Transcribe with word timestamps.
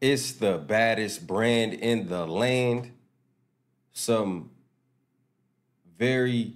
It's 0.00 0.32
the 0.32 0.58
baddest 0.58 1.26
brand 1.26 1.72
in 1.72 2.08
the 2.08 2.26
land. 2.26 2.92
Some 3.92 4.50
very, 5.98 6.54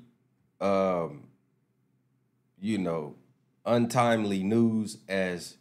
um, 0.61 1.29
you 2.61 2.77
know, 2.77 3.15
untimely 3.65 4.43
news 4.43 4.99
as 5.09 5.57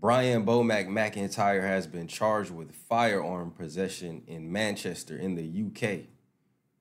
Brian 0.00 0.46
Bomac 0.46 0.86
McIntyre 0.86 1.62
has 1.62 1.86
been 1.86 2.06
charged 2.06 2.52
with 2.52 2.74
firearm 2.74 3.50
possession 3.50 4.22
in 4.26 4.50
Manchester 4.50 5.16
in 5.16 5.34
the 5.34 5.66
UK. 5.66 6.06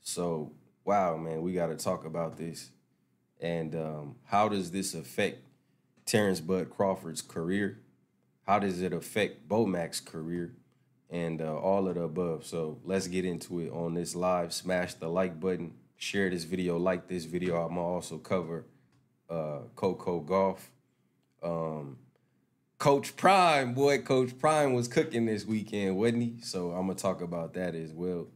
So, 0.02 0.54
wow, 0.86 1.18
man, 1.18 1.42
we 1.42 1.54
got 1.54 1.68
to 1.68 1.76
talk 1.76 2.06
about 2.06 2.38
this. 2.38 2.70
And 3.42 3.76
um, 3.76 4.16
how 4.26 4.50
does 4.50 4.72
this 4.72 4.94
affect 4.94 5.40
Terence 6.06 6.40
Bud 6.40 6.70
Crawford's 6.70 7.22
career? 7.22 7.80
How 8.50 8.58
does 8.58 8.82
it 8.82 8.94
affect 8.94 9.48
Bomac's 9.48 10.00
career? 10.00 10.56
And 11.12 11.40
uh, 11.40 11.56
all 11.56 11.88
of 11.88 11.94
the 11.94 12.02
above. 12.02 12.48
So 12.48 12.80
let's 12.84 13.06
get 13.06 13.24
into 13.24 13.60
it 13.60 13.70
on 13.72 13.94
this 13.94 14.16
live. 14.16 14.54
Smash 14.54 14.96
the 14.96 15.08
like 15.08 15.40
button, 15.40 15.76
share 15.98 16.32
this 16.32 16.46
video, 16.46 16.78
like 16.78 17.08
this 17.08 17.26
video. 17.26 17.62
I'm 17.62 17.76
gonna 17.76 17.86
also 17.86 18.18
cover 18.18 18.66
uh, 19.30 19.60
Coco 19.76 20.22
Gauff. 20.22 20.58
Um, 21.44 21.98
Coach 22.80 23.16
Prime, 23.16 23.76
boy, 23.76 24.00
Coach 24.00 24.36
Prime 24.40 24.74
was 24.74 24.88
cooking 24.88 25.28
this 25.28 25.46
weekend, 25.46 25.96
wasn't 25.98 26.24
he? 26.24 26.42
So 26.42 26.72
I'm 26.72 26.88
gonna 26.88 26.96
talk 26.96 27.22
about 27.22 27.54
that 27.54 27.76
as 27.76 27.94
well. 27.94 28.30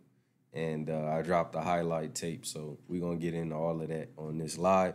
And 0.54 0.92
uh, 0.92 1.08
I 1.08 1.24
dropped 1.24 1.54
the 1.54 1.62
highlight 1.62 2.14
tape, 2.14 2.46
so 2.46 2.78
we're 2.88 3.02
gonna 3.02 3.16
get 3.16 3.34
into 3.34 3.56
all 3.56 3.82
of 3.82 3.88
that 3.88 4.10
on 4.16 4.38
this 4.38 4.60
live. 4.60 4.94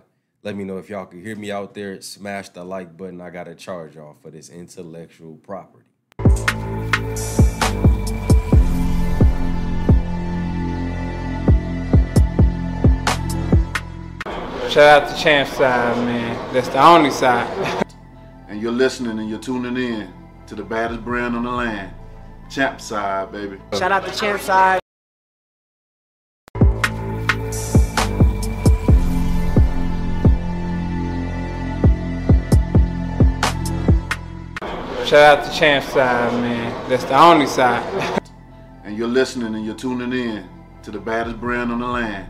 Let 0.49 0.57
me 0.57 0.65
know 0.65 0.79
if 0.79 0.89
y'all 0.89 1.05
can 1.05 1.23
hear 1.23 1.37
me 1.37 1.51
out 1.51 1.75
there. 1.75 2.01
Smash 2.01 2.49
the 2.49 2.65
like 2.65 2.97
button. 2.97 3.21
I 3.21 3.29
got 3.29 3.45
to 3.45 3.55
charge 3.55 3.97
y'all 3.97 4.17
for 4.23 4.31
this 4.31 4.49
intellectual 4.49 5.37
property. 5.37 5.85
Shout 14.71 14.79
out 14.79 15.11
to 15.11 15.23
Champ 15.23 15.51
side, 15.51 15.99
man. 15.99 16.55
That's 16.55 16.69
the 16.69 16.83
only 16.83 17.11
side. 17.11 17.85
and 18.49 18.63
you're 18.63 18.73
listening 18.73 19.19
and 19.19 19.29
you're 19.29 19.39
tuning 19.39 19.77
in 19.77 20.11
to 20.47 20.55
the 20.55 20.65
baddest 20.65 21.05
brand 21.05 21.37
on 21.37 21.43
the 21.43 21.51
land. 21.51 21.93
Champ 22.49 22.81
side, 22.81 23.31
baby. 23.33 23.59
Shout 23.75 23.93
out 23.93 24.07
to 24.07 24.19
Champ 24.19 24.41
side. 24.41 24.81
Shout 35.09 35.39
out 35.39 35.51
to 35.51 35.59
Champ 35.59 35.83
side, 35.87 36.33
man. 36.35 36.91
That's 36.91 37.05
the 37.05 37.19
only 37.19 37.47
side. 37.47 38.21
and 38.85 38.95
you're 38.95 39.09
listening 39.09 39.55
and 39.55 39.65
you're 39.65 39.75
tuning 39.75 40.13
in 40.13 40.47
to 40.83 40.91
the 40.91 41.01
baddest 41.01 41.41
brand 41.41 41.73
on 41.73 41.81
the 41.81 41.87
land. 41.87 42.29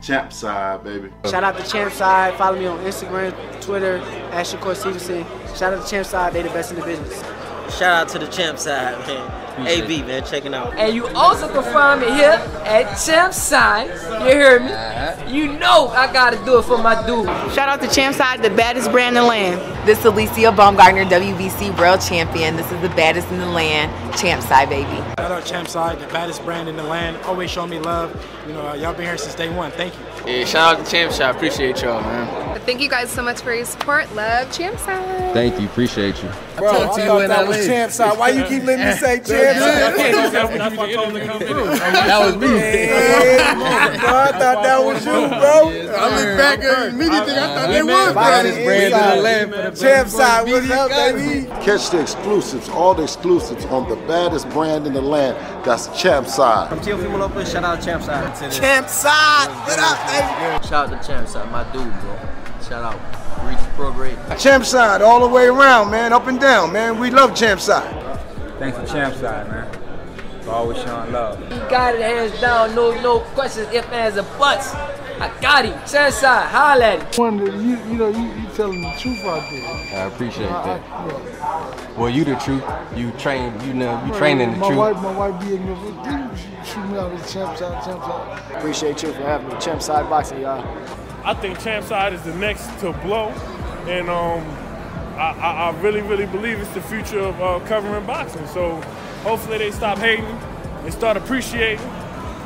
Champ 0.00 0.32
side, 0.32 0.82
baby. 0.84 1.10
Shout 1.26 1.44
out 1.44 1.58
to 1.58 1.70
Champ 1.70 1.92
side. 1.92 2.32
Follow 2.38 2.58
me 2.58 2.64
on 2.64 2.78
Instagram, 2.78 3.34
Twitter, 3.60 3.98
Ashley 4.32 4.58
Court 4.60 4.78
Stevenson. 4.78 5.26
Shout 5.54 5.74
out 5.74 5.84
to 5.84 5.90
Champ 5.90 6.06
side. 6.06 6.32
They 6.32 6.40
the 6.40 6.48
best 6.48 6.70
in 6.72 6.80
the 6.80 6.86
business. 6.86 7.33
Shout 7.70 7.82
out 7.82 8.08
to 8.10 8.18
the 8.18 8.26
Champ 8.26 8.58
side, 8.58 8.98
man. 9.06 9.44
AB, 9.66 10.02
man, 10.02 10.24
checking 10.24 10.52
out. 10.52 10.74
And 10.74 10.94
you 10.94 11.06
also 11.08 11.48
can 11.48 11.62
find 11.72 12.00
me 12.00 12.08
here 12.08 12.32
at 12.64 12.96
Champ 12.96 13.32
Side. 13.32 13.86
You 14.24 14.30
hear 14.30 14.60
me? 14.60 14.72
Uh-huh. 14.72 15.28
You 15.28 15.52
know 15.58 15.88
I 15.88 16.12
gotta 16.12 16.36
do 16.44 16.58
it 16.58 16.64
for 16.64 16.76
my 16.76 16.94
dude. 17.06 17.26
Shout 17.52 17.68
out 17.68 17.80
to 17.80 17.88
Champ 17.88 18.16
Side, 18.16 18.42
the 18.42 18.50
baddest 18.50 18.90
brand 18.90 19.16
in 19.16 19.22
the 19.22 19.28
land. 19.28 19.60
This 19.86 19.98
is 20.00 20.04
Alycia 20.04 20.54
Baumgardner, 20.54 21.08
WBC 21.08 21.78
World 21.78 22.00
Champion. 22.00 22.56
This 22.56 22.70
is 22.72 22.80
the 22.82 22.88
baddest 22.90 23.28
in 23.30 23.38
the 23.38 23.46
land, 23.46 23.92
Champ 24.18 24.42
Side, 24.42 24.68
baby. 24.68 24.96
Shout 25.18 25.30
out 25.30 25.44
Champ 25.44 25.68
Side, 25.68 26.00
the 26.00 26.06
baddest 26.08 26.44
brand 26.44 26.68
in 26.68 26.76
the 26.76 26.82
land. 26.82 27.16
Always 27.24 27.50
show 27.50 27.66
me 27.66 27.78
love. 27.78 28.12
You 28.46 28.54
know, 28.54 28.74
y'all 28.74 28.92
been 28.92 29.06
here 29.06 29.16
since 29.16 29.34
day 29.34 29.54
one. 29.54 29.70
Thank 29.72 29.94
you. 29.94 30.13
Yeah, 30.26 30.44
shout 30.46 30.78
out 30.78 30.84
to 30.84 30.90
Champ 30.90 31.12
Side. 31.12 31.34
Appreciate 31.36 31.82
y'all, 31.82 32.00
man. 32.00 32.60
Thank 32.60 32.80
you 32.80 32.88
guys 32.88 33.10
so 33.10 33.22
much 33.22 33.42
for 33.42 33.52
your 33.54 33.66
support. 33.66 34.10
Love 34.14 34.50
Champ 34.50 34.78
Side. 34.78 35.34
Thank 35.34 35.60
you. 35.60 35.66
Appreciate 35.66 36.22
you. 36.22 36.30
Bro, 36.56 36.70
I, 36.70 36.84
I 36.84 37.06
thought 37.06 37.28
that 37.28 37.46
was 37.46 37.66
Champ 37.66 37.92
Side. 37.92 38.18
Why 38.18 38.30
you 38.30 38.44
keep 38.44 38.62
letting 38.62 38.86
me 38.86 38.92
say 38.94 39.16
Champ 39.16 39.26
Side? 39.26 40.24
that 41.92 42.24
was 42.24 42.36
me. 42.36 42.46
Yeah, 42.56 44.00
bro, 44.00 44.08
I 44.08 44.32
thought 44.32 44.62
that 44.62 44.82
was 44.82 45.04
you, 45.04 45.12
bro. 45.12 45.94
I 45.94 46.16
look 46.16 46.38
back 46.38 46.60
at 46.60 46.88
immediately. 46.88 47.34
I 47.34 47.54
thought 47.54 47.68
they 47.68 47.82
was 47.82 48.12
brand 48.14 48.48
in 48.48 49.16
the 49.16 49.22
land. 49.22 49.76
Champ 49.76 50.08
side, 50.08 50.46
what's 50.48 50.70
up, 50.70 50.90
baby? 50.90 51.46
Catch 51.64 51.90
the 51.90 52.00
exclusives, 52.00 52.68
all 52.70 52.94
the 52.94 53.02
exclusives 53.02 53.64
on 53.66 53.88
the 53.90 53.96
baddest 54.06 54.48
brand 54.50 54.86
in 54.86 54.94
the 54.94 55.02
land. 55.02 55.36
That's 55.66 55.88
Champ 56.00 56.26
side. 56.28 56.72
I'm 56.72 56.78
Teofimo 56.80 57.18
Lopez. 57.18 57.50
Shout 57.52 57.64
out 57.64 57.82
Champ 57.82 58.02
side. 58.02 58.52
Champ 58.52 58.88
side. 58.88 59.48
What 59.66 59.78
up, 59.78 59.98
baby? 60.20 60.66
Shout 60.66 60.92
out 60.92 61.02
to 61.02 61.06
Champ 61.06 61.28
side, 61.28 61.50
my 61.50 61.64
dude, 61.72 61.92
bro. 62.00 62.18
Shout 62.62 62.84
out. 62.84 63.00
Reach 63.46 63.58
Pro 63.76 63.92
Grade. 63.92 64.18
Champ 64.38 64.64
side, 64.64 65.02
all 65.02 65.20
the 65.20 65.28
way 65.28 65.46
around, 65.46 65.90
man. 65.90 66.12
Up 66.12 66.26
and 66.26 66.40
down, 66.40 66.72
man. 66.72 66.98
We 66.98 67.10
love 67.10 67.34
Champ 67.34 67.60
side. 67.60 67.92
Thanks 68.58 68.78
for 68.78 68.86
Champ 68.86 69.14
side, 69.16 69.48
man. 69.48 69.70
For 70.42 70.50
always 70.50 70.78
showing 70.78 71.12
love. 71.12 71.40
You 71.40 71.58
got 71.70 71.94
it 71.94 72.00
hands 72.00 72.40
down, 72.40 72.74
no 72.74 72.98
no 73.00 73.20
questions, 73.20 73.68
if 73.72 73.90
ands, 73.92 74.16
or 74.16 74.22
buts. 74.38 74.72
I 75.20 75.40
got 75.40 75.64
him. 75.64 75.78
Champ 75.86 76.12
side, 76.12 76.48
holla 76.48 76.84
at 76.84 77.14
him. 77.14 77.36
One, 77.36 77.38
you, 77.38 77.76
you 77.90 77.98
know, 77.98 78.08
you, 78.08 78.42
you 78.42 78.48
telling 78.54 78.80
the 78.82 78.92
truth 78.98 79.24
out 79.24 79.48
there. 79.50 80.02
I 80.02 80.06
appreciate 80.06 80.48
that. 80.48 80.80
I, 80.90 81.06
yeah. 81.06 81.98
Well, 81.98 82.10
you 82.10 82.24
the 82.24 82.34
truth. 82.36 82.64
You 82.96 83.12
train, 83.12 83.52
you 83.66 83.74
know, 83.74 84.04
you 84.06 84.12
train 84.14 84.40
in 84.40 84.50
the 84.50 84.66
truth. 84.66 84.76
my 84.76 84.92
truth. 84.92 85.02
Wife, 85.02 85.02
my 85.02 85.28
wife 85.30 85.40
be 85.40 85.54
in 85.54 85.66
the 85.66 85.74
shoot 86.64 86.86
me 86.88 86.98
out 86.98 87.12
with 87.12 87.32
champ 87.32 87.56
side, 87.56 87.84
champ 87.84 88.02
side. 88.02 88.52
Appreciate 88.56 89.02
you 89.02 89.12
for 89.12 89.22
having 89.22 89.48
me. 89.48 89.54
Champ 89.60 89.80
side 89.80 90.08
boxing, 90.10 90.40
y'all. 90.40 90.66
I 91.24 91.34
think 91.34 91.60
champ 91.60 91.86
side 91.86 92.12
is 92.12 92.22
the 92.22 92.34
next 92.34 92.66
to 92.80 92.92
blow, 93.04 93.28
and 93.86 94.08
um, 94.10 94.42
I, 95.16 95.36
I, 95.40 95.70
I 95.70 95.80
really, 95.80 96.02
really 96.02 96.26
believe 96.26 96.58
it's 96.58 96.74
the 96.74 96.82
future 96.82 97.20
of 97.20 97.40
uh, 97.40 97.60
covering 97.66 98.04
boxing. 98.04 98.46
So 98.48 98.80
hopefully 99.22 99.58
they 99.58 99.70
stop 99.70 99.98
hating 99.98 100.24
and 100.24 100.92
start 100.92 101.16
appreciating 101.16 101.78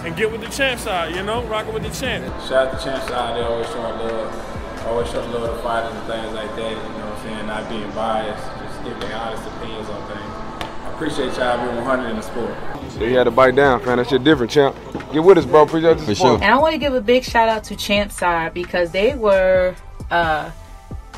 and 0.04 0.16
get 0.16 0.30
with 0.30 0.40
the 0.40 0.48
champ 0.48 0.80
side, 0.80 1.14
you 1.14 1.22
know, 1.22 1.44
rocking 1.44 1.74
with 1.74 1.82
the 1.82 1.90
champ. 1.90 2.24
Shout 2.42 2.68
out 2.68 2.78
to 2.78 2.84
champ 2.84 3.02
side, 3.08 3.36
they 3.36 3.42
always 3.42 3.66
showing 3.68 3.98
love, 3.98 4.86
always 4.86 5.10
showing 5.10 5.30
love 5.32 5.56
to 5.56 5.62
fighters 5.62 5.94
and 5.94 6.06
things 6.06 6.32
like 6.34 6.54
that, 6.56 6.70
you 6.70 6.76
know 6.76 7.06
what 7.06 7.18
I'm 7.18 7.22
saying, 7.22 7.46
not 7.46 7.68
being 7.68 7.90
biased, 7.92 8.46
just 8.60 8.84
giving 8.84 9.12
honest 9.12 9.46
opinions 9.56 9.88
on 9.88 10.06
things. 10.08 10.68
I 10.84 10.92
appreciate 10.94 11.36
y'all 11.36 11.64
being 11.64 11.76
100 11.76 12.10
in 12.10 12.16
the 12.16 12.22
sport. 12.22 12.54
So 12.92 13.04
you 13.04 13.16
had 13.16 13.24
to 13.24 13.30
bite 13.30 13.54
down, 13.54 13.80
fam. 13.80 13.98
That 13.98 14.08
shit 14.08 14.24
different, 14.24 14.50
champ. 14.50 14.74
Get 15.12 15.22
with 15.22 15.38
us, 15.38 15.44
bro. 15.44 15.62
Appreciate 15.62 15.98
the 15.98 16.04
For 16.04 16.14
support. 16.14 16.40
sure. 16.40 16.44
And 16.44 16.52
I 16.52 16.58
want 16.58 16.72
to 16.72 16.78
give 16.78 16.94
a 16.94 17.00
big 17.00 17.22
shout 17.22 17.48
out 17.48 17.62
to 17.64 17.76
Champ 17.76 18.10
Side 18.10 18.52
because 18.54 18.90
they 18.90 19.14
were 19.14 19.76
uh, 20.10 20.50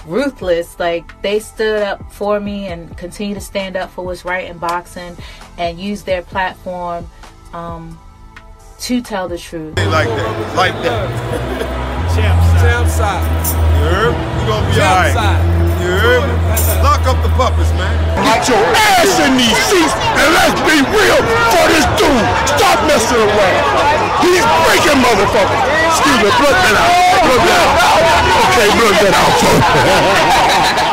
ruthless. 0.06 0.78
Like 0.78 1.20
they 1.22 1.38
stood 1.38 1.82
up 1.82 2.12
for 2.12 2.40
me 2.40 2.66
and 2.66 2.94
continue 2.98 3.34
to 3.34 3.40
stand 3.40 3.76
up 3.76 3.90
for 3.90 4.04
what's 4.04 4.24
right 4.24 4.50
in 4.50 4.58
boxing 4.58 5.16
and 5.56 5.80
use 5.80 6.02
their 6.02 6.20
platform 6.22 7.08
um, 7.54 7.98
to 8.80 9.00
tell 9.02 9.28
the 9.28 9.36
truth. 9.38 9.76
Like 9.92 10.08
that, 10.08 10.34
like 10.56 10.72
that. 10.80 11.04
Champ 12.16 12.40
side. 12.40 12.60
Champ 12.64 12.88
side. 12.88 13.24
You 13.76 13.84
heard? 13.92 14.14
We 14.16 14.40
gonna 14.48 14.66
be 14.66 14.74
Champ 14.74 14.88
alright. 14.88 15.14
side. 15.14 15.42
You 15.84 15.92
heard? 16.00 16.24
Lock 16.80 17.04
up 17.04 17.20
the 17.20 17.32
puppets, 17.36 17.70
man. 17.76 17.92
Get 18.24 18.48
your 18.48 18.60
ass 18.72 19.20
in 19.20 19.36
these 19.36 19.56
seats 19.68 19.92
and 19.94 20.28
let's 20.32 20.60
be 20.64 20.80
real 20.80 21.20
for 21.52 21.64
this 21.72 21.86
dude. 22.00 22.26
Stop 22.48 22.80
messing 22.88 23.20
around. 23.20 23.62
He's 24.24 24.44
freaking 24.64 25.00
motherfucker. 25.00 25.60
Excuse 25.92 26.20
me, 26.24 26.30
blood 26.40 26.56
that 26.56 26.76
out. 26.80 26.92
Blood 27.24 27.42
that 27.48 27.60
out. 27.60 27.76
Okay, 28.48 28.68
blood 28.80 28.96
that 29.04 29.14
out. 29.16 30.86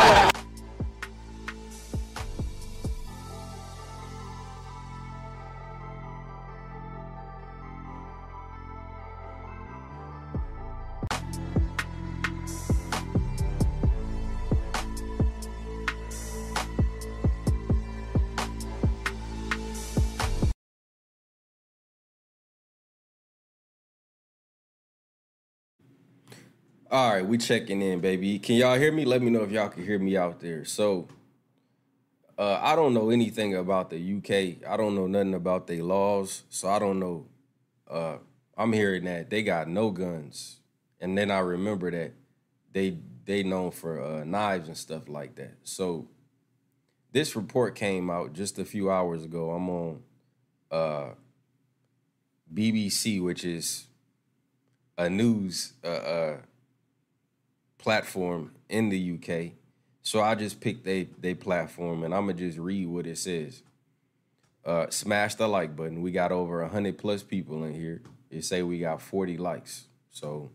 All 26.98 27.12
right, 27.12 27.24
we 27.24 27.38
checking 27.38 27.84
in, 27.84 28.00
baby. 28.00 28.40
Can 28.40 28.56
y'all 28.56 28.76
hear 28.76 28.92
me? 28.92 29.06
Let 29.06 29.22
me 29.22 29.30
know 29.30 29.44
if 29.44 29.52
y'all 29.52 29.70
can 29.70 29.86
hear 29.86 30.00
me 30.00 30.18
out 30.18 30.40
there. 30.40 30.66
So, 30.66 31.08
uh, 32.40 32.58
I 32.60 32.76
don't 32.76 32.96
know 32.96 33.12
anything 33.12 33.54
about 33.54 33.92
the 33.92 33.98
UK. 33.98 34.68
I 34.68 34.78
don't 34.78 34.96
know 34.96 35.06
nothing 35.06 35.36
about 35.36 35.68
their 35.68 35.84
laws, 35.84 36.42
so 36.50 36.68
I 36.68 36.80
don't 36.80 36.98
know. 36.98 37.28
Uh, 37.88 38.16
I'm 38.58 38.74
hearing 38.74 39.04
that 39.04 39.30
they 39.30 39.44
got 39.44 39.68
no 39.68 39.92
guns, 39.92 40.60
and 41.00 41.16
then 41.16 41.30
I 41.30 41.38
remember 41.38 41.92
that 41.92 42.14
they 42.74 42.98
they 43.26 43.44
known 43.44 43.70
for 43.70 44.02
uh, 44.04 44.24
knives 44.24 44.68
and 44.68 44.76
stuff 44.76 45.08
like 45.08 45.36
that. 45.36 45.54
So, 45.66 46.08
this 47.12 47.36
report 47.36 47.76
came 47.76 48.10
out 48.10 48.34
just 48.34 48.58
a 48.58 48.66
few 48.66 48.90
hours 48.90 49.24
ago. 49.24 49.52
I'm 49.52 49.70
on 49.70 50.02
uh, 50.72 51.10
BBC, 52.52 53.22
which 53.22 53.46
is 53.46 53.86
a 54.98 55.08
news 55.12 55.74
uh, 55.84 55.88
uh, 55.88 56.38
platform 57.78 58.52
in 58.70 58.90
the 58.90 59.14
UK. 59.14 59.54
So 60.02 60.22
I 60.22 60.36
just 60.36 60.62
picked 60.62 60.86
they 60.86 61.10
they 61.20 61.34
platform 61.34 62.04
and 62.04 62.14
I'm 62.14 62.28
gonna 62.28 62.34
just 62.34 62.58
read 62.58 62.88
what 62.88 63.08
it 63.08 63.18
says. 63.18 63.62
Uh, 64.66 64.90
smash 64.90 65.36
the 65.36 65.48
like 65.48 65.76
button. 65.76 66.02
We 66.02 66.12
got 66.12 66.32
over 66.32 66.66
hundred 66.66 66.98
plus 66.98 67.24
people 67.24 67.64
in 67.64 67.74
here. 67.74 68.02
It 68.30 68.44
say 68.44 68.62
we 68.62 68.80
got 68.80 69.02
40 69.02 69.38
likes. 69.38 69.86
So 70.12 70.52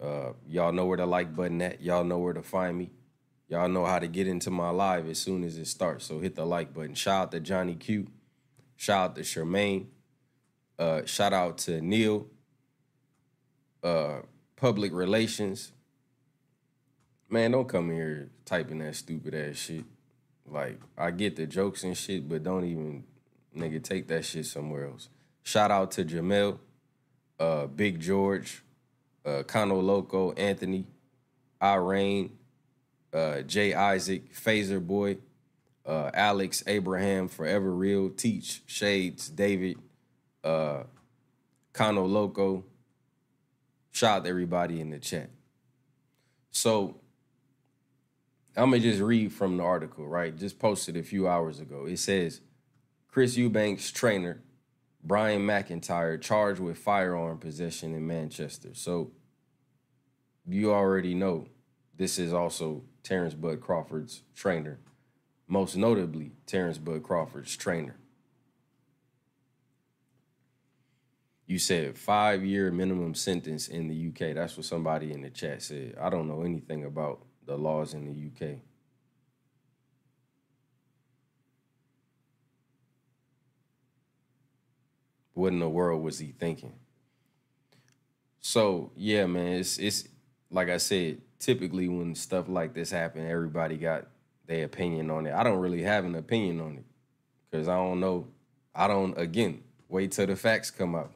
uh, 0.00 0.32
y'all 0.48 0.72
know 0.72 0.86
where 0.86 0.96
the 0.96 1.06
like 1.06 1.34
button 1.34 1.60
at. 1.62 1.80
Y'all 1.80 2.04
know 2.04 2.18
where 2.18 2.32
to 2.32 2.42
find 2.42 2.76
me. 2.78 2.90
Y'all 3.48 3.68
know 3.68 3.84
how 3.84 3.98
to 3.98 4.06
get 4.06 4.26
into 4.26 4.50
my 4.50 4.70
live 4.70 5.08
as 5.08 5.18
soon 5.18 5.44
as 5.44 5.58
it 5.58 5.66
starts. 5.66 6.06
So 6.06 6.18
hit 6.20 6.34
the 6.34 6.46
like 6.46 6.72
button. 6.72 6.94
Shout 6.94 7.22
out 7.22 7.32
to 7.32 7.40
Johnny 7.40 7.74
Q. 7.74 8.06
Shout 8.76 9.10
out 9.10 9.16
to 9.16 9.22
Charmaine. 9.22 9.86
Uh, 10.78 11.04
shout 11.04 11.32
out 11.32 11.58
to 11.58 11.80
Neil. 11.80 12.26
Uh, 13.82 14.20
public 14.56 14.92
relations. 14.92 15.72
Man, 17.34 17.50
don't 17.50 17.68
come 17.68 17.90
here 17.90 18.30
typing 18.44 18.78
that 18.78 18.94
stupid 18.94 19.34
ass 19.34 19.56
shit. 19.56 19.84
Like, 20.46 20.78
I 20.96 21.10
get 21.10 21.34
the 21.34 21.48
jokes 21.48 21.82
and 21.82 21.96
shit, 21.96 22.28
but 22.28 22.44
don't 22.44 22.64
even, 22.64 23.02
nigga, 23.56 23.82
take 23.82 24.06
that 24.06 24.24
shit 24.24 24.46
somewhere 24.46 24.86
else. 24.86 25.08
Shout 25.42 25.72
out 25.72 25.90
to 25.90 26.04
Jamel, 26.04 26.60
uh, 27.40 27.66
Big 27.66 27.98
George, 27.98 28.62
uh, 29.26 29.42
Loco, 29.52 30.30
Anthony, 30.34 30.86
Irene, 31.60 32.38
uh, 33.12 33.40
Jay 33.40 33.74
Isaac, 33.74 34.32
Phaser 34.32 34.80
Boy, 34.80 35.18
uh, 35.84 36.12
Alex, 36.14 36.62
Abraham, 36.68 37.26
Forever 37.26 37.74
Real, 37.74 38.10
Teach, 38.10 38.62
Shades, 38.66 39.28
David, 39.28 39.76
uh, 40.44 40.84
Loco. 41.76 42.64
Shout 43.90 44.18
out 44.18 44.22
to 44.22 44.30
everybody 44.30 44.80
in 44.80 44.90
the 44.90 45.00
chat. 45.00 45.30
So 46.52 47.00
I'm 48.56 48.70
gonna 48.70 48.80
just 48.80 49.00
read 49.00 49.32
from 49.32 49.56
the 49.56 49.64
article, 49.64 50.06
right? 50.06 50.36
Just 50.36 50.58
posted 50.58 50.96
a 50.96 51.02
few 51.02 51.26
hours 51.28 51.60
ago. 51.60 51.86
It 51.86 51.98
says 51.98 52.40
Chris 53.08 53.36
Eubank's 53.36 53.90
trainer 53.90 54.42
Brian 55.04 55.42
McIntyre 55.42 56.18
charged 56.18 56.60
with 56.60 56.78
firearm 56.78 57.36
possession 57.36 57.94
in 57.94 58.06
Manchester. 58.06 58.70
So 58.72 59.12
you 60.48 60.72
already 60.72 61.14
know 61.14 61.46
this 61.94 62.18
is 62.18 62.32
also 62.32 62.84
Terence 63.02 63.34
Bud 63.34 63.60
Crawford's 63.60 64.22
trainer, 64.34 64.78
most 65.46 65.76
notably 65.76 66.32
Terence 66.46 66.78
Bud 66.78 67.02
Crawford's 67.02 67.54
trainer. 67.54 67.96
You 71.46 71.58
said 71.58 71.98
five 71.98 72.42
year 72.42 72.70
minimum 72.70 73.14
sentence 73.14 73.68
in 73.68 73.88
the 73.88 74.08
UK. 74.08 74.34
That's 74.34 74.56
what 74.56 74.64
somebody 74.64 75.12
in 75.12 75.20
the 75.20 75.28
chat 75.28 75.62
said. 75.62 75.96
I 76.00 76.08
don't 76.08 76.26
know 76.26 76.40
anything 76.42 76.84
about 76.84 77.20
the 77.46 77.56
laws 77.56 77.94
in 77.94 78.04
the 78.04 78.46
UK. 78.46 78.56
What 85.34 85.52
in 85.52 85.58
the 85.58 85.68
world 85.68 86.02
was 86.02 86.18
he 86.18 86.28
thinking? 86.28 86.72
So 88.40 88.92
yeah, 88.96 89.26
man, 89.26 89.54
it's 89.54 89.78
it's 89.78 90.08
like 90.50 90.68
I 90.68 90.76
said, 90.76 91.20
typically 91.38 91.88
when 91.88 92.14
stuff 92.14 92.48
like 92.48 92.74
this 92.74 92.90
happen, 92.90 93.26
everybody 93.26 93.76
got 93.76 94.06
their 94.46 94.64
opinion 94.64 95.10
on 95.10 95.26
it. 95.26 95.34
I 95.34 95.42
don't 95.42 95.58
really 95.58 95.82
have 95.82 96.04
an 96.04 96.14
opinion 96.14 96.60
on 96.60 96.76
it 96.76 96.84
because 97.50 97.68
I 97.68 97.76
don't 97.76 98.00
know. 98.00 98.28
I 98.74 98.86
don't 98.86 99.18
again 99.18 99.62
wait 99.88 100.12
till 100.12 100.26
the 100.26 100.36
facts 100.36 100.70
come 100.70 100.94
out. 100.94 101.12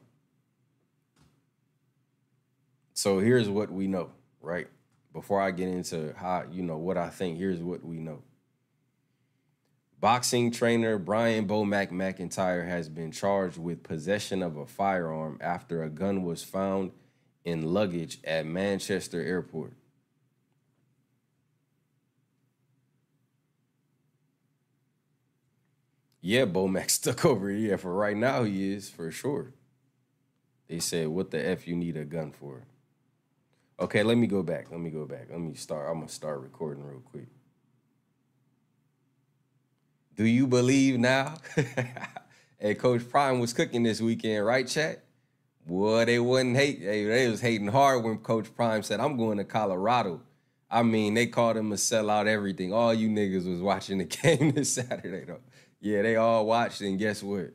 So 2.93 3.19
here's 3.19 3.47
what 3.47 3.71
we 3.71 3.87
know, 3.87 4.09
right? 4.41 4.67
Before 5.11 5.41
I 5.41 5.51
get 5.51 5.69
into 5.69 6.13
how 6.15 6.45
you 6.51 6.61
know 6.63 6.77
what 6.77 6.97
I 6.97 7.09
think, 7.09 7.37
here's 7.37 7.61
what 7.61 7.83
we 7.83 7.99
know. 7.99 8.21
Boxing 9.99 10.51
trainer 10.51 10.97
Brian 10.97 11.45
Bomac 11.45 11.91
McIntyre 11.91 12.65
has 12.65 12.87
been 12.87 13.11
charged 13.11 13.57
with 13.57 13.83
possession 13.83 14.41
of 14.41 14.55
a 14.55 14.65
firearm 14.65 15.37
after 15.41 15.83
a 15.83 15.89
gun 15.89 16.23
was 16.23 16.43
found 16.43 16.91
in 17.43 17.73
luggage 17.73 18.19
at 18.23 18.45
Manchester 18.45 19.21
Airport. 19.21 19.73
Yeah, 26.21 26.45
Bomac 26.45 26.89
stuck 26.91 27.25
over 27.25 27.49
here. 27.49 27.77
For 27.77 27.93
right 27.93 28.15
now, 28.15 28.43
he 28.43 28.71
is 28.73 28.89
for 28.89 29.11
sure. 29.11 29.53
They 30.67 30.79
said, 30.79 31.07
"What 31.07 31.31
the 31.31 31.45
f 31.45 31.67
you 31.67 31.75
need 31.75 31.97
a 31.97 32.05
gun 32.05 32.31
for?" 32.31 32.63
Okay, 33.79 34.03
let 34.03 34.17
me 34.17 34.27
go 34.27 34.43
back. 34.43 34.71
Let 34.71 34.81
me 34.81 34.89
go 34.89 35.05
back. 35.05 35.27
Let 35.31 35.39
me 35.39 35.53
start. 35.53 35.87
I'm 35.89 35.99
gonna 35.99 36.09
start 36.09 36.41
recording 36.41 36.83
real 36.83 36.99
quick. 36.99 37.27
Do 40.15 40.25
you 40.25 40.47
believe 40.47 40.99
now? 40.99 41.35
hey, 42.59 42.75
Coach 42.75 43.07
Prime 43.09 43.39
was 43.39 43.53
cooking 43.53 43.83
this 43.83 44.01
weekend, 44.01 44.45
right, 44.45 44.67
chat? 44.67 45.05
Boy, 45.65 46.03
they 46.03 46.19
wasn't 46.19 46.57
hate. 46.57 46.79
Hey, 46.79 47.05
they 47.05 47.29
was 47.29 47.39
hating 47.39 47.67
hard 47.67 48.03
when 48.03 48.17
Coach 48.17 48.53
Prime 48.53 48.83
said, 48.83 48.99
"I'm 48.99 49.15
going 49.15 49.37
to 49.37 49.45
Colorado." 49.45 50.21
I 50.69 50.83
mean, 50.83 51.13
they 51.13 51.27
called 51.27 51.55
him 51.55 51.71
a 51.71 51.75
sellout. 51.75 52.27
Everything. 52.27 52.73
All 52.73 52.93
you 52.93 53.07
niggas 53.07 53.49
was 53.49 53.61
watching 53.61 53.99
the 53.99 54.05
game 54.23 54.51
this 54.51 54.73
Saturday, 54.73 55.23
though. 55.23 55.39
Yeah, 55.79 56.01
they 56.01 56.17
all 56.17 56.45
watched, 56.45 56.81
and 56.81 56.99
guess 56.99 57.23
what? 57.23 57.53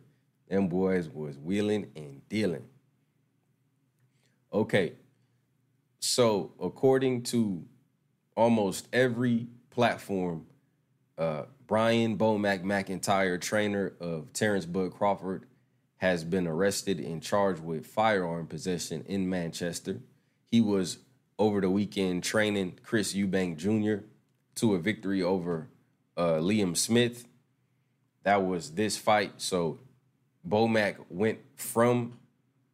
Them 0.48 0.68
boys 0.68 1.06
was 1.06 1.36
wheeling 1.38 1.90
and 1.96 2.26
dealing. 2.30 2.64
Okay, 4.52 4.94
so 6.04 6.52
according 6.60 7.22
to 7.22 7.64
almost 8.36 8.88
every 8.92 9.46
platform, 9.70 10.44
uh, 11.16 11.44
Brian 11.66 12.18
Bomac 12.18 12.62
McIntyre, 12.62 13.40
trainer 13.40 13.94
of 14.00 14.30
Terence 14.34 14.66
Bud 14.66 14.92
Crawford, 14.92 15.46
has 15.96 16.22
been 16.22 16.46
arrested 16.46 17.00
and 17.00 17.22
charged 17.22 17.64
with 17.64 17.86
firearm 17.86 18.46
possession 18.46 19.02
in 19.08 19.30
Manchester. 19.30 20.00
He 20.50 20.60
was 20.60 20.98
over 21.38 21.62
the 21.62 21.70
weekend 21.70 22.22
training 22.22 22.80
Chris 22.82 23.14
Eubank 23.14 23.56
Jr. 23.56 24.04
to 24.56 24.74
a 24.74 24.78
victory 24.78 25.22
over 25.22 25.68
uh, 26.18 26.34
Liam 26.34 26.76
Smith. 26.76 27.24
That 28.24 28.44
was 28.44 28.72
this 28.72 28.98
fight. 28.98 29.32
So 29.38 29.78
Bomac 30.46 30.96
went 31.08 31.38
from 31.56 32.18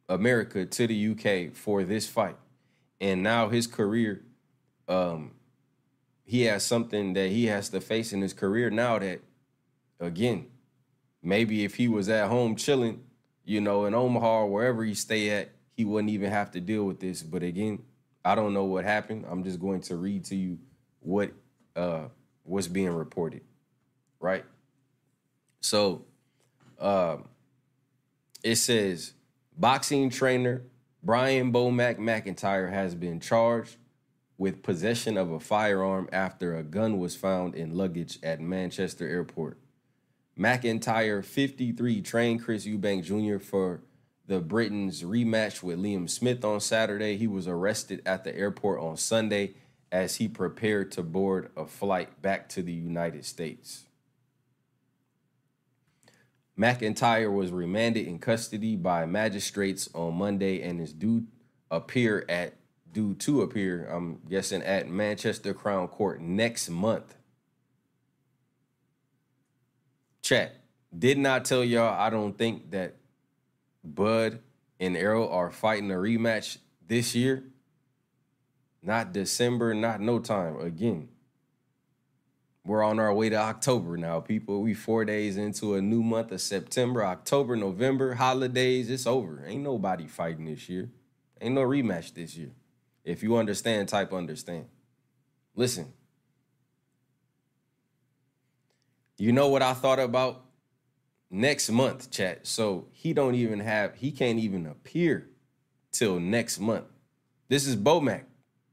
America 0.09 0.65
to 0.65 0.85
the 0.85 1.07
UK 1.11 1.55
for 1.55 1.85
this 1.85 2.07
fight. 2.07 2.35
And 3.01 3.23
now 3.23 3.49
his 3.49 3.65
career, 3.65 4.21
um, 4.87 5.31
he 6.23 6.43
has 6.43 6.63
something 6.63 7.13
that 7.13 7.31
he 7.31 7.47
has 7.47 7.67
to 7.69 7.81
face 7.81 8.13
in 8.13 8.21
his 8.21 8.31
career 8.31 8.69
now 8.69 8.99
that, 8.99 9.21
again, 9.99 10.45
maybe 11.23 11.65
if 11.65 11.75
he 11.75 11.87
was 11.87 12.07
at 12.09 12.29
home 12.29 12.55
chilling, 12.55 13.03
you 13.43 13.59
know, 13.59 13.85
in 13.85 13.95
Omaha 13.95 14.41
or 14.41 14.47
wherever 14.47 14.83
he 14.83 14.93
stay 14.93 15.31
at, 15.31 15.49
he 15.75 15.83
wouldn't 15.83 16.11
even 16.11 16.29
have 16.29 16.51
to 16.51 16.61
deal 16.61 16.85
with 16.85 16.99
this. 16.99 17.23
But 17.23 17.41
again, 17.41 17.81
I 18.23 18.35
don't 18.35 18.53
know 18.53 18.65
what 18.65 18.85
happened. 18.85 19.25
I'm 19.27 19.43
just 19.43 19.59
going 19.59 19.81
to 19.81 19.95
read 19.95 20.25
to 20.25 20.35
you 20.35 20.59
what 20.99 21.31
uh 21.75 22.03
what's 22.43 22.67
being 22.67 22.89
reported. 22.89 23.41
Right? 24.19 24.45
So 25.61 26.05
um 26.79 27.27
it 28.43 28.57
says 28.57 29.13
boxing 29.57 30.11
trainer 30.11 30.61
Brian 31.03 31.51
Bomac 31.51 31.97
McIntyre 31.97 32.69
has 32.69 32.93
been 32.93 33.19
charged 33.19 33.77
with 34.37 34.61
possession 34.61 35.17
of 35.17 35.31
a 35.31 35.39
firearm 35.39 36.07
after 36.11 36.55
a 36.55 36.63
gun 36.63 36.99
was 36.99 37.15
found 37.15 37.55
in 37.55 37.75
luggage 37.75 38.19
at 38.21 38.39
Manchester 38.39 39.07
Airport. 39.07 39.57
McIntyre, 40.37 41.25
53, 41.25 42.01
trained 42.01 42.43
Chris 42.43 42.67
Eubank 42.67 43.03
Jr. 43.03 43.43
for 43.43 43.81
the 44.27 44.39
Britain's 44.39 45.01
rematch 45.01 45.63
with 45.63 45.79
Liam 45.79 46.07
Smith 46.07 46.45
on 46.45 46.59
Saturday. 46.59 47.17
He 47.17 47.27
was 47.27 47.47
arrested 47.47 48.03
at 48.05 48.23
the 48.23 48.35
airport 48.35 48.79
on 48.79 48.95
Sunday 48.95 49.55
as 49.91 50.17
he 50.17 50.27
prepared 50.27 50.91
to 50.91 51.03
board 51.03 51.49
a 51.57 51.65
flight 51.65 52.21
back 52.21 52.47
to 52.49 52.61
the 52.61 52.71
United 52.71 53.25
States. 53.25 53.85
McIntyre 56.61 57.33
was 57.33 57.51
remanded 57.51 58.05
in 58.05 58.19
custody 58.19 58.75
by 58.75 59.07
magistrates 59.07 59.89
on 59.95 60.13
Monday 60.13 60.61
and 60.61 60.79
is 60.79 60.93
due 60.93 61.23
appear 61.71 62.23
at 62.29 62.53
due 62.91 63.15
to 63.15 63.41
appear, 63.41 63.87
I'm 63.87 64.19
guessing, 64.29 64.61
at 64.61 64.87
Manchester 64.87 65.55
Crown 65.55 65.87
Court 65.87 66.21
next 66.21 66.69
month. 66.69 67.15
Chat. 70.21 70.57
Did 70.97 71.17
not 71.17 71.45
tell 71.45 71.63
y'all 71.63 71.99
I 71.99 72.09
don't 72.09 72.37
think 72.37 72.71
that 72.71 72.97
Bud 73.83 74.39
and 74.79 74.95
Errol 74.95 75.29
are 75.29 75.49
fighting 75.49 75.89
a 75.89 75.95
rematch 75.95 76.57
this 76.85 77.15
year. 77.15 77.43
Not 78.83 79.13
December, 79.13 79.73
not 79.73 79.99
no 79.99 80.19
time. 80.19 80.59
Again, 80.59 81.07
We're 82.63 82.83
on 82.83 82.99
our 82.99 83.13
way 83.13 83.29
to 83.29 83.37
October 83.37 83.97
now, 83.97 84.19
people. 84.19 84.61
We 84.61 84.75
four 84.75 85.03
days 85.03 85.35
into 85.35 85.73
a 85.73 85.81
new 85.81 86.03
month 86.03 86.31
of 86.31 86.41
September, 86.41 87.03
October, 87.03 87.55
November, 87.55 88.13
holidays. 88.15 88.89
It's 88.89 89.07
over. 89.07 89.43
Ain't 89.45 89.63
nobody 89.63 90.05
fighting 90.05 90.45
this 90.45 90.69
year. 90.69 90.91
Ain't 91.39 91.55
no 91.55 91.61
rematch 91.61 92.13
this 92.13 92.35
year. 92.37 92.51
If 93.03 93.23
you 93.23 93.35
understand, 93.37 93.89
type 93.89 94.13
understand. 94.13 94.65
Listen. 95.55 95.91
You 99.17 99.31
know 99.31 99.49
what 99.49 99.63
I 99.63 99.73
thought 99.73 99.99
about 99.99 100.45
next 101.31 101.69
month, 101.71 102.11
chat. 102.11 102.45
So 102.45 102.87
he 102.91 103.13
don't 103.13 103.35
even 103.35 103.59
have, 103.59 103.95
he 103.95 104.11
can't 104.11 104.37
even 104.37 104.67
appear 104.67 105.29
till 105.91 106.19
next 106.19 106.59
month. 106.59 106.85
This 107.47 107.65
is 107.65 107.75
Bomac. 107.75 108.23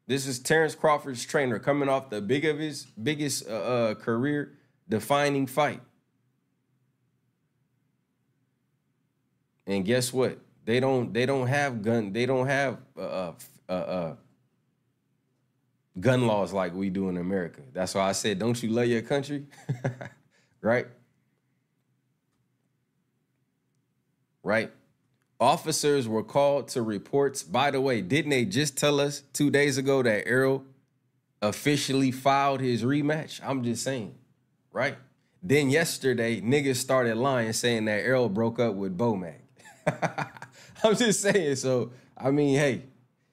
This 0.08 0.26
is 0.26 0.38
Terence 0.38 0.74
Crawford's 0.74 1.22
trainer 1.26 1.58
coming 1.58 1.90
off 1.90 2.08
the 2.08 2.22
big 2.22 2.46
of 2.46 2.58
his 2.58 2.86
biggest 2.86 3.46
uh, 3.46 3.52
uh, 3.52 3.94
career 3.94 4.54
defining 4.88 5.46
fight. 5.46 5.82
And 9.66 9.84
guess 9.84 10.10
what? 10.10 10.38
They 10.64 10.80
don't 10.80 11.12
they 11.12 11.26
don't 11.26 11.46
have 11.46 11.82
gun 11.82 12.14
they 12.14 12.24
don't 12.24 12.46
have 12.46 12.78
uh, 12.96 13.32
uh, 13.68 13.72
uh, 13.72 14.16
gun 16.00 16.26
laws 16.26 16.54
like 16.54 16.74
we 16.74 16.88
do 16.88 17.10
in 17.10 17.18
America. 17.18 17.60
That's 17.74 17.94
why 17.94 18.08
I 18.08 18.12
said, 18.12 18.38
don't 18.38 18.60
you 18.62 18.70
love 18.70 18.86
your 18.86 19.02
country? 19.02 19.44
right? 20.62 20.86
Right? 24.42 24.72
Officers 25.40 26.08
were 26.08 26.24
called 26.24 26.68
to 26.68 26.82
reports. 26.82 27.42
By 27.42 27.70
the 27.70 27.80
way, 27.80 28.02
didn't 28.02 28.30
they 28.30 28.44
just 28.44 28.76
tell 28.76 29.00
us 29.00 29.22
two 29.32 29.50
days 29.50 29.78
ago 29.78 30.02
that 30.02 30.26
Errol 30.26 30.64
officially 31.40 32.10
filed 32.10 32.60
his 32.60 32.82
rematch? 32.82 33.40
I'm 33.44 33.62
just 33.62 33.84
saying, 33.84 34.14
right? 34.72 34.96
Then 35.42 35.70
yesterday, 35.70 36.40
niggas 36.40 36.76
started 36.76 37.16
lying 37.16 37.52
saying 37.52 37.84
that 37.84 38.04
Errol 38.04 38.28
broke 38.28 38.58
up 38.58 38.74
with 38.74 38.98
Bomac. 38.98 39.36
I'm 40.82 40.96
just 40.96 41.20
saying. 41.20 41.56
So, 41.56 41.92
I 42.16 42.32
mean, 42.32 42.58
hey, 42.58 42.82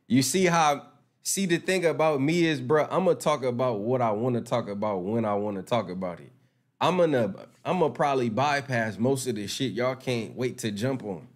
you 0.08 0.22
see 0.22 0.46
how 0.46 0.86
see 1.24 1.48
the 1.48 1.58
thing 1.58 1.86
about 1.86 2.22
me 2.22 2.46
is, 2.46 2.62
bro, 2.62 2.84
I'm 2.84 3.06
gonna 3.06 3.16
talk 3.16 3.44
about 3.44 3.80
what 3.80 4.02
I 4.02 4.12
want 4.12 4.36
to 4.36 4.42
talk 4.42 4.70
about 4.70 5.04
when 5.04 5.26
I 5.26 5.34
want 5.34 5.58
to 5.58 5.64
talk 5.64 5.90
about 5.90 6.20
it. 6.20 6.32
I'm 6.80 6.98
gonna 6.98 7.34
I'm 7.64 7.80
gonna 7.80 7.94
probably 7.94 8.30
bypass 8.30 9.00
most 9.00 9.26
of 9.26 9.36
the 9.36 9.48
shit 9.48 9.72
y'all 9.72 9.96
can't 9.96 10.36
wait 10.36 10.60
to 10.60 10.72
jump 10.72 11.04
on. 11.04 11.28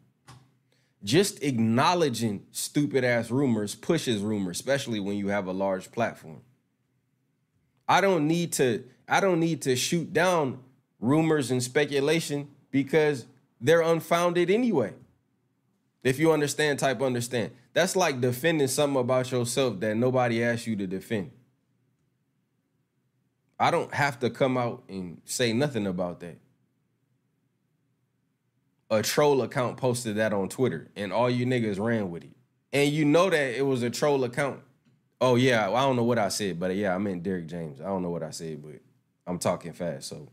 Just 1.04 1.42
acknowledging 1.44 2.46
stupid 2.52 3.04
ass 3.04 3.32
rumors 3.32 3.74
pushes 3.74 4.22
rumors, 4.22 4.58
especially 4.58 5.00
when 5.00 5.18
you 5.18 5.30
have 5.30 5.48
a 5.48 5.54
large 5.54 5.92
platform. 5.92 6.42
I 7.88 8.02
don't 8.02 8.28
need 8.28 8.54
to 8.54 8.84
I 9.08 9.20
don't 9.20 9.40
need 9.40 9.64
to 9.64 9.76
shoot 9.76 10.14
down 10.14 10.60
rumors 11.00 11.50
and 11.52 11.64
speculation 11.64 12.50
because 12.70 13.26
they're 13.60 13.82
unfounded 13.82 14.52
anyway. 14.52 14.94
If 16.04 16.20
you 16.20 16.32
understand, 16.32 16.80
type 16.80 17.02
understand. 17.02 17.52
That's 17.74 17.96
like 17.96 18.22
defending 18.22 18.68
something 18.68 19.00
about 19.00 19.32
yourself 19.32 19.80
that 19.80 19.96
nobody 19.96 20.44
asked 20.44 20.68
you 20.68 20.76
to 20.78 20.88
defend. 20.88 21.32
I 23.60 23.72
don't 23.72 23.94
have 23.94 24.20
to 24.20 24.30
come 24.30 24.58
out 24.58 24.84
and 24.88 25.22
say 25.26 25.52
nothing 25.52 25.86
about 25.86 26.22
that. 26.22 26.38
A 28.90 29.02
troll 29.04 29.42
account 29.44 29.78
posted 29.78 30.16
that 30.16 30.34
on 30.34 30.50
Twitter, 30.50 30.88
and 30.96 31.14
all 31.14 31.30
you 31.30 31.46
niggas 31.46 31.80
ran 31.80 32.10
with 32.10 32.24
it. 32.24 32.32
And 32.74 32.92
you 32.92 33.06
know 33.06 33.30
that 33.30 33.58
it 33.58 33.66
was 33.66 33.84
a 33.84 33.90
troll 33.90 34.24
account. 34.24 34.62
Oh 35.22 35.36
yeah, 35.36 35.70
I 35.70 35.82
don't 35.82 35.96
know 35.96 36.04
what 36.04 36.18
I 36.18 36.30
said, 36.30 36.60
but 36.60 36.76
yeah, 36.76 36.96
I 36.96 36.98
meant 36.98 37.24
Derrick 37.24 37.48
James. 37.48 37.82
I 37.82 37.86
don't 37.86 38.02
know 38.02 38.10
what 38.10 38.24
I 38.24 38.32
said, 38.32 38.64
but 38.64 38.80
I'm 39.28 39.38
talking 39.38 39.74
fast, 39.74 40.08
so 40.08 40.28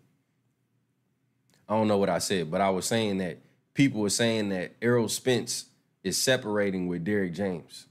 I 1.68 1.74
don't 1.74 1.88
know 1.88 1.98
what 1.98 2.08
I 2.08 2.18
said, 2.18 2.50
but 2.50 2.60
I 2.60 2.70
was 2.70 2.86
saying 2.86 3.18
that 3.18 3.38
people 3.74 4.00
were 4.00 4.10
saying 4.10 4.50
that 4.50 4.72
Errol 4.80 5.08
Spence 5.08 5.66
is 6.04 6.16
separating 6.16 6.86
with 6.86 7.04
Derrick 7.04 7.34
James. 7.34 7.86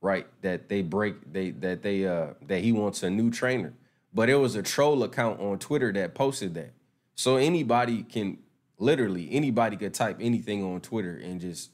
Right? 0.00 0.26
That 0.42 0.68
they 0.68 0.82
break 0.82 1.32
they 1.32 1.52
that 1.52 1.82
they 1.82 2.06
uh 2.06 2.34
that 2.48 2.62
he 2.62 2.72
wants 2.72 3.04
a 3.04 3.10
new 3.10 3.30
trainer. 3.30 3.72
But 4.12 4.28
it 4.28 4.34
was 4.34 4.56
a 4.56 4.62
troll 4.62 5.04
account 5.04 5.40
on 5.40 5.58
Twitter 5.58 5.92
that 5.92 6.14
posted 6.14 6.54
that. 6.54 6.72
So 7.14 7.36
anybody 7.36 8.02
can 8.02 8.38
literally 8.82 9.28
anybody 9.30 9.76
could 9.76 9.94
type 9.94 10.18
anything 10.20 10.64
on 10.64 10.80
Twitter 10.80 11.16
and 11.16 11.40
just 11.40 11.70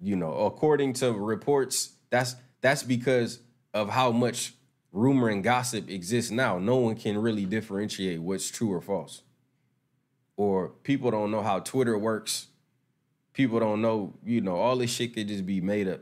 you 0.00 0.16
know, 0.16 0.32
according 0.32 0.92
to 0.94 1.12
reports, 1.12 1.92
that's 2.10 2.36
that's 2.60 2.82
because 2.82 3.40
of 3.72 3.90
how 3.90 4.10
much 4.12 4.54
rumor 4.92 5.28
and 5.28 5.42
gossip 5.42 5.88
exists 5.88 6.30
now. 6.30 6.58
No 6.58 6.76
one 6.76 6.96
can 6.96 7.18
really 7.18 7.44
differentiate 7.44 8.20
what's 8.20 8.50
true 8.50 8.72
or 8.72 8.80
false. 8.80 9.22
Or 10.36 10.68
people 10.68 11.10
don't 11.10 11.30
know 11.30 11.42
how 11.42 11.60
Twitter 11.60 11.96
works. 11.96 12.48
People 13.32 13.60
don't 13.60 13.80
know, 13.80 14.14
you 14.24 14.40
know, 14.40 14.56
all 14.56 14.76
this 14.76 14.90
shit 14.90 15.14
could 15.14 15.28
just 15.28 15.46
be 15.46 15.60
made 15.60 15.88
up. 15.88 16.00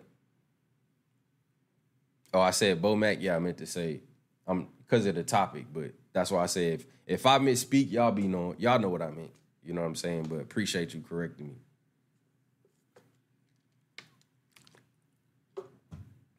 Oh, 2.32 2.40
I 2.40 2.50
said 2.50 2.82
Bomac. 2.82 3.18
Yeah, 3.20 3.36
I 3.36 3.38
meant 3.38 3.58
to 3.58 3.66
say 3.66 4.00
I'm 4.46 4.68
because 4.78 5.06
of 5.06 5.14
the 5.14 5.22
topic, 5.22 5.66
but 5.72 5.92
that's 6.14 6.30
why 6.30 6.42
I 6.42 6.46
said 6.46 6.80
if 6.80 6.86
if 7.06 7.26
I 7.26 7.38
misspeak, 7.38 7.92
y'all 7.92 8.12
be 8.12 8.26
know 8.26 8.54
y'all 8.56 8.78
know 8.78 8.88
what 8.88 9.02
I 9.02 9.10
meant. 9.10 9.32
You 9.62 9.74
know 9.74 9.82
what 9.82 9.88
I'm 9.88 9.96
saying? 9.96 10.26
But 10.30 10.36
appreciate 10.36 10.94
you 10.94 11.04
correcting 11.06 11.48
me. 11.48 11.54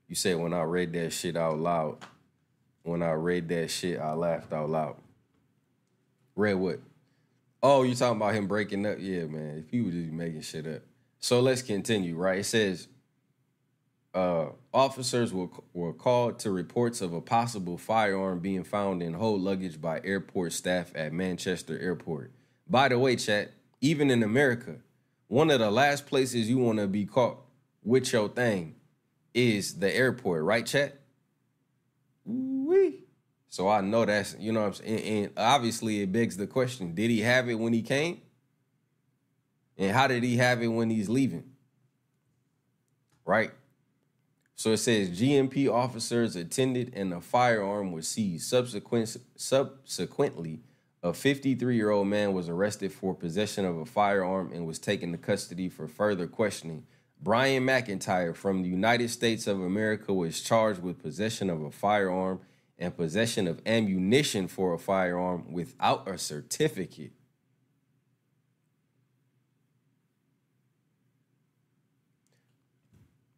You 0.07 0.15
said 0.15 0.37
when 0.37 0.53
I 0.53 0.63
read 0.63 0.93
that 0.93 1.11
shit 1.13 1.37
out 1.37 1.59
loud. 1.59 1.97
When 2.83 3.01
I 3.01 3.11
read 3.13 3.49
that 3.49 3.69
shit, 3.69 3.99
I 3.99 4.13
laughed 4.13 4.53
out 4.53 4.69
loud. 4.69 4.95
Read 6.35 6.53
what? 6.53 6.79
Oh, 7.63 7.81
you 7.81 7.95
talking 7.95 8.17
about 8.17 8.35
him 8.35 8.47
breaking 8.47 8.85
up? 8.85 8.97
Yeah, 8.99 9.25
man. 9.25 9.63
If 9.65 9.71
he 9.71 9.81
was 9.81 9.93
just 9.93 10.11
making 10.11 10.41
shit 10.41 10.67
up. 10.67 10.83
So 11.19 11.39
let's 11.39 11.63
continue, 11.63 12.15
right? 12.15 12.39
It 12.39 12.43
says 12.43 12.87
uh, 14.15 14.47
officers 14.73 15.33
were, 15.33 15.49
were 15.73 15.93
called 15.93 16.39
to 16.39 16.49
reports 16.49 17.01
of 17.01 17.13
a 17.13 17.19
possible 17.19 17.77
firearm 17.77 18.39
being 18.39 18.63
found 18.63 19.03
in 19.03 19.13
hold 19.13 19.41
luggage 19.41 19.79
by 19.81 19.99
airport 20.05 20.53
staff 20.53 20.91
at 20.95 21.11
Manchester 21.11 21.77
Airport. 21.77 22.31
By 22.67 22.87
the 22.87 22.97
way, 22.97 23.17
chat, 23.17 23.51
even 23.81 24.09
in 24.09 24.23
America, 24.23 24.77
one 25.27 25.51
of 25.51 25.59
the 25.59 25.69
last 25.69 26.07
places 26.07 26.49
you 26.49 26.57
want 26.57 26.79
to 26.79 26.87
be 26.87 27.05
caught 27.05 27.39
with 27.83 28.11
your 28.13 28.29
thing 28.29 28.75
is 29.33 29.79
the 29.79 29.93
airport, 29.93 30.43
right, 30.43 30.65
chat? 30.65 30.97
Wee. 32.23 33.03
So 33.49 33.67
I 33.67 33.81
know 33.81 34.05
that's, 34.05 34.35
you 34.39 34.53
know 34.53 34.61
what 34.61 34.67
I'm 34.67 34.73
saying? 34.75 34.99
And, 34.99 35.25
and 35.25 35.33
obviously 35.37 36.01
it 36.01 36.11
begs 36.11 36.37
the 36.37 36.47
question, 36.47 36.95
did 36.95 37.11
he 37.11 37.19
have 37.19 37.49
it 37.49 37.55
when 37.55 37.73
he 37.73 37.81
came? 37.81 38.21
And 39.77 39.91
how 39.91 40.07
did 40.07 40.23
he 40.23 40.37
have 40.37 40.63
it 40.63 40.67
when 40.67 40.89
he's 40.89 41.09
leaving? 41.09 41.51
Right? 43.25 43.51
So 44.55 44.71
it 44.71 44.77
says 44.77 45.09
GMP 45.09 45.71
officers 45.71 46.35
attended 46.35 46.93
and 46.95 47.13
a 47.13 47.19
firearm 47.19 47.91
was 47.91 48.07
seized. 48.07 48.47
Subsequent, 48.47 49.17
subsequently, 49.35 50.61
a 51.03 51.13
53 51.13 51.75
year 51.75 51.91
old 51.91 52.07
man 52.07 52.33
was 52.33 52.47
arrested 52.47 52.93
for 52.93 53.13
possession 53.13 53.65
of 53.65 53.77
a 53.77 53.85
firearm 53.85 54.51
and 54.53 54.65
was 54.65 54.79
taken 54.79 55.11
to 55.11 55.17
custody 55.17 55.69
for 55.69 55.87
further 55.87 56.25
questioning. 56.25 56.85
Brian 57.21 57.65
McIntyre 57.65 58.35
from 58.35 58.63
the 58.63 58.69
United 58.69 59.09
States 59.09 59.45
of 59.45 59.59
America 59.59 60.13
was 60.13 60.41
charged 60.41 60.81
with 60.81 61.01
possession 61.01 61.49
of 61.49 61.61
a 61.61 61.71
firearm 61.71 62.39
and 62.79 62.95
possession 62.95 63.47
of 63.47 63.61
ammunition 63.65 64.47
for 64.47 64.73
a 64.73 64.79
firearm 64.79 65.51
without 65.51 66.07
a 66.07 66.17
certificate. 66.17 67.11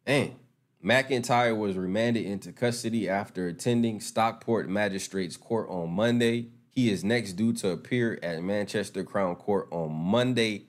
And 0.06 0.36
McIntyre 0.84 1.58
was 1.58 1.76
remanded 1.76 2.26
into 2.26 2.52
custody 2.52 3.10
after 3.10 3.48
attending 3.48 4.00
Stockport 4.00 4.70
Magistrates 4.70 5.36
Court 5.36 5.68
on 5.70 5.92
Monday. 5.92 6.50
He 6.70 6.92
is 6.92 7.04
next 7.04 7.34
due 7.34 7.54
to 7.54 7.72
appear 7.72 8.20
at 8.22 8.44
Manchester 8.44 9.04
Crown 9.04 9.36
Court 9.36 9.68
on 9.72 9.92
Monday, 9.92 10.68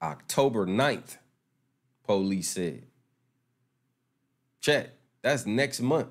October 0.00 0.66
9th, 0.66 1.16
police 2.06 2.50
said. 2.50 2.84
Check. 4.60 4.90
That's 5.22 5.46
next 5.46 5.80
month. 5.80 6.08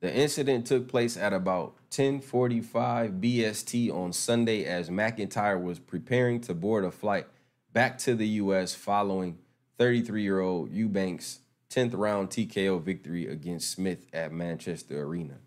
The 0.00 0.12
incident 0.12 0.66
took 0.66 0.88
place 0.88 1.16
at 1.16 1.32
about 1.32 1.76
10:45 1.90 3.20
BST 3.20 3.88
on 3.88 4.12
Sunday 4.12 4.64
as 4.64 4.90
McIntyre 4.90 5.62
was 5.62 5.78
preparing 5.78 6.40
to 6.40 6.54
board 6.54 6.84
a 6.84 6.90
flight 6.90 7.28
back 7.72 7.98
to 7.98 8.16
the 8.16 8.26
US 8.26 8.74
following 8.74 9.38
33-year-old 9.78 10.72
Eubank's 10.72 11.38
10th 11.72 11.96
round 11.96 12.30
TKO 12.30 12.80
victory 12.82 13.26
against 13.26 13.70
Smith 13.70 14.06
at 14.12 14.32
Manchester 14.32 15.02
Arena. 15.02 15.38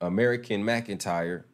American 0.00 0.62
McIntyre. 0.62 1.44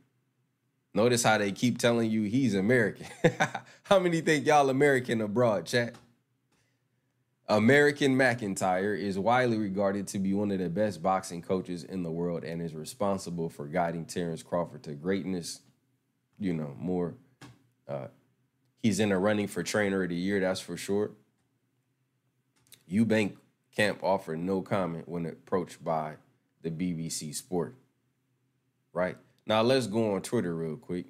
Notice 0.92 1.22
how 1.22 1.38
they 1.38 1.52
keep 1.52 1.78
telling 1.78 2.10
you 2.10 2.22
he's 2.24 2.54
American. 2.54 3.06
how 3.84 4.00
many 4.00 4.20
think 4.20 4.44
y'all 4.46 4.68
American 4.68 5.20
abroad, 5.20 5.66
chat? 5.66 5.94
American 7.48 8.16
McIntyre 8.16 8.98
is 8.98 9.18
widely 9.18 9.56
regarded 9.56 10.06
to 10.08 10.18
be 10.18 10.34
one 10.34 10.50
of 10.50 10.58
the 10.58 10.68
best 10.68 11.02
boxing 11.02 11.42
coaches 11.42 11.84
in 11.84 12.02
the 12.02 12.10
world 12.10 12.44
and 12.44 12.60
is 12.60 12.74
responsible 12.74 13.48
for 13.48 13.66
guiding 13.66 14.04
Terence 14.04 14.42
Crawford 14.42 14.82
to 14.84 14.92
greatness. 14.92 15.60
You 16.38 16.54
know, 16.54 16.74
more. 16.78 17.14
Uh, 17.86 18.06
he's 18.82 18.98
in 18.98 19.10
the 19.10 19.18
running 19.18 19.46
for 19.46 19.62
trainer 19.62 20.02
of 20.02 20.08
the 20.08 20.16
year, 20.16 20.40
that's 20.40 20.60
for 20.60 20.76
sure. 20.76 21.10
Eubank 22.90 23.36
Camp 23.80 24.00
offered 24.02 24.38
no 24.38 24.60
comment 24.60 25.08
when 25.08 25.24
approached 25.24 25.82
by 25.82 26.16
the 26.60 26.70
BBC 26.70 27.34
Sport. 27.34 27.76
Right? 28.92 29.16
Now 29.46 29.62
let's 29.62 29.86
go 29.86 30.14
on 30.14 30.20
Twitter 30.20 30.54
real 30.54 30.76
quick. 30.76 31.06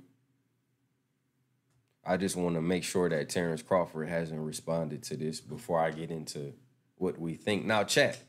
I 2.05 2.17
just 2.17 2.37
want 2.37 2.55
to 2.55 2.63
make 2.63 2.85
sure 2.85 3.09
that 3.09 3.29
Terence 3.29 3.61
Crawford 3.61 4.09
hasn't 4.09 4.39
responded 4.39 5.03
to 5.05 5.17
this 5.17 5.41
before 5.41 5.81
I 5.81 5.91
get 5.91 6.13
into 6.13 6.53
what 6.95 7.19
we 7.19 7.35
think. 7.35 7.65
Now, 7.65 7.83
chat. 7.83 8.23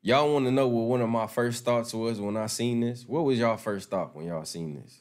Y'all 0.00 0.32
want 0.32 0.44
to 0.44 0.52
know 0.52 0.68
what 0.68 0.86
one 0.86 1.00
of 1.00 1.08
my 1.08 1.26
first 1.26 1.64
thoughts 1.64 1.92
was 1.92 2.20
when 2.20 2.36
I 2.36 2.46
seen 2.46 2.78
this? 2.78 3.04
What 3.04 3.24
was 3.24 3.40
y'all 3.40 3.56
first 3.56 3.90
thought 3.90 4.14
when 4.14 4.26
y'all 4.26 4.44
seen 4.44 4.76
this? 4.76 5.00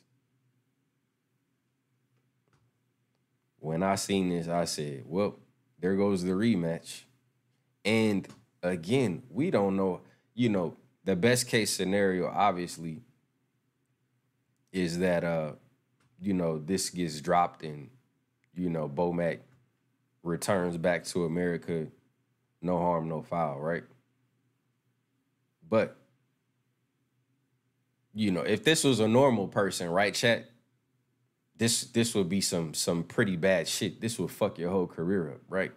When 3.60 3.84
I 3.84 3.94
seen 3.94 4.30
this, 4.30 4.48
I 4.48 4.66
said, 4.66 5.04
well, 5.06 5.38
there 5.80 5.96
goes 5.96 6.24
the 6.24 6.32
rematch. 6.32 7.04
And 7.86 8.28
again, 8.62 9.24
we 9.30 9.52
don't 9.52 9.76
know, 9.76 10.02
you 10.34 10.50
know, 10.50 10.76
the 11.04 11.16
best 11.16 11.48
case 11.48 11.72
scenario, 11.72 12.28
obviously, 12.28 13.02
is 14.72 15.00
that 15.00 15.24
uh 15.24 15.54
you 16.22 16.34
know, 16.34 16.58
this 16.58 16.90
gets 16.90 17.20
dropped 17.20 17.64
and, 17.64 17.90
you 18.56 18.70
know, 18.70 18.88
Bomac 18.88 19.40
returns 20.24 20.78
back 20.78 21.04
to 21.06 21.26
America, 21.26 21.88
no 22.62 22.78
harm, 22.78 23.10
no 23.10 23.22
foul, 23.22 23.60
right? 23.60 23.84
But, 25.70 25.98
you 28.14 28.32
know, 28.32 28.42
if 28.42 28.64
this 28.64 28.84
was 28.86 29.00
a 29.02 29.08
normal 29.08 29.48
person, 29.48 29.90
right, 29.90 30.14
chat? 30.14 30.50
This 31.58 31.84
this 31.86 32.16
would 32.16 32.30
be 32.30 32.42
some 32.42 32.74
some 32.74 33.04
pretty 33.04 33.36
bad 33.36 33.68
shit. 33.68 34.02
This 34.02 34.18
would 34.18 34.32
fuck 34.32 34.58
your 34.58 34.72
whole 34.72 34.88
career 34.88 35.32
up, 35.32 35.42
right? 35.48 35.72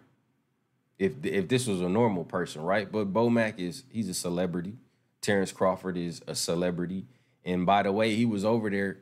If 0.97 1.13
if 1.23 1.47
this 1.47 1.67
was 1.67 1.81
a 1.81 1.89
normal 1.89 2.23
person, 2.23 2.61
right? 2.61 2.91
But 2.91 3.13
Bomac 3.13 3.59
is 3.59 3.83
he's 3.89 4.09
a 4.09 4.13
celebrity. 4.13 4.73
Terence 5.21 5.51
Crawford 5.51 5.97
is 5.97 6.21
a 6.27 6.35
celebrity. 6.35 7.05
And 7.43 7.65
by 7.65 7.83
the 7.83 7.91
way, 7.91 8.15
he 8.15 8.25
was 8.25 8.43
over 8.43 8.69
there 8.69 8.99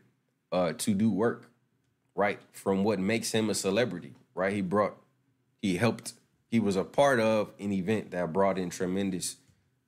uh, 0.51 0.73
to 0.73 0.93
do 0.93 1.09
work, 1.09 1.49
right? 2.15 2.39
From 2.51 2.83
what 2.83 2.99
makes 2.99 3.31
him 3.31 3.49
a 3.49 3.55
celebrity, 3.55 4.13
right? 4.33 4.53
He 4.53 4.61
brought, 4.61 4.97
he 5.61 5.77
helped, 5.77 6.13
he 6.47 6.59
was 6.59 6.75
a 6.75 6.83
part 6.83 7.19
of 7.19 7.51
an 7.59 7.71
event 7.71 8.11
that 8.11 8.31
brought 8.31 8.57
in 8.57 8.69
tremendous 8.69 9.37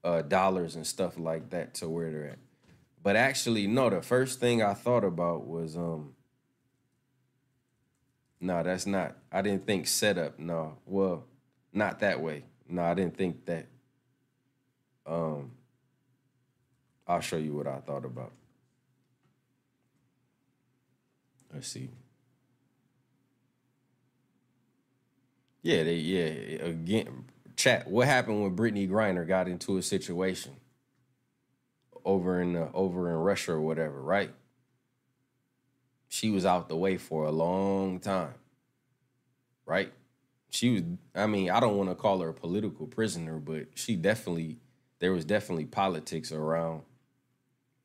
uh, 0.04 0.22
dollars 0.22 0.76
and 0.76 0.86
stuff 0.86 1.18
like 1.18 1.50
that 1.52 1.74
to 1.76 1.88
where 1.88 2.12
they're 2.12 2.30
at. 2.30 2.40
But 3.04 3.16
actually, 3.16 3.68
no, 3.68 3.90
the 3.90 4.02
first 4.02 4.40
thing 4.40 4.62
I 4.62 4.74
thought 4.74 5.04
about 5.04 5.46
was, 5.46 5.78
um, 5.78 6.14
no, 8.40 8.62
that's 8.64 8.86
not. 8.86 9.16
I 9.32 9.42
didn't 9.42 9.66
think 9.66 9.88
setup. 9.88 10.38
No, 10.40 10.78
well, 10.86 11.26
not 11.74 12.00
that 12.00 12.22
way. 12.22 12.44
No, 12.68 12.84
I 12.84 12.94
didn't 12.94 13.18
think 13.18 13.46
that. 13.46 13.68
Um, 15.06 15.52
I'll 17.08 17.22
show 17.22 17.38
you 17.38 17.54
what 17.54 17.68
I 17.68 17.78
thought 17.78 18.04
about. 18.04 18.34
Let's 21.54 21.68
see. 21.68 21.90
Yeah, 25.62 25.84
they 25.84 25.96
yeah 25.96 26.66
again. 26.66 27.26
Chat. 27.56 27.88
What 27.88 28.08
happened 28.08 28.44
when 28.44 28.56
Brittney 28.56 28.88
Griner 28.90 29.28
got 29.28 29.48
into 29.48 29.78
a 29.78 29.82
situation 29.82 30.56
over 32.06 32.42
in 32.42 32.56
over 32.74 33.10
in 33.10 33.16
Russia 33.16 33.54
or 33.54 33.62
whatever? 33.62 34.02
Right. 34.02 34.32
She 36.10 36.30
was 36.30 36.46
out 36.46 36.70
the 36.70 36.78
way 36.78 36.98
for 36.98 37.26
a 37.26 37.32
long 37.32 38.00
time. 38.00 38.36
Right. 39.66 39.92
She 40.50 40.70
was. 40.72 40.84
I 41.16 41.28
mean, 41.28 41.50
I 41.50 41.60
don't 41.60 41.78
want 41.78 41.90
to 41.90 41.96
call 41.96 42.20
her 42.22 42.30
a 42.30 42.34
political 42.34 42.88
prisoner, 42.88 43.40
but 43.40 43.68
she 43.76 43.96
definitely 43.96 44.58
there 45.00 45.12
was 45.14 45.26
definitely 45.26 45.66
politics 45.66 46.32
around 46.32 46.84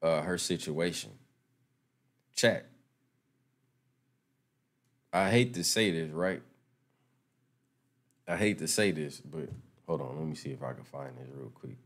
uh, 0.03 0.23
her 0.23 0.39
situation. 0.39 1.13
Chat. 2.35 2.67
I 5.13 5.31
hate 5.31 5.55
to 5.55 5.65
say 5.65 5.91
this, 5.91 6.11
right? 6.11 6.43
I 8.27 8.37
hate 8.37 8.59
to 8.59 8.69
say 8.69 8.93
this, 8.93 9.21
but 9.21 9.49
hold 9.87 10.01
on, 10.01 10.17
let 10.19 10.27
me 10.27 10.35
see 10.35 10.51
if 10.51 10.63
I 10.63 10.73
can 10.73 10.85
find 10.85 11.17
this 11.19 11.29
real 11.35 11.51
quick. 11.51 11.77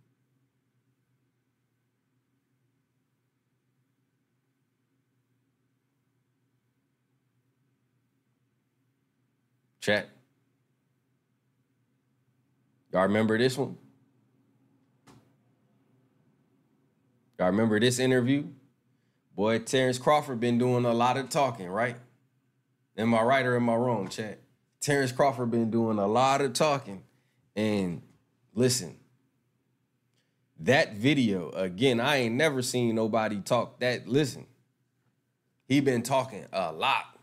Chat. 9.80 10.15
Y'all 12.96 13.02
remember 13.02 13.36
this 13.36 13.58
one? 13.58 13.76
Y'all 17.38 17.48
remember 17.48 17.78
this 17.78 17.98
interview? 17.98 18.46
Boy, 19.34 19.58
Terence 19.58 19.98
Crawford 19.98 20.40
been 20.40 20.56
doing 20.56 20.86
a 20.86 20.94
lot 20.94 21.18
of 21.18 21.28
talking, 21.28 21.68
right? 21.68 21.96
Am 22.96 23.14
I 23.14 23.20
right 23.20 23.44
or 23.44 23.54
am 23.54 23.68
I 23.68 23.74
wrong, 23.74 24.08
chat? 24.08 24.38
Terence 24.80 25.12
Crawford 25.12 25.50
been 25.50 25.70
doing 25.70 25.98
a 25.98 26.06
lot 26.06 26.40
of 26.40 26.54
talking. 26.54 27.02
And 27.54 28.00
listen, 28.54 28.96
that 30.60 30.94
video, 30.94 31.50
again, 31.50 32.00
I 32.00 32.16
ain't 32.16 32.36
never 32.36 32.62
seen 32.62 32.94
nobody 32.94 33.42
talk 33.42 33.78
that. 33.80 34.08
Listen, 34.08 34.46
he 35.68 35.80
been 35.80 36.02
talking 36.02 36.46
a 36.50 36.72
lot. 36.72 37.18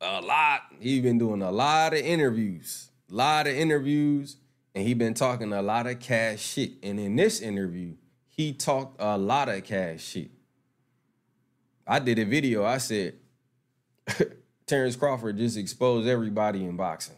A 0.00 0.20
lot. 0.20 0.60
He 0.78 1.00
been 1.00 1.18
doing 1.18 1.42
a 1.42 1.50
lot 1.50 1.94
of 1.94 1.98
interviews. 1.98 2.92
A 3.10 3.14
lot 3.16 3.48
of 3.48 3.56
interviews. 3.56 4.36
And 4.78 4.86
he 4.86 4.94
been 4.94 5.14
talking 5.14 5.52
a 5.52 5.60
lot 5.60 5.88
of 5.88 5.98
cash 5.98 6.38
shit. 6.38 6.74
And 6.84 7.00
in 7.00 7.16
this 7.16 7.40
interview, 7.40 7.94
he 8.28 8.52
talked 8.52 8.94
a 9.00 9.18
lot 9.18 9.48
of 9.48 9.64
cash 9.64 10.04
shit. 10.04 10.30
I 11.84 11.98
did 11.98 12.20
a 12.20 12.24
video. 12.24 12.64
I 12.64 12.78
said, 12.78 13.14
Terence 14.66 14.94
Crawford 14.94 15.36
just 15.36 15.56
exposed 15.56 16.06
everybody 16.06 16.64
in 16.64 16.76
boxing. 16.76 17.16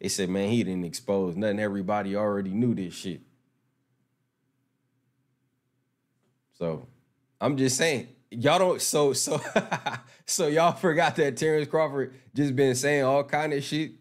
They 0.00 0.08
said, 0.08 0.30
man, 0.30 0.48
he 0.48 0.64
didn't 0.64 0.86
expose 0.86 1.36
nothing. 1.36 1.60
Everybody 1.60 2.16
already 2.16 2.52
knew 2.52 2.74
this 2.74 2.94
shit. 2.94 3.20
So 6.54 6.88
I'm 7.42 7.58
just 7.58 7.76
saying, 7.76 8.08
y'all 8.30 8.58
don't 8.58 8.80
so 8.80 9.12
so 9.12 9.38
so 10.24 10.46
y'all 10.46 10.72
forgot 10.72 11.14
that 11.16 11.36
Terence 11.36 11.68
Crawford 11.68 12.14
just 12.34 12.56
been 12.56 12.74
saying 12.74 13.04
all 13.04 13.22
kind 13.22 13.52
of 13.52 13.62
shit. 13.62 13.92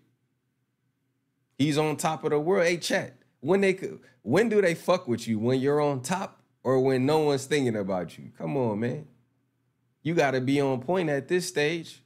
He's 1.64 1.78
on 1.78 1.96
top 1.96 2.26
of 2.26 2.32
the 2.32 2.40
world. 2.40 2.66
Hey, 2.66 2.76
chat. 2.76 3.16
When 3.40 3.62
they 3.62 3.74
could, 3.74 4.02
when 4.22 4.50
do 4.50 4.62
they 4.62 4.76
fuck 4.76 5.08
with 5.08 5.30
you? 5.30 5.40
When 5.40 5.62
you're 5.62 5.80
on 5.80 6.02
top 6.02 6.42
or 6.62 6.82
when 6.82 7.06
no 7.06 7.20
one's 7.20 7.46
thinking 7.46 7.78
about 7.78 8.18
you? 8.18 8.32
Come 8.38 8.58
on, 8.58 8.82
man. 8.82 9.08
You 10.02 10.14
got 10.14 10.32
to 10.32 10.42
be 10.42 10.60
on 10.60 10.82
point 10.82 11.10
at 11.10 11.30
this 11.30 11.48
stage. 11.48 12.04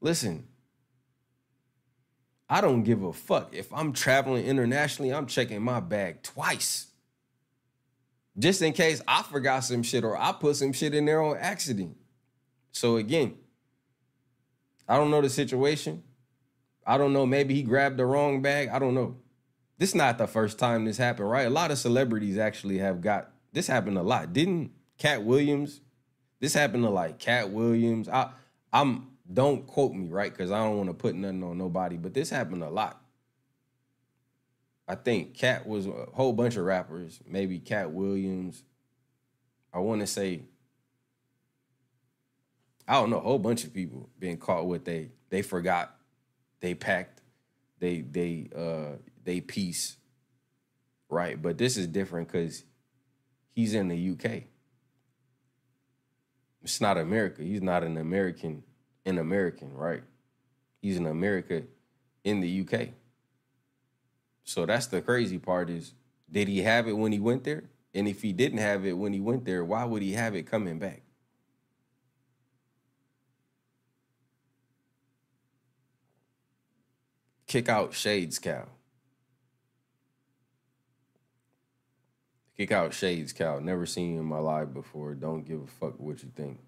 Listen, 0.00 0.46
I 2.48 2.60
don't 2.60 2.84
give 2.84 3.02
a 3.02 3.12
fuck. 3.12 3.52
If 3.52 3.72
I'm 3.72 3.92
traveling 3.92 4.46
internationally, 4.46 5.12
I'm 5.12 5.26
checking 5.26 5.60
my 5.60 5.80
bag 5.80 6.22
twice. 6.22 6.86
Just 8.38 8.62
in 8.62 8.72
case 8.72 9.02
I 9.08 9.24
forgot 9.24 9.64
some 9.64 9.82
shit 9.82 10.04
or 10.04 10.16
I 10.16 10.30
put 10.30 10.54
some 10.54 10.72
shit 10.72 10.94
in 10.94 11.04
there 11.04 11.20
on 11.20 11.36
accident. 11.36 11.96
So 12.70 12.96
again, 12.96 13.34
I 14.88 14.96
don't 14.98 15.10
know 15.10 15.20
the 15.20 15.30
situation. 15.30 16.04
I 16.86 16.98
don't 16.98 17.12
know. 17.12 17.26
Maybe 17.26 17.54
he 17.54 17.62
grabbed 17.62 17.96
the 17.96 18.06
wrong 18.06 18.42
bag. 18.42 18.68
I 18.68 18.78
don't 18.78 18.94
know. 18.94 19.16
This 19.78 19.90
is 19.90 19.94
not 19.94 20.18
the 20.18 20.26
first 20.26 20.58
time 20.58 20.84
this 20.84 20.96
happened, 20.96 21.30
right? 21.30 21.46
A 21.46 21.50
lot 21.50 21.70
of 21.70 21.78
celebrities 21.78 22.38
actually 22.38 22.78
have 22.78 23.00
got 23.00 23.30
this 23.52 23.66
happened 23.66 23.98
a 23.98 24.02
lot. 24.02 24.32
Didn't 24.32 24.72
Katt 24.98 25.22
Williams? 25.24 25.80
This 26.40 26.54
happened 26.54 26.84
to 26.84 26.90
like 26.90 27.18
Katt 27.18 27.50
Williams. 27.50 28.08
I 28.08 28.30
I'm 28.72 29.08
don't 29.32 29.66
quote 29.66 29.92
me, 29.94 30.08
right? 30.08 30.32
Because 30.32 30.50
I 30.50 30.58
don't 30.58 30.76
want 30.76 30.90
to 30.90 30.94
put 30.94 31.14
nothing 31.14 31.42
on 31.42 31.58
nobody, 31.58 31.96
but 31.96 32.14
this 32.14 32.30
happened 32.30 32.62
a 32.62 32.70
lot. 32.70 33.00
I 34.86 34.94
think 34.94 35.34
Katt 35.34 35.66
was 35.66 35.86
a 35.86 36.06
whole 36.12 36.32
bunch 36.32 36.56
of 36.56 36.64
rappers, 36.64 37.20
maybe 37.26 37.58
Katt 37.58 37.92
Williams. 37.92 38.62
I 39.72 39.78
want 39.78 40.00
to 40.00 40.06
say, 40.06 40.42
I 42.86 42.94
don't 42.94 43.10
know, 43.10 43.18
a 43.18 43.20
whole 43.20 43.38
bunch 43.38 43.64
of 43.64 43.72
people 43.72 44.10
being 44.18 44.36
caught 44.36 44.66
with 44.66 44.84
they 44.84 45.10
they 45.30 45.42
forgot, 45.42 45.96
they 46.62 46.74
packed, 46.74 47.20
they 47.80 48.00
they 48.00 48.48
uh 48.56 48.96
they 49.24 49.42
piece, 49.42 49.98
right? 51.10 51.40
But 51.40 51.58
this 51.58 51.76
is 51.76 51.86
different 51.86 52.28
because 52.28 52.64
he's 53.54 53.74
in 53.74 53.88
the 53.88 54.10
UK. 54.12 54.44
It's 56.62 56.80
not 56.80 56.96
America. 56.96 57.42
He's 57.42 57.60
not 57.60 57.82
an 57.82 57.98
American 57.98 58.62
an 59.04 59.18
American, 59.18 59.74
right? 59.74 60.04
He's 60.80 60.96
an 60.96 61.06
America 61.06 61.64
in 62.24 62.40
the 62.40 62.60
UK. 62.60 62.90
So 64.44 64.64
that's 64.64 64.86
the 64.86 65.02
crazy 65.02 65.38
part 65.38 65.68
is 65.68 65.92
did 66.30 66.48
he 66.48 66.62
have 66.62 66.88
it 66.88 66.92
when 66.92 67.12
he 67.12 67.18
went 67.18 67.44
there? 67.44 67.64
And 67.94 68.08
if 68.08 68.22
he 68.22 68.32
didn't 68.32 68.58
have 68.58 68.86
it 68.86 68.92
when 68.92 69.12
he 69.12 69.20
went 69.20 69.44
there, 69.44 69.64
why 69.64 69.84
would 69.84 70.02
he 70.02 70.12
have 70.12 70.34
it 70.34 70.44
coming 70.44 70.78
back? 70.78 71.02
Kick 77.52 77.68
out 77.68 77.92
Shades 77.92 78.38
Cal. 78.38 78.66
Kick 82.56 82.72
out 82.72 82.94
Shades 82.94 83.34
Cal. 83.34 83.60
Never 83.60 83.84
seen 83.84 84.14
you 84.14 84.20
in 84.20 84.24
my 84.24 84.38
life 84.38 84.72
before. 84.72 85.12
Don't 85.12 85.46
give 85.46 85.60
a 85.60 85.66
fuck 85.66 86.00
what 86.00 86.22
you 86.22 86.30
think. 86.34 86.58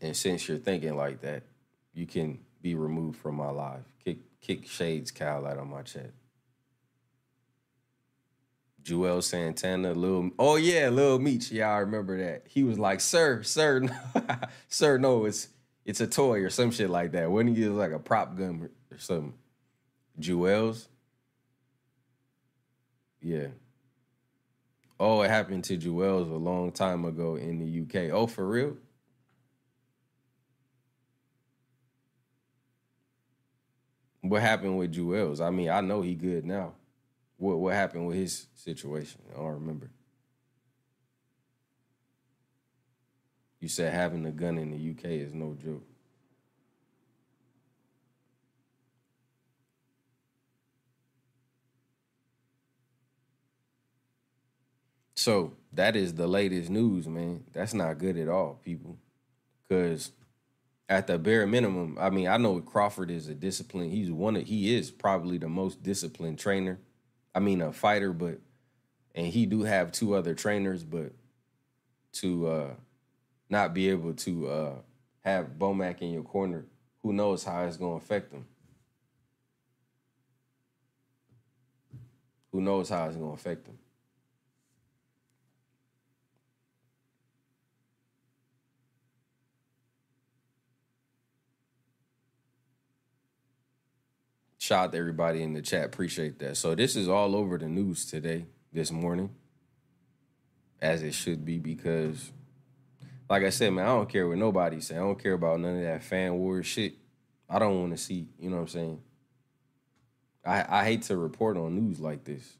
And 0.00 0.16
since 0.16 0.48
you're 0.48 0.58
thinking 0.58 0.96
like 0.96 1.20
that, 1.20 1.44
you 1.94 2.04
can 2.04 2.40
be 2.60 2.74
removed 2.74 3.16
from 3.16 3.36
my 3.36 3.50
life. 3.50 3.84
Kick 4.04 4.18
kick 4.40 4.66
Shades 4.66 5.12
Cal 5.12 5.46
out 5.46 5.58
of 5.58 5.68
my 5.68 5.82
chat. 5.82 6.10
Joel 8.82 9.22
Santana, 9.22 9.94
Lil 9.94 10.32
Oh 10.36 10.56
yeah, 10.56 10.88
Lil 10.88 11.20
Meech. 11.20 11.52
Yeah, 11.52 11.68
I 11.68 11.78
remember 11.78 12.18
that. 12.18 12.48
He 12.48 12.64
was 12.64 12.76
like, 12.76 13.00
"Sir, 13.00 13.44
sir, 13.44 13.86
sir, 14.68 14.98
no, 14.98 15.26
it's 15.26 15.46
it's 15.90 16.00
a 16.00 16.06
toy 16.06 16.40
or 16.40 16.50
some 16.50 16.70
shit 16.70 16.88
like 16.88 17.12
that." 17.12 17.28
He 17.28 17.68
was 17.68 17.76
like 17.76 17.92
a 17.92 17.98
prop 17.98 18.36
gun 18.36 18.70
or 18.90 18.98
something. 18.98 19.34
Jewels. 20.18 20.88
Yeah. 23.20 23.48
Oh, 24.98 25.22
it 25.22 25.30
happened 25.30 25.64
to 25.64 25.76
Jewels 25.76 26.28
a 26.28 26.34
long 26.34 26.72
time 26.72 27.04
ago 27.04 27.36
in 27.36 27.58
the 27.58 27.66
UK. 27.82 28.10
Oh, 28.12 28.26
for 28.26 28.46
real? 28.46 28.76
What 34.20 34.42
happened 34.42 34.78
with 34.78 34.92
Jewels? 34.92 35.40
I 35.40 35.50
mean, 35.50 35.70
I 35.70 35.80
know 35.80 36.02
he 36.02 36.14
good 36.14 36.44
now. 36.44 36.74
What 37.38 37.58
what 37.58 37.74
happened 37.74 38.06
with 38.06 38.16
his 38.16 38.46
situation? 38.54 39.22
I 39.32 39.38
don't 39.38 39.54
remember. 39.54 39.90
You 43.60 43.68
said 43.68 43.92
having 43.92 44.24
a 44.26 44.32
gun 44.32 44.58
in 44.58 44.70
the 44.70 44.78
UK 44.78 45.04
is 45.10 45.34
no 45.34 45.54
joke. 45.62 45.84
So 55.14 55.52
that 55.74 55.96
is 55.96 56.14
the 56.14 56.26
latest 56.26 56.70
news, 56.70 57.06
man. 57.06 57.44
That's 57.52 57.74
not 57.74 57.98
good 57.98 58.16
at 58.16 58.28
all, 58.28 58.58
people. 58.64 58.96
Cause 59.68 60.12
at 60.88 61.06
the 61.06 61.18
bare 61.18 61.46
minimum, 61.46 61.98
I 62.00 62.10
mean, 62.10 62.26
I 62.26 62.38
know 62.38 62.60
Crawford 62.60 63.10
is 63.10 63.28
a 63.28 63.34
disciplined. 63.34 63.92
He's 63.92 64.10
one 64.10 64.36
of 64.36 64.44
he 64.44 64.74
is 64.74 64.90
probably 64.90 65.36
the 65.38 65.48
most 65.48 65.82
disciplined 65.82 66.38
trainer. 66.38 66.78
I 67.34 67.40
mean, 67.40 67.60
a 67.60 67.72
fighter, 67.72 68.14
but 68.14 68.40
and 69.14 69.26
he 69.26 69.44
do 69.44 69.62
have 69.62 69.92
two 69.92 70.14
other 70.14 70.34
trainers, 70.34 70.84
but 70.84 71.12
to 72.14 72.46
uh 72.48 72.70
not 73.50 73.74
be 73.74 73.90
able 73.90 74.14
to 74.14 74.48
uh 74.48 74.74
have 75.22 75.58
Bomac 75.58 76.00
in 76.00 76.12
your 76.12 76.22
corner, 76.22 76.64
who 77.02 77.12
knows 77.12 77.44
how 77.44 77.64
it's 77.64 77.76
gonna 77.76 77.96
affect 77.96 78.32
him. 78.32 78.46
Who 82.52 82.60
knows 82.60 82.88
how 82.88 83.06
it's 83.06 83.16
gonna 83.16 83.32
affect 83.32 83.66
him. 83.66 83.78
Shout 94.58 94.84
out 94.84 94.92
to 94.92 94.98
everybody 94.98 95.42
in 95.42 95.52
the 95.52 95.62
chat. 95.62 95.84
Appreciate 95.86 96.38
that. 96.38 96.56
So 96.56 96.74
this 96.74 96.94
is 96.94 97.08
all 97.08 97.34
over 97.34 97.58
the 97.58 97.68
news 97.68 98.04
today, 98.04 98.46
this 98.72 98.92
morning. 98.92 99.30
As 100.80 101.02
it 101.02 101.12
should 101.12 101.44
be, 101.44 101.58
because 101.58 102.32
like 103.30 103.44
I 103.44 103.50
said, 103.50 103.72
man, 103.72 103.84
I 103.84 103.90
don't 103.90 104.08
care 104.08 104.26
what 104.28 104.38
nobody 104.38 104.80
say. 104.80 104.96
I 104.96 104.98
don't 104.98 105.22
care 105.22 105.34
about 105.34 105.60
none 105.60 105.76
of 105.76 105.82
that 105.82 106.02
fan 106.02 106.34
war 106.34 106.64
shit. 106.64 106.94
I 107.48 107.60
don't 107.60 107.78
want 107.78 107.92
to 107.92 107.96
see, 107.96 108.26
you 108.40 108.50
know 108.50 108.56
what 108.56 108.62
I'm 108.62 108.68
saying? 108.68 109.00
I 110.44 110.80
I 110.80 110.84
hate 110.84 111.02
to 111.02 111.16
report 111.16 111.56
on 111.56 111.76
news 111.76 112.00
like 112.00 112.24
this. 112.24 112.56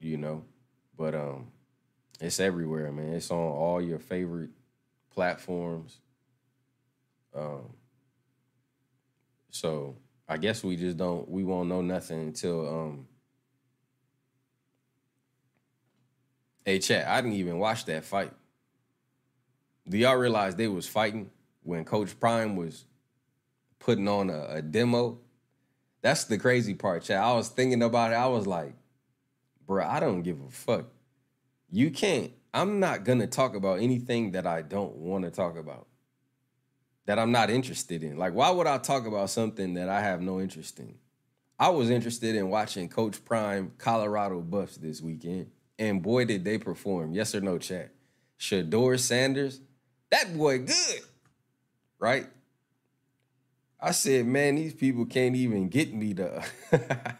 You 0.00 0.16
know, 0.16 0.44
but 0.96 1.14
um 1.14 1.48
it's 2.20 2.40
everywhere, 2.40 2.90
man. 2.90 3.12
It's 3.12 3.30
on 3.30 3.36
all 3.36 3.82
your 3.82 3.98
favorite 3.98 4.50
platforms. 5.10 5.98
Um 7.34 7.74
so 9.50 9.96
I 10.26 10.38
guess 10.38 10.64
we 10.64 10.76
just 10.76 10.96
don't 10.96 11.28
we 11.28 11.44
won't 11.44 11.68
know 11.68 11.82
nothing 11.82 12.20
until 12.20 12.66
um 12.66 13.08
Hey 16.64 16.78
chat, 16.78 17.06
I 17.06 17.20
didn't 17.20 17.36
even 17.36 17.58
watch 17.58 17.84
that 17.84 18.04
fight. 18.04 18.32
Do 19.88 19.98
y'all 19.98 20.16
realize 20.16 20.56
they 20.56 20.68
was 20.68 20.88
fighting 20.88 21.30
when 21.62 21.84
Coach 21.84 22.18
Prime 22.18 22.56
was 22.56 22.84
putting 23.78 24.08
on 24.08 24.30
a, 24.30 24.46
a 24.56 24.62
demo? 24.62 25.18
That's 26.00 26.24
the 26.24 26.38
crazy 26.38 26.74
part, 26.74 27.02
chat. 27.02 27.22
I 27.22 27.32
was 27.34 27.48
thinking 27.48 27.82
about 27.82 28.12
it. 28.12 28.16
I 28.16 28.26
was 28.26 28.46
like, 28.46 28.74
bro, 29.66 29.86
I 29.86 30.00
don't 30.00 30.22
give 30.22 30.40
a 30.40 30.50
fuck. 30.50 30.86
You 31.70 31.90
can't. 31.90 32.32
I'm 32.52 32.78
not 32.78 33.04
gonna 33.04 33.26
talk 33.26 33.54
about 33.54 33.80
anything 33.80 34.32
that 34.32 34.46
I 34.46 34.62
don't 34.62 34.96
want 34.96 35.24
to 35.24 35.30
talk 35.30 35.58
about. 35.58 35.86
That 37.06 37.18
I'm 37.18 37.32
not 37.32 37.50
interested 37.50 38.02
in. 38.02 38.16
Like, 38.16 38.32
why 38.32 38.50
would 38.50 38.66
I 38.66 38.78
talk 38.78 39.06
about 39.06 39.28
something 39.28 39.74
that 39.74 39.88
I 39.88 40.00
have 40.00 40.22
no 40.22 40.40
interest 40.40 40.78
in? 40.78 40.94
I 41.58 41.68
was 41.68 41.90
interested 41.90 42.34
in 42.34 42.48
watching 42.48 42.88
Coach 42.88 43.24
Prime 43.24 43.72
Colorado 43.78 44.40
Buffs 44.40 44.76
this 44.76 45.00
weekend, 45.02 45.50
and 45.78 46.02
boy, 46.02 46.24
did 46.24 46.44
they 46.44 46.58
perform. 46.58 47.12
Yes 47.12 47.34
or 47.34 47.40
no, 47.40 47.58
chat? 47.58 47.92
Shedeur 48.38 48.98
Sanders, 48.98 49.60
that 50.10 50.36
boy 50.36 50.58
good, 50.58 51.00
right? 51.98 52.26
I 53.80 53.90
said, 53.90 54.26
man, 54.26 54.54
these 54.54 54.72
people 54.72 55.04
can't 55.04 55.36
even 55.36 55.68
get 55.68 55.92
me 55.92 56.14
to. 56.14 56.42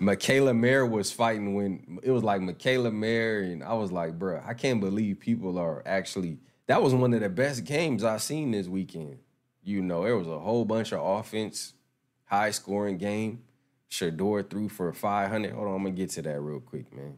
Mikaela 0.00 0.54
Mayer 0.54 0.84
was 0.84 1.10
fighting 1.10 1.54
when 1.54 2.00
it 2.02 2.10
was 2.10 2.22
like 2.22 2.40
Mikaela 2.40 2.92
Mayer, 2.92 3.40
and 3.40 3.62
I 3.62 3.72
was 3.74 3.90
like, 3.90 4.18
bro, 4.18 4.42
I 4.44 4.54
can't 4.54 4.80
believe 4.80 5.20
people 5.20 5.58
are 5.58 5.82
actually. 5.86 6.38
That 6.66 6.82
was 6.82 6.94
one 6.94 7.14
of 7.14 7.20
the 7.20 7.28
best 7.28 7.64
games 7.64 8.04
I 8.04 8.18
seen 8.18 8.50
this 8.50 8.66
weekend. 8.66 9.18
You 9.62 9.80
know, 9.80 10.02
there 10.04 10.16
was 10.16 10.26
a 10.26 10.38
whole 10.38 10.64
bunch 10.64 10.92
of 10.92 11.00
offense, 11.00 11.72
high 12.26 12.50
scoring 12.50 12.98
game. 12.98 13.42
Shedeur 13.90 14.48
threw 14.50 14.68
for 14.68 14.92
500. 14.92 15.52
Hold 15.52 15.68
on, 15.68 15.74
I'm 15.74 15.82
gonna 15.84 15.92
get 15.92 16.10
to 16.10 16.22
that 16.22 16.40
real 16.40 16.60
quick, 16.60 16.92
man. 16.92 17.16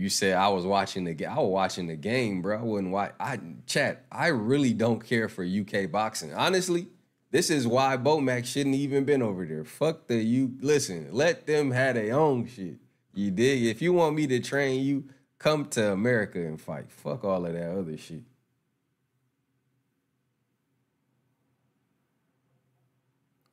You 0.00 0.08
said 0.08 0.38
I 0.38 0.48
was 0.48 0.64
watching 0.64 1.04
the 1.04 1.12
game. 1.12 1.28
I 1.28 1.38
was 1.40 1.50
watching 1.50 1.86
the 1.86 1.94
game, 1.94 2.40
bro. 2.40 2.58
I 2.58 2.62
wouldn't 2.62 2.90
watch. 2.90 3.12
I 3.20 3.38
chat. 3.66 4.06
I 4.10 4.28
really 4.28 4.72
don't 4.72 5.04
care 5.04 5.28
for 5.28 5.44
UK 5.44 5.90
boxing. 5.90 6.32
Honestly, 6.32 6.88
this 7.30 7.50
is 7.50 7.66
why 7.66 7.98
Bomac 7.98 8.46
shouldn't 8.46 8.76
even 8.76 9.04
been 9.04 9.20
over 9.20 9.44
there. 9.44 9.62
Fuck 9.62 10.06
the 10.06 10.16
you. 10.16 10.56
Listen, 10.62 11.08
let 11.12 11.46
them 11.46 11.70
have 11.72 11.96
their 11.96 12.14
own 12.14 12.46
shit. 12.46 12.78
You 13.12 13.30
dig? 13.30 13.66
If 13.66 13.82
you 13.82 13.92
want 13.92 14.16
me 14.16 14.26
to 14.28 14.40
train 14.40 14.82
you, 14.82 15.04
come 15.38 15.66
to 15.66 15.92
America 15.92 16.38
and 16.38 16.58
fight. 16.58 16.90
Fuck 16.90 17.22
all 17.22 17.44
of 17.44 17.52
that 17.52 17.70
other 17.70 17.98
shit. 17.98 18.22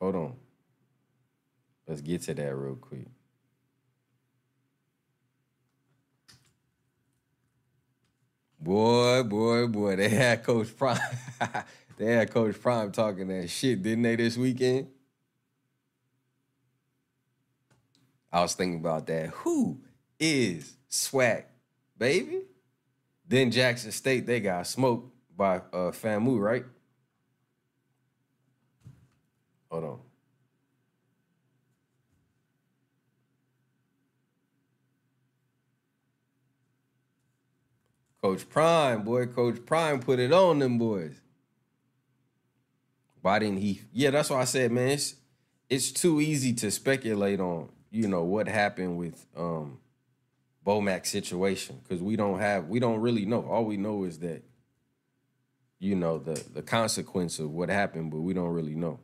Hold 0.00 0.16
on. 0.16 0.36
Let's 1.86 2.00
get 2.00 2.22
to 2.22 2.32
that 2.32 2.56
real 2.56 2.76
quick. 2.76 3.08
Boy, 8.68 9.22
boy, 9.22 9.66
boy, 9.66 9.96
they 9.96 10.10
had 10.10 10.44
Coach 10.44 10.76
Prime. 10.76 11.00
they 11.96 12.12
had 12.12 12.30
Coach 12.30 12.60
Prime 12.60 12.92
talking 12.92 13.28
that 13.28 13.48
shit, 13.48 13.82
didn't 13.82 14.02
they, 14.02 14.14
this 14.14 14.36
weekend? 14.36 14.88
I 18.30 18.42
was 18.42 18.52
thinking 18.52 18.78
about 18.78 19.06
that. 19.06 19.28
Who 19.28 19.80
is 20.20 20.76
Swag, 20.86 21.46
baby? 21.96 22.42
Then 23.26 23.50
Jackson 23.50 23.90
State, 23.90 24.26
they 24.26 24.38
got 24.38 24.66
smoked 24.66 25.14
by 25.34 25.62
uh, 25.72 25.90
FAMU, 25.90 26.38
right? 26.38 26.66
Hold 29.70 29.84
on. 29.84 29.98
Coach 38.28 38.46
Prime, 38.50 39.04
boy, 39.04 39.24
Coach 39.24 39.64
Prime 39.64 40.00
put 40.00 40.18
it 40.18 40.34
on 40.34 40.58
them 40.58 40.76
boys. 40.76 41.18
Why 43.22 43.38
didn't 43.38 43.56
he? 43.56 43.80
Yeah, 43.90 44.10
that's 44.10 44.28
why 44.28 44.42
I 44.42 44.44
said, 44.44 44.70
man, 44.70 44.88
it's 44.88 45.14
it's 45.70 45.90
too 45.90 46.20
easy 46.20 46.52
to 46.54 46.70
speculate 46.70 47.40
on, 47.40 47.70
you 47.90 48.06
know, 48.06 48.24
what 48.24 48.46
happened 48.46 48.98
with 48.98 49.24
um 49.34 49.78
Bomac's 50.62 51.08
situation 51.08 51.80
because 51.82 52.02
we 52.02 52.16
don't 52.16 52.38
have, 52.38 52.68
we 52.68 52.78
don't 52.78 53.00
really 53.00 53.24
know. 53.24 53.46
All 53.48 53.64
we 53.64 53.78
know 53.78 54.04
is 54.04 54.18
that 54.18 54.42
you 55.78 55.94
know, 55.94 56.18
the 56.18 56.34
the 56.52 56.60
consequence 56.60 57.38
of 57.38 57.50
what 57.50 57.70
happened, 57.70 58.10
but 58.10 58.20
we 58.20 58.34
don't 58.34 58.52
really 58.52 58.74
know. 58.74 59.00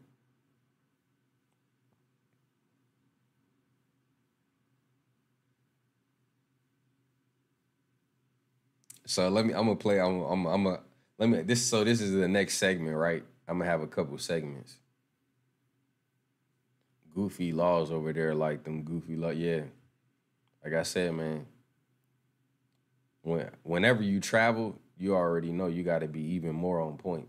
So 9.07 9.29
let 9.29 9.45
me. 9.47 9.53
I'm 9.53 9.67
gonna 9.67 9.77
play. 9.77 10.01
I'm. 10.01 10.23
I'm. 10.23 10.47
I'm 10.47 10.67
a. 10.67 10.81
Let 11.19 11.29
me. 11.29 11.43
This. 11.43 11.65
So 11.65 11.85
this 11.85 12.01
is 12.01 12.13
the 12.13 12.29
next 12.29 12.57
segment, 12.59 12.97
right? 12.97 13.25
I'm 13.47 13.59
gonna 13.59 13.71
have 13.71 13.83
a 13.83 13.87
couple 13.87 14.17
segments. 14.19 14.77
Goofy 17.15 17.53
laws 17.53 17.91
over 17.91 18.13
there, 18.13 18.35
like 18.35 18.65
them 18.65 18.83
goofy 18.83 19.17
law. 19.17 19.31
Yeah, 19.31 19.63
like 20.65 20.75
I 20.75 20.83
said, 20.83 21.15
man. 21.15 21.47
When 23.23 23.51
whenever 23.63 24.03
you 24.03 24.21
travel, 24.21 24.79
you 24.99 25.15
already 25.15 25.53
know 25.53 25.67
you 25.67 25.83
got 25.83 26.01
to 26.01 26.09
be 26.09 26.21
even 26.35 26.55
more 26.55 26.81
on 26.81 26.97
point, 26.97 27.29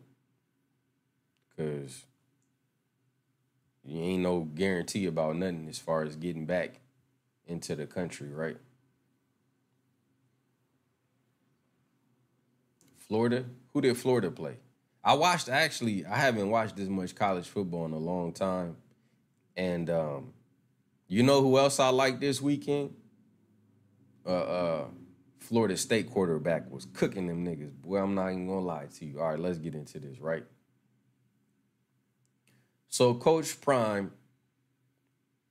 cause 1.58 2.06
you 3.84 4.02
ain't 4.02 4.24
no 4.24 4.42
guarantee 4.42 5.06
about 5.06 5.36
nothing 5.36 5.68
as 5.70 5.78
far 5.78 6.04
as 6.04 6.16
getting 6.16 6.46
back 6.46 6.80
into 7.46 7.76
the 7.76 7.86
country, 7.86 8.30
right? 8.30 8.58
Florida. 13.08 13.46
Who 13.74 13.82
did 13.82 13.98
Florida 13.98 14.32
play? 14.32 14.58
I 15.04 15.14
watched 15.14 15.50
actually. 15.50 16.06
I 16.06 16.18
haven't 16.18 16.50
watched 16.50 16.76
this 16.76 16.90
much 16.90 17.14
college 17.14 17.48
football 17.48 17.86
in 17.86 17.92
a 17.92 17.98
long 17.98 18.34
time, 18.34 18.78
and 19.56 19.90
um, 19.90 20.34
you 21.08 21.22
know 21.22 21.42
who 21.42 21.58
else 21.60 21.80
I 21.80 21.90
like 21.90 22.20
this 22.20 22.42
weekend? 22.42 22.96
Uh, 24.26 24.30
uh, 24.30 24.86
Florida 25.40 25.78
State 25.78 26.10
quarterback 26.10 26.72
was 26.72 26.86
cooking 26.86 27.28
them 27.28 27.46
niggas. 27.46 27.72
Boy, 27.72 28.00
I'm 28.00 28.16
not 28.16 28.30
even 28.30 28.48
gonna 28.48 28.62
lie 28.62 28.88
to 28.98 29.06
you. 29.06 29.20
All 29.20 29.30
right, 29.30 29.40
let's 29.40 29.60
get 29.60 29.76
into 29.76 30.00
this, 30.00 30.20
right? 30.20 30.44
So 32.88 33.14
Coach 33.14 33.62
Prime 33.62 34.12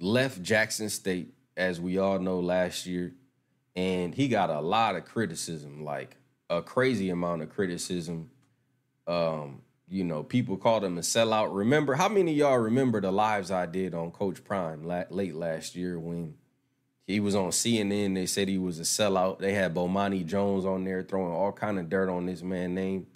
left 0.01 0.43
Jackson 0.43 0.89
State, 0.89 1.35
as 1.57 1.81
we 1.81 1.99
all 1.99 2.19
know, 2.19 2.41
last 2.41 2.87
year, 2.87 3.15
and 3.77 4.13
he 4.13 4.27
got 4.27 4.51
a 4.51 4.61
lot 4.61 4.97
of 4.97 5.05
criticism, 5.05 5.85
like 5.85 6.17
a 6.51 6.63
crazy 6.63 7.11
amount 7.11 7.43
of 7.43 7.51
criticism. 7.51 8.31
Um, 9.07 9.63
you 9.89 10.05
know, 10.05 10.23
people 10.23 10.57
called 10.57 10.85
him 10.85 10.99
a 10.99 11.03
sellout. 11.03 11.55
Remember, 11.55 11.95
how 11.95 12.09
many 12.09 12.33
of 12.33 12.37
y'all 12.37 12.59
remember 12.59 13.01
the 13.01 13.13
lives 13.13 13.51
I 13.51 13.67
did 13.67 13.95
on 13.95 14.11
Coach 14.11 14.43
Prime 14.45 14.85
la- 14.85 15.05
late 15.11 15.35
last 15.35 15.75
year 15.75 15.99
when 15.99 16.35
he 17.07 17.21
was 17.21 17.35
on 17.35 17.51
CNN? 17.51 18.15
They 18.15 18.27
said 18.27 18.49
he 18.49 18.59
was 18.59 18.79
a 18.79 18.83
sellout. 18.83 19.39
They 19.39 19.53
had 19.53 19.75
Bomani 19.75 20.25
Jones 20.25 20.65
on 20.65 20.85
there 20.85 21.03
throwing 21.03 21.33
all 21.33 21.53
kind 21.53 21.79
of 21.79 21.89
dirt 21.89 22.09
on 22.09 22.27
this 22.27 22.43
man 22.43 22.75
name. 22.75 23.07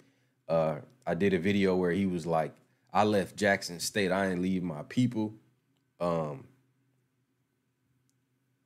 Uh, 0.47 0.77
I 1.05 1.15
did 1.15 1.33
a 1.33 1.39
video 1.39 1.75
where 1.75 1.91
he 1.91 2.05
was 2.05 2.25
like, 2.25 2.53
"I 2.93 3.03
left 3.03 3.35
Jackson 3.35 3.79
State. 3.79 4.11
I 4.11 4.27
didn't 4.27 4.43
leave 4.43 4.63
my 4.63 4.83
people." 4.83 5.33
Um, 5.99 6.45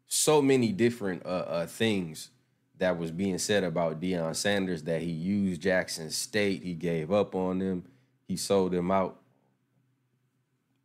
so 0.07 0.41
many 0.41 0.71
different 0.71 1.25
uh, 1.25 1.45
uh, 1.47 1.65
things 1.65 2.29
that 2.83 2.99
was 2.99 3.11
being 3.11 3.37
said 3.37 3.63
about 3.63 4.01
Deion 4.01 4.35
Sanders 4.35 4.83
that 4.83 5.01
he 5.01 5.09
used 5.09 5.61
Jackson 5.61 6.09
State, 6.09 6.63
he 6.63 6.73
gave 6.73 7.13
up 7.13 7.33
on 7.33 7.59
them, 7.59 7.85
he 8.27 8.35
sold 8.35 8.73
them 8.73 8.91
out. 8.91 9.21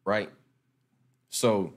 Right? 0.05 0.31
So 1.29 1.75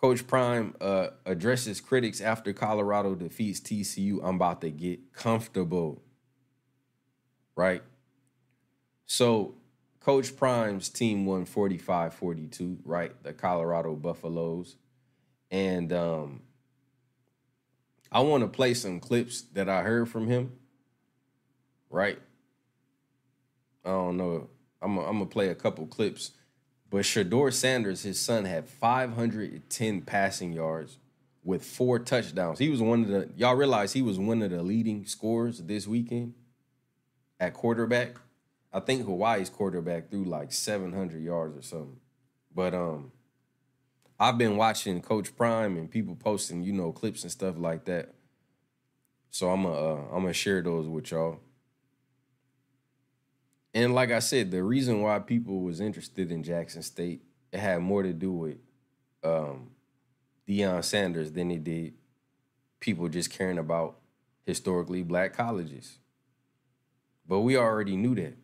Coach 0.00 0.26
Prime 0.26 0.74
uh, 0.80 1.08
addresses 1.26 1.78
critics 1.78 2.22
after 2.22 2.54
Colorado 2.54 3.14
defeats 3.14 3.60
TCU. 3.60 4.18
I'm 4.22 4.36
about 4.36 4.62
to 4.62 4.70
get 4.70 5.12
comfortable. 5.12 6.02
Right? 7.54 7.82
So 9.04 9.56
Coach 10.00 10.34
Prime's 10.36 10.88
team 10.88 11.26
won 11.26 11.44
45-42, 11.44 12.78
right? 12.82 13.12
The 13.22 13.34
Colorado 13.34 13.94
Buffaloes. 13.94 14.76
And 15.50 15.92
um 15.92 16.40
I 18.10 18.20
want 18.20 18.42
to 18.42 18.48
play 18.48 18.74
some 18.74 19.00
clips 19.00 19.42
that 19.52 19.68
I 19.68 19.82
heard 19.82 20.08
from 20.08 20.28
him. 20.28 20.52
Right? 21.90 22.18
I 23.84 23.90
don't 23.90 24.16
know. 24.16 24.48
I'm 24.82 24.96
gonna 24.96 25.26
play 25.26 25.48
a 25.48 25.54
couple 25.54 25.86
clips. 25.86 26.32
But 26.90 27.02
Shedeur 27.02 27.52
Sanders, 27.52 28.02
his 28.02 28.20
son, 28.20 28.44
had 28.44 28.68
510 28.68 30.02
passing 30.02 30.52
yards 30.52 30.98
with 31.42 31.64
four 31.64 31.98
touchdowns. 31.98 32.58
He 32.58 32.68
was 32.68 32.82
one 32.82 33.02
of 33.02 33.08
the 33.08 33.30
y'all 33.36 33.54
realize 33.54 33.92
he 33.92 34.02
was 34.02 34.18
one 34.18 34.42
of 34.42 34.50
the 34.50 34.62
leading 34.62 35.06
scorers 35.06 35.58
this 35.60 35.86
weekend 35.86 36.34
at 37.40 37.54
quarterback. 37.54 38.16
I 38.72 38.80
think 38.80 39.06
Hawaii's 39.06 39.48
quarterback 39.48 40.10
threw 40.10 40.24
like 40.24 40.52
700 40.52 41.22
yards 41.22 41.56
or 41.56 41.62
something. 41.62 42.00
But 42.54 42.74
um 42.74 43.12
I've 44.18 44.38
been 44.38 44.56
watching 44.56 45.02
Coach 45.02 45.36
Prime 45.36 45.76
and 45.76 45.90
people 45.90 46.16
posting, 46.16 46.62
you 46.62 46.72
know, 46.72 46.92
clips 46.92 47.22
and 47.22 47.30
stuff 47.30 47.56
like 47.58 47.84
that. 47.84 48.14
So 49.30 49.50
I'm 49.50 49.64
gonna 49.64 49.74
uh, 49.74 50.02
I'm 50.12 50.22
gonna 50.22 50.32
share 50.32 50.62
those 50.62 50.88
with 50.88 51.10
y'all. 51.10 51.40
And 53.74 53.94
like 53.94 54.10
I 54.10 54.20
said, 54.20 54.50
the 54.50 54.62
reason 54.62 55.02
why 55.02 55.18
people 55.18 55.60
was 55.60 55.80
interested 55.80 56.32
in 56.32 56.42
Jackson 56.42 56.82
State, 56.82 57.22
it 57.52 57.60
had 57.60 57.82
more 57.82 58.02
to 58.02 58.14
do 58.14 58.32
with 58.32 58.56
um, 59.22 59.72
Deion 60.48 60.82
Sanders 60.82 61.32
than 61.32 61.50
it 61.50 61.62
did 61.62 61.92
people 62.80 63.08
just 63.08 63.30
caring 63.30 63.58
about 63.58 63.98
historically 64.44 65.02
black 65.02 65.36
colleges. 65.36 65.98
But 67.26 67.40
we 67.40 67.56
already 67.56 67.96
knew 67.96 68.14
that. 68.14 68.36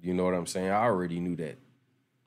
You 0.00 0.14
know 0.14 0.24
what 0.24 0.34
I'm 0.34 0.46
saying? 0.46 0.70
I 0.70 0.84
already 0.84 1.20
knew 1.20 1.36
that. 1.36 1.58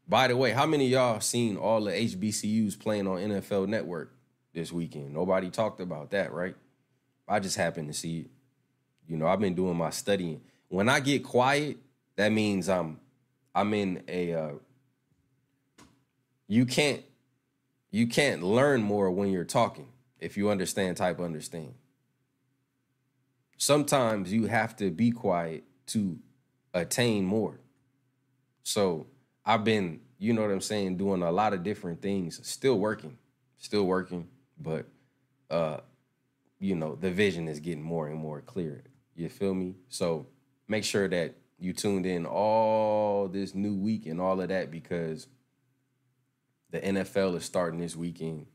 By 0.08 0.28
the 0.28 0.38
way, 0.38 0.52
how 0.52 0.65
many 0.65 0.88
y'all 0.88 1.20
seen 1.20 1.58
all 1.58 1.84
the 1.84 1.91
HBCUs 1.91 2.80
playing 2.80 3.08
on 3.08 3.18
NFL 3.18 3.68
Network 3.68 4.13
this 4.54 4.72
weekend? 4.72 5.13
Nobody 5.13 5.50
talked 5.50 5.80
about 5.80 6.12
that, 6.12 6.32
right? 6.32 6.56
I 7.28 7.39
just 7.39 7.58
happened 7.58 7.88
to 7.88 7.94
see 7.94 8.20
it. 8.20 8.28
You 9.08 9.18
know, 9.18 9.28
I've 9.28 9.39
been 9.39 9.56
doing 9.56 9.76
my 9.76 9.89
studying. 9.89 10.41
When 10.68 10.89
I 10.89 11.00
get 11.00 11.24
quiet, 11.24 11.78
that 12.15 12.32
means 12.32 12.70
I'm 12.70 13.00
I'm 13.54 13.74
in 13.74 14.04
a 14.08 14.34
uh, 14.34 14.52
you 16.48 16.65
can't 16.65 17.04
you 17.91 18.08
can't 18.08 18.44
learn 18.44 18.84
more 18.84 19.10
when 19.10 19.32
you're 19.32 19.44
talking. 19.44 19.88
If 20.20 20.38
you 20.38 20.50
understand, 20.50 20.98
type 20.98 21.20
understand. 21.20 21.74
Sometimes 23.58 24.34
you 24.34 24.48
have 24.48 24.76
to 24.78 24.91
be 24.91 25.12
quiet 25.12 25.63
to 25.88 26.20
attain 26.74 27.26
more. 27.26 27.60
So 28.63 29.08
I've 29.46 29.64
been, 29.64 30.00
you 30.18 30.34
know 30.34 30.42
what 30.42 30.52
I'm 30.52 30.62
saying, 30.62 30.98
doing 30.98 31.22
a 31.22 31.32
lot 31.32 31.54
of 31.54 31.64
different 31.64 32.02
things, 32.02 32.40
still 32.48 32.80
working, 32.80 33.18
still 33.58 33.86
working, 33.86 34.28
but 34.60 34.88
uh, 35.50 35.78
you 36.60 36.76
know, 36.76 36.96
the 36.96 37.12
vision 37.12 37.48
is 37.48 37.60
getting 37.60 37.84
more 37.84 38.08
and 38.08 38.18
more 38.18 38.42
clear. 38.42 38.84
You 39.16 39.30
feel 39.30 39.54
me? 39.54 39.76
So 39.90 40.28
make 40.68 40.84
sure 40.84 41.08
that 41.08 41.36
you 41.60 41.74
tuned 41.74 42.06
in 42.06 42.26
all 42.26 43.28
this 43.28 43.54
new 43.54 43.76
week 43.76 44.08
and 44.08 44.20
all 44.20 44.42
of 44.42 44.50
that 44.50 44.72
because 44.72 45.28
the 46.72 46.80
NFL 46.80 47.36
is 47.36 47.46
starting 47.46 47.80
this 47.80 47.96
weekend. 47.96 48.48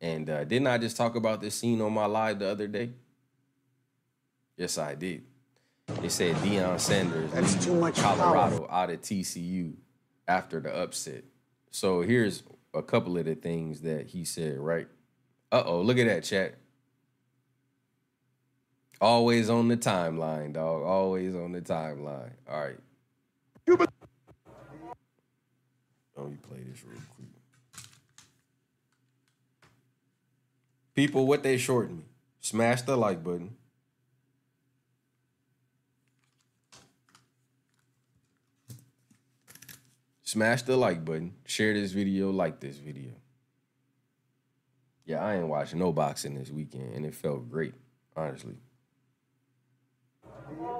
And 0.00 0.28
uh, 0.28 0.44
didn't 0.44 0.66
I 0.66 0.78
just 0.78 0.96
talk 0.96 1.14
about 1.14 1.40
this 1.40 1.54
scene 1.54 1.80
on 1.80 1.92
my 1.92 2.06
live 2.06 2.40
the 2.40 2.48
other 2.48 2.66
day? 2.66 2.90
Yes, 4.56 4.76
I 4.76 4.94
did. 4.94 5.24
They 6.00 6.08
said 6.08 6.34
Deion 6.36 6.80
Sanders 6.80 7.30
That's 7.30 7.64
too 7.64 7.74
much 7.74 7.96
Colorado 7.96 8.66
power. 8.66 8.72
out 8.72 8.90
of 8.90 9.00
TCU 9.00 9.74
after 10.28 10.60
the 10.60 10.74
upset. 10.74 11.24
So 11.70 12.02
here's 12.02 12.42
a 12.74 12.82
couple 12.82 13.18
of 13.18 13.24
the 13.26 13.34
things 13.34 13.82
that 13.82 14.06
he 14.08 14.24
said, 14.24 14.58
right? 14.58 14.88
Uh 15.52 15.62
oh, 15.66 15.80
look 15.80 15.98
at 15.98 16.06
that 16.06 16.24
chat. 16.24 16.54
Always 19.00 19.50
on 19.50 19.68
the 19.68 19.76
timeline, 19.76 20.54
dog. 20.54 20.82
Always 20.82 21.34
on 21.34 21.52
the 21.52 21.60
timeline. 21.60 22.32
All 22.50 22.60
right. 22.60 22.78
Let 26.16 26.30
me 26.30 26.36
play 26.48 26.60
this 26.70 26.82
real 26.84 27.00
quick. 27.14 27.28
People, 30.94 31.26
what 31.26 31.42
they 31.42 31.58
shorten 31.58 31.98
me. 31.98 32.04
Smash 32.40 32.82
the 32.82 32.96
like 32.96 33.22
button. 33.22 33.56
Smash 40.26 40.62
the 40.62 40.76
like 40.76 41.04
button. 41.04 41.32
Share 41.44 41.72
this 41.72 41.92
video. 41.92 42.30
Like 42.32 42.58
this 42.58 42.78
video. 42.78 43.12
Yeah, 45.04 45.24
I 45.24 45.36
ain't 45.36 45.46
watching 45.46 45.78
no 45.78 45.92
boxing 45.92 46.34
this 46.34 46.50
weekend, 46.50 46.94
and 46.94 47.06
it 47.06 47.14
felt 47.14 47.48
great, 47.48 47.74
honestly. 48.16 48.56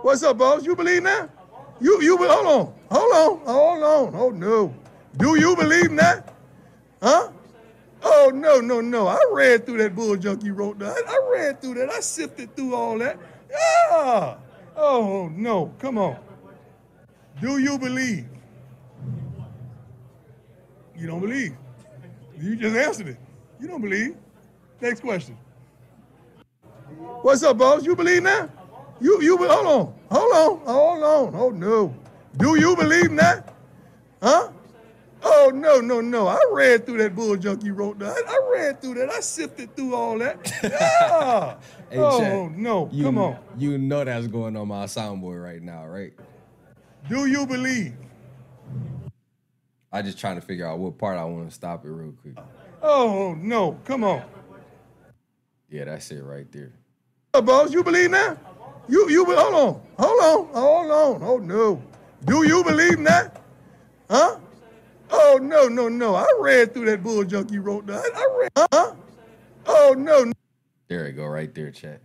What's 0.03 0.25
up, 0.25 0.39
boss? 0.39 0.65
You 0.65 0.75
believe 0.75 1.05
that? 1.05 1.31
You 1.81 2.03
you 2.03 2.17
hold 2.17 2.47
on, 2.47 2.75
hold 2.91 3.13
on, 3.13 3.47
hold 3.47 3.83
on, 3.85 4.21
oh 4.21 4.31
no. 4.31 4.75
Do 5.17 5.39
you 5.39 5.55
believe 5.55 5.95
that? 5.97 6.35
Huh? 7.01 7.31
Oh 8.03 8.33
no, 8.35 8.59
no, 8.61 8.81
no. 8.81 9.07
I 9.07 9.21
read 9.31 9.65
through 9.65 9.79
that 9.79 9.95
bull 9.95 10.17
junk 10.17 10.43
you 10.43 10.55
wrote. 10.55 10.81
That. 10.81 10.97
I 11.07 11.31
read 11.33 11.63
through 11.63 11.75
that. 11.75 11.91
I 11.91 12.01
sifted 12.01 12.57
through 12.57 12.75
all 12.75 12.99
that. 12.99 13.17
Yeah. 13.49 14.39
Oh 14.77 15.31
no, 15.33 15.73
come 15.79 15.99
on. 15.99 16.19
Do 17.41 17.59
you 17.59 17.79
believe? 17.79 18.27
You 20.97 21.07
don't 21.07 21.21
believe. 21.21 21.57
You 22.39 22.57
just 22.57 22.77
answered 22.77 23.09
it. 23.09 23.17
You 23.61 23.69
don't 23.69 23.83
believe. 23.83 24.17
Next 24.81 25.01
question. 25.01 25.37
What's 27.23 27.43
up, 27.43 27.59
boss? 27.59 27.85
You 27.85 27.97
believe 27.97 28.23
now? 28.23 28.49
You 29.01 29.21
you 29.21 29.37
hold 29.37 29.67
on, 29.67 29.95
hold 30.11 30.33
on, 30.33 30.67
hold 30.67 31.03
on. 31.03 31.35
Oh 31.35 31.51
no. 31.51 31.95
Do 32.37 32.59
you 32.59 32.77
believe 32.77 33.11
now? 33.11 33.45
Huh? 34.23 34.51
Oh 35.23 35.51
no, 35.53 35.81
no, 35.81 36.01
no. 36.01 36.29
I 36.29 36.39
read 36.53 36.87
through 36.87 36.99
that 36.99 37.15
bull 37.15 37.37
junk 37.37 37.65
you 37.65 37.75
wrote 37.75 37.99
down. 37.99 38.15
I 38.27 38.51
read 38.53 38.81
through 38.81 38.95
that. 38.95 39.11
I 39.11 39.21
sifted 39.21 39.75
through 39.77 39.95
all 39.95 40.19
that. 40.19 40.37
Yeah. 40.63 41.57
Hey, 41.89 41.99
oh 41.99 42.19
Chad, 42.19 42.59
no, 42.59 42.89
you, 42.93 43.05
come 43.05 43.19
on. 43.19 43.39
You 43.57 43.79
know 43.79 44.05
that's 44.05 44.27
going 44.27 44.57
on 44.57 44.67
my 44.67 44.87
soundboard 44.87 45.43
right 45.43 45.63
now, 45.63 45.87
right? 45.87 46.13
Do 47.09 47.27
you 47.27 47.47
believe? 47.47 47.95
I 49.93 50.03
just 50.03 50.19
trying 50.19 50.37
to 50.39 50.47
figure 50.47 50.67
out 50.67 50.79
what 50.79 50.99
part 50.99 51.19
I 51.19 51.25
want 51.25 51.49
to 51.49 51.55
stop 51.55 51.85
it 51.85 51.89
real 51.89 52.13
quick. 52.13 52.35
Oh 52.83 53.35
no, 53.39 53.79
come 53.85 54.05
on. 54.05 54.23
Yeah, 55.69 55.85
that's 55.85 56.11
it 56.11 56.23
right 56.23 56.51
there. 56.53 56.73
Uh, 57.35 57.41
boss, 57.41 57.73
you 57.73 57.83
believe 57.83 58.11
now? 58.11 58.37
You 58.89 59.09
you 59.11 59.25
hold 59.25 59.55
on, 59.55 59.83
hold 59.99 60.21
on, 60.21 60.55
hold 60.55 60.91
on. 60.91 61.23
Oh 61.23 61.39
no. 61.39 61.83
Do 62.25 62.47
you 62.47 62.63
believe 62.65 63.03
that? 63.05 63.43
Huh? 64.11 64.39
Oh 65.11 65.39
no, 65.41 65.69
no, 65.69 65.89
no. 65.89 66.15
I 66.15 66.27
read 66.41 66.75
through 66.75 66.87
that 66.87 67.03
bull 67.03 67.25
junk 67.25 67.51
you 67.53 67.61
wrote 67.61 67.87
down. 67.87 68.03
I 68.15 68.37
read 68.39 68.67
huh? 68.73 68.95
Oh 69.67 69.95
no, 69.97 70.25
no. 70.25 70.33
There 70.89 71.07
it 71.07 71.13
go, 71.13 71.27
right 71.27 71.53
there, 71.55 71.71
chat. 71.71 72.01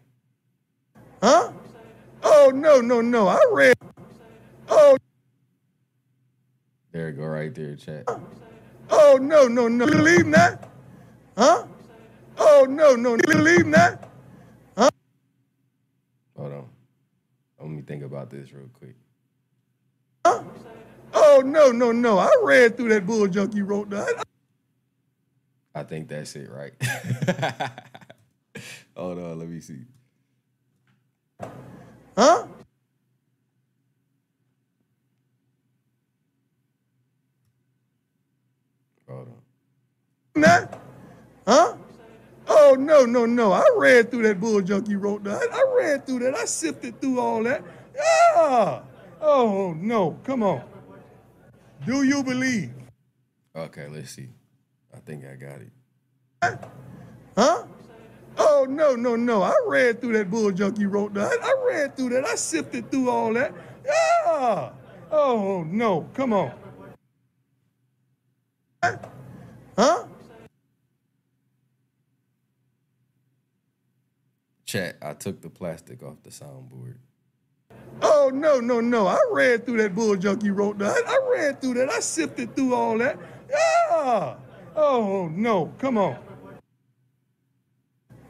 huh? 1.22 1.52
Oh 2.24 2.52
no, 2.54 2.82
no, 2.82 3.02
no. 3.02 3.28
I 3.28 3.40
read 3.52 3.76
Oh 4.70 4.98
There 6.92 7.08
it 7.10 7.14
go, 7.14 7.24
right 7.24 7.54
there, 7.56 7.76
chat. 7.76 8.04
oh 8.90 9.18
no, 9.22 9.48
no, 9.48 9.68
no. 9.68 9.86
You 9.86 9.92
believe 9.92 10.26
now? 10.26 10.60
Huh? 11.38 11.66
Oh 12.38 12.66
no, 12.70 12.96
no, 12.96 13.16
you 13.16 13.64
that, 13.72 14.10
huh? 14.78 14.90
Hold 16.38 16.54
on. 16.54 16.70
Let 17.60 17.70
me 17.70 17.82
think 17.82 18.04
about 18.04 18.30
this 18.30 18.52
real 18.52 18.70
quick. 18.74 18.96
Huh? 20.26 20.44
Oh 21.14 21.42
no, 21.46 21.72
no, 21.72 21.92
no. 21.92 22.18
I 22.18 22.30
read 22.44 22.78
through 22.78 22.90
that 22.90 23.06
bull 23.06 23.28
junk 23.28 23.56
you 23.56 23.64
wrote 23.66 23.90
down. 23.90 24.08
I 25.74 25.84
think 25.84 26.10
that's 26.10 26.36
it, 26.36 26.50
right? 26.50 26.74
Hold 28.96 29.20
on, 29.20 29.40
let 29.40 29.48
me 29.48 29.62
see. 29.62 29.80
Huh? 32.18 32.46
Hold 39.08 39.28
on. 39.28 39.42
Now? 40.36 40.70
Huh? 41.46 41.76
Oh 42.48 42.76
no, 42.78 43.06
no, 43.06 43.26
no. 43.26 43.52
I 43.52 43.64
read 43.78 44.12
through 44.12 44.24
that 44.24 44.40
bull 44.40 44.62
junk 44.62 44.88
you 44.88 44.98
wrote 44.98 45.24
down. 45.24 45.42
I 45.52 45.76
read 45.78 46.06
through 46.06 46.20
that. 46.20 46.36
I 46.36 46.46
sifted 46.46 47.00
through 47.02 47.20
all 47.20 47.44
that. 47.44 47.64
Yeah. 47.96 48.82
Oh 49.22 49.76
no, 49.78 50.18
come 50.24 50.44
on. 50.44 50.64
Do 51.86 52.04
you 52.04 52.24
believe? 52.24 52.72
Okay, 53.56 53.88
let's 53.88 54.12
see. 54.12 54.30
I 54.94 55.00
think 55.00 55.26
I 55.26 55.36
got 55.36 55.62
it. 55.62 55.72
Huh? 57.38 57.66
Oh 58.38 58.66
no, 58.70 58.96
no, 58.96 59.16
no. 59.16 59.42
I 59.44 59.54
read 59.68 60.02
through 60.02 60.14
that 60.14 60.30
bull 60.30 60.52
junk 60.52 60.80
you 60.80 60.90
wrote 60.90 61.14
down. 61.14 61.32
I 61.42 61.56
read 61.68 61.96
through 61.98 62.10
that. 62.10 62.26
I 62.26 62.36
sifted 62.36 62.90
through 62.90 63.10
all 63.10 63.34
that. 63.34 63.54
Yeah. 63.86 64.72
Oh 65.12 65.66
no, 65.68 66.08
come 66.14 66.34
on. 66.34 66.54
Huh? 69.78 70.06
Chat, 74.72 74.96
I 75.02 75.12
took 75.16 75.42
the 75.42 75.50
plastic 75.50 76.02
off 76.02 76.24
the 76.24 76.30
soundboard. 76.30 76.96
Oh 78.02 78.32
no, 78.34 78.62
no, 78.62 78.80
no. 78.80 79.06
I 79.06 79.20
ran 79.30 79.60
through 79.60 79.80
that 79.80 79.94
bull 79.94 80.16
junk 80.16 80.46
you 80.46 80.54
wrote 80.54 80.78
down. 80.78 80.96
I 81.06 81.20
ran 81.30 81.58
through 81.58 81.74
that. 81.74 81.90
I 81.90 82.00
sifted 82.00 82.56
through 82.56 82.74
all 82.74 82.98
that. 83.00 83.20
Yeah. 83.50 84.38
Oh 84.78 85.30
no, 85.34 85.74
come 85.78 85.98
on. 85.98 86.18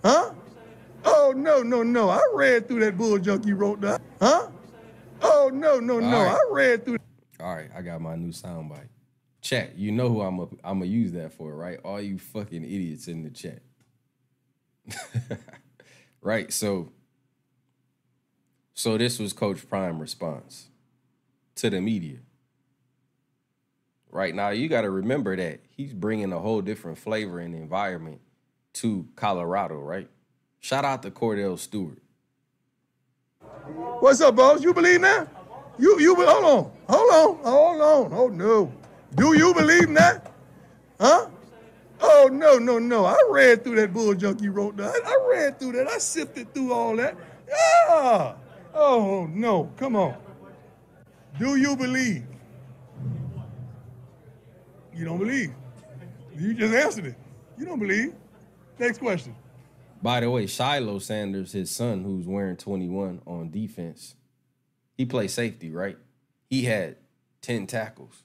Huh? 0.04 0.34
Oh 1.06 1.32
no, 1.38 1.62
no, 1.62 1.84
no. 1.84 2.10
I 2.10 2.24
ran 2.34 2.64
through 2.64 2.80
that 2.80 2.98
bull 2.98 3.20
junk 3.20 3.46
you 3.46 3.56
wrote 3.56 3.82
down. 3.82 4.00
Huh? 4.20 4.48
Oh 5.22 5.52
no, 5.54 5.80
no, 5.80 6.00
no. 6.00 6.24
Right. 6.24 6.38
I 6.38 6.40
ran 6.50 6.80
through 6.80 6.98
All 7.40 7.54
right, 7.54 7.70
I 7.78 7.84
got 7.84 8.02
my 8.02 8.16
new 8.16 8.32
soundbite. 8.32 8.90
Chat, 9.44 9.78
you 9.78 9.92
know 9.92 10.10
who 10.10 10.22
I'm 10.22 10.40
a, 10.40 10.46
I'm 10.64 10.80
gonna 10.80 10.86
use 10.86 11.12
that 11.12 11.34
for, 11.34 11.56
right? 11.56 11.80
All 11.86 12.02
you 12.02 12.18
fucking 12.18 12.64
idiots 12.64 13.08
in 13.08 13.22
the 13.22 13.30
chat. 13.30 13.62
right, 16.22 16.52
so 16.54 16.92
so 18.74 18.98
this 18.98 19.20
was 19.20 19.34
Coach 19.34 19.68
Prime 19.70 20.00
response 20.00 20.70
to 21.56 21.70
the 21.70 21.82
media. 21.82 22.18
Right 24.12 24.36
now, 24.36 24.50
you 24.50 24.68
got 24.70 24.82
to 24.82 24.90
remember 24.90 25.36
that 25.38 25.62
he's 25.70 25.94
bringing 25.94 26.34
a 26.34 26.40
whole 26.40 26.62
different 26.62 26.98
flavor 26.98 27.40
and 27.40 27.56
environment 27.56 28.22
to 28.74 29.08
Colorado, 29.16 29.76
right? 29.76 30.10
Shout 30.60 30.86
out 30.86 31.04
to 31.04 31.12
Kordell 31.12 31.58
Stewart. 31.60 32.00
What's 34.00 34.22
up, 34.22 34.36
boss? 34.36 34.64
You 34.64 34.74
believe 34.74 35.02
now? 35.02 35.28
You 35.80 36.00
you 36.00 36.16
hold 36.16 36.46
on, 36.46 36.72
hold 36.88 37.12
on, 37.12 37.44
hold 37.44 37.82
on. 37.82 38.14
Oh 38.14 38.28
no. 38.28 38.72
Do 39.16 39.38
you 39.38 39.54
believe 39.54 39.94
that? 39.96 40.32
Huh? 41.00 41.28
Oh 42.24 42.28
no, 42.28 42.60
no, 42.60 42.78
no. 42.78 43.06
I 43.06 43.18
ran 43.30 43.58
through 43.58 43.78
that 43.78 43.92
bull 43.92 44.14
junk 44.14 44.42
you 44.44 44.52
wrote 44.52 44.78
down. 44.78 44.94
I 45.04 45.28
ran 45.28 45.54
through 45.56 45.72
that. 45.72 45.88
I 45.88 45.98
sifted 45.98 46.54
through 46.54 46.72
all 46.72 46.96
that. 46.98 47.16
Yeah. 47.50 48.36
Oh 48.76 49.28
no, 49.32 49.72
come 49.76 49.96
on. 49.96 50.16
Do 51.40 51.56
you 51.56 51.76
believe? 51.76 52.24
You 54.94 55.06
don't 55.06 55.18
believe. 55.18 55.52
You 56.38 56.54
just 56.54 56.74
answered 56.76 57.08
it. 57.08 57.16
You 57.58 57.66
don't 57.66 57.80
believe. 57.80 58.14
Next 58.78 59.00
question. 59.00 59.36
By 60.00 60.20
the 60.20 60.30
way, 60.30 60.46
Shiloh 60.46 61.00
Sanders, 61.00 61.54
his 61.54 61.72
son, 61.72 62.04
who's 62.04 62.28
wearing 62.28 62.58
21 62.58 63.22
on 63.26 63.50
defense, 63.50 64.16
he 64.96 65.06
plays 65.06 65.34
safety, 65.34 65.72
right? 65.72 65.98
He 66.50 66.66
had 66.66 66.98
10 67.42 67.66
tackles. 67.66 68.24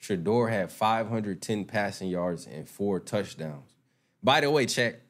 Shedeur 0.00 0.50
had 0.50 0.70
510 0.70 1.64
passing 1.64 2.08
yards 2.08 2.46
and 2.46 2.68
four 2.68 3.00
touchdowns. 3.00 3.74
By 4.22 4.40
the 4.40 4.50
way, 4.50 4.66
check, 4.66 5.00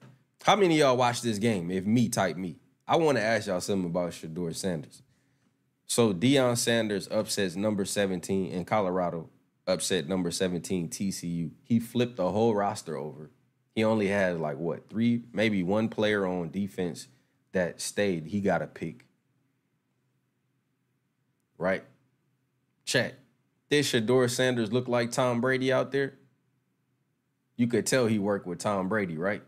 how 0.43 0.57
many 0.57 0.77
of 0.77 0.87
y'all 0.87 0.97
watched 0.97 1.23
this 1.23 1.39
game? 1.39 1.71
If 1.71 1.85
me, 1.85 2.09
type 2.09 2.37
me. 2.37 2.57
I 2.87 2.97
want 2.97 3.19
to 3.19 3.23
ask 3.25 3.47
y'all 3.47 3.61
something 3.61 3.91
about 3.91 4.13
Shedeur 4.13 4.55
Sanders. 4.55 5.03
So 5.87 6.13
Deion 6.13 6.57
Sanders 6.57 7.09
upsets 7.11 7.57
number 7.57 7.85
17 7.85 8.53
in 8.53 8.65
Colorado, 8.65 9.29
upset 9.67 10.09
number 10.09 10.31
17 10.31 10.89
TCU. 10.89 11.51
He 11.65 11.81
flipped 11.81 12.17
the 12.17 12.31
whole 12.31 12.55
roster 12.55 12.97
over. 12.97 13.31
He 13.75 13.85
only 13.85 14.09
had 14.09 14.41
like 14.41 14.59
what, 14.59 14.89
three, 14.89 15.25
maybe 15.33 15.63
one 15.63 15.89
player 15.89 16.27
on 16.27 16.51
defense 16.51 17.09
that 17.53 17.81
stayed. 17.81 18.27
He 18.27 18.41
got 18.41 18.63
a 18.63 18.67
pick. 18.67 19.07
Right? 21.57 21.85
Check. 22.85 23.15
Did 23.71 23.85
Shedeur 23.85 24.31
Sanders 24.31 24.73
look 24.73 24.89
like 24.89 25.11
Tom 25.11 25.41
Brady 25.41 25.73
out 25.73 25.93
there? 25.93 26.15
You 27.57 27.67
could 27.67 27.87
tell 27.87 28.07
he 28.07 28.19
worked 28.19 28.47
with 28.47 28.59
Tom 28.59 28.89
Brady, 28.89 29.19
right? 29.19 29.43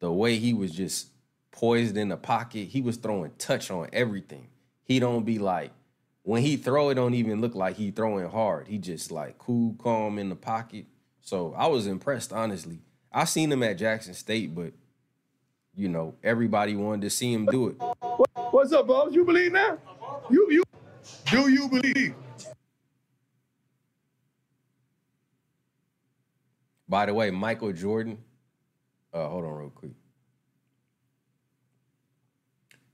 The 0.00 0.10
way 0.10 0.38
he 0.38 0.52
was 0.52 0.72
just 0.72 1.08
poised 1.52 1.96
in 1.96 2.08
the 2.08 2.16
pocket, 2.16 2.68
he 2.68 2.80
was 2.80 2.96
throwing 2.96 3.30
touch 3.38 3.70
on 3.70 3.88
everything. 3.92 4.48
He 4.82 4.98
don't 4.98 5.24
be 5.24 5.38
like 5.38 5.70
when 6.22 6.42
he 6.42 6.56
throw 6.56 6.88
it 6.88 6.94
don't 6.94 7.14
even 7.14 7.40
look 7.40 7.54
like 7.54 7.76
he 7.76 7.90
throwing 7.90 8.28
hard. 8.28 8.68
He 8.68 8.78
just 8.78 9.10
like 9.12 9.38
cool, 9.38 9.74
calm 9.74 10.18
in 10.18 10.28
the 10.28 10.36
pocket. 10.36 10.86
So 11.20 11.54
I 11.56 11.66
was 11.68 11.86
impressed, 11.86 12.32
honestly. 12.32 12.80
I 13.12 13.24
seen 13.24 13.52
him 13.52 13.62
at 13.62 13.78
Jackson 13.78 14.14
State, 14.14 14.54
but 14.54 14.72
you 15.74 15.88
know, 15.88 16.14
everybody 16.22 16.74
wanted 16.74 17.02
to 17.02 17.10
see 17.10 17.32
him 17.32 17.46
do 17.46 17.68
it. 17.68 17.76
What's 18.50 18.72
up, 18.72 18.86
boss? 18.86 19.12
You 19.12 19.24
believe 19.24 19.52
now? 19.52 19.78
You 20.30 20.48
you 20.50 20.64
do 21.26 21.48
you 21.48 21.68
believe? 21.68 22.14
By 26.88 27.06
the 27.06 27.14
way, 27.14 27.30
Michael 27.30 27.72
Jordan, 27.72 28.18
uh, 29.12 29.28
hold 29.28 29.44
on 29.44 29.54
real 29.54 29.70
quick. 29.70 29.92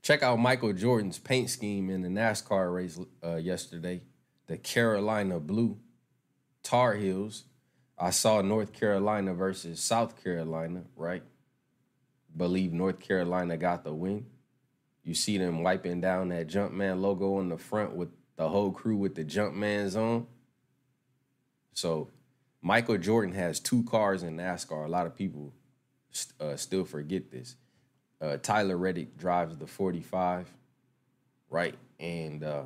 Check 0.01 0.23
out 0.23 0.39
Michael 0.39 0.73
Jordan's 0.73 1.19
paint 1.19 1.49
scheme 1.49 1.89
in 1.89 2.01
the 2.01 2.09
NASCAR 2.09 2.73
race 2.73 2.99
uh, 3.23 3.35
yesterday. 3.35 4.01
The 4.47 4.57
Carolina 4.57 5.39
Blue 5.39 5.77
Tar 6.63 6.95
Heels. 6.95 7.43
I 7.97 8.11
saw 8.11 8.41
North 8.41 8.73
Carolina 8.73 9.33
versus 9.33 9.79
South 9.81 10.23
Carolina, 10.23 10.83
right? 10.95 11.23
Believe 12.35 12.71
North 12.71 12.99
Carolina 12.99 13.57
got 13.57 13.83
the 13.83 13.93
win. 13.93 14.25
You 15.03 15.13
see 15.13 15.37
them 15.37 15.63
wiping 15.63 16.01
down 16.01 16.29
that 16.29 16.47
Jumpman 16.47 17.01
logo 17.01 17.37
on 17.37 17.49
the 17.49 17.57
front 17.57 17.95
with 17.95 18.09
the 18.35 18.47
whole 18.47 18.71
crew 18.71 18.95
with 18.95 19.15
the 19.15 19.25
Jumpman's 19.25 19.95
on. 19.95 20.27
So 21.73 22.09
Michael 22.61 22.97
Jordan 22.97 23.33
has 23.35 23.59
two 23.59 23.83
cars 23.83 24.23
in 24.23 24.37
NASCAR. 24.37 24.85
A 24.85 24.89
lot 24.89 25.05
of 25.05 25.15
people 25.15 25.53
uh, 26.39 26.55
still 26.55 26.83
forget 26.83 27.31
this. 27.31 27.55
Uh, 28.21 28.37
Tyler 28.37 28.77
Reddick 28.77 29.17
drives 29.17 29.55
the 29.57 29.67
45, 29.67 30.51
right? 31.49 31.75
And 31.99 32.43
uh, 32.43 32.63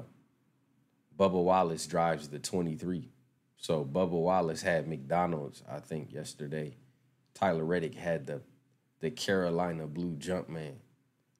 Bubba 1.17 1.43
Wallace 1.43 1.85
drives 1.85 2.27
the 2.27 2.39
23. 2.39 3.09
So 3.57 3.85
Bubba 3.85 4.09
Wallace 4.11 4.61
had 4.63 4.87
McDonald's, 4.87 5.63
I 5.69 5.79
think, 5.79 6.11
yesterday. 6.11 6.75
Tyler 7.33 7.63
Reddick 7.63 7.95
had 7.95 8.25
the 8.27 8.41
the 8.99 9.11
Carolina 9.11 9.85
Blue 9.85 10.15
Jumpman, 10.15 10.75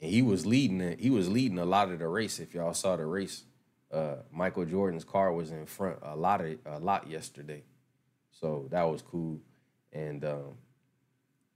and 0.01 0.11
he 0.11 0.21
was 0.21 0.45
leading 0.45 0.81
it. 0.81 0.99
He 0.99 1.09
was 1.09 1.29
leading 1.29 1.57
a 1.59 1.65
lot 1.65 1.89
of 1.91 1.99
the 1.99 2.07
race. 2.09 2.39
If 2.39 2.53
y'all 2.53 2.73
saw 2.73 2.97
the 2.97 3.05
race, 3.05 3.45
uh, 3.89 4.15
Michael 4.33 4.65
Jordan's 4.65 5.05
car 5.05 5.31
was 5.31 5.49
in 5.49 5.65
front 5.65 5.99
a 6.01 6.15
lot 6.15 6.41
of 6.41 6.57
a 6.65 6.79
lot 6.79 7.09
yesterday, 7.09 7.63
so 8.39 8.67
that 8.71 8.83
was 8.83 9.01
cool. 9.01 9.39
And 9.91 10.23
um, 10.25 10.57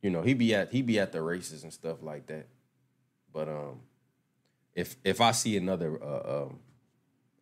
you 0.02 0.10
know 0.10 0.22
he 0.22 0.34
be 0.34 0.54
at 0.56 0.72
he 0.72 0.82
be 0.82 1.00
at 1.00 1.12
the 1.12 1.22
races 1.22 1.64
and 1.64 1.74
stuff 1.74 2.02
like 2.02 2.28
that. 2.28 2.48
But 3.34 3.50
um, 3.50 3.82
if 4.76 4.96
if 5.04 5.22
I 5.22 5.32
see 5.32 5.58
another, 5.58 6.02
uh, 6.02 6.44
um, 6.44 6.60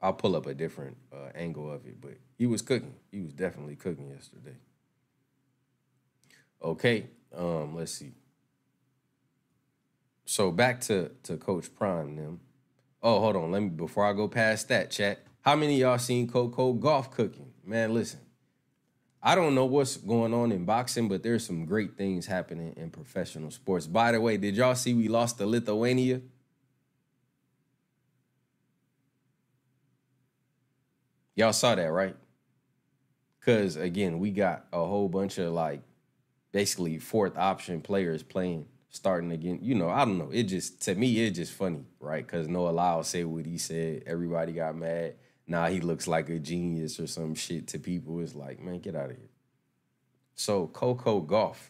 I'll 0.02 0.14
pull 0.14 0.36
up 0.36 0.46
a 0.46 0.54
different 0.54 0.98
uh, 1.14 1.30
angle 1.36 1.72
of 1.72 1.86
it. 1.86 2.02
But 2.02 2.18
he 2.38 2.48
was 2.48 2.62
cooking. 2.62 2.96
He 3.12 3.22
was 3.22 3.34
definitely 3.34 3.76
cooking 3.76 4.10
yesterday. 4.10 4.58
Okay, 6.64 7.08
um, 7.36 7.76
let's 7.76 7.92
see. 7.92 8.14
So 10.26 10.52
back 10.52 10.82
to 10.82 11.12
to 11.24 11.38
Coach 11.38 11.74
Prime 11.76 12.16
them. 12.16 12.40
Oh, 13.04 13.20
hold 13.20 13.36
on. 13.36 13.52
Let 13.52 13.62
me 13.62 13.70
before 13.70 14.06
I 14.06 14.14
go 14.14 14.28
past 14.28 14.70
that, 14.70 14.90
chat. 14.92 15.20
How 15.42 15.56
many 15.56 15.78
y'all 15.80 16.00
seen 16.00 16.28
Coco 16.28 16.74
Gauff 16.74 17.12
cooking? 17.12 17.54
Man, 17.64 17.94
listen. 17.94 18.20
I 19.28 19.34
don't 19.34 19.56
know 19.56 19.66
what's 19.66 19.98
going 19.98 20.36
on 20.36 20.52
in 20.52 20.66
boxing, 20.66 21.08
but 21.08 21.24
there's 21.24 21.44
some 21.44 21.66
great 21.66 21.98
things 21.98 22.28
happening 22.28 22.76
in 22.78 22.92
professional 22.92 23.50
sports. 23.50 23.88
By 23.88 24.12
the 24.12 24.22
way, 24.22 24.38
did 24.38 24.56
y'all 24.56 24.76
see 24.76 24.94
we 24.94 25.08
lost 25.08 25.40
to 25.40 25.48
Lithuania? 25.48 26.22
Y'all 31.34 31.54
saw 31.54 31.74
that, 31.74 31.92
right? 31.92 32.16
Cause 33.42 33.78
again, 33.78 34.20
we 34.20 34.30
got 34.30 34.68
a 34.72 34.86
whole 34.86 35.10
bunch 35.10 35.40
of 35.40 35.52
like 35.54 35.82
basically 36.52 37.00
fourth 37.00 37.36
option 37.36 37.82
players 37.82 38.22
playing 38.22 38.68
starting 38.90 39.32
again. 39.32 39.58
You 39.64 39.74
know, 39.74 39.90
I 39.90 40.06
don't 40.06 40.20
know. 40.20 40.30
It 40.32 40.44
just 40.44 40.84
to 40.84 40.94
me, 40.94 41.26
it's 41.26 41.36
just 41.36 41.54
funny, 41.54 41.84
right? 42.00 42.26
Because 42.26 42.48
Noah 42.48 42.70
Lyles 42.70 43.08
said 43.08 43.26
what 43.26 43.48
he 43.48 43.58
said. 43.58 44.04
Everybody 44.06 44.52
got 44.52 44.76
mad. 44.76 45.16
Now 45.48 45.68
he 45.68 45.80
looks 45.80 46.08
like 46.08 46.30
a 46.30 46.39
genius 46.39 47.00
or 47.00 47.08
some 47.08 47.36
shit 47.36 47.68
to 47.68 47.80
people. 47.80 48.20
It's 48.20 48.36
like, 48.36 48.60
man, 48.60 48.80
get 48.80 48.96
out 48.96 49.12
of 49.12 49.18
here. 49.18 49.30
So 50.36 50.68
Coco 50.68 51.22
Gauff 51.22 51.70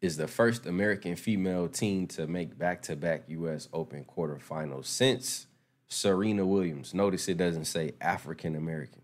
is 0.00 0.16
the 0.16 0.26
first 0.26 0.66
American 0.66 1.14
female 1.14 1.68
team 1.68 2.08
to 2.08 2.26
make 2.26 2.58
back-to-back 2.58 3.24
U.S. 3.28 3.68
Open 3.72 4.04
quarterfinals 4.04 4.86
since 4.86 5.46
Serena 5.86 6.44
Williams. 6.44 6.92
Notice 6.92 7.28
it 7.28 7.36
doesn't 7.36 7.66
say 7.66 7.92
African 8.00 8.56
American. 8.56 9.02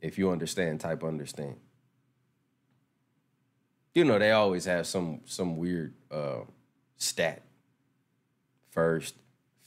If 0.00 0.18
you 0.18 0.30
understand, 0.30 0.80
type 0.80 1.02
understand 1.02 1.56
you 3.94 4.04
know 4.04 4.18
they 4.18 4.32
always 4.32 4.64
have 4.64 4.86
some 4.86 5.20
some 5.24 5.56
weird 5.56 5.94
uh, 6.10 6.40
stat. 6.96 7.42
First 8.70 9.14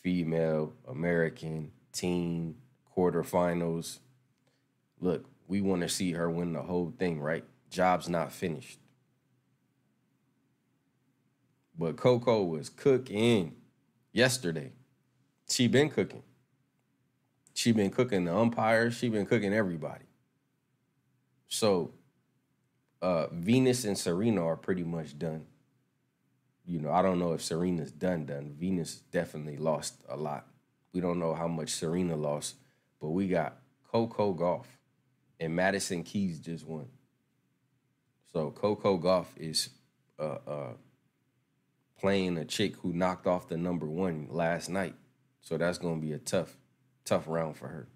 female 0.02 0.74
American 0.88 1.72
team 1.92 2.56
quarterfinals. 2.96 4.00
Look, 5.00 5.26
we 5.48 5.62
want 5.62 5.82
to 5.82 5.90
see 5.90 6.14
her 6.14 6.30
win 6.30 6.54
the 6.54 6.64
whole 6.64 6.94
thing, 6.98 7.20
right? 7.20 7.44
Job's 7.70 8.10
not 8.10 8.32
finished. 8.32 8.80
But 11.78 11.96
Coco 11.96 12.44
was 12.44 12.70
cooking 12.70 13.56
yesterday. 14.12 14.72
She 15.50 15.68
been 15.68 15.90
cooking. 15.90 16.24
She 17.54 17.72
been 17.72 17.92
cooking 17.92 18.26
the 18.26 18.36
umpires. 18.36 18.96
She 18.96 19.10
been 19.10 19.26
cooking 19.26 19.54
everybody. 19.54 20.06
So 21.48 21.94
uh, 23.02 23.28
Venus 23.32 23.86
and 23.86 23.98
Serena 23.98 24.44
are 24.46 24.58
pretty 24.58 24.84
much 24.84 25.18
done. 25.18 25.46
You 26.68 26.80
know, 26.80 26.92
I 26.92 27.02
don't 27.02 27.20
know 27.20 27.34
if 27.34 27.42
Serena's 27.42 27.92
done 27.92 28.26
done. 28.26 28.56
Venus 28.60 28.96
definitely 28.96 29.58
lost 29.58 30.04
a 30.10 30.18
lot. 30.18 30.48
We 30.94 31.02
don't 31.02 31.20
know 31.20 31.34
how 31.34 31.48
much 31.48 31.70
Serena 31.70 32.16
lost, 32.16 32.56
but 33.00 33.10
we 33.10 33.28
got 33.28 33.58
Coco 33.92 34.34
Gauff 34.34 34.66
and 35.40 35.56
Madison 35.56 36.04
Keys 36.04 36.40
just 36.40 36.66
won. 36.68 36.88
So 38.34 38.52
Coco 38.52 38.98
Gauff 38.98 39.28
is 39.38 39.70
uh, 40.20 40.38
uh, 40.46 40.74
playing 42.00 42.38
a 42.38 42.46
chick 42.46 42.76
who 42.78 42.92
knocked 42.92 43.28
off 43.28 43.48
the 43.48 43.58
number 43.58 43.86
one 43.86 44.28
last 44.30 44.70
night. 44.70 44.96
So 45.42 45.58
that's 45.58 45.78
gonna 45.78 46.02
be 46.02 46.12
a 46.12 46.20
tough, 46.20 46.58
tough 47.06 47.24
round 47.28 47.56
for 47.58 47.70
her. 47.70 47.88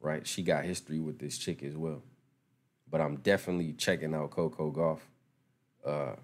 Right? 0.00 0.26
She 0.26 0.42
got 0.42 0.64
history 0.64 1.00
with 1.00 1.18
this 1.18 1.38
chick 1.38 1.62
as 1.62 1.76
well 1.76 2.02
but 2.94 3.00
I'm 3.00 3.16
definitely 3.16 3.72
checking 3.72 4.14
out 4.14 4.30
Coco 4.30 4.70
Gauff. 4.70 5.00
Uh, 5.84 6.14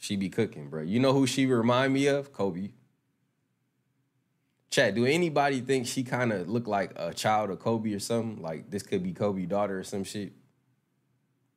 she 0.00 0.16
be 0.16 0.30
cooking, 0.30 0.70
bro. 0.70 0.82
You 0.82 0.98
know 0.98 1.12
who 1.12 1.26
she 1.26 1.44
remind 1.44 1.92
me 1.92 2.06
of? 2.06 2.32
Kobe. 2.32 2.70
Chat, 4.70 4.94
do 4.94 5.04
anybody 5.04 5.60
think 5.60 5.86
she 5.86 6.02
kind 6.02 6.32
of 6.32 6.48
look 6.48 6.66
like 6.66 6.92
a 6.96 7.12
child 7.12 7.50
of 7.50 7.58
Kobe 7.58 7.92
or 7.92 7.98
something? 7.98 8.42
Like 8.42 8.70
this 8.70 8.82
could 8.82 9.02
be 9.02 9.12
Kobe 9.12 9.44
daughter 9.44 9.78
or 9.80 9.84
some 9.84 10.04
shit? 10.04 10.32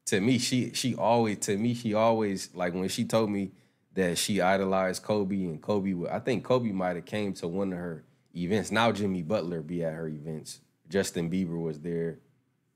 To 0.08 0.20
me, 0.20 0.40
she 0.40 0.74
she 0.74 0.94
always 0.94 1.38
to 1.40 1.58
me 1.58 1.74
she 1.74 1.94
always 1.94 2.50
like 2.54 2.74
when 2.74 2.90
she 2.90 3.06
told 3.06 3.30
me 3.30 3.52
that 3.94 4.18
she 4.18 4.42
idolized 4.42 5.04
Kobe 5.04 5.46
and 5.46 5.62
Kobe. 5.62 5.96
I 6.12 6.20
think 6.20 6.44
Kobe 6.44 6.72
might 6.74 6.98
have 6.98 7.06
came 7.06 7.32
to 7.36 7.48
one 7.48 7.72
of 7.72 7.80
her 7.80 8.04
events. 8.36 8.72
Now 8.72 8.92
Jimmy 8.92 9.22
Butler 9.22 9.62
be 9.62 9.86
at 9.86 9.94
her 9.94 10.10
events. 10.10 10.60
Justin 10.90 11.30
Bieber 11.30 11.62
was 11.62 11.80
there. 11.80 12.20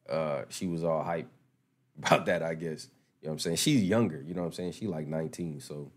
Uh, 0.09 0.43
she 0.47 0.65
was 0.65 0.85
all 0.85 1.03
hype 1.03 1.27
about 1.97 2.25
that, 2.27 2.41
I 2.41 2.53
guess. 2.53 2.87
You 3.21 3.27
know 3.27 3.31
what 3.31 3.33
I'm 3.33 3.39
saying? 3.39 3.55
She's 3.57 3.83
younger, 3.83 4.23
you 4.25 4.33
know 4.33 4.41
what 4.41 4.47
I'm 4.47 4.53
saying? 4.53 4.73
She 4.73 4.87
like 4.87 5.07
19, 5.07 5.59
so 5.59 5.91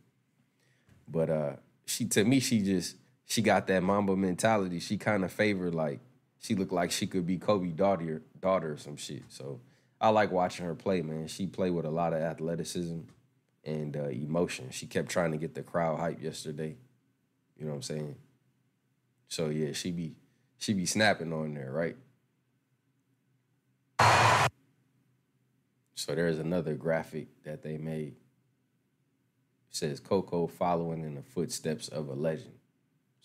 but 1.09 1.29
uh 1.29 1.53
she 1.87 2.07
to 2.07 2.25
me 2.25 2.39
she 2.39 2.63
just 2.63 2.97
she 3.27 3.43
got 3.43 3.67
that 3.69 3.83
Mamba 3.83 4.17
mentality. 4.17 4.81
She 4.81 4.97
kind 4.97 5.25
of 5.25 5.33
favored 5.33 5.75
like 5.75 6.01
she 6.39 6.55
looked 6.55 6.73
like 6.73 6.91
she 6.91 7.07
could 7.07 7.27
be 7.27 7.39
Kobe 7.39 7.69
daughter 7.69 8.23
daughter 8.41 8.73
or 8.73 8.77
some 8.77 8.97
shit. 8.97 9.23
So 9.29 9.61
I 10.01 10.09
like 10.09 10.33
watching 10.33 10.65
her 10.65 10.75
play, 10.75 11.03
man. 11.03 11.29
She 11.29 11.47
played 11.47 11.71
with 11.71 11.85
a 11.85 11.91
lot 11.91 12.13
of 12.13 12.21
athleticism 12.21 13.01
and 13.65 13.97
uh, 13.97 14.09
emotion. 14.09 14.71
She 14.71 14.87
kept 14.87 15.11
trying 15.11 15.33
to 15.33 15.37
get 15.37 15.55
the 15.55 15.63
crowd 15.63 16.01
hype 16.01 16.23
yesterday. 16.23 16.77
You 17.59 17.67
know 17.67 17.73
what 17.73 17.77
I'm 17.77 17.83
saying? 17.83 18.17
So 19.29 19.49
yeah, 19.49 19.73
she 19.73 19.91
be 19.91 20.15
she 20.59 20.73
be 20.73 20.87
snapping 20.87 21.33
on 21.33 21.55
there, 21.55 21.71
right? 21.71 21.97
So 26.01 26.15
there's 26.15 26.39
another 26.39 26.73
graphic 26.77 27.29
that 27.45 27.63
they 27.63 27.77
made. 27.77 28.15
It 29.69 29.77
says 29.77 30.01
Coco 30.01 30.47
following 30.47 31.03
in 31.03 31.15
the 31.15 31.23
footsteps 31.23 31.89
of 31.89 32.09
a 32.09 32.15
legend. 32.15 32.55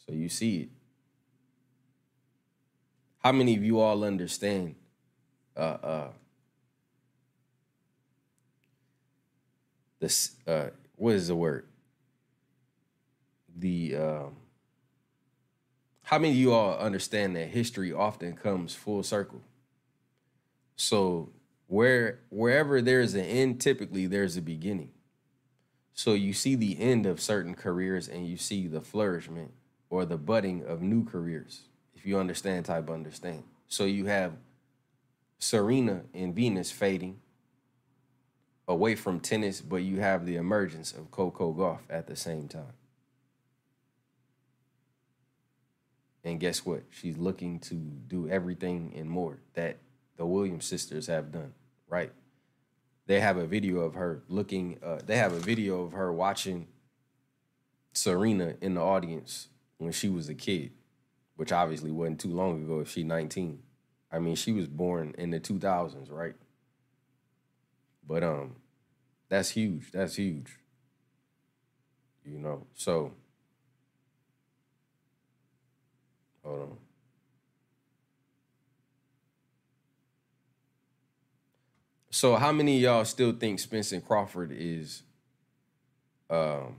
So 0.05 0.11
you 0.11 0.27
see 0.27 0.63
it. 0.63 0.69
How 3.19 3.31
many 3.31 3.55
of 3.55 3.63
you 3.63 3.79
all 3.79 4.03
understand 4.03 4.75
uh 5.55 5.59
uh 5.59 6.07
this 10.01 10.35
uh 10.45 10.67
what 10.97 11.15
is 11.15 11.29
the 11.29 11.35
word? 11.35 11.65
The 13.57 13.95
um 13.95 14.35
how 16.03 16.19
many 16.19 16.31
of 16.33 16.37
you 16.37 16.51
all 16.51 16.77
understand 16.77 17.37
that 17.37 17.47
history 17.47 17.93
often 17.93 18.33
comes 18.33 18.75
full 18.75 19.01
circle? 19.01 19.39
So 20.75 21.29
where 21.67 22.19
wherever 22.29 22.81
there's 22.81 23.13
an 23.13 23.25
end, 23.25 23.61
typically 23.61 24.05
there's 24.07 24.37
a 24.37 24.41
beginning. 24.41 24.91
So 25.93 26.13
you 26.13 26.33
see 26.33 26.55
the 26.55 26.79
end 26.79 27.05
of 27.05 27.21
certain 27.21 27.55
careers 27.55 28.07
and 28.07 28.27
you 28.27 28.37
see 28.37 28.67
the 28.67 28.81
flourishment 28.81 29.51
or 29.89 30.05
the 30.05 30.17
budding 30.17 30.63
of 30.65 30.81
new 30.81 31.05
careers. 31.05 31.61
If 31.95 32.05
you 32.05 32.19
understand, 32.19 32.65
type 32.65 32.89
understand. 32.89 33.43
So 33.67 33.85
you 33.85 34.05
have 34.05 34.33
Serena 35.39 36.03
and 36.13 36.35
Venus 36.35 36.71
fading 36.71 37.19
away 38.67 38.95
from 38.95 39.19
tennis, 39.19 39.61
but 39.61 39.77
you 39.77 39.99
have 39.99 40.25
the 40.25 40.35
emergence 40.35 40.91
of 40.91 41.11
Coco 41.11 41.53
Gauff 41.53 41.79
at 41.89 42.07
the 42.07 42.15
same 42.15 42.47
time. 42.47 42.73
And 46.23 46.39
guess 46.39 46.65
what? 46.65 46.83
She's 46.89 47.17
looking 47.17 47.59
to 47.59 47.75
do 47.75 48.27
everything 48.27 48.93
and 48.95 49.09
more 49.09 49.37
that 49.53 49.77
the 50.17 50.25
Williams 50.25 50.65
sisters 50.65 51.07
have 51.07 51.31
done, 51.31 51.53
right? 51.87 52.11
They 53.07 53.19
have 53.19 53.37
a 53.37 53.45
video 53.45 53.79
of 53.81 53.93
her 53.95 54.23
looking. 54.27 54.79
Uh, 54.83 54.99
they 55.05 55.17
have 55.17 55.33
a 55.33 55.39
video 55.39 55.83
of 55.83 55.91
her 55.91 56.11
watching 56.11 56.67
Serena 57.93 58.55
in 58.61 58.75
the 58.75 58.81
audience 58.81 59.49
when 59.77 59.91
she 59.91 60.09
was 60.09 60.27
a 60.29 60.33
kid, 60.33 60.71
which 61.35 61.51
obviously 61.51 61.91
wasn't 61.91 62.19
too 62.19 62.33
long 62.33 62.63
ago 62.63 62.79
if 62.79 62.89
she 62.89 63.03
19. 63.03 63.61
I 64.11 64.19
mean, 64.19 64.35
she 64.35 64.51
was 64.51 64.67
born 64.67 65.13
in 65.17 65.31
the 65.31 65.39
2000s, 65.39 66.11
right? 66.11 66.35
But 68.07 68.23
um 68.23 68.55
that's 69.29 69.49
huge. 69.49 69.91
That's 69.91 70.15
huge. 70.15 70.59
You 72.23 72.39
know. 72.39 72.67
So 72.73 73.13
hold 76.43 76.61
on. 76.61 76.84
So 82.15 82.37
how 82.37 82.53
many 82.53 82.77
of 82.77 82.81
y'all 82.81 83.03
still 83.03 83.33
think 83.33 83.59
Spencer 83.59 83.99
Crawford 83.99 84.53
is 84.53 85.03
um 86.29 86.77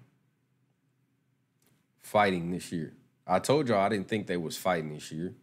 fighting 2.00 2.50
this 2.52 2.72
year? 2.72 2.94
I 3.26 3.40
told 3.40 3.68
y'all 3.68 3.80
I 3.80 3.90
didn't 3.90 4.08
think 4.08 4.28
they 4.28 4.38
was 4.38 4.56
fighting 4.56 4.94
this 4.94 5.12
year. 5.12 5.34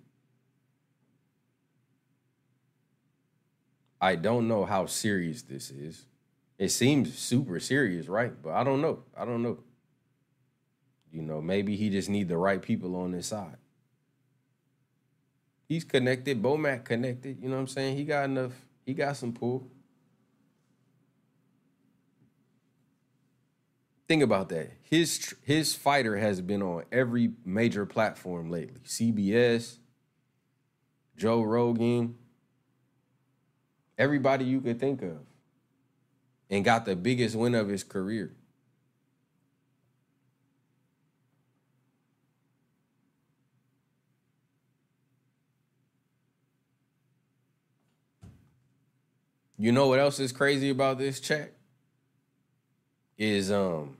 I 4.01 4.15
don't 4.15 4.47
know 4.47 4.65
how 4.65 4.87
serious 4.87 5.43
this 5.43 5.69
is. 5.69 6.07
It 6.57 6.69
seems 6.69 7.15
super 7.15 7.59
serious, 7.59 8.07
right? 8.07 8.33
But 8.41 8.53
I 8.53 8.63
don't 8.63 8.81
know. 8.81 9.03
I 9.15 9.25
don't 9.25 9.43
know. 9.43 9.59
You 11.11 11.21
know, 11.21 11.39
maybe 11.39 11.75
he 11.75 11.91
just 11.91 12.09
need 12.09 12.29
the 12.29 12.37
right 12.37 12.63
people 12.63 12.95
on 12.95 13.11
his 13.11 13.27
side. 13.27 13.57
He's 15.67 15.83
connected. 15.83 16.41
BoMac 16.41 16.83
connected. 16.83 17.43
You 17.43 17.49
know 17.49 17.57
what 17.57 17.61
I'm 17.61 17.67
saying? 17.67 17.95
He 17.95 18.05
got 18.05 18.25
enough. 18.25 18.53
He 18.87 18.95
got 18.95 19.17
some 19.17 19.33
pull. 19.33 19.69
Think 24.13 24.21
about 24.21 24.49
that. 24.49 24.73
His 24.83 25.33
his 25.41 25.73
fighter 25.73 26.17
has 26.17 26.39
been 26.39 26.61
on 26.61 26.83
every 26.91 27.31
major 27.43 27.83
platform 27.83 28.51
lately. 28.51 28.79
CBS, 28.85 29.77
Joe 31.17 31.41
Rogan, 31.41 32.13
everybody 33.97 34.45
you 34.45 34.61
could 34.61 34.79
think 34.79 35.01
of. 35.01 35.17
And 36.47 36.63
got 36.63 36.85
the 36.85 36.95
biggest 36.95 37.35
win 37.35 37.55
of 37.55 37.69
his 37.69 37.83
career. 37.83 38.35
You 49.57 49.71
know 49.71 49.87
what 49.87 49.97
else 49.97 50.19
is 50.19 50.31
crazy 50.31 50.69
about 50.69 50.99
this 50.99 51.19
check? 51.19 51.53
Is 53.17 53.51
um 53.51 53.97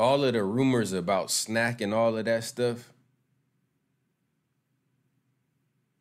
all 0.00 0.24
of 0.24 0.32
the 0.32 0.42
rumors 0.42 0.92
about 0.92 1.30
snack 1.30 1.80
and 1.82 1.92
all 1.92 2.16
of 2.16 2.24
that 2.24 2.42
stuff. 2.42 2.90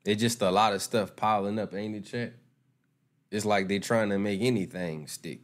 It's 0.05 0.21
just 0.21 0.41
a 0.41 0.49
lot 0.49 0.73
of 0.73 0.81
stuff 0.81 1.15
piling 1.15 1.59
up, 1.59 1.75
ain't 1.75 1.95
it, 1.95 2.05
Chet? 2.05 2.33
It's 3.29 3.45
like 3.45 3.67
they're 3.67 3.79
trying 3.79 4.09
to 4.09 4.17
make 4.17 4.41
anything 4.41 5.05
stick. 5.07 5.41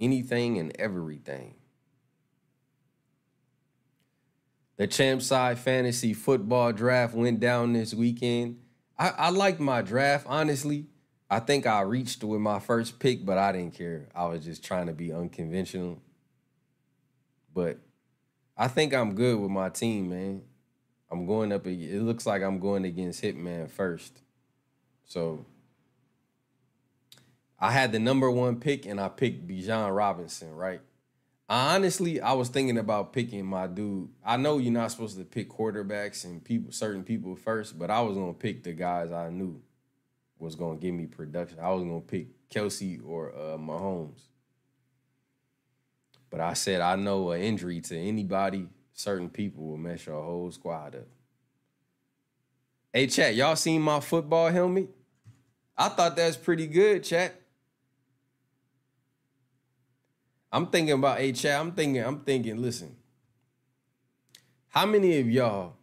Anything 0.00 0.58
and 0.58 0.74
everything. 0.78 1.54
The 4.78 4.86
Champ 4.86 5.20
Side 5.20 5.58
Fantasy 5.58 6.14
Football 6.14 6.72
Draft 6.72 7.14
went 7.14 7.38
down 7.38 7.74
this 7.74 7.92
weekend. 7.92 8.58
I, 8.98 9.10
I 9.10 9.30
liked 9.30 9.60
my 9.60 9.82
draft, 9.82 10.24
honestly. 10.26 10.86
I 11.32 11.38
think 11.38 11.64
I 11.64 11.82
reached 11.82 12.24
with 12.24 12.40
my 12.40 12.58
first 12.58 12.98
pick, 12.98 13.24
but 13.24 13.38
I 13.38 13.52
didn't 13.52 13.74
care. 13.74 14.08
I 14.16 14.26
was 14.26 14.44
just 14.44 14.64
trying 14.64 14.88
to 14.88 14.92
be 14.92 15.12
unconventional. 15.12 16.02
But 17.54 17.78
I 18.56 18.66
think 18.66 18.92
I'm 18.92 19.14
good 19.14 19.38
with 19.38 19.50
my 19.50 19.68
team, 19.68 20.10
man. 20.10 20.42
I'm 21.08 21.26
going 21.26 21.52
up. 21.52 21.68
It 21.68 22.02
looks 22.02 22.26
like 22.26 22.42
I'm 22.42 22.58
going 22.58 22.84
against 22.84 23.22
Hitman 23.22 23.70
first. 23.70 24.20
So 25.04 25.46
I 27.60 27.70
had 27.70 27.92
the 27.92 28.00
number 28.00 28.28
one 28.28 28.58
pick, 28.58 28.84
and 28.84 29.00
I 29.00 29.08
picked 29.08 29.46
Bijan 29.46 29.94
Robinson, 29.94 30.52
right? 30.56 30.80
I 31.48 31.76
honestly, 31.76 32.20
I 32.20 32.32
was 32.32 32.48
thinking 32.48 32.78
about 32.78 33.12
picking 33.12 33.46
my 33.46 33.68
dude. 33.68 34.08
I 34.24 34.36
know 34.36 34.58
you're 34.58 34.72
not 34.72 34.90
supposed 34.90 35.16
to 35.18 35.24
pick 35.24 35.48
quarterbacks 35.48 36.24
and 36.24 36.42
people, 36.42 36.72
certain 36.72 37.04
people 37.04 37.36
first, 37.36 37.78
but 37.78 37.90
I 37.90 38.00
was 38.00 38.16
gonna 38.16 38.34
pick 38.34 38.64
the 38.64 38.72
guys 38.72 39.12
I 39.12 39.30
knew 39.30 39.60
was 40.40 40.56
gonna 40.56 40.78
give 40.78 40.94
me 40.94 41.06
production. 41.06 41.58
I 41.60 41.70
was 41.70 41.82
gonna 41.84 42.00
pick 42.00 42.28
Kelce 42.48 43.00
or 43.06 43.30
uh, 43.30 43.58
Mahomes. 43.58 44.22
But 46.30 46.40
I 46.40 46.54
said 46.54 46.80
I 46.80 46.96
know 46.96 47.30
an 47.30 47.42
injury 47.42 47.80
to 47.82 47.96
anybody, 47.96 48.68
certain 48.94 49.28
people 49.28 49.64
will 49.64 49.76
mess 49.76 50.06
your 50.06 50.22
whole 50.22 50.50
squad 50.50 50.96
up. 50.96 51.06
Hey, 52.92 53.06
chat, 53.06 53.34
y'all 53.34 53.54
seen 53.54 53.82
my 53.82 54.00
football 54.00 54.48
helmet? 54.48 54.88
I 55.76 55.88
thought 55.88 56.16
that's 56.16 56.36
pretty 56.36 56.66
good, 56.66 57.04
chat. 57.04 57.34
I'm 60.52 60.66
thinking 60.66 60.94
about 60.94 61.18
hey 61.18 61.32
chat. 61.32 61.60
I'm 61.60 61.72
thinking, 61.72 62.02
I'm 62.02 62.20
thinking, 62.20 62.60
listen. 62.60 62.96
How 64.68 64.86
many 64.86 65.18
of 65.18 65.28
y'all 65.28 65.74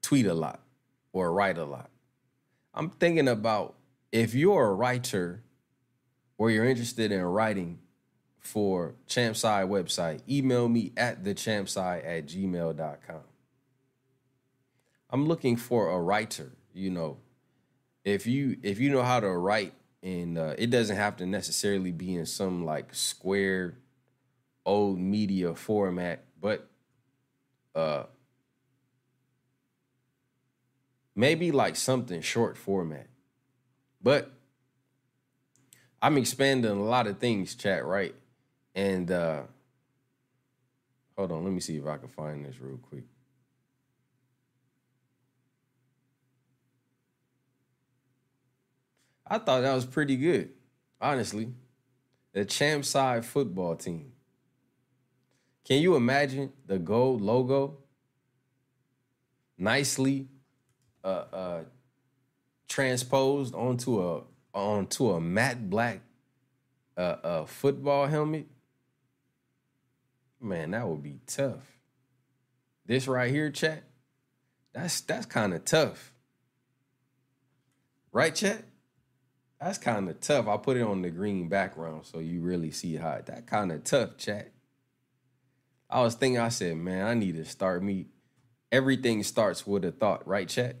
tweet 0.00 0.26
a 0.26 0.34
lot 0.34 0.60
or 1.12 1.32
write 1.32 1.58
a 1.58 1.64
lot? 1.64 1.91
I'm 2.74 2.90
thinking 2.90 3.28
about 3.28 3.74
if 4.10 4.34
you're 4.34 4.68
a 4.68 4.74
writer 4.74 5.42
or 6.38 6.50
you're 6.50 6.64
interested 6.64 7.12
in 7.12 7.22
writing 7.22 7.78
for 8.38 8.94
Champside 9.08 9.68
website, 9.68 10.20
email 10.28 10.68
me 10.68 10.92
at 10.96 11.22
thechampside 11.22 12.04
at 12.04 12.26
gmail.com. 12.26 13.20
I'm 15.10 15.26
looking 15.26 15.56
for 15.56 15.90
a 15.90 16.00
writer, 16.00 16.52
you 16.72 16.90
know. 16.90 17.18
If 18.04 18.26
you 18.26 18.56
if 18.62 18.80
you 18.80 18.90
know 18.90 19.02
how 19.02 19.20
to 19.20 19.28
write 19.28 19.74
and 20.02 20.36
uh, 20.36 20.54
it 20.58 20.70
doesn't 20.70 20.96
have 20.96 21.18
to 21.18 21.26
necessarily 21.26 21.92
be 21.92 22.16
in 22.16 22.26
some 22.26 22.64
like 22.64 22.94
square 22.94 23.78
old 24.66 24.98
media 24.98 25.54
format, 25.54 26.24
but 26.40 26.68
uh 27.74 28.04
maybe 31.14 31.52
like 31.52 31.76
something 31.76 32.20
short 32.20 32.56
format. 32.56 33.08
But 34.02 34.32
I'm 36.00 36.16
expanding 36.18 36.70
a 36.70 36.82
lot 36.82 37.06
of 37.06 37.18
things, 37.18 37.54
chat, 37.54 37.84
right? 37.84 38.14
And 38.74 39.10
uh 39.10 39.42
hold 41.16 41.32
on, 41.32 41.44
let 41.44 41.52
me 41.52 41.60
see 41.60 41.76
if 41.76 41.86
I 41.86 41.98
can 41.98 42.08
find 42.08 42.44
this 42.44 42.60
real 42.60 42.78
quick. 42.78 43.04
I 49.26 49.38
thought 49.38 49.62
that 49.62 49.74
was 49.74 49.86
pretty 49.86 50.16
good, 50.16 50.50
honestly. 51.00 51.52
The 52.32 52.44
champ 52.44 52.84
side 52.84 53.24
football 53.24 53.76
team. 53.76 54.12
Can 55.64 55.80
you 55.80 55.94
imagine 55.94 56.52
the 56.66 56.78
gold 56.78 57.22
logo 57.22 57.78
nicely 59.56 60.28
uh, 61.04 61.24
uh, 61.32 61.64
transposed 62.68 63.54
onto 63.54 64.02
a 64.02 64.22
onto 64.54 65.10
a 65.10 65.20
matte 65.20 65.68
black 65.70 66.00
uh, 66.96 67.00
uh, 67.00 67.44
football 67.46 68.06
helmet? 68.06 68.46
Man, 70.40 70.72
that 70.72 70.86
would 70.86 71.02
be 71.02 71.20
tough. 71.26 71.78
This 72.86 73.06
right 73.06 73.30
here, 73.30 73.50
chat. 73.50 73.84
That's 74.74 75.00
that's 75.02 75.26
kind 75.26 75.54
of 75.54 75.64
tough, 75.64 76.12
right, 78.12 78.34
chat? 78.34 78.64
That's 79.60 79.78
kind 79.78 80.08
of 80.08 80.18
tough. 80.20 80.48
I 80.48 80.56
put 80.56 80.76
it 80.76 80.82
on 80.82 81.02
the 81.02 81.10
green 81.10 81.48
background 81.48 82.04
so 82.06 82.18
you 82.18 82.40
really 82.40 82.72
see 82.72 82.96
how 82.96 83.20
that 83.24 83.46
kind 83.46 83.70
of 83.70 83.84
tough, 83.84 84.16
chat. 84.16 84.50
I 85.88 86.00
was 86.02 86.14
thinking, 86.14 86.40
I 86.40 86.48
said, 86.48 86.76
man, 86.76 87.06
I 87.06 87.14
need 87.14 87.36
to 87.36 87.44
start 87.44 87.82
me. 87.82 88.06
Everything 88.72 89.22
starts 89.22 89.66
with 89.66 89.84
a 89.84 89.92
thought, 89.92 90.26
right, 90.26 90.48
chat? 90.48 90.76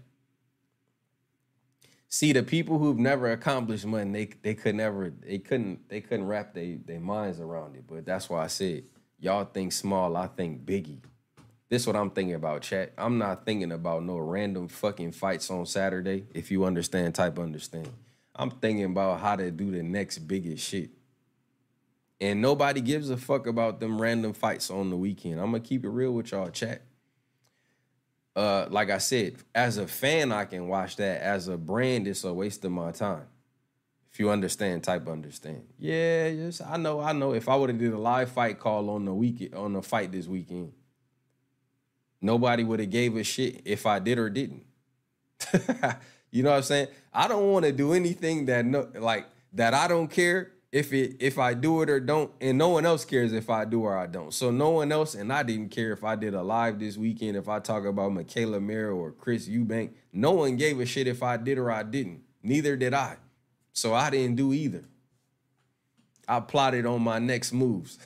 See, 2.14 2.34
the 2.34 2.42
people 2.42 2.78
who've 2.78 2.98
never 2.98 3.32
accomplished 3.32 3.86
money, 3.86 4.12
they 4.12 4.34
they 4.42 4.54
could 4.54 4.74
never, 4.74 5.08
they 5.08 5.38
couldn't, 5.38 5.88
they 5.88 6.02
couldn't 6.02 6.26
wrap 6.26 6.52
their 6.52 6.76
their 6.84 7.00
minds 7.00 7.40
around 7.40 7.74
it. 7.74 7.84
But 7.86 8.04
that's 8.04 8.28
why 8.28 8.44
I 8.44 8.48
said, 8.48 8.84
y'all 9.18 9.46
think 9.46 9.72
small, 9.72 10.14
I 10.14 10.26
think 10.26 10.66
biggie. 10.66 10.98
This 11.70 11.82
is 11.82 11.86
what 11.86 11.96
I'm 11.96 12.10
thinking 12.10 12.34
about, 12.34 12.60
chat. 12.60 12.92
I'm 12.98 13.16
not 13.16 13.46
thinking 13.46 13.72
about 13.72 14.04
no 14.04 14.18
random 14.18 14.68
fucking 14.68 15.12
fights 15.12 15.50
on 15.50 15.64
Saturday. 15.64 16.26
If 16.34 16.50
you 16.50 16.66
understand, 16.66 17.14
type 17.14 17.38
understand. 17.38 17.88
I'm 18.36 18.50
thinking 18.50 18.84
about 18.84 19.20
how 19.20 19.36
to 19.36 19.50
do 19.50 19.70
the 19.70 19.82
next 19.82 20.18
biggest 20.18 20.68
shit. 20.68 20.90
And 22.20 22.42
nobody 22.42 22.82
gives 22.82 23.08
a 23.08 23.16
fuck 23.16 23.46
about 23.46 23.80
them 23.80 23.98
random 23.98 24.34
fights 24.34 24.70
on 24.70 24.90
the 24.90 24.98
weekend. 24.98 25.40
I'm 25.40 25.46
gonna 25.46 25.60
keep 25.60 25.82
it 25.82 25.88
real 25.88 26.12
with 26.12 26.32
y'all, 26.32 26.50
chat. 26.50 26.82
Uh, 28.34 28.66
like 28.70 28.90
I 28.90 28.98
said, 28.98 29.36
as 29.54 29.76
a 29.76 29.86
fan, 29.86 30.32
I 30.32 30.46
can 30.46 30.68
watch 30.68 30.96
that. 30.96 31.20
As 31.20 31.48
a 31.48 31.56
brand, 31.56 32.08
it's 32.08 32.24
a 32.24 32.32
waste 32.32 32.64
of 32.64 32.72
my 32.72 32.90
time. 32.90 33.26
If 34.10 34.20
you 34.20 34.30
understand, 34.30 34.84
type 34.84 35.08
understand. 35.08 35.64
Yeah, 35.78 36.28
yes, 36.28 36.60
I 36.60 36.76
know, 36.76 37.00
I 37.00 37.12
know. 37.12 37.32
If 37.32 37.48
I 37.48 37.56
would 37.56 37.70
have 37.70 37.78
did 37.78 37.92
a 37.92 37.98
live 37.98 38.30
fight 38.30 38.58
call 38.58 38.90
on 38.90 39.06
the 39.06 39.14
week 39.14 39.52
on 39.56 39.72
the 39.72 39.82
fight 39.82 40.12
this 40.12 40.26
weekend, 40.26 40.72
nobody 42.20 42.62
would 42.62 42.80
have 42.80 42.90
gave 42.90 43.16
a 43.16 43.24
shit 43.24 43.62
if 43.64 43.86
I 43.86 43.98
did 43.98 44.18
or 44.18 44.28
didn't. 44.28 44.64
you 46.30 46.42
know 46.42 46.50
what 46.50 46.56
I'm 46.58 46.62
saying? 46.62 46.88
I 47.12 47.26
don't 47.26 47.50
want 47.50 47.64
to 47.64 47.72
do 47.72 47.94
anything 47.94 48.46
that 48.46 48.66
no 48.66 48.88
like 48.94 49.26
that 49.54 49.72
I 49.74 49.88
don't 49.88 50.08
care 50.08 50.51
if 50.72 50.94
it 50.94 51.16
if 51.20 51.38
I 51.38 51.52
do 51.52 51.82
it 51.82 51.90
or 51.90 52.00
don't, 52.00 52.32
and 52.40 52.56
no 52.56 52.70
one 52.70 52.86
else 52.86 53.04
cares 53.04 53.34
if 53.34 53.50
I 53.50 53.66
do 53.66 53.82
or 53.82 53.96
I 53.96 54.06
don't. 54.06 54.32
So 54.32 54.50
no 54.50 54.70
one 54.70 54.90
else, 54.90 55.14
and 55.14 55.30
I 55.30 55.42
didn't 55.42 55.68
care 55.68 55.92
if 55.92 56.02
I 56.02 56.16
did 56.16 56.32
a 56.32 56.42
live 56.42 56.78
this 56.78 56.96
weekend, 56.96 57.36
if 57.36 57.46
I 57.46 57.60
talk 57.60 57.84
about 57.84 58.10
Mikaela 58.12 58.60
Mayer 58.60 58.90
or 58.90 59.12
Chris 59.12 59.46
Eubank. 59.46 59.90
No 60.12 60.32
one 60.32 60.56
gave 60.56 60.80
a 60.80 60.86
shit 60.86 61.06
if 61.06 61.22
I 61.22 61.36
did 61.36 61.58
or 61.58 61.70
I 61.70 61.82
didn't. 61.82 62.22
Neither 62.42 62.76
did 62.76 62.94
I. 62.94 63.18
So 63.74 63.94
I 63.94 64.08
didn't 64.10 64.36
do 64.36 64.54
either. 64.54 64.84
I 66.26 66.40
plotted 66.40 66.86
on 66.86 67.02
my 67.02 67.18
next 67.18 67.52
moves. 67.52 67.98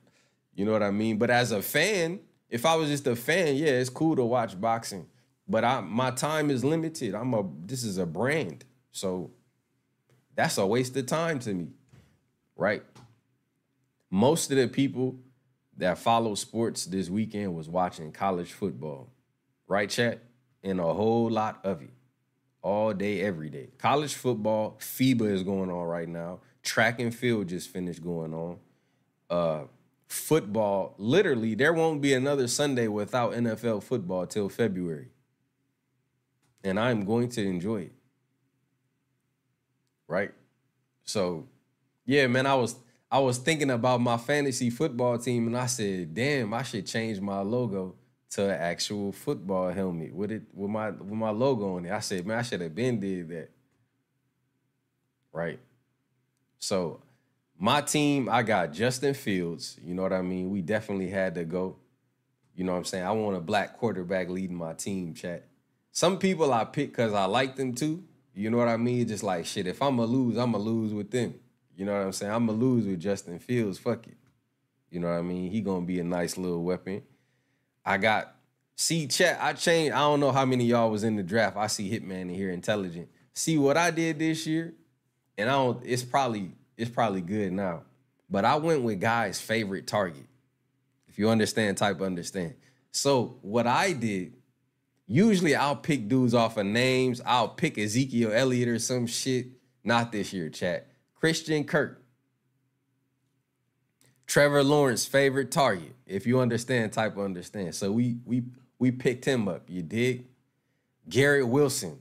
you 0.54 0.66
know 0.66 0.72
what 0.72 0.82
I 0.82 0.90
mean? 0.90 1.16
But 1.16 1.30
as 1.30 1.50
a 1.50 1.62
fan, 1.62 2.20
if 2.50 2.66
I 2.66 2.74
was 2.76 2.90
just 2.90 3.06
a 3.06 3.16
fan, 3.16 3.56
yeah, 3.56 3.70
it's 3.70 3.88
cool 3.88 4.16
to 4.16 4.24
watch 4.24 4.60
boxing. 4.60 5.06
But 5.48 5.64
I 5.64 5.80
my 5.80 6.10
time 6.10 6.50
is 6.50 6.62
limited. 6.62 7.14
I'm 7.14 7.32
a 7.32 7.44
this 7.64 7.82
is 7.82 7.96
a 7.96 8.04
brand. 8.04 8.64
So 8.90 9.30
that's 10.34 10.58
a 10.58 10.66
waste 10.66 10.94
of 10.98 11.06
time 11.06 11.38
to 11.40 11.54
me. 11.54 11.68
Right? 12.56 12.82
Most 14.10 14.50
of 14.50 14.56
the 14.58 14.68
people 14.68 15.16
that 15.78 15.98
follow 15.98 16.34
sports 16.34 16.84
this 16.84 17.08
weekend 17.08 17.54
was 17.54 17.68
watching 17.68 18.12
college 18.12 18.52
football. 18.52 19.08
Right, 19.66 19.88
chat? 19.88 20.20
And 20.62 20.78
a 20.78 20.94
whole 20.94 21.30
lot 21.30 21.60
of 21.64 21.82
it 21.82 21.90
all 22.62 22.92
day, 22.92 23.20
every 23.20 23.50
day. 23.50 23.68
College 23.78 24.14
football, 24.14 24.76
FIBA 24.78 25.32
is 25.32 25.42
going 25.42 25.70
on 25.70 25.86
right 25.86 26.08
now. 26.08 26.40
Track 26.62 27.00
and 27.00 27.14
field 27.14 27.48
just 27.48 27.68
finished 27.70 28.02
going 28.02 28.32
on. 28.32 28.58
Uh, 29.28 29.64
football, 30.06 30.94
literally, 30.98 31.54
there 31.54 31.72
won't 31.72 32.00
be 32.00 32.14
another 32.14 32.46
Sunday 32.46 32.86
without 32.86 33.32
NFL 33.32 33.82
football 33.82 34.26
till 34.26 34.48
February. 34.48 35.08
And 36.62 36.78
I'm 36.78 37.04
going 37.04 37.28
to 37.30 37.42
enjoy 37.44 37.82
it. 37.82 37.92
Right? 40.06 40.32
So, 41.04 41.48
yeah, 42.04 42.26
man, 42.26 42.46
I 42.46 42.54
was 42.54 42.76
I 43.10 43.18
was 43.18 43.38
thinking 43.38 43.70
about 43.70 44.00
my 44.00 44.16
fantasy 44.16 44.70
football 44.70 45.18
team 45.18 45.46
and 45.46 45.56
I 45.56 45.66
said, 45.66 46.14
damn, 46.14 46.54
I 46.54 46.62
should 46.62 46.86
change 46.86 47.20
my 47.20 47.40
logo 47.40 47.94
to 48.30 48.44
an 48.44 48.58
actual 48.58 49.12
football 49.12 49.70
helmet 49.70 50.14
with 50.14 50.32
it 50.32 50.42
with 50.54 50.70
my 50.70 50.90
with 50.90 51.12
my 51.12 51.30
logo 51.30 51.76
on 51.76 51.84
it. 51.84 51.92
I 51.92 52.00
said, 52.00 52.26
man, 52.26 52.38
I 52.38 52.42
should 52.42 52.62
have 52.62 52.74
been 52.74 53.00
did 53.00 53.28
that. 53.28 53.50
Right. 55.32 55.60
So 56.58 57.02
my 57.58 57.80
team, 57.82 58.28
I 58.30 58.42
got 58.42 58.72
Justin 58.72 59.14
Fields. 59.14 59.78
You 59.84 59.94
know 59.94 60.02
what 60.02 60.12
I 60.12 60.22
mean? 60.22 60.50
We 60.50 60.62
definitely 60.62 61.10
had 61.10 61.34
to 61.34 61.44
go. 61.44 61.76
You 62.54 62.64
know 62.64 62.72
what 62.72 62.78
I'm 62.78 62.84
saying? 62.84 63.04
I 63.04 63.12
want 63.12 63.36
a 63.36 63.40
black 63.40 63.78
quarterback 63.78 64.28
leading 64.28 64.56
my 64.56 64.72
team, 64.72 65.14
chat. 65.14 65.46
Some 65.90 66.18
people 66.18 66.52
I 66.52 66.64
pick 66.64 66.90
because 66.90 67.12
I 67.12 67.26
like 67.26 67.56
them 67.56 67.74
too. 67.74 68.04
You 68.34 68.50
know 68.50 68.56
what 68.56 68.68
I 68.68 68.78
mean? 68.78 69.06
Just 69.06 69.22
like 69.22 69.44
shit. 69.44 69.66
If 69.66 69.82
I'm 69.82 69.96
gonna 69.96 70.10
lose, 70.10 70.38
I'm 70.38 70.52
gonna 70.52 70.64
lose 70.64 70.94
with 70.94 71.10
them. 71.10 71.34
You 71.76 71.84
know 71.84 71.92
what 71.92 72.02
I'm 72.02 72.12
saying? 72.12 72.32
I'm 72.32 72.46
gonna 72.46 72.58
lose 72.58 72.86
with 72.86 73.00
Justin 73.00 73.38
Fields. 73.38 73.78
Fuck 73.78 74.06
it. 74.06 74.16
You 74.90 75.00
know 75.00 75.08
what 75.08 75.18
I 75.18 75.22
mean? 75.22 75.50
He 75.50 75.60
gonna 75.60 75.86
be 75.86 76.00
a 76.00 76.04
nice 76.04 76.36
little 76.36 76.62
weapon. 76.62 77.02
I 77.84 77.96
got 77.96 78.34
see 78.76 79.06
chat. 79.06 79.38
I 79.40 79.54
changed. 79.54 79.94
I 79.94 80.00
don't 80.00 80.20
know 80.20 80.32
how 80.32 80.44
many 80.44 80.64
y'all 80.64 80.90
was 80.90 81.04
in 81.04 81.16
the 81.16 81.22
draft. 81.22 81.56
I 81.56 81.66
see 81.66 81.90
Hitman 81.90 82.22
in 82.22 82.34
here, 82.34 82.50
intelligent. 82.50 83.08
See 83.34 83.56
what 83.56 83.76
I 83.76 83.90
did 83.90 84.18
this 84.18 84.46
year, 84.46 84.74
and 85.38 85.48
I 85.48 85.54
don't. 85.54 85.82
It's 85.84 86.02
probably 86.02 86.52
it's 86.76 86.90
probably 86.90 87.22
good 87.22 87.52
now, 87.52 87.82
but 88.28 88.44
I 88.44 88.56
went 88.56 88.82
with 88.82 89.00
guy's 89.00 89.40
favorite 89.40 89.86
target. 89.86 90.26
If 91.08 91.18
you 91.18 91.28
understand, 91.28 91.76
type 91.78 92.00
understand. 92.00 92.54
So 92.90 93.38
what 93.42 93.66
I 93.66 93.92
did, 93.92 94.34
usually 95.06 95.54
I'll 95.54 95.76
pick 95.76 96.08
dudes 96.08 96.34
off 96.34 96.56
of 96.56 96.66
names. 96.66 97.20
I'll 97.24 97.48
pick 97.48 97.78
Ezekiel 97.78 98.32
Elliott 98.32 98.68
or 98.68 98.78
some 98.78 99.06
shit. 99.06 99.46
Not 99.84 100.12
this 100.12 100.32
year, 100.32 100.48
chat. 100.48 100.91
Christian 101.22 101.62
Kirk. 101.62 102.02
Trevor 104.26 104.64
Lawrence 104.64 105.06
favorite 105.06 105.52
target. 105.52 105.94
If 106.04 106.26
you 106.26 106.40
understand, 106.40 106.92
type 106.92 107.16
of 107.16 107.24
understand. 107.24 107.76
So 107.76 107.92
we 107.92 108.16
we 108.24 108.42
we 108.80 108.90
picked 108.90 109.24
him 109.24 109.46
up. 109.46 109.70
You 109.70 109.82
dig? 109.82 110.26
Garrett 111.08 111.46
Wilson. 111.46 112.00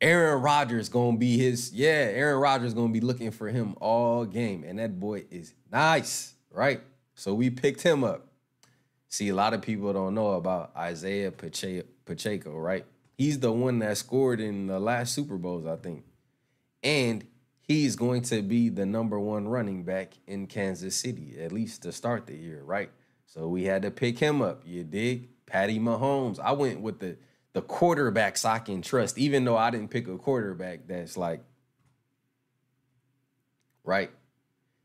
Aaron 0.00 0.40
Rodgers 0.40 0.88
gonna 0.88 1.18
be 1.18 1.36
his, 1.36 1.70
yeah, 1.74 2.08
Aaron 2.14 2.40
Rodgers 2.40 2.72
gonna 2.72 2.94
be 2.94 3.02
looking 3.02 3.30
for 3.30 3.48
him 3.48 3.76
all 3.78 4.24
game. 4.24 4.64
And 4.64 4.78
that 4.78 4.98
boy 4.98 5.26
is 5.30 5.52
nice, 5.70 6.32
right? 6.50 6.80
So 7.14 7.34
we 7.34 7.50
picked 7.50 7.82
him 7.82 8.02
up. 8.02 8.26
See, 9.10 9.28
a 9.28 9.34
lot 9.34 9.52
of 9.52 9.60
people 9.60 9.92
don't 9.92 10.14
know 10.14 10.30
about 10.30 10.74
Isaiah 10.74 11.30
Pacheco, 11.30 12.58
right? 12.58 12.86
He's 13.18 13.38
the 13.38 13.52
one 13.52 13.80
that 13.80 13.98
scored 13.98 14.40
in 14.40 14.66
the 14.66 14.80
last 14.80 15.12
Super 15.12 15.36
Bowls, 15.36 15.66
I 15.66 15.76
think. 15.76 16.04
And 16.82 17.26
he's 17.62 17.96
going 17.96 18.22
to 18.22 18.42
be 18.42 18.68
the 18.68 18.84
number 18.84 19.18
one 19.18 19.48
running 19.48 19.84
back 19.84 20.14
in 20.26 20.46
Kansas 20.46 20.94
City, 20.96 21.36
at 21.40 21.52
least 21.52 21.82
to 21.82 21.92
start 21.92 22.26
the 22.26 22.36
year, 22.36 22.62
right? 22.62 22.90
So 23.26 23.48
we 23.48 23.64
had 23.64 23.82
to 23.82 23.90
pick 23.90 24.18
him 24.18 24.42
up. 24.42 24.62
You 24.66 24.84
dig? 24.84 25.28
Patty 25.46 25.78
Mahomes. 25.78 26.38
I 26.38 26.52
went 26.52 26.80
with 26.80 26.98
the 26.98 27.16
the 27.52 27.62
quarterbacks 27.62 28.44
I 28.44 28.58
can 28.58 28.80
trust, 28.80 29.18
even 29.18 29.44
though 29.44 29.56
I 29.56 29.70
didn't 29.70 29.90
pick 29.90 30.08
a 30.08 30.16
quarterback 30.16 30.86
that's 30.86 31.18
like, 31.18 31.44
right? 33.84 34.10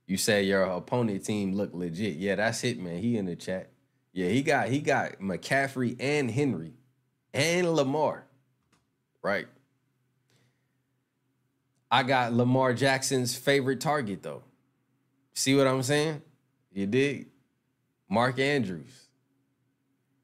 You 0.06 0.18
say 0.18 0.44
your 0.44 0.64
opponent 0.64 1.24
team 1.26 1.54
look 1.54 1.74
legit. 1.74 2.18
Yeah, 2.18 2.36
that's 2.36 2.64
it, 2.64 2.80
man. 2.80 3.00
He 3.00 3.18
in 3.18 3.26
the 3.26 3.36
chat. 3.36 3.70
Yeah, 4.12 4.30
he 4.30 4.42
got 4.42 4.70
he 4.70 4.80
got 4.80 5.20
McCaffrey 5.20 5.96
and 6.00 6.32
Henry 6.32 6.74
and 7.34 7.74
Lamar, 7.74 8.26
right? 9.22 9.48
I 11.90 12.04
got 12.04 12.34
Lamar 12.34 12.74
Jackson's 12.74 13.36
favorite 13.36 13.80
target 13.80 14.24
though. 14.24 14.44
See 15.34 15.56
what 15.56 15.68
I'm 15.68 15.84
saying? 15.84 16.22
You 16.74 16.86
dig? 16.86 17.28
Mark 18.10 18.40
Andrews. 18.40 19.08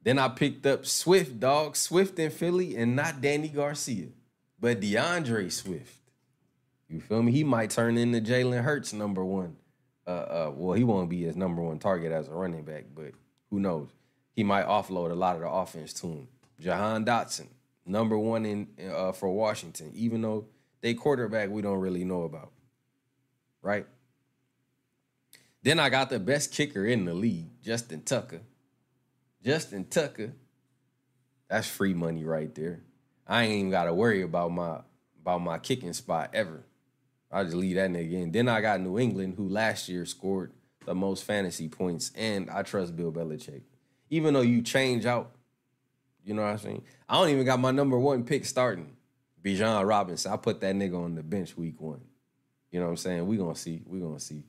Then 0.03 0.19
I 0.19 0.27
picked 0.27 0.65
up 0.65 0.85
Swift, 0.85 1.39
dog, 1.39 1.75
Swift 1.77 2.19
in 2.19 2.29
Philly, 2.29 2.75
and 2.75 2.95
not 2.95 3.21
Danny 3.21 3.47
Garcia, 3.47 4.07
but 4.59 4.81
D'Andre 4.81 5.47
Swift. 5.49 5.97
You 6.89 6.99
feel 6.99 7.23
me? 7.23 7.31
He 7.31 7.43
might 7.43 7.69
turn 7.69 7.97
into 7.97 8.19
Jalen 8.19 8.63
Hurts 8.63 8.91
number 8.91 9.23
one. 9.23 9.55
Uh, 10.05 10.09
uh, 10.09 10.51
well, 10.53 10.73
he 10.73 10.83
won't 10.83 11.09
be 11.09 11.23
his 11.23 11.37
number 11.37 11.61
one 11.61 11.79
target 11.79 12.11
as 12.11 12.27
a 12.27 12.33
running 12.33 12.63
back, 12.63 12.85
but 12.93 13.11
who 13.49 13.59
knows? 13.59 13.89
He 14.35 14.43
might 14.43 14.65
offload 14.65 15.11
a 15.11 15.15
lot 15.15 15.35
of 15.35 15.41
the 15.41 15.49
offense 15.49 15.93
to 15.93 16.07
him. 16.07 16.27
Jahan 16.59 17.05
Dotson, 17.05 17.47
number 17.85 18.17
one 18.17 18.45
in 18.45 18.67
uh, 18.93 19.13
for 19.13 19.29
Washington, 19.29 19.91
even 19.95 20.21
though 20.21 20.45
they 20.83 20.93
quarterback 20.93 21.49
we 21.49 21.61
don't 21.61 21.79
really 21.79 22.03
know 22.03 22.23
about, 22.23 22.51
right? 23.61 23.87
Then 25.63 25.79
I 25.79 25.89
got 25.89 26.09
the 26.09 26.19
best 26.19 26.51
kicker 26.51 26.85
in 26.85 27.05
the 27.05 27.13
league, 27.13 27.61
Justin 27.63 28.03
Tucker. 28.03 28.41
Justin 29.41 29.85
Tucker, 29.85 30.33
that's 31.47 31.67
free 31.67 31.93
money 31.93 32.25
right 32.25 32.53
there. 32.53 32.81
I 33.25 33.43
ain't 33.43 33.53
even 33.53 33.71
gotta 33.71 33.93
worry 33.93 34.23
about 34.23 34.51
my 34.51 34.81
about 35.21 35.39
my 35.39 35.57
kicking 35.57 35.93
spot 35.93 36.31
ever. 36.33 36.65
I 37.31 37.45
just 37.45 37.55
leave 37.55 37.77
that 37.77 37.89
nigga 37.89 38.11
in. 38.11 38.31
Then 38.33 38.49
I 38.49 38.59
got 38.59 38.81
New 38.81 38.99
England, 38.99 39.35
who 39.37 39.47
last 39.47 39.87
year 39.87 40.05
scored 40.05 40.51
the 40.85 40.93
most 40.93 41.23
fantasy 41.23 41.69
points, 41.69 42.11
and 42.13 42.49
I 42.49 42.61
trust 42.61 42.97
Bill 42.97 43.11
Belichick. 43.11 43.61
Even 44.09 44.33
though 44.33 44.41
you 44.41 44.61
change 44.61 45.05
out, 45.05 45.31
you 46.25 46.33
know 46.33 46.41
what 46.41 46.49
I'm 46.49 46.57
saying? 46.57 46.83
I 47.07 47.15
don't 47.15 47.29
even 47.29 47.45
got 47.45 47.61
my 47.61 47.71
number 47.71 47.97
one 47.97 48.25
pick 48.25 48.43
starting. 48.43 48.97
Bijan 49.43 49.87
Robinson. 49.87 50.31
I 50.31 50.37
put 50.37 50.61
that 50.61 50.75
nigga 50.75 51.03
on 51.03 51.15
the 51.15 51.23
bench 51.23 51.57
week 51.57 51.79
one. 51.81 52.01
You 52.71 52.79
know 52.79 52.85
what 52.85 52.91
I'm 52.91 52.97
saying? 52.97 53.27
We 53.27 53.37
gonna 53.37 53.55
see. 53.55 53.81
We 53.85 53.99
gonna 53.99 54.19
see. 54.19 54.43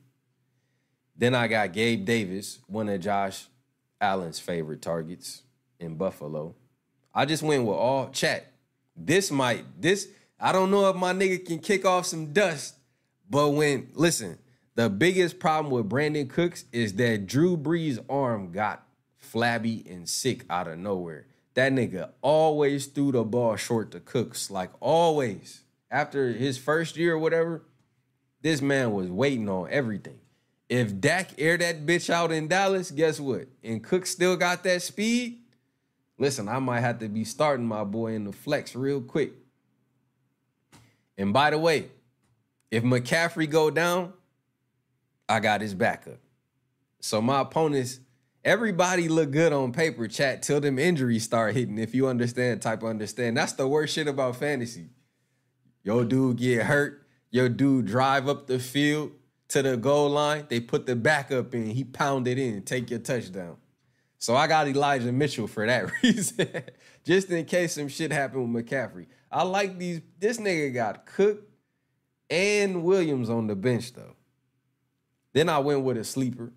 Then 1.15 1.35
I 1.35 1.47
got 1.47 1.73
Gabe 1.73 2.05
Davis, 2.05 2.59
one 2.67 2.89
of 2.89 2.99
Josh 2.99 3.47
Allen's 4.01 4.39
favorite 4.39 4.81
targets 4.81 5.43
in 5.79 5.95
Buffalo. 5.95 6.55
I 7.13 7.25
just 7.25 7.43
went 7.43 7.63
with 7.63 7.75
all 7.75 8.09
chat. 8.09 8.51
This 8.95 9.31
might 9.31 9.65
this 9.81 10.07
I 10.39 10.51
don't 10.51 10.71
know 10.71 10.89
if 10.89 10.95
my 10.95 11.13
nigga 11.13 11.45
can 11.45 11.59
kick 11.59 11.85
off 11.85 12.05
some 12.05 12.33
dust, 12.33 12.75
but 13.29 13.49
when 13.49 13.89
listen, 13.93 14.37
the 14.75 14.89
biggest 14.89 15.39
problem 15.39 15.71
with 15.71 15.89
Brandin 15.89 16.29
Cooks 16.29 16.65
is 16.71 16.93
that 16.93 17.27
Drew 17.27 17.55
Brees' 17.57 18.03
arm 18.09 18.51
got 18.51 18.85
flabby 19.17 19.85
and 19.89 20.07
sick 20.07 20.45
out 20.49 20.67
of 20.67 20.77
nowhere. 20.77 21.27
That 21.55 21.71
nigga 21.71 22.11
always 22.21 22.85
threw 22.85 23.11
the 23.11 23.23
ball 23.23 23.55
short 23.55 23.91
to 23.91 23.99
Cooks, 23.99 24.51
like 24.51 24.71
always. 24.79 25.61
After 25.89 26.31
his 26.33 26.57
first 26.57 26.97
year 26.97 27.15
or 27.15 27.19
whatever, 27.19 27.63
this 28.41 28.61
man 28.61 28.91
was 28.91 29.09
waiting 29.09 29.49
on 29.49 29.69
everything. 29.71 30.19
If 30.67 30.99
Dak 30.99 31.31
air 31.37 31.57
that 31.57 31.85
bitch 31.85 32.09
out 32.09 32.31
in 32.31 32.47
Dallas, 32.47 32.91
guess 32.91 33.19
what? 33.19 33.47
And 33.63 33.83
Cook 33.83 34.05
still 34.05 34.35
got 34.35 34.63
that 34.63 34.81
speed. 34.81 35.39
Listen, 36.17 36.47
I 36.47 36.59
might 36.59 36.81
have 36.81 36.99
to 36.99 37.07
be 37.07 37.23
starting 37.23 37.65
my 37.65 37.83
boy 37.83 38.13
in 38.13 38.25
the 38.25 38.31
flex 38.31 38.75
real 38.75 39.01
quick. 39.01 39.33
And 41.17 41.33
by 41.33 41.51
the 41.51 41.57
way, 41.57 41.89
If 42.71 42.83
McCaffrey 42.83 43.49
go 43.49 43.69
down, 43.69 44.11
I 45.29 45.39
got 45.39 45.61
his 45.61 45.73
backup. 45.73 46.19
So 46.99 47.21
my 47.21 47.39
opponents, 47.39 47.99
everybody 48.45 49.09
look 49.09 49.31
good 49.31 49.51
on 49.51 49.73
paper, 49.73 50.07
chat, 50.07 50.43
till 50.43 50.61
them 50.61 50.79
injuries 50.79 51.23
start 51.23 51.55
hitting. 51.55 51.79
If 51.79 51.95
you 51.95 52.07
understand, 52.07 52.61
type 52.61 52.83
understand. 52.83 53.35
That's 53.35 53.53
the 53.53 53.67
worst 53.67 53.95
shit 53.95 54.07
about 54.07 54.37
fantasy. 54.37 54.89
Yo, 55.83 56.03
dude 56.05 56.37
get 56.37 56.63
hurt. 56.63 57.05
Your 57.31 57.49
dude 57.49 57.87
drive 57.87 58.29
up 58.29 58.47
the 58.47 58.59
field 58.59 59.11
to 59.49 59.61
the 59.61 59.75
goal 59.75 60.09
line. 60.09 60.45
They 60.47 60.59
put 60.61 60.85
the 60.85 60.95
backup 60.95 61.53
in. 61.53 61.71
He 61.71 61.83
pounded 61.83 62.37
in. 62.37 62.61
Take 62.61 62.89
your 62.89 62.99
touchdown. 62.99 63.57
So 64.19 64.35
I 64.35 64.47
got 64.47 64.67
Elijah 64.67 65.11
Mitchell 65.11 65.47
for 65.47 65.65
that 65.67 65.91
reason. 66.03 66.47
Just 67.03 67.29
in 67.29 67.43
case 67.45 67.73
some 67.73 67.89
shit 67.89 68.11
happened 68.11 68.53
with 68.53 68.65
McCaffrey. 68.65 69.07
I 69.31 69.43
like 69.43 69.77
these. 69.77 70.01
This 70.19 70.37
nigga 70.37 70.73
got 70.73 71.05
Cook 71.05 71.41
and 72.29 72.83
Williams 72.83 73.29
on 73.29 73.47
the 73.47 73.55
bench 73.55 73.93
though. 73.93 74.15
Then 75.33 75.49
I 75.49 75.59
went 75.59 75.81
with 75.81 75.97
a 75.97 76.03
sleeper. 76.03 76.53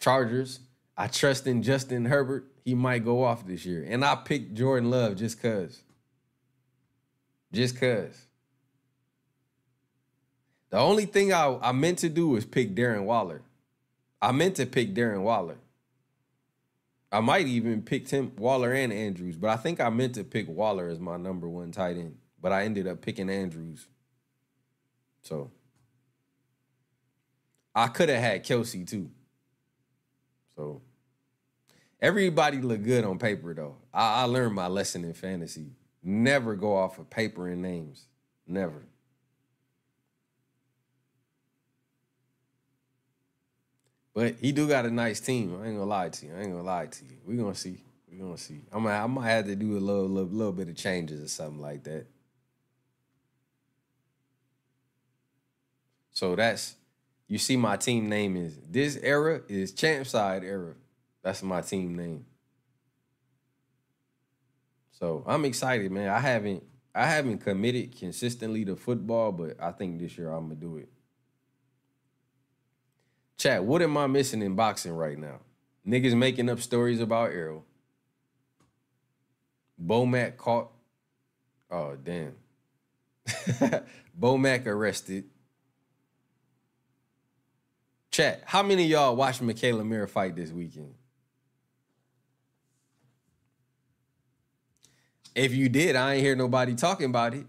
Chargers. 0.00 0.60
I 0.96 1.06
trust 1.06 1.46
in 1.46 1.62
Justin 1.62 2.04
Herbert. 2.04 2.46
He 2.64 2.74
might 2.74 3.04
go 3.04 3.24
off 3.24 3.46
this 3.46 3.64
year. 3.64 3.86
And 3.88 4.04
I 4.04 4.16
picked 4.16 4.54
Jordan 4.54 4.90
Love 4.90 5.16
just 5.16 5.40
cuz. 5.40 5.82
Just 7.52 7.78
cuz. 7.78 8.26
The 10.70 10.78
only 10.78 11.06
thing 11.06 11.32
I, 11.32 11.58
I 11.62 11.72
meant 11.72 11.98
to 12.00 12.08
do 12.08 12.28
was 12.28 12.44
pick 12.44 12.74
Darren 12.74 13.04
Waller. 13.04 13.42
I 14.20 14.32
meant 14.32 14.56
to 14.56 14.66
pick 14.66 14.94
Darren 14.94 15.22
Waller. 15.22 15.56
I 17.10 17.20
might 17.20 17.46
even 17.46 17.80
pick 17.82 18.06
Tim 18.06 18.32
Waller 18.36 18.72
and 18.72 18.92
Andrews, 18.92 19.36
but 19.36 19.48
I 19.48 19.56
think 19.56 19.80
I 19.80 19.88
meant 19.88 20.16
to 20.16 20.24
pick 20.24 20.46
Waller 20.46 20.88
as 20.88 21.00
my 21.00 21.16
number 21.16 21.48
one 21.48 21.72
tight 21.72 21.96
end. 21.96 22.18
But 22.40 22.52
I 22.52 22.64
ended 22.64 22.86
up 22.86 23.00
picking 23.00 23.30
Andrews. 23.30 23.86
So 25.22 25.50
I 27.74 27.88
could 27.88 28.10
have 28.10 28.20
had 28.20 28.44
Kelce 28.44 28.86
too. 28.86 29.10
So 30.58 30.82
everybody 32.00 32.60
look 32.60 32.82
good 32.82 33.04
on 33.04 33.20
paper 33.20 33.54
though. 33.54 33.76
I, 33.94 34.22
I 34.22 34.24
learned 34.24 34.56
my 34.56 34.66
lesson 34.66 35.04
in 35.04 35.12
fantasy. 35.14 35.70
Never 36.02 36.56
go 36.56 36.76
off 36.76 36.98
of 36.98 37.08
paper 37.08 37.46
and 37.46 37.62
names. 37.62 38.06
Never. 38.44 38.82
But 44.12 44.34
he 44.40 44.50
do 44.50 44.66
got 44.66 44.84
a 44.84 44.90
nice 44.90 45.20
team. 45.20 45.56
I 45.62 45.68
ain't 45.68 45.76
gonna 45.76 45.84
lie 45.84 46.08
to 46.08 46.26
you. 46.26 46.32
I 46.34 46.40
ain't 46.40 46.50
gonna 46.50 46.64
lie 46.64 46.86
to 46.86 47.04
you. 47.04 47.18
We 47.24 47.36
gonna 47.36 47.54
see. 47.54 47.78
We 48.10 48.18
gonna 48.18 48.36
see. 48.36 48.62
I 48.72 48.80
might 48.80 49.00
I 49.00 49.06
might 49.06 49.30
have 49.30 49.44
to 49.44 49.54
do 49.54 49.78
a 49.78 49.78
little, 49.78 50.08
little 50.08 50.28
little 50.28 50.52
bit 50.52 50.68
of 50.68 50.74
changes 50.74 51.22
or 51.22 51.28
something 51.28 51.60
like 51.60 51.84
that. 51.84 52.06
So 56.10 56.34
that's 56.34 56.74
you 57.28 57.38
see 57.38 57.56
my 57.56 57.76
team 57.76 58.08
name 58.08 58.36
is 58.36 58.58
this 58.68 58.96
era 58.96 59.42
is 59.48 59.72
Champside 59.72 60.42
era. 60.42 60.74
That's 61.22 61.42
my 61.42 61.60
team 61.60 61.94
name. 61.94 62.24
So 64.92 65.22
I'm 65.26 65.44
excited, 65.44 65.92
man. 65.92 66.08
I 66.08 66.18
haven't 66.18 66.64
I 66.94 67.06
haven't 67.06 67.38
committed 67.38 67.96
consistently 67.96 68.64
to 68.64 68.74
football, 68.74 69.30
but 69.30 69.56
I 69.60 69.70
think 69.70 70.00
this 70.00 70.16
year 70.18 70.32
I'm 70.32 70.48
gonna 70.48 70.56
do 70.56 70.78
it. 70.78 70.88
Chat, 73.36 73.62
what 73.62 73.82
am 73.82 73.96
I 73.96 74.08
missing 74.08 74.42
in 74.42 74.56
boxing 74.56 74.92
right 74.92 75.16
now? 75.16 75.38
Niggas 75.86 76.16
making 76.16 76.50
up 76.50 76.60
stories 76.60 77.00
about 77.00 77.30
Errol. 77.30 77.64
BoMac 79.80 80.36
caught. 80.36 80.72
Oh, 81.70 81.96
damn. 81.96 82.34
BoMac 84.20 84.66
arrested. 84.66 85.24
Chat, 88.18 88.42
how 88.46 88.64
many 88.64 88.82
of 88.82 88.90
y'all 88.90 89.14
watched 89.14 89.40
Mikaela 89.40 89.86
Mayer 89.86 90.08
fight 90.08 90.34
this 90.34 90.50
weekend? 90.50 90.92
If 95.36 95.54
you 95.54 95.68
did, 95.68 95.94
I 95.94 96.14
ain't 96.14 96.24
hear 96.24 96.34
nobody 96.34 96.74
talking 96.74 97.06
about 97.06 97.34
it. 97.34 97.46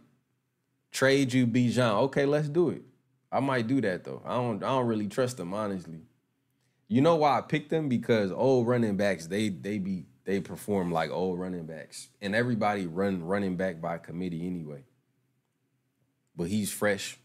Trade 0.91 1.33
you 1.33 1.47
Bijan. 1.47 2.03
Okay, 2.03 2.27
let's 2.27 2.47
do 2.49 2.69
it. 2.69 2.83
I 3.31 3.39
might 3.39 3.65
do 3.65 3.81
that 3.81 4.03
though. 4.03 4.21
I 4.23 4.35
don't 4.35 4.63
I 4.63 4.67
don't 4.67 4.85
really 4.85 5.07
trust 5.07 5.37
them, 5.37 5.55
honestly. 5.55 6.01
You 6.87 7.01
know 7.01 7.15
why 7.15 7.39
I 7.39 7.41
picked 7.41 7.71
them? 7.71 7.89
Because 7.89 8.31
old 8.31 8.67
running 8.67 8.95
backs, 8.95 9.25
they 9.25 9.49
they 9.49 9.79
be 9.79 10.05
they 10.23 10.39
perform 10.39 10.91
like 10.91 11.09
old 11.09 11.39
running 11.39 11.65
backs. 11.65 12.09
And 12.21 12.35
everybody 12.35 12.85
run 12.85 13.23
running 13.25 13.55
back 13.57 13.81
by 13.81 13.97
committee 13.97 14.45
anyway. 14.45 14.83
But 16.35 16.49
he's 16.49 16.71
fresh. 16.71 17.17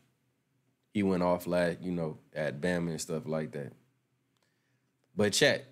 He 0.94 1.02
went 1.02 1.24
off 1.24 1.48
last, 1.48 1.82
you 1.82 1.90
know, 1.90 2.18
at 2.32 2.60
Bama 2.60 2.90
and 2.90 3.00
stuff 3.00 3.26
like 3.26 3.50
that. 3.50 3.72
But 5.16 5.32
chat, 5.32 5.64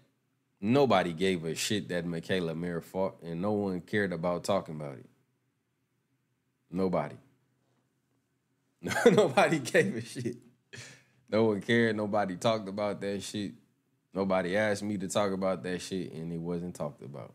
nobody 0.60 1.12
gave 1.12 1.44
a 1.44 1.54
shit 1.54 1.88
that 1.90 2.04
Mikaela 2.04 2.56
Mayer 2.56 2.80
fought, 2.80 3.22
and 3.22 3.40
no 3.40 3.52
one 3.52 3.80
cared 3.82 4.12
about 4.12 4.42
talking 4.42 4.74
about 4.74 4.98
it. 4.98 5.06
Nobody. 6.72 7.14
nobody 9.12 9.60
gave 9.60 9.94
a 9.94 10.00
shit. 10.00 10.36
No 11.28 11.44
one 11.44 11.60
cared. 11.60 11.96
Nobody 11.96 12.34
talked 12.34 12.68
about 12.68 13.00
that 13.00 13.22
shit. 13.22 13.52
Nobody 14.12 14.56
asked 14.56 14.82
me 14.82 14.98
to 14.98 15.06
talk 15.06 15.30
about 15.30 15.62
that 15.62 15.80
shit, 15.80 16.12
and 16.14 16.32
it 16.32 16.40
wasn't 16.40 16.74
talked 16.74 17.02
about. 17.02 17.32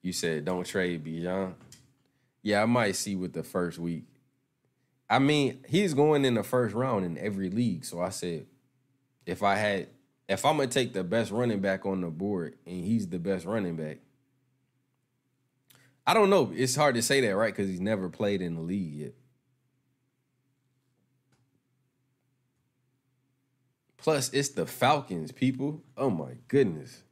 You 0.00 0.14
said 0.14 0.46
don't 0.46 0.64
trade 0.64 1.04
Bijan. 1.04 1.52
Yeah, 2.42 2.62
I 2.62 2.66
might 2.66 2.96
see 2.96 3.16
with 3.16 3.32
the 3.32 3.42
first 3.42 3.78
week. 3.78 4.04
I 5.10 5.18
mean, 5.18 5.64
he's 5.68 5.94
going 5.94 6.24
in 6.24 6.34
the 6.34 6.42
first 6.42 6.74
round 6.74 7.04
in 7.04 7.18
every 7.18 7.50
league. 7.50 7.84
So 7.84 8.00
I 8.00 8.10
said, 8.10 8.46
if 9.26 9.42
I 9.42 9.56
had, 9.56 9.88
if 10.28 10.44
I'm 10.44 10.56
gonna 10.58 10.68
take 10.68 10.92
the 10.92 11.04
best 11.04 11.30
running 11.30 11.60
back 11.60 11.86
on 11.86 12.02
the 12.02 12.08
board 12.10 12.56
and 12.66 12.84
he's 12.84 13.08
the 13.08 13.18
best 13.18 13.46
running 13.46 13.76
back, 13.76 13.98
I 16.06 16.14
don't 16.14 16.30
know. 16.30 16.52
It's 16.54 16.76
hard 16.76 16.94
to 16.96 17.02
say 17.02 17.20
that, 17.22 17.36
right? 17.36 17.54
Because 17.54 17.68
he's 17.68 17.80
never 17.80 18.08
played 18.08 18.40
in 18.42 18.54
the 18.54 18.62
league 18.62 18.94
yet. 18.94 19.14
Plus, 23.98 24.32
it's 24.32 24.50
the 24.50 24.66
Falcons, 24.66 25.32
people. 25.32 25.82
Oh 25.96 26.10
my 26.10 26.32
goodness. 26.48 27.02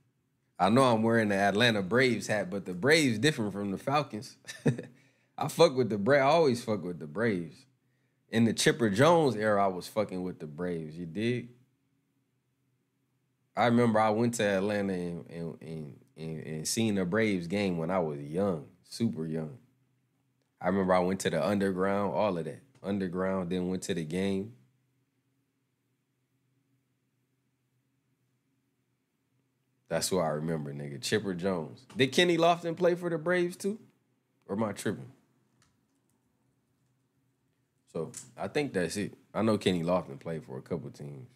I 0.59 0.71
know 0.71 0.85
I'm 0.85 1.03
wearing 1.03 1.29
the 1.29 1.35
Atlanta 1.37 1.83
Braves 1.83 2.29
hat, 2.29 2.51
but 2.51 2.65
the 2.65 2.75
Braves 2.75 3.19
different 3.19 3.53
from 3.53 3.71
the 3.73 3.79
Falcons. 3.79 4.37
I 5.39 5.49
fuck 5.49 5.77
with 5.77 5.91
the 5.91 5.99
Braves. 5.99 6.23
I 6.23 6.27
always 6.27 6.65
fuck 6.65 6.83
with 6.83 6.99
the 6.99 7.07
Braves. 7.07 7.67
In 8.31 8.45
the 8.45 8.53
Chipper 8.53 8.91
Jones 8.91 9.37
era, 9.37 9.65
I 9.65 9.69
was 9.69 9.87
fucking 9.87 10.23
with 10.23 10.39
the 10.39 10.47
Braves. 10.47 10.97
You 10.97 11.07
dig? 11.07 11.51
I 13.57 13.67
remember 13.67 14.01
I 14.01 14.11
went 14.11 14.35
to 14.35 14.45
Atlanta 14.45 14.93
and 14.93 15.31
and, 15.31 15.63
and, 15.63 15.97
and, 16.17 16.47
and 16.47 16.69
seen 16.69 16.97
the 16.97 17.05
Braves 17.05 17.47
game 17.47 17.79
when 17.79 17.91
I 17.91 17.99
was 17.99 18.21
young, 18.21 18.67
super 18.85 19.27
young. 19.27 19.59
I 20.61 20.69
remember 20.69 20.95
I 20.95 21.01
went 21.01 21.21
to 21.21 21.31
the 21.31 21.45
underground, 21.45 22.15
all 22.15 22.37
of 22.37 22.45
that. 22.45 22.63
Underground, 22.83 23.51
then 23.51 23.69
went 23.69 23.83
to 23.85 23.95
the 23.95 24.05
game. 24.05 24.53
That's 29.89 30.09
who 30.09 30.19
I 30.19 30.29
remember, 30.29 30.73
nigga. 30.73 31.01
Chipper 31.01 31.35
Jones. 31.35 31.87
Did 31.97 32.13
Kenny 32.13 32.37
Lofton 32.37 32.77
play 32.77 32.95
for 32.95 33.09
the 33.09 33.19
Braves 33.19 33.57
too? 33.57 33.79
Or 34.49 34.57
am 34.57 34.65
I 34.65 34.73
tripping? 34.73 35.13
So 37.97 38.13
I 38.37 38.49
think 38.49 38.75
that's 38.75 38.99
it. 38.99 39.15
I 39.33 39.41
know 39.41 39.57
Kenny 39.57 39.83
Lofton 39.83 40.21
played 40.21 40.45
for 40.45 40.59
a 40.59 40.61
couple 40.61 40.91
teams. 40.91 41.31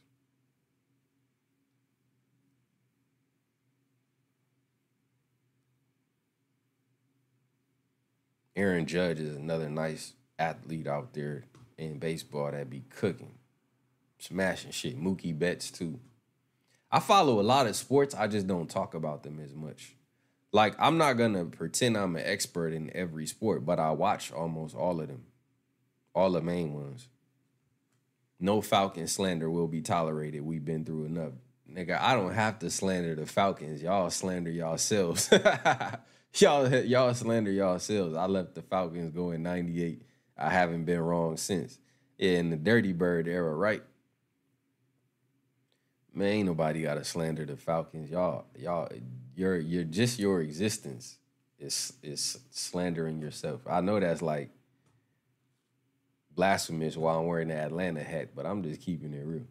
Aaron 8.55 8.85
Judge 8.85 9.21
is 9.21 9.37
another 9.37 9.71
nice 9.71 10.13
athlete 10.39 10.87
out 10.87 11.15
there 11.15 11.45
in 11.79 11.99
baseball 11.99 12.51
that 12.51 12.69
be 12.69 12.83
cooking, 12.91 13.37
smashing 14.19 14.73
shit. 14.73 15.03
Mookie 15.03 15.39
Betts 15.39 15.71
too. 15.71 15.99
I 16.93 17.01
follow 17.01 17.41
a 17.41 17.43
lot 17.43 17.69
of 17.69 17.75
sports. 17.75 18.15
I 18.15 18.27
just 18.27 18.47
don't 18.47 18.69
talk 18.69 18.93
about 18.93 19.23
them 19.23 19.41
as 19.43 19.55
much. 19.55 19.95
Like 20.53 20.75
I'm 20.79 20.99
not 20.99 21.15
gonna 21.15 21.47
pretend 21.47 21.97
I'm 21.97 22.17
an 22.17 22.23
expert 22.27 22.75
in 22.75 22.95
every 22.95 23.27
sport, 23.27 23.65
but 23.65 23.79
I 23.79 23.93
watch 23.93 24.31
almost 24.31 24.77
all 24.77 25.01
of 25.01 25.09
them, 25.09 25.25
all 26.15 26.31
the 26.31 26.41
main 26.41 26.75
ones. 26.75 27.09
No 28.39 28.61
Falcon 28.61 29.07
slander 29.07 29.51
will 29.51 29.69
be 29.69 29.83
tolerated. 29.83 30.43
We've 30.43 30.65
been 30.65 30.85
through 30.85 31.05
enough, 31.05 31.33
nigga. 31.71 32.01
I 32.01 32.15
don't 32.15 32.33
have 32.33 32.59
to 32.61 32.71
slander 32.71 33.15
the 33.15 33.27
Falcons. 33.27 33.83
Y'all 33.83 34.09
slander 34.11 34.51
yourselves. 34.51 35.31
y'all 36.39 36.69
y'all 36.75 37.15
slander 37.15 37.51
yourselves. 37.51 38.17
I 38.17 38.27
left 38.27 38.55
the 38.55 38.63
Falcons 38.63 39.11
going 39.11 39.43
'98. 39.43 40.03
I 40.39 40.49
haven't 40.49 40.85
been 40.85 41.01
wrong 41.01 41.37
since. 41.37 41.79
Yeah, 42.17 42.39
in 42.39 42.51
the 42.51 42.57
Dirty 42.57 42.93
Bird 42.93 43.29
era, 43.29 43.55
right? 43.55 43.83
Man, 46.15 46.29
ain't 46.29 46.47
nobody 46.47 46.83
gotta 46.83 47.05
slander 47.05 47.45
the 47.45 47.57
Falcons. 47.57 48.11
Y'all, 48.11 48.47
y'all, 48.59 48.89
you're 49.37 49.59
you're 49.59 49.85
just 49.85 50.19
your 50.19 50.41
existence 50.41 51.19
is 51.59 51.93
is 52.03 52.39
slandering 52.51 53.21
yourself. 53.21 53.61
I 53.67 53.81
know 53.81 54.01
that's 54.01 54.23
like 54.23 54.51
blasphemous 56.35 56.97
while 56.97 57.19
I'm 57.19 57.27
wearing 57.27 57.49
the 57.49 57.55
Atlanta 57.55 58.03
hat, 58.03 58.31
but 58.35 58.47
I'm 58.47 58.63
just 58.63 58.81
keeping 58.81 59.13
it 59.13 59.25
real. 59.25 59.47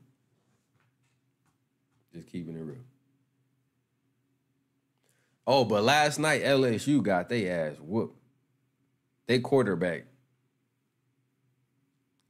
Just 2.13 2.27
keeping 2.27 2.55
it 2.55 2.61
real. 2.61 2.83
Oh, 5.45 5.65
but 5.65 5.83
last 5.83 6.19
night 6.19 6.43
LSU 6.43 7.01
got 7.01 7.29
they 7.29 7.49
ass 7.49 7.75
whooped. 7.79 8.17
They 9.27 9.39
quarterback. 9.39 10.05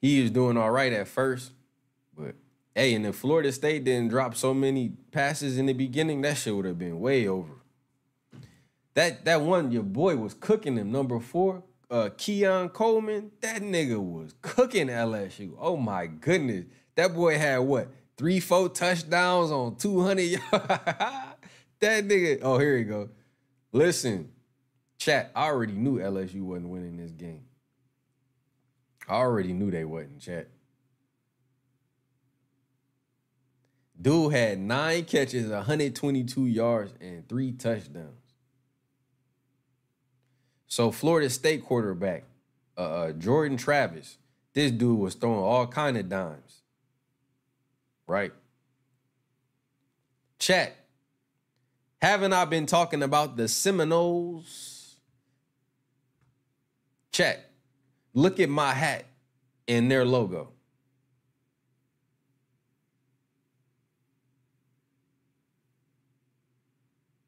He 0.01 0.21
is 0.21 0.31
doing 0.31 0.57
all 0.57 0.71
right 0.71 0.93
at 0.93 1.07
first, 1.07 1.51
but 2.17 2.35
hey, 2.75 2.93
and 2.93 3.05
if 3.05 3.17
Florida 3.17 3.51
State 3.51 3.83
didn't 3.83 4.09
drop 4.09 4.35
so 4.35 4.53
many 4.53 4.93
passes 5.11 5.57
in 5.57 5.65
the 5.65 5.73
beginning, 5.73 6.21
that 6.21 6.37
shit 6.37 6.55
would 6.55 6.65
have 6.65 6.79
been 6.79 6.99
way 7.01 7.27
over. 7.27 7.53
That 8.93 9.25
that 9.25 9.41
one, 9.41 9.71
your 9.71 9.83
boy 9.83 10.15
was 10.15 10.33
cooking 10.33 10.77
him. 10.77 10.91
Number 10.91 11.19
four, 11.19 11.63
uh, 11.89 12.09
Keon 12.17 12.69
Coleman. 12.69 13.31
That 13.41 13.61
nigga 13.61 13.97
was 13.99 14.33
cooking 14.41 14.87
LSU. 14.87 15.55
Oh 15.59 15.77
my 15.77 16.07
goodness, 16.07 16.65
that 16.95 17.13
boy 17.13 17.37
had 17.37 17.59
what 17.59 17.89
three, 18.17 18.39
four 18.39 18.69
touchdowns 18.69 19.51
on 19.51 19.75
two 19.75 20.01
hundred 20.01 20.23
yards. 20.29 20.41
that 20.51 22.07
nigga. 22.07 22.39
Oh, 22.41 22.57
here 22.57 22.77
you 22.77 22.85
go. 22.85 23.09
Listen, 23.71 24.31
chat. 24.97 25.31
I 25.35 25.45
already 25.45 25.73
knew 25.73 25.99
LSU 25.99 26.41
wasn't 26.41 26.69
winning 26.69 26.97
this 26.97 27.11
game. 27.11 27.45
I 29.07 29.15
already 29.15 29.53
knew 29.53 29.71
they 29.71 29.85
wasn't, 29.85 30.19
chat. 30.19 30.49
Dude 33.99 34.31
had 34.31 34.59
nine 34.59 35.03
catches, 35.03 35.49
122 35.49 36.45
yards, 36.45 36.93
and 37.01 37.27
three 37.27 37.51
touchdowns. 37.51 38.18
So 40.69 40.91
Florida 40.91 41.29
State 41.31 41.65
quarterback 41.65 42.23
uh, 42.77 42.81
uh, 42.81 43.11
Jordan 43.11 43.57
Travis, 43.57 44.17
this 44.53 44.71
dude 44.71 44.97
was 44.97 45.15
throwing 45.15 45.39
all 45.39 45.67
kind 45.67 45.97
of 45.97 46.07
dimes. 46.07 46.61
Right? 48.07 48.31
Chat. 50.37 50.75
Haven't 52.01 52.31
I 52.31 52.45
been 52.45 52.65
talking 52.65 53.03
about 53.03 53.35
the 53.35 53.47
Seminoles? 53.49 54.95
Chat. 57.11 57.49
Look 58.13 58.39
at 58.39 58.47
my 58.47 58.71
hat 58.71 59.05
and 59.67 59.91
their 59.91 60.05
logo. 60.05 60.53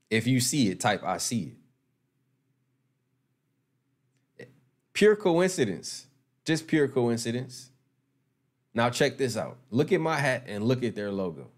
If 0.10 0.28
you 0.28 0.40
see 0.40 0.70
it, 0.70 0.80
type 0.80 1.04
I 1.04 1.18
see 1.18 1.42
it. 1.44 1.61
Pure 4.94 5.18
coincidence. 5.18 6.08
Just 6.46 6.68
pure 6.68 6.88
coincidence. 6.88 7.70
Now 8.74 8.90
check 8.90 9.18
this 9.18 9.38
out. 9.38 9.58
Look 9.70 9.92
at 9.92 10.02
my 10.02 10.18
hat 10.18 10.46
and 10.48 10.64
look 10.64 10.84
at 10.84 10.96
their 10.96 11.12
logo. 11.12 11.50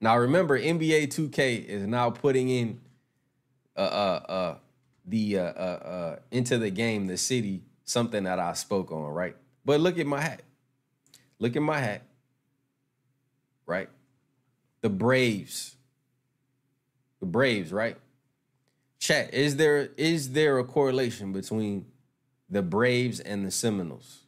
Now 0.00 0.16
remember, 0.16 0.58
NBA 0.58 1.08
2K 1.08 1.64
is 1.64 1.86
now 1.86 2.10
putting 2.10 2.48
in 2.48 2.80
uh 3.76 3.80
uh 3.80 4.24
uh 4.28 4.56
the 5.06 5.38
uh 5.38 5.42
uh, 5.42 5.46
uh 5.46 6.16
into 6.30 6.58
the 6.58 6.70
game 6.70 7.06
the 7.06 7.16
city 7.16 7.62
something 7.84 8.24
that 8.24 8.38
I 8.38 8.52
spoke 8.54 8.92
on, 8.92 9.12
right? 9.12 9.36
But 9.64 9.80
look 9.80 9.98
at 9.98 10.06
my 10.06 10.20
hat. 10.20 10.42
Look 11.38 11.56
at 11.56 11.62
my 11.62 11.78
hat. 11.78 12.02
Right? 13.66 13.88
The 14.80 14.88
Braves. 14.88 15.76
The 17.20 17.26
Braves, 17.26 17.72
right? 17.72 17.96
Chat, 19.00 19.32
is 19.32 19.56
there 19.56 19.88
is 19.96 20.32
there 20.32 20.58
a 20.58 20.64
correlation 20.64 21.32
between 21.32 21.86
the 22.50 22.60
Braves 22.60 23.18
and 23.18 23.46
the 23.46 23.50
Seminoles? 23.50 24.18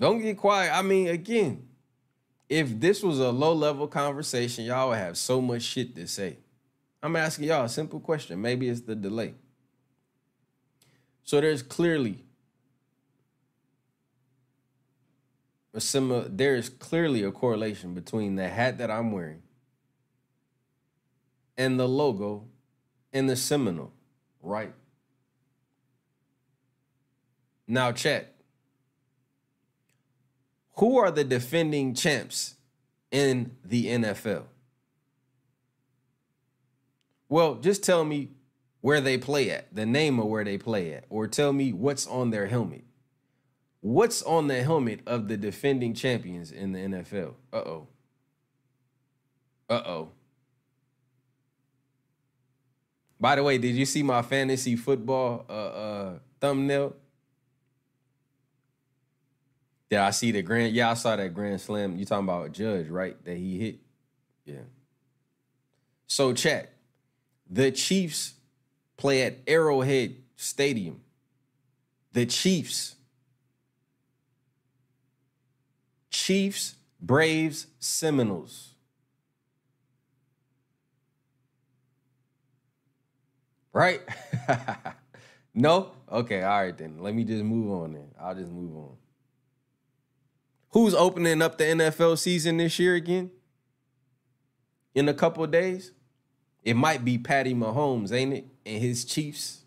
Don't 0.00 0.22
get 0.22 0.38
quiet. 0.38 0.74
I 0.74 0.80
mean, 0.80 1.08
again, 1.08 1.68
if 2.48 2.80
this 2.80 3.02
was 3.02 3.20
a 3.20 3.30
low 3.30 3.52
level 3.52 3.86
conversation, 3.86 4.64
y'all 4.64 4.88
would 4.88 4.98
have 4.98 5.18
so 5.18 5.42
much 5.42 5.60
shit 5.60 5.94
to 5.94 6.06
say. 6.06 6.38
I'm 7.02 7.16
asking 7.16 7.48
y'all 7.48 7.66
a 7.66 7.68
simple 7.68 8.00
question. 8.00 8.40
Maybe 8.40 8.70
it's 8.70 8.80
the 8.80 8.94
delay. 8.94 9.34
So 11.22 11.38
there's 11.42 11.62
clearly 11.62 12.24
a 15.72 15.80
similar, 15.80 16.28
there 16.28 16.56
is 16.56 16.68
clearly 16.68 17.22
a 17.22 17.30
correlation 17.30 17.94
between 17.94 18.36
the 18.36 18.48
hat 18.48 18.78
that 18.78 18.90
I'm 18.90 19.12
wearing 19.12 19.42
and 21.56 21.78
the 21.78 21.86
logo 21.86 22.44
and 23.12 23.28
the 23.28 23.36
Seminole, 23.36 23.92
right? 24.42 24.72
Now, 27.68 27.92
chat. 27.92 28.34
Who 30.76 30.96
are 30.98 31.10
the 31.10 31.22
defending 31.24 31.94
champs 31.94 32.54
in 33.10 33.56
the 33.64 33.86
NFL? 33.86 34.44
Well, 37.28 37.56
just 37.56 37.84
tell 37.84 38.04
me 38.04 38.30
where 38.80 39.00
they 39.00 39.18
play 39.18 39.50
at, 39.50 39.74
the 39.74 39.84
name 39.86 40.18
of 40.18 40.26
where 40.26 40.42
they 40.44 40.56
play 40.56 40.94
at, 40.94 41.04
or 41.10 41.28
tell 41.28 41.52
me 41.52 41.72
what's 41.72 42.06
on 42.06 42.30
their 42.30 42.46
helmet. 42.46 42.84
What's 43.80 44.22
on 44.22 44.46
the 44.46 44.62
helmet 44.62 45.00
of 45.06 45.28
the 45.28 45.36
defending 45.36 45.94
champions 45.94 46.52
in 46.52 46.72
the 46.72 46.78
NFL? 46.80 47.34
Uh 47.52 47.56
oh. 47.56 47.88
Uh 49.68 49.82
oh. 49.86 50.08
By 53.18 53.36
the 53.36 53.42
way, 53.42 53.58
did 53.58 53.76
you 53.76 53.84
see 53.84 54.02
my 54.02 54.22
fantasy 54.22 54.76
football 54.76 55.44
uh, 55.48 55.52
uh, 55.52 56.18
thumbnail? 56.40 56.96
Did 59.90 59.98
I 59.98 60.10
see 60.10 60.30
the 60.30 60.40
grand? 60.42 60.74
Yeah, 60.74 60.90
I 60.90 60.94
saw 60.94 61.16
that 61.16 61.34
grand 61.34 61.60
slam. 61.60 61.96
You 61.96 62.04
talking 62.04 62.24
about 62.24 62.52
Judge, 62.52 62.88
right? 62.88 63.22
That 63.24 63.36
he 63.36 63.58
hit. 63.58 63.80
Yeah. 64.46 64.62
So 66.06 66.32
chat. 66.32 66.72
The 67.50 67.72
Chiefs 67.72 68.34
play 68.96 69.22
at 69.22 69.38
Arrowhead 69.46 70.16
Stadium. 70.36 71.00
The 72.12 72.24
Chiefs. 72.26 72.96
Chiefs, 76.30 76.76
Braves, 77.00 77.66
Seminoles. 77.80 78.74
Right? 83.72 84.00
no? 85.54 85.90
Okay, 86.08 86.44
all 86.44 86.62
right 86.62 86.78
then. 86.78 86.98
Let 87.00 87.16
me 87.16 87.24
just 87.24 87.42
move 87.42 87.72
on 87.72 87.94
then. 87.94 88.12
I'll 88.20 88.36
just 88.36 88.52
move 88.52 88.76
on. 88.76 88.96
Who's 90.68 90.94
opening 90.94 91.42
up 91.42 91.58
the 91.58 91.64
NFL 91.64 92.16
season 92.16 92.58
this 92.58 92.78
year 92.78 92.94
again? 92.94 93.32
In 94.94 95.08
a 95.08 95.14
couple 95.14 95.44
days? 95.48 95.90
It 96.62 96.74
might 96.74 97.04
be 97.04 97.18
Patty 97.18 97.54
Mahomes, 97.54 98.12
ain't 98.12 98.34
it? 98.34 98.46
And 98.64 98.80
his 98.80 99.04
Chiefs. 99.04 99.62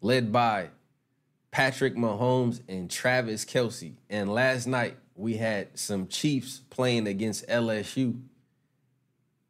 Led 0.00 0.32
by 0.32 0.70
Patrick 1.50 1.96
Mahomes 1.96 2.60
and 2.68 2.90
Travis 2.90 3.44
Kelce. 3.44 3.94
And 4.10 4.32
last 4.32 4.66
night 4.66 4.96
we 5.14 5.36
had 5.36 5.78
some 5.78 6.06
Chiefs 6.06 6.60
playing 6.70 7.06
against 7.06 7.46
LSU, 7.48 8.20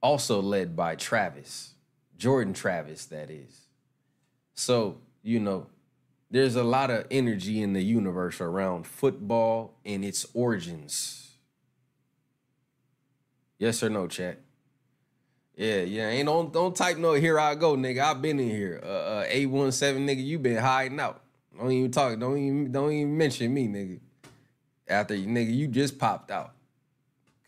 also 0.02 0.40
led 0.40 0.76
by 0.76 0.94
Travis, 0.94 1.74
Jordan 2.16 2.54
Travis, 2.54 3.06
that 3.06 3.30
is. 3.30 3.66
So, 4.54 4.98
you 5.22 5.40
know, 5.40 5.66
there's 6.30 6.56
a 6.56 6.64
lot 6.64 6.90
of 6.90 7.06
energy 7.10 7.62
in 7.62 7.72
the 7.72 7.82
universe 7.82 8.40
around 8.40 8.86
football 8.86 9.74
and 9.84 10.04
its 10.04 10.26
origins. 10.34 11.36
Yes 13.58 13.82
or 13.82 13.90
no, 13.90 14.06
chat? 14.06 14.38
Yeah, 15.56 15.80
yeah. 15.80 16.08
Ain't 16.08 16.26
don't 16.26 16.52
don't 16.52 16.76
type 16.76 16.98
no 16.98 17.14
here 17.14 17.38
I 17.38 17.56
go, 17.56 17.76
nigga. 17.76 18.00
I've 18.00 18.22
been 18.22 18.38
in 18.38 18.48
here. 18.48 18.80
Uh, 18.82 18.86
uh 18.86 19.26
A17 19.26 20.06
nigga, 20.06 20.24
you 20.24 20.38
been 20.38 20.56
hiding 20.56 21.00
out. 21.00 21.20
Don't 21.58 21.72
even 21.72 21.90
talk. 21.90 22.18
Don't 22.18 22.38
even 22.38 22.72
don't 22.72 22.92
even 22.92 23.16
mention 23.16 23.52
me, 23.52 23.66
nigga. 23.66 24.00
After 24.86 25.14
you 25.14 25.26
nigga, 25.26 25.54
you 25.54 25.66
just 25.66 25.98
popped 25.98 26.30
out. 26.30 26.52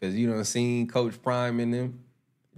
Cause 0.01 0.15
you 0.15 0.33
done 0.33 0.45
seen 0.45 0.89
Coach 0.89 1.21
Prime 1.23 1.61
and 1.61 1.75
them 1.75 2.01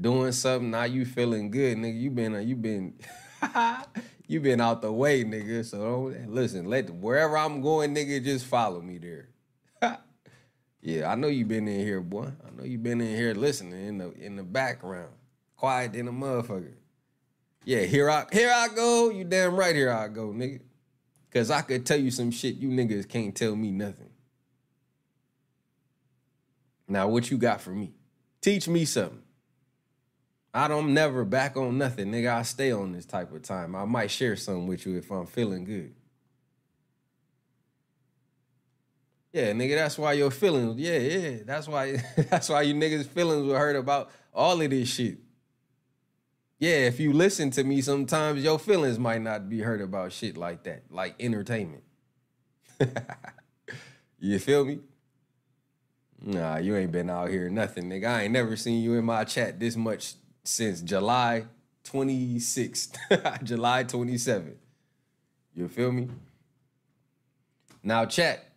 doing 0.00 0.32
something. 0.32 0.70
Now 0.70 0.84
you 0.84 1.05
feeling 1.05 1.50
good, 1.50 1.76
nigga. 1.76 2.00
You 2.00 2.11
been 2.11 2.34
uh, 2.34 2.38
you 2.38 2.57
been 2.57 2.94
you 4.26 4.40
been 4.40 4.61
out 4.61 4.80
the 4.80 4.92
way, 4.92 5.24
nigga. 5.24 5.64
So 5.64 5.78
don't 5.78 6.32
listen. 6.32 6.66
Let 6.66 6.88
wherever 6.90 7.36
I'm 7.36 7.61
going, 7.61 7.94
nigga, 7.94 8.22
just 8.22 8.46
follow 8.46 8.80
me 8.80 8.98
there. 8.98 9.28
yeah, 10.80 11.11
I 11.11 11.16
know 11.16 11.28
you 11.28 11.44
been 11.44 11.68
in 11.68 11.80
here, 11.80 12.00
boy. 12.00 12.28
I 12.46 12.57
know 12.57 12.64
you 12.64 12.78
been 12.78 13.00
in 13.00 13.14
here 13.14 13.34
listening 13.34 13.86
in 13.86 13.98
the 13.98 14.12
in 14.12 14.36
the 14.36 14.44
background, 14.44 15.12
quiet 15.57 15.94
in 15.94 16.09
a 16.09 16.12
motherfucker. 16.12 16.74
Yeah, 17.64 17.82
here 17.82 18.09
I 18.09 18.26
here 18.32 18.53
I 18.53 18.68
go. 18.68 19.11
You 19.11 19.24
damn 19.24 19.57
right 19.57 19.74
here 19.74 19.90
I 19.90 20.09
go, 20.09 20.28
nigga. 20.28 20.61
Cause 21.32 21.50
I 21.50 21.62
could 21.62 21.86
tell 21.86 21.98
you 21.98 22.10
some 22.10 22.30
shit 22.30 22.56
you 22.56 22.68
niggas 22.68 23.08
can't 23.08 23.34
tell 23.34 23.56
me 23.56 23.70
nothing. 23.70 24.10
Now 26.86 27.08
what 27.08 27.30
you 27.30 27.38
got 27.38 27.60
for 27.60 27.70
me? 27.70 27.94
Teach 28.42 28.68
me 28.68 28.84
something. 28.84 29.22
I 30.52 30.68
don't 30.68 30.92
never 30.92 31.24
back 31.24 31.56
on 31.56 31.78
nothing, 31.78 32.12
nigga. 32.12 32.34
I 32.34 32.42
stay 32.42 32.72
on 32.72 32.92
this 32.92 33.06
type 33.06 33.32
of 33.32 33.42
time. 33.42 33.74
I 33.74 33.86
might 33.86 34.10
share 34.10 34.36
something 34.36 34.66
with 34.66 34.84
you 34.84 34.98
if 34.98 35.10
I'm 35.10 35.26
feeling 35.26 35.64
good. 35.64 35.94
Yeah, 39.32 39.52
nigga, 39.52 39.76
that's 39.76 39.96
why 39.96 40.12
your 40.12 40.30
feelings. 40.30 40.78
Yeah, 40.78 40.98
yeah. 40.98 41.38
That's 41.46 41.66
why 41.66 42.02
that's 42.28 42.50
why 42.50 42.62
you 42.62 42.74
niggas' 42.74 43.06
feelings 43.06 43.46
were 43.46 43.58
hurt 43.58 43.76
about 43.76 44.10
all 44.34 44.60
of 44.60 44.70
this 44.70 44.88
shit. 44.88 45.18
Yeah, 46.62 46.86
if 46.86 47.00
you 47.00 47.12
listen 47.12 47.50
to 47.50 47.64
me 47.64 47.80
sometimes, 47.80 48.44
your 48.44 48.56
feelings 48.56 48.96
might 48.96 49.20
not 49.20 49.48
be 49.48 49.62
hurt 49.62 49.80
about 49.80 50.12
shit 50.12 50.36
like 50.36 50.62
that, 50.62 50.84
like 50.90 51.16
entertainment. 51.18 51.82
you 54.20 54.38
feel 54.38 54.64
me? 54.64 54.78
Nah, 56.24 56.58
you 56.58 56.76
ain't 56.76 56.92
been 56.92 57.10
out 57.10 57.30
here 57.30 57.50
nothing, 57.50 57.90
nigga. 57.90 58.06
I 58.06 58.22
ain't 58.22 58.32
never 58.32 58.54
seen 58.54 58.80
you 58.80 58.94
in 58.94 59.04
my 59.04 59.24
chat 59.24 59.58
this 59.58 59.74
much 59.74 60.14
since 60.44 60.80
July 60.82 61.46
26th, 61.82 63.42
July 63.42 63.82
27th. 63.82 64.54
You 65.56 65.66
feel 65.66 65.90
me? 65.90 66.10
Now, 67.82 68.04
chat. 68.04 68.51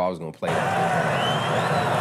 Oh, 0.00 0.04
I 0.04 0.08
was 0.08 0.18
gonna 0.18 0.32
play 0.32 0.48
that. 0.48 1.94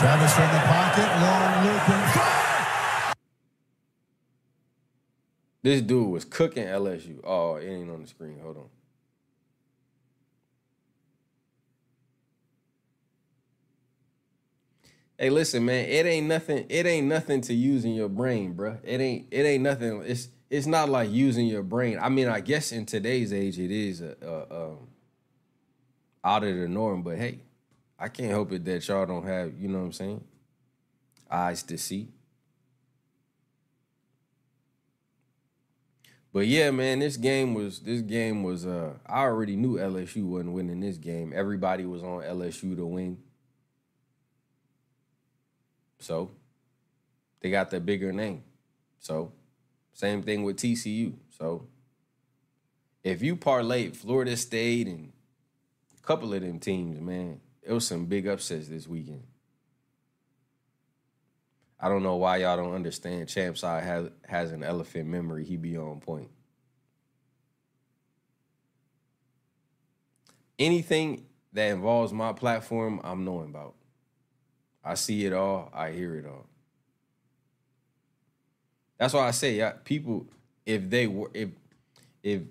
Travis 0.00 0.32
from 0.34 0.50
the 0.54 0.60
pocket, 0.60 1.04
long 1.20 1.66
loop 1.66 1.88
and 1.90 2.12
fire. 2.12 3.14
This 5.62 5.82
dude 5.82 6.08
was 6.08 6.24
cooking 6.24 6.64
LSU. 6.64 7.20
Oh, 7.22 7.56
it 7.56 7.68
ain't 7.68 7.90
on 7.90 8.00
the 8.00 8.08
screen. 8.08 8.38
Hold 8.42 8.56
on. 8.56 8.70
Hey, 15.18 15.28
listen, 15.28 15.66
man. 15.66 15.86
It 15.90 16.06
ain't 16.06 16.26
nothing. 16.26 16.64
It 16.70 16.86
ain't 16.86 17.06
nothing 17.06 17.42
to 17.42 17.52
using 17.52 17.92
your 17.92 18.08
brain, 18.08 18.54
bruh. 18.54 18.78
It 18.82 19.02
ain't. 19.02 19.26
It 19.30 19.42
ain't 19.42 19.62
nothing. 19.62 20.04
It's. 20.06 20.28
It's 20.48 20.66
not 20.66 20.88
like 20.88 21.10
using 21.10 21.46
your 21.48 21.62
brain. 21.62 21.98
I 22.00 22.08
mean, 22.08 22.28
I 22.28 22.40
guess 22.40 22.72
in 22.72 22.86
today's 22.86 23.30
age, 23.32 23.58
it 23.58 23.70
is 23.70 24.00
a, 24.00 24.16
a, 24.22 24.70
um, 24.70 24.89
out 26.24 26.44
of 26.44 26.54
the 26.54 26.68
norm. 26.68 27.02
But 27.02 27.18
hey, 27.18 27.40
I 27.98 28.08
can't 28.08 28.30
help 28.30 28.52
it 28.52 28.64
that 28.64 28.86
y'all 28.88 29.06
don't 29.06 29.26
have. 29.26 29.52
You 29.58 29.68
know 29.68 29.78
what 29.78 29.84
I'm 29.86 29.92
saying? 29.92 30.24
Eyes 31.30 31.62
to 31.64 31.78
see. 31.78 32.08
But 36.32 36.46
yeah, 36.46 36.70
man, 36.70 37.00
this 37.00 37.16
game 37.16 37.54
was 37.54 37.80
this 37.80 38.02
game 38.02 38.42
was 38.42 38.64
uh 38.64 38.94
I 39.06 39.22
already 39.22 39.56
knew 39.56 39.76
LSU 39.76 40.24
wasn't 40.24 40.52
winning 40.52 40.80
this 40.80 40.96
game. 40.96 41.32
Everybody 41.34 41.84
was 41.84 42.02
on 42.02 42.22
LSU 42.22 42.76
to 42.76 42.86
win. 42.86 43.18
So 45.98 46.30
they 47.40 47.50
got 47.50 47.70
the 47.70 47.80
bigger 47.80 48.12
name. 48.12 48.44
So 49.00 49.32
same 49.92 50.22
thing 50.22 50.44
with 50.44 50.56
TCU. 50.56 51.14
So 51.30 51.66
if 53.02 53.22
you 53.22 53.36
parlayed 53.36 53.96
Florida 53.96 54.36
State 54.36 54.86
and 54.86 55.12
couple 56.02 56.32
of 56.34 56.40
them 56.40 56.58
teams, 56.58 57.00
man, 57.00 57.40
it 57.62 57.72
was 57.72 57.86
some 57.86 58.06
big 58.06 58.26
upsets 58.26 58.68
this 58.68 58.88
weekend. 58.88 59.22
I 61.78 61.88
don't 61.88 62.02
know 62.02 62.16
why 62.16 62.38
y'all 62.38 62.56
don't 62.56 62.74
understand. 62.74 63.28
Champ 63.28 63.56
side 63.56 63.84
has 63.84 64.10
has 64.26 64.52
an 64.52 64.62
elephant 64.62 65.08
memory. 65.08 65.44
He 65.44 65.56
be 65.56 65.78
on 65.78 66.00
point. 66.00 66.28
Anything 70.58 71.24
that 71.54 71.70
involves 71.70 72.12
my 72.12 72.34
platform, 72.34 73.00
I'm 73.02 73.24
knowing 73.24 73.48
about. 73.48 73.74
I 74.84 74.94
see 74.94 75.24
it 75.24 75.32
all. 75.32 75.70
I 75.72 75.92
hear 75.92 76.16
it 76.16 76.26
all. 76.26 76.46
That's 78.98 79.14
why 79.14 79.26
I 79.26 79.30
say, 79.30 79.72
people, 79.84 80.26
if 80.66 80.90
they 80.90 81.06
were, 81.06 81.30
if 81.32 81.48
if 82.22 82.42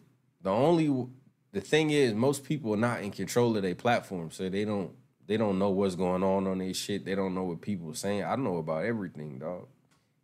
the 0.42 0.50
only 0.50 1.08
the 1.52 1.62
thing 1.62 1.90
is, 1.90 2.14
most 2.14 2.44
people 2.44 2.74
are 2.74 2.78
not 2.78 3.02
in 3.02 3.12
control 3.12 3.56
of 3.56 3.64
their 3.64 3.76
platform, 3.76 4.32
so 4.32 4.50
they 4.50 4.66
don't 4.66 4.92
they 5.28 5.38
don't 5.38 5.60
know 5.60 5.70
what's 5.70 5.96
going 5.96 6.24
on 6.24 6.48
on 6.48 6.58
their 6.58 6.74
shit. 6.74 7.06
They 7.06 7.16
don't 7.16 7.36
know 7.36 7.44
what 7.44 7.62
people 7.62 7.92
are 7.92 7.96
saying. 7.96 8.24
I 8.24 8.36
know 8.36 8.58
about 8.58 8.86
everything, 8.86 9.40
dog, 9.40 9.68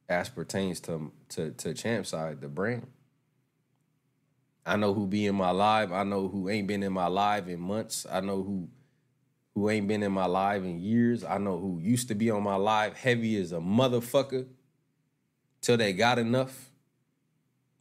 as 0.07 0.29
pertains 0.29 0.79
to 0.81 1.11
to 1.29 1.51
to 1.51 1.73
Champ 1.73 2.05
side, 2.05 2.41
the 2.41 2.47
brand. 2.47 2.87
I 4.65 4.77
know 4.77 4.93
who 4.93 5.05
be 5.05 5.27
in 5.27 5.35
my 5.35 5.51
live. 5.51 5.91
I 5.91 6.03
know 6.03 6.27
who 6.27 6.49
ain't 6.49 6.67
been 6.67 6.81
in 6.81 6.93
my 6.93 7.07
live 7.07 7.47
in 7.47 7.59
months. 7.59 8.05
I 8.11 8.19
know 8.19 8.41
who 8.43 8.69
who 9.53 9.69
ain't 9.69 9.87
been 9.87 10.03
in 10.03 10.11
my 10.11 10.25
live 10.25 10.63
in 10.63 10.79
years. 10.79 11.23
I 11.23 11.37
know 11.37 11.57
who 11.57 11.79
used 11.79 12.07
to 12.09 12.15
be 12.15 12.29
on 12.29 12.43
my 12.43 12.55
live 12.55 12.97
heavy 12.97 13.37
as 13.37 13.51
a 13.51 13.59
motherfucker 13.59 14.45
till 15.61 15.77
they 15.77 15.93
got 15.93 16.19
enough. 16.19 16.71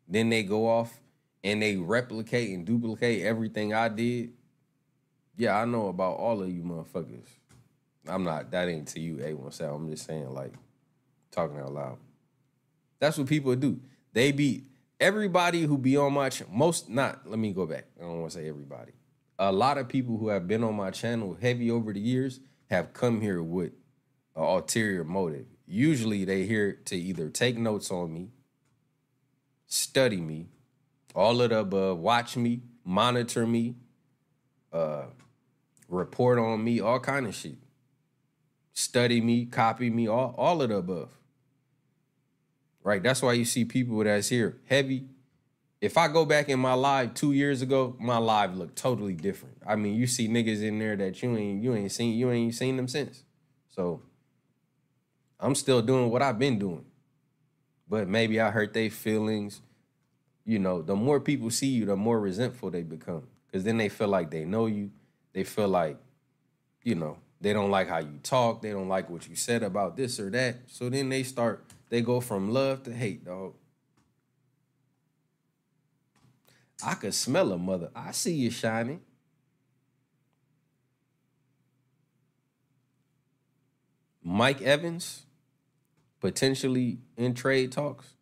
Then 0.06 0.28
they 0.28 0.42
go 0.42 0.68
off 0.68 1.00
and 1.44 1.60
they 1.60 1.76
replicate 1.76 2.50
and 2.50 2.64
duplicate 2.64 3.22
everything 3.22 3.74
I 3.74 3.88
did. 3.88 4.32
Yeah, 5.36 5.60
I 5.60 5.66
know 5.66 5.88
about 5.88 6.16
all 6.16 6.42
of 6.42 6.48
you 6.48 6.62
motherfuckers. 6.62 7.28
I'm 8.08 8.24
not, 8.24 8.50
that 8.50 8.68
ain't 8.68 8.88
to 8.88 9.00
you, 9.00 9.16
A17. 9.16 9.74
I'm 9.74 9.90
just 9.90 10.06
saying, 10.06 10.32
like, 10.32 10.54
talking 11.30 11.58
out 11.58 11.72
loud. 11.72 11.98
That's 12.98 13.18
what 13.18 13.26
people 13.26 13.54
do. 13.56 13.80
They 14.12 14.32
be, 14.32 14.64
everybody 14.98 15.62
who 15.62 15.76
be 15.76 15.96
on 15.96 16.14
my, 16.14 16.30
ch- 16.30 16.48
most, 16.50 16.88
not, 16.88 17.28
let 17.28 17.38
me 17.38 17.52
go 17.52 17.66
back. 17.66 17.84
I 18.00 18.04
don't 18.04 18.20
want 18.20 18.32
to 18.32 18.38
say 18.38 18.48
everybody. 18.48 18.92
A 19.38 19.52
lot 19.52 19.78
of 19.78 19.88
people 19.88 20.16
who 20.16 20.28
have 20.28 20.48
been 20.48 20.64
on 20.64 20.74
my 20.74 20.90
channel 20.90 21.36
heavy 21.40 21.70
over 21.70 21.92
the 21.92 22.00
years 22.00 22.40
have 22.70 22.92
come 22.94 23.20
here 23.20 23.42
with 23.42 23.72
an 24.36 24.42
ulterior 24.42 25.04
motive. 25.04 25.46
Usually 25.66 26.24
they 26.24 26.44
here 26.44 26.78
to 26.86 26.96
either 26.96 27.28
take 27.28 27.58
notes 27.58 27.90
on 27.90 28.14
me, 28.14 28.30
study 29.66 30.20
me, 30.20 30.48
all 31.14 31.40
of 31.40 31.50
the 31.50 31.60
above, 31.60 31.98
watch 31.98 32.36
me, 32.36 32.62
monitor 32.84 33.46
me, 33.46 33.76
uh, 34.72 35.04
report 35.88 36.38
on 36.38 36.62
me, 36.62 36.80
all 36.80 36.98
kind 36.98 37.26
of 37.26 37.34
shit. 37.34 37.56
Study 38.72 39.20
me, 39.20 39.46
copy 39.46 39.90
me, 39.90 40.08
all, 40.08 40.34
all 40.36 40.60
of 40.60 40.68
the 40.68 40.76
above. 40.76 41.10
Right? 42.82 43.02
That's 43.02 43.22
why 43.22 43.34
you 43.34 43.44
see 43.44 43.64
people 43.64 44.02
that's 44.02 44.28
here 44.28 44.58
heavy. 44.66 45.06
If 45.80 45.96
I 45.96 46.08
go 46.08 46.24
back 46.24 46.48
in 46.48 46.58
my 46.58 46.74
live 46.74 47.14
two 47.14 47.32
years 47.32 47.62
ago, 47.62 47.94
my 48.00 48.18
live 48.18 48.56
looked 48.56 48.76
totally 48.76 49.14
different. 49.14 49.58
I 49.66 49.76
mean, 49.76 49.94
you 49.94 50.06
see 50.06 50.28
niggas 50.28 50.62
in 50.62 50.78
there 50.78 50.96
that 50.96 51.22
you 51.22 51.36
ain't 51.36 51.62
you 51.62 51.74
ain't 51.74 51.92
seen 51.92 52.18
you 52.18 52.30
ain't 52.30 52.54
seen 52.54 52.76
them 52.76 52.88
since. 52.88 53.22
So 53.68 54.02
I'm 55.38 55.54
still 55.54 55.82
doing 55.82 56.10
what 56.10 56.22
I've 56.22 56.38
been 56.38 56.58
doing. 56.58 56.84
But 57.88 58.08
maybe 58.08 58.40
I 58.40 58.50
hurt 58.50 58.72
their 58.72 58.88
feelings. 58.88 59.60
You 60.44 60.58
know, 60.58 60.82
the 60.82 60.94
more 60.94 61.20
people 61.20 61.50
see 61.50 61.68
you, 61.68 61.86
the 61.86 61.96
more 61.96 62.20
resentful 62.20 62.70
they 62.70 62.82
become. 62.82 63.26
Cause 63.52 63.64
then 63.64 63.76
they 63.76 63.88
feel 63.88 64.08
like 64.08 64.30
they 64.30 64.44
know 64.44 64.66
you. 64.66 64.90
They 65.32 65.44
feel 65.44 65.68
like, 65.68 65.96
you 66.82 66.94
know, 66.94 67.18
they 67.40 67.52
don't 67.52 67.70
like 67.70 67.88
how 67.88 67.98
you 67.98 68.18
talk. 68.22 68.62
They 68.62 68.70
don't 68.70 68.88
like 68.88 69.08
what 69.08 69.28
you 69.28 69.36
said 69.36 69.62
about 69.62 69.96
this 69.96 70.18
or 70.18 70.30
that. 70.30 70.56
So 70.66 70.88
then 70.88 71.08
they 71.08 71.22
start, 71.22 71.64
they 71.88 72.00
go 72.02 72.20
from 72.20 72.50
love 72.50 72.82
to 72.84 72.92
hate, 72.92 73.24
dog. 73.24 73.54
I 76.84 76.94
could 76.94 77.14
smell 77.14 77.52
a 77.52 77.58
mother. 77.58 77.90
I 77.94 78.12
see 78.12 78.34
you 78.34 78.50
shining. 78.50 79.00
Mike 84.22 84.62
Evans, 84.62 85.26
potentially 86.20 86.98
in 87.16 87.34
trade 87.34 87.70
talks. 87.70 88.13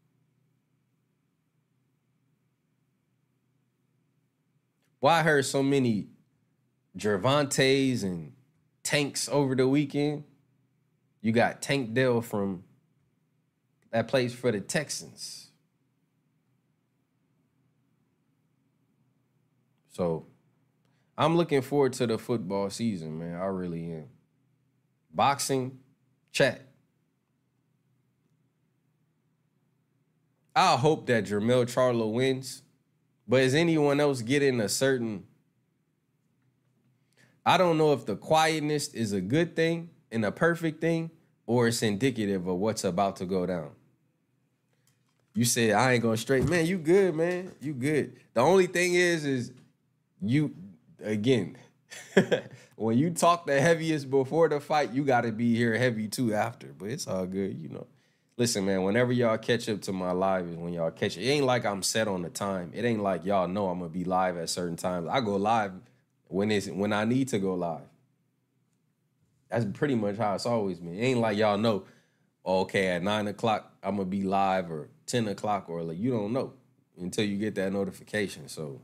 Why 5.03 5.19
I 5.19 5.23
heard 5.25 5.45
so 5.45 5.65
many 5.65 6.07
Gervontas 6.97 8.05
and 8.05 8.35
Tanks 8.85 9.29
over 9.29 9.57
the 9.57 9.67
weekend. 9.67 10.23
You 11.21 11.33
got 11.33 11.61
Tank 11.61 11.93
Dell 11.93 12.21
from 12.21 12.63
that 13.91 14.07
plays 14.07 14.33
for 14.33 14.53
the 14.53 14.61
Texans. 14.61 15.49
So 19.91 20.27
I'm 21.19 21.37
looking 21.37 21.63
forward 21.63 21.95
to 21.95 22.07
the 22.07 22.17
football 22.17 22.71
season, 22.71 23.19
man. 23.19 23.41
I 23.41 23.47
really 23.47 23.91
am. 23.91 24.07
Boxing, 25.13 25.81
chat. 26.31 26.61
I 30.55 30.77
hope 30.77 31.07
that 31.07 31.25
Jermel 31.25 31.65
Charlo 31.65 32.13
wins, 32.13 32.63
but 33.33 33.41
is 33.41 33.55
anyone 33.55 33.99
else 33.99 34.21
getting 34.21 34.61
a 34.61 34.69
certain 34.69 35.25
I 37.47 37.57
don't 37.57 37.79
know 37.79 37.95
if 37.95 38.05
the 38.05 38.15
quietness 38.15 38.89
is 38.89 39.15
a 39.15 39.23
good 39.23 39.57
thing 39.57 39.89
and 40.11 40.23
a 40.27 40.31
perfect 40.31 40.83
thing, 40.83 41.11
or 41.47 41.67
it's 41.67 41.83
indicative 41.83 42.47
of 42.47 42.59
what's 42.59 42.85
about 42.85 43.17
to 43.17 43.25
go 43.25 43.47
down. 43.47 43.71
You 45.35 45.47
said 45.47 45.73
I 45.73 45.93
ain't 45.93 46.03
gonna 46.03 46.19
straight, 46.19 46.47
man. 46.47 46.67
You 46.67 46.77
good, 46.77 47.15
man. 47.15 47.53
You 47.59 47.73
good. 47.73 48.19
The 48.35 48.43
only 48.43 48.67
thing 48.67 48.97
is, 48.97 49.25
is 49.25 49.53
you 50.21 50.55
again. 51.03 51.57
when 52.77 52.99
you 52.99 53.09
talk 53.09 53.47
the 53.47 53.59
heaviest 53.59 54.11
before 54.11 54.51
the 54.51 54.61
fight, 54.61 54.93
you 54.93 55.05
got 55.05 55.23
to 55.23 55.33
be 55.33 55.57
here 55.57 55.79
heavy 55.79 56.07
too 56.07 56.35
after. 56.35 56.75
But 56.79 56.91
it's 56.91 57.07
all 57.07 57.25
good, 57.25 57.57
you 57.57 57.71
know. 57.71 57.87
Listen, 58.43 58.65
man. 58.65 58.83
Whenever 58.83 59.13
y'all 59.13 59.39
catch 59.39 59.69
up 59.69 59.83
to 59.83 59.93
my 59.93 60.11
live 60.11 60.49
is 60.49 60.57
when 60.57 60.73
y'all 60.73 60.91
catch 60.91 61.17
it. 61.17 61.23
It 61.23 61.31
ain't 61.31 61.47
like 61.47 61.65
I'm 61.65 61.81
set 61.81 62.09
on 62.09 62.23
the 62.23 62.29
time. 62.29 62.73
It 62.75 62.85
ain't 62.85 63.01
like 63.01 63.25
y'all 63.25 63.47
know 63.47 63.69
I'm 63.69 63.79
gonna 63.79 63.89
be 63.89 64.03
live 64.03 64.37
at 64.37 64.51
certain 64.51 64.75
times. 64.75 65.07
I 65.09 65.21
go 65.21 65.37
live 65.37 65.71
when 66.27 66.51
it's 66.51 66.67
when 66.67 66.93
I 66.93 67.05
need 67.05 67.29
to 67.29 67.39
go 67.39 67.55
live. 67.55 67.87
That's 69.49 69.65
pretty 69.75 69.95
much 69.95 70.17
how 70.17 70.35
it's 70.35 70.45
always 70.45 70.81
been. 70.81 70.99
It 70.99 71.03
ain't 71.05 71.21
like 71.21 71.39
y'all 71.39 71.57
know. 71.57 71.85
Okay, 72.45 72.89
at 72.89 73.05
nine 73.05 73.29
o'clock 73.29 73.77
I'm 73.81 73.95
gonna 73.95 74.09
be 74.09 74.25
live 74.25 74.73
or 74.73 74.89
ten 75.07 75.29
o'clock 75.29 75.69
or 75.69 75.85
like 75.85 76.01
you 76.01 76.11
don't 76.11 76.33
know 76.33 76.53
until 76.99 77.25
you 77.25 77.37
get 77.37 77.55
that 77.55 77.73
notification. 77.73 78.49
So 78.49 78.81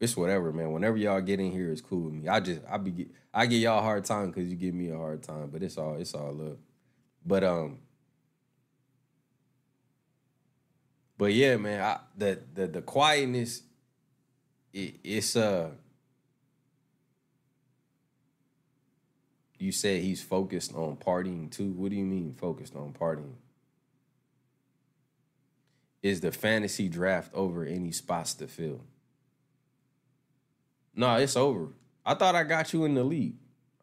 it's 0.00 0.16
whatever, 0.16 0.52
man. 0.52 0.72
Whenever 0.72 0.96
y'all 0.96 1.20
get 1.20 1.38
in 1.38 1.52
here, 1.52 1.70
it's 1.70 1.80
cool 1.80 2.06
with 2.06 2.14
me. 2.14 2.26
I 2.26 2.40
just 2.40 2.62
I 2.68 2.78
be 2.78 3.10
I 3.32 3.46
give 3.46 3.62
y'all 3.62 3.78
a 3.78 3.82
hard 3.82 4.04
time 4.04 4.32
because 4.32 4.48
you 4.48 4.56
give 4.56 4.74
me 4.74 4.90
a 4.90 4.96
hard 4.96 5.22
time, 5.22 5.50
but 5.52 5.62
it's 5.62 5.78
all 5.78 5.94
it's 5.94 6.14
all 6.14 6.32
love. 6.32 6.58
But 7.24 7.44
um, 7.44 7.78
but 11.22 11.34
yeah, 11.34 11.56
man, 11.56 11.80
I, 11.80 12.00
the 12.18 12.40
the 12.52 12.66
the 12.66 12.82
quietness, 12.82 13.62
it, 14.72 14.96
it's 15.04 15.36
uh. 15.36 15.70
You 19.56 19.70
said 19.70 20.02
he's 20.02 20.20
focused 20.20 20.74
on 20.74 20.96
partying 20.96 21.48
too. 21.48 21.70
What 21.74 21.90
do 21.90 21.96
you 21.96 22.04
mean 22.04 22.34
focused 22.34 22.74
on 22.74 22.92
partying? 22.92 23.34
Is 26.02 26.22
the 26.22 26.32
fantasy 26.32 26.88
draft 26.88 27.32
over 27.34 27.64
any 27.64 27.92
spots 27.92 28.34
to 28.34 28.48
fill? 28.48 28.80
No, 30.92 31.14
it's 31.14 31.36
over. 31.36 31.68
I 32.04 32.14
thought 32.14 32.34
I 32.34 32.42
got 32.42 32.72
you 32.72 32.84
in 32.84 32.96
the 32.96 33.04
league, 33.04 33.36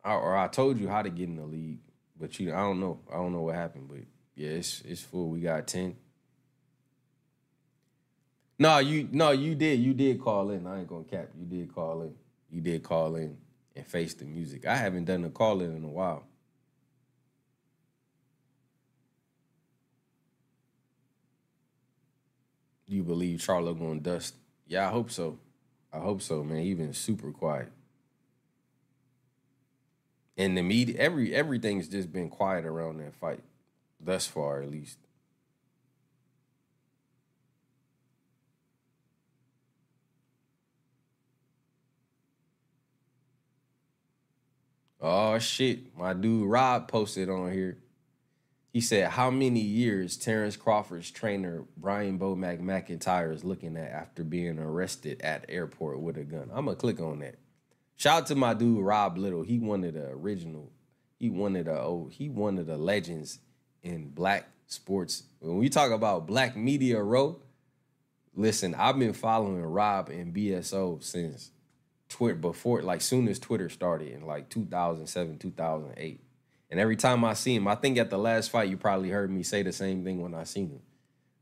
I, 0.04 0.12
or 0.16 0.36
I 0.36 0.50
told 0.50 0.78
you 0.78 0.90
how 0.90 1.04
to 1.04 1.10
get 1.10 1.30
in 1.30 1.38
the 1.38 1.46
league, 1.46 1.80
but 2.20 2.38
you, 2.38 2.52
I 2.54 2.58
don't 2.58 2.82
know. 2.82 3.00
I 3.10 3.16
don't 3.16 3.32
know 3.32 3.44
what 3.44 3.56
happened, 3.56 3.88
but 3.88 4.00
yeah, 4.36 4.50
it's 4.50 4.82
it's 4.82 5.02
full. 5.02 5.30
We 5.30 5.40
got 5.40 5.68
ten. 5.68 5.96
No, 8.60 8.80
you 8.80 9.08
no, 9.12 9.32
you 9.32 9.56
did. 9.56 9.80
You 9.80 9.94
did 9.94 10.22
call 10.22 10.52
in. 10.52 10.68
I 10.68 10.80
ain't 10.80 10.90
gonna 10.90 11.06
cap. 11.06 11.30
You 11.40 11.46
did 11.46 11.74
call 11.74 12.02
in. 12.04 12.14
You 12.52 12.62
did 12.62 12.84
call 12.84 13.16
in 13.16 13.38
and 13.76 13.88
face 13.88 14.14
the 14.14 14.26
music. 14.26 14.68
I 14.68 14.76
haven't 14.76 15.06
done 15.06 15.24
a 15.24 15.30
call 15.30 15.62
in 15.62 15.76
in 15.76 15.84
a 15.86 15.90
while. 15.90 16.26
You 22.88 23.04
believe 23.04 23.40
Charlo 23.40 23.78
gonna 23.78 24.00
dust? 24.02 24.36
Yeah, 24.68 24.88
I 24.88 24.92
hope 24.92 25.12
so. 25.12 25.40
I 25.94 26.00
hope 26.00 26.22
so, 26.22 26.44
man. 26.44 26.60
Even 26.60 26.94
super 26.94 27.32
quiet. 27.32 27.72
And 30.38 30.58
the 30.58 30.64
media, 30.64 30.98
every 31.00 31.34
everything's 31.34 31.88
just 31.88 32.12
been 32.12 32.30
quiet 32.30 32.66
around 32.66 33.00
that 33.00 33.16
fight, 33.16 33.44
thus 34.02 34.28
far 34.28 34.62
at 34.62 34.70
least. 34.72 34.98
Oh 45.02 45.40
shit, 45.40 45.96
my 45.98 46.14
dude 46.14 46.50
Rob 46.50 46.90
posted 46.90 47.30
on 47.30 47.52
here. 47.54 47.78
He 48.74 48.82
said, 48.82 49.12
"How 49.12 49.32
many 49.32 49.62
years 49.62 50.18
Terence 50.18 50.58
Crawford's 50.58 51.10
trainer 51.10 51.64
Brian 51.78 52.20
BoMac 52.20 52.60
McIntyre 52.60 53.34
is 53.34 53.44
looking 53.44 53.78
at 53.78 53.92
after 53.92 54.24
being 54.24 54.60
arrested 54.60 55.22
at 55.22 55.46
airport 55.48 56.02
with 56.02 56.18
a 56.18 56.24
gun?" 56.24 56.50
I'm 56.54 56.66
gonna 56.66 56.76
click 56.76 57.00
on 57.00 57.20
that. 57.20 57.36
Shout 57.96 58.24
out 58.24 58.28
to 58.28 58.36
my 58.36 58.54
dude 58.54 58.84
Rob 58.84 59.18
Littal. 59.18 59.46
He 59.46 59.60
one 59.60 59.84
of 59.86 59.94
the 59.94 60.10
original. 60.10 60.72
He 61.18 61.30
one 61.30 61.56
of 61.56 61.66
the 61.66 61.80
oh, 61.80 62.10
he 62.12 62.30
one 62.30 62.58
of 62.58 62.68
the 62.68 62.78
legends 62.78 63.40
in 63.82 64.10
black 64.10 64.48
sports. 64.68 65.24
When 65.40 65.58
we 65.58 65.70
talk 65.70 65.92
about 65.92 66.28
Black 66.28 66.56
Media 66.56 67.02
Row, 67.02 67.42
listen, 68.36 68.76
I've 68.76 69.00
been 69.00 69.14
following 69.14 69.62
Rob 69.62 70.10
and 70.10 70.34
BSO 70.34 71.02
since 71.02 71.52
Twitter 72.10 72.36
before, 72.36 72.82
like 72.82 73.02
soon 73.02 73.28
as 73.28 73.40
Twitter 73.40 73.70
started 73.70 74.12
in 74.12 74.26
like 74.26 74.50
2007, 74.50 75.38
2008. 75.38 76.22
And 76.72 76.80
every 76.80 76.96
time 76.96 77.24
I 77.24 77.34
see 77.34 77.56
him, 77.56 77.68
I 77.68 77.76
think 77.76 77.98
at 77.98 78.10
the 78.10 78.18
last 78.18 78.52
fight, 78.52 78.70
you 78.70 78.78
probably 78.78 79.10
heard 79.10 79.32
me 79.32 79.44
say 79.44 79.64
the 79.64 79.72
same 79.72 80.04
thing 80.04 80.22
when 80.22 80.36
I 80.36 80.44
seen 80.44 80.70
him. 80.70 80.82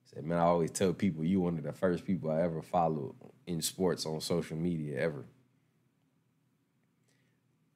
I 0.06 0.16
said, 0.16 0.26
man, 0.26 0.38
I 0.38 0.44
always 0.44 0.72
tell 0.72 0.94
people 0.94 1.24
you 1.24 1.42
one 1.42 1.58
of 1.58 1.64
the 1.64 1.74
first 1.74 2.06
people 2.06 2.30
I 2.30 2.42
ever 2.42 2.62
followed 2.62 3.16
in 3.46 3.62
sports 3.62 4.06
on 4.06 4.22
social 4.22 4.58
media 4.58 5.00
ever. 5.00 5.26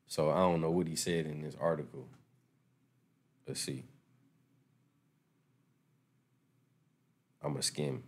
So 0.08 0.30
I 0.30 0.39
don't 0.39 0.62
know 0.62 0.72
what 0.72 0.88
he 0.88 0.96
said 0.96 1.26
in 1.26 1.42
this 1.42 1.56
article. 1.60 2.08
Let's 3.48 3.62
see. 3.62 3.86
I'm 7.42 7.58
a 7.58 7.62
skim. 7.62 8.04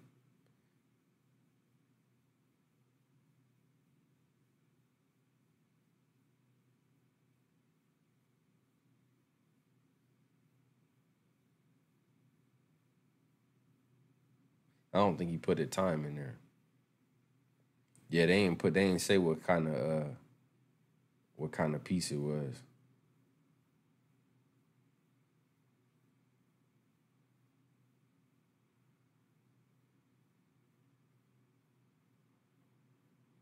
I 14.93 14.99
don't 14.99 15.17
think 15.17 15.31
he 15.31 15.37
put 15.37 15.59
a 15.59 15.65
time 15.65 16.05
in 16.05 16.15
there. 16.15 16.35
Yeah, 18.09 18.27
they 18.27 18.33
ain't 18.45 18.59
put. 18.59 18.73
They 18.75 18.83
ain't 18.85 19.01
say 19.01 19.17
what 19.17 19.43
kind 19.43 19.67
of 19.67 19.75
uh, 19.75 20.09
what 21.37 21.51
kind 21.51 21.75
of 21.75 21.83
piece 21.83 22.11
it 22.11 22.17
was. 22.19 22.55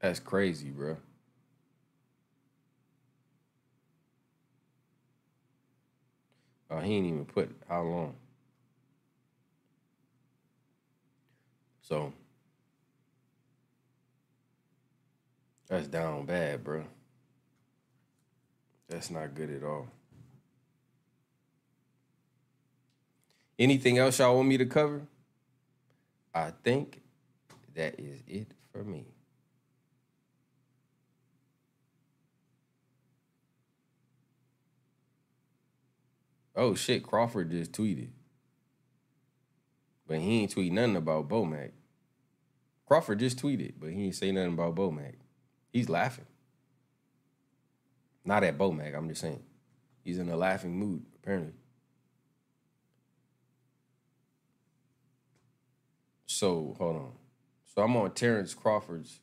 That's 0.02 0.20
crazy, 0.20 0.70
bro. 0.70 0.98
Oh, 6.72 6.80
he 6.80 6.96
ain't 6.96 7.08
even 7.08 7.26
put 7.26 7.52
how 7.70 7.84
long. 7.84 8.16
So 11.92 12.14
that's 15.68 15.88
down 15.88 16.26
bad, 16.26 16.64
bro. 16.64 16.86
That's 18.88 19.12
not 19.12 19.36
good 19.36 19.50
at 19.50 19.62
all. 19.62 19.90
Anything 23.60 23.98
else 23.98 24.20
y'all 24.20 24.38
want 24.38 24.48
me 24.48 24.58
to 24.58 24.66
cover? 24.66 25.02
I 26.34 26.54
think 26.64 27.02
that 27.76 28.00
is 28.00 28.24
it 28.26 28.48
for 28.72 28.86
me. 28.86 29.08
Oh 36.56 36.74
shit, 36.74 37.04
Crawford 37.04 37.52
just 37.52 37.74
tweeted. 37.74 38.12
But 40.08 40.20
he 40.20 40.44
ain't 40.44 40.52
tweet 40.52 40.72
nothing 40.72 40.96
about 40.96 41.28
BoMac. 41.28 41.72
Crawford 42.92 43.20
just 43.20 43.42
tweeted, 43.42 43.76
but 43.80 43.92
he 43.92 44.04
ain't 44.04 44.16
say 44.16 44.34
nothing 44.34 44.52
about 44.52 44.76
BoMac. 44.76 45.14
He's 45.72 45.88
laughing. 45.88 46.26
Not 48.26 48.44
at 48.44 48.58
BoMac, 48.58 48.94
I'm 48.94 49.08
just 49.08 49.22
saying. 49.22 49.42
He's 50.04 50.18
in 50.18 50.28
a 50.28 50.36
laughing 50.36 50.78
mood, 50.78 51.06
apparently. 51.16 51.54
So 56.26 56.76
hold 56.78 56.98
on. 56.98 57.12
So 57.74 57.82
I'm 57.82 57.96
on 57.96 58.12
Terence 58.12 58.54
Crawford's. 58.54 59.22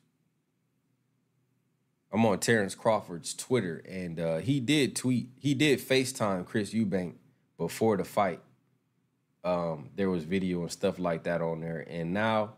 I'm 2.11 2.25
on 2.25 2.39
Terence 2.39 2.73
Crawford's 2.73 3.35
Twitter, 3.35 3.83
and 3.87 4.19
uh, 4.19 4.37
he 4.37 4.59
did 4.59 4.95
tweet. 4.95 5.29
He 5.37 5.53
did 5.53 5.77
FaceTime 5.77 6.43
Chris 6.47 6.73
Eubank 6.73 7.17
before 7.55 7.97
the 7.97 8.03
fight. 8.03 8.41
Um, 9.43 9.91
there 9.95 10.09
was 10.09 10.23
video 10.23 10.61
and 10.61 10.71
stuff 10.71 10.97
like 10.97 11.25
that 11.25 11.43
on 11.43 11.59
there, 11.59 11.85
and 11.87 12.15
now 12.15 12.55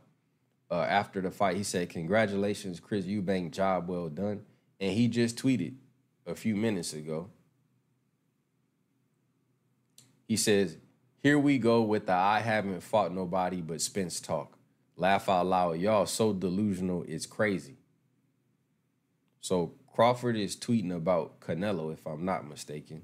uh, 0.71 0.85
after 0.87 1.19
the 1.19 1.29
fight, 1.29 1.57
he 1.57 1.63
said, 1.63 1.89
"Congratulations, 1.89 2.79
Chris 2.79 3.05
Eubank, 3.05 3.51
job 3.51 3.89
well 3.89 4.07
done." 4.07 4.45
And 4.79 4.93
he 4.93 5.09
just 5.09 5.37
tweeted 5.37 5.75
a 6.25 6.33
few 6.33 6.55
minutes 6.55 6.93
ago. 6.93 7.29
He 10.27 10.37
says, 10.37 10.77
"Here 11.21 11.37
we 11.37 11.57
go 11.57 11.81
with 11.81 12.05
the 12.05 12.13
I 12.13 12.39
haven't 12.39 12.81
fought 12.81 13.13
nobody 13.13 13.61
but 13.61 13.81
Spence 13.81 14.21
talk. 14.21 14.57
Laugh 14.95 15.27
out 15.27 15.47
loud, 15.47 15.79
y'all 15.79 16.05
so 16.05 16.31
delusional, 16.31 17.03
it's 17.03 17.25
crazy." 17.25 17.77
So 19.41 19.73
Crawford 19.93 20.37
is 20.37 20.55
tweeting 20.55 20.95
about 20.95 21.41
Canelo, 21.41 21.91
if 21.91 22.05
I'm 22.07 22.23
not 22.23 22.47
mistaken. 22.47 23.01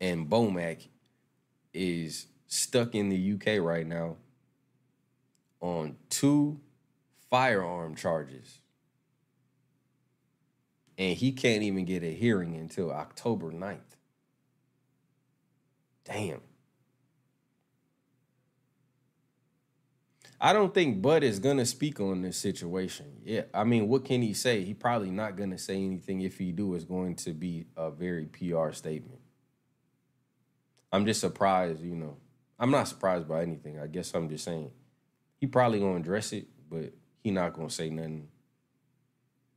And 0.00 0.28
BoMac 0.28 0.88
is 1.72 2.26
stuck 2.48 2.94
in 2.94 3.08
the 3.08 3.32
UK 3.34 3.62
right 3.64 3.86
now 3.86 4.16
on 5.64 5.96
two 6.10 6.60
firearm 7.30 7.94
charges. 7.94 8.58
And 10.98 11.16
he 11.16 11.32
can't 11.32 11.62
even 11.62 11.86
get 11.86 12.02
a 12.02 12.12
hearing 12.12 12.54
until 12.54 12.92
October 12.92 13.50
9th. 13.50 13.78
Damn. 16.04 16.42
I 20.38 20.52
don't 20.52 20.74
think 20.74 21.00
Bud 21.00 21.22
is 21.22 21.38
gonna 21.38 21.64
speak 21.64 21.98
on 21.98 22.20
this 22.20 22.36
situation. 22.36 23.06
Yeah, 23.24 23.44
I 23.54 23.64
mean, 23.64 23.88
what 23.88 24.04
can 24.04 24.20
he 24.20 24.34
say? 24.34 24.62
He 24.64 24.74
probably 24.74 25.10
not 25.10 25.34
gonna 25.34 25.56
say 25.56 25.82
anything. 25.82 26.20
If 26.20 26.36
he 26.36 26.52
do, 26.52 26.74
it's 26.74 26.84
going 26.84 27.14
to 27.16 27.32
be 27.32 27.64
a 27.74 27.90
very 27.90 28.26
PR 28.26 28.72
statement. 28.72 29.20
I'm 30.92 31.06
just 31.06 31.22
surprised, 31.22 31.82
you 31.82 31.94
know. 31.94 32.18
I'm 32.58 32.70
not 32.70 32.86
surprised 32.86 33.26
by 33.26 33.40
anything. 33.40 33.80
I 33.80 33.86
guess 33.86 34.14
I'm 34.14 34.28
just 34.28 34.44
saying 34.44 34.70
he 35.44 35.48
probably 35.48 35.78
gonna 35.78 35.96
address 35.96 36.32
it, 36.32 36.46
but 36.70 36.94
he 37.22 37.30
not 37.30 37.52
gonna 37.52 37.68
say 37.68 37.90
nothing 37.90 38.28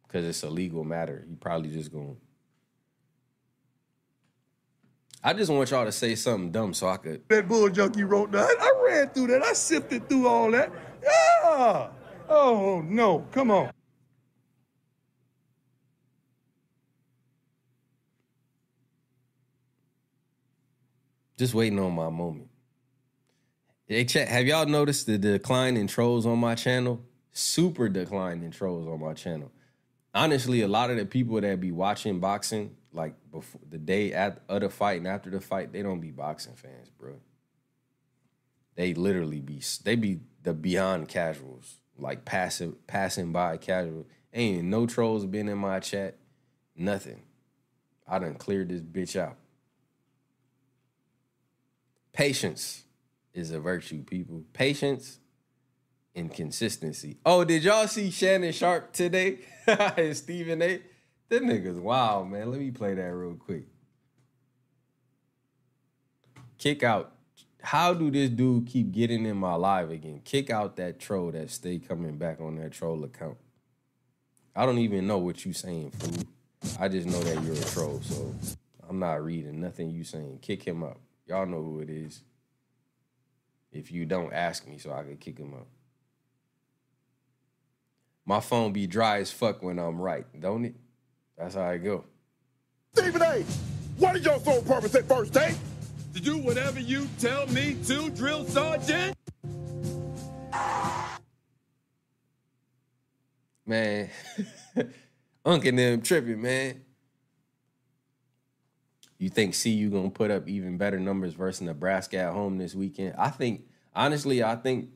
because 0.06 0.26
it's 0.26 0.44
a 0.44 0.50
legal 0.50 0.84
matter. 0.84 1.24
He 1.30 1.34
probably 1.36 1.70
just 1.70 1.94
gonna. 1.94 2.16
I 5.24 5.32
just 5.32 5.50
want 5.50 5.72
y'all 5.72 5.86
to 5.86 5.94
say 5.94 6.16
something 6.16 6.52
dumb 6.52 6.74
so 6.74 6.90
I 6.90 6.98
could. 6.98 7.22
That 7.30 7.48
bull 7.48 7.70
junkie 7.70 8.04
wrote 8.04 8.34
that. 8.34 8.54
I 8.60 8.84
ran 8.86 9.08
through 9.12 9.28
that. 9.28 9.44
I 9.44 9.54
sifted 9.54 10.10
through 10.10 10.28
all 10.28 10.52
that. 10.52 10.74
Yeah. 11.02 11.88
Oh 12.28 12.84
no, 12.86 13.26
come 13.32 13.50
on. 13.50 13.72
Just 21.38 21.54
waiting 21.54 21.80
on 21.80 21.94
my 21.94 22.10
moment. 22.10 22.47
Hey, 23.90 24.04
chat, 24.04 24.28
have 24.28 24.46
y'all 24.46 24.66
noticed 24.66 25.06
the 25.06 25.18
decline 25.18 25.78
in 25.78 25.88
trolls 25.88 26.26
on 26.26 26.40
my 26.40 26.56
channel? 26.56 27.02
Super 27.32 27.88
decline 27.88 28.44
in 28.44 28.52
trolls 28.52 28.86
on 28.86 29.00
my 29.00 29.14
channel. 29.14 29.50
Honestly, 30.14 30.62
a 30.62 30.68
lot 30.68 30.90
of 30.90 30.98
the 30.98 31.06
people 31.06 31.40
that 31.40 31.62
be 31.62 31.72
watching 31.72 32.20
boxing, 32.20 32.76
like 32.92 33.14
before 33.32 33.62
the 33.70 33.78
day 33.78 34.12
at, 34.12 34.42
of 34.50 34.60
the 34.60 34.70
fight 34.70 34.98
and 34.98 35.08
after 35.08 35.30
the 35.30 35.40
fight, 35.40 35.72
they 35.72 35.84
don't 35.84 36.02
be 36.02 36.12
boxing 36.12 36.56
fans, 36.56 36.90
bro. 36.90 37.14
They 38.76 38.94
literally 38.94 39.40
be 39.40 39.62
they 39.86 39.96
be 39.96 40.20
the 40.44 40.54
beyond 40.54 41.08
casuals, 41.08 41.78
like 41.98 42.26
passive 42.26 42.86
passing 42.88 43.32
by 43.32 43.56
casual. 43.56 44.06
Ain't 44.34 44.66
no 44.66 44.86
trolls 44.86 45.26
been 45.26 45.48
in 45.48 45.60
my 45.60 45.80
chat, 45.80 46.18
nothing. 46.76 47.22
I 48.06 48.20
done 48.20 48.36
cleared 48.36 48.68
this 48.68 48.82
bitch 48.82 49.18
out. 49.18 49.38
Patience 52.12 52.84
is 53.38 53.52
a 53.52 53.60
virtue, 53.60 54.04
people. 54.04 54.44
Patience 54.54 55.20
and 56.16 56.34
consistency. 56.34 57.18
Oh, 57.26 57.44
did 57.44 57.64
y'all 57.64 57.88
see 57.88 58.10
Shannon 58.12 58.52
Sharpe 58.52 58.92
today? 58.92 59.40
and 59.68 60.18
Stephen 60.18 60.62
A. 60.62 60.82
That 61.30 61.44
nigga's 61.44 61.80
wild, 61.80 62.30
man. 62.30 62.52
Let 62.52 62.60
me 62.60 62.72
play 62.72 62.96
that 62.96 63.14
real 63.14 63.36
quick. 63.36 63.66
Kick 66.58 66.84
out. 66.84 67.14
How 67.62 67.94
do 67.94 68.10
this 68.10 68.30
dude 68.30 68.68
keep 68.68 68.92
getting 68.92 69.26
in 69.26 69.36
my 69.38 69.56
live 69.56 69.92
again? 69.92 70.22
Kick 70.24 70.50
out 70.50 70.78
that 70.78 71.00
troll 71.00 71.32
that 71.32 71.52
stay 71.52 71.80
coming 71.80 72.18
back 72.18 72.40
on 72.40 72.56
that 72.58 72.72
troll 72.72 73.04
account. 73.04 73.38
I 74.56 74.66
don't 74.66 74.80
even 74.80 75.06
know 75.06 75.18
what 75.18 75.46
you 75.46 75.54
saying, 75.54 75.92
fool. 75.92 76.24
I 76.80 76.88
just 76.88 77.08
know 77.08 77.22
that 77.22 77.44
you're 77.44 77.56
a 77.56 77.66
troll, 77.66 78.02
so 78.02 78.34
I'm 78.90 79.00
not 79.00 79.24
reading 79.24 79.60
nothing 79.60 79.92
you 79.92 80.04
saying. 80.04 80.40
Kick 80.42 80.64
him 80.64 80.82
up. 80.82 81.00
Y'all 81.28 81.46
know 81.46 81.62
who 81.62 81.82
it 81.82 81.90
is. 81.90 82.24
If 83.72 83.92
you 83.92 84.06
don't 84.06 84.34
ask 84.34 84.68
me, 84.68 84.78
so 84.78 84.92
I 84.92 85.04
can 85.04 85.18
kick 85.18 85.38
him 85.38 85.54
up. 85.54 85.68
My 88.26 88.40
phone 88.40 88.74
be 88.74 88.88
dry 88.88 89.20
as 89.20 89.32
fuck 89.32 89.64
when 89.64 89.80
I'm 89.80 90.02
right, 90.02 90.26
don't 90.40 90.66
it? 90.66 90.76
That's 91.38 91.56
how 91.56 91.64
I 91.64 91.78
go. 91.78 92.04
Stephen 92.94 93.22
A. 93.22 93.44
What 93.98 94.16
is 94.16 94.26
your 94.26 94.40
sole 94.40 94.62
purpose 94.62 94.96
at 94.96 95.08
first 95.08 95.34
date? 95.34 95.58
To 96.14 96.20
do 96.22 96.38
whatever 96.38 96.80
you 96.80 97.08
tell 97.20 97.48
me 97.48 97.78
to, 97.86 98.10
drill 98.10 98.46
sergeant. 98.46 99.16
Man, 103.66 104.10
Unc 105.46 105.66
and 105.66 105.78
them 105.78 106.02
tripping, 106.02 106.42
man. 106.42 106.82
You 109.18 109.30
think 109.30 109.56
CU 109.60 109.90
gonna 109.90 110.10
put 110.10 110.32
up 110.32 110.48
even 110.48 110.78
better 110.78 111.00
numbers 111.00 111.34
versus 111.34 111.62
Nebraska 111.62 112.18
at 112.18 112.34
home 112.34 112.58
this 112.58 112.76
weekend? 112.76 113.16
I 113.18 113.30
think 113.30 113.66
honestly, 113.96 114.44
I 114.44 114.56
think 114.56 114.90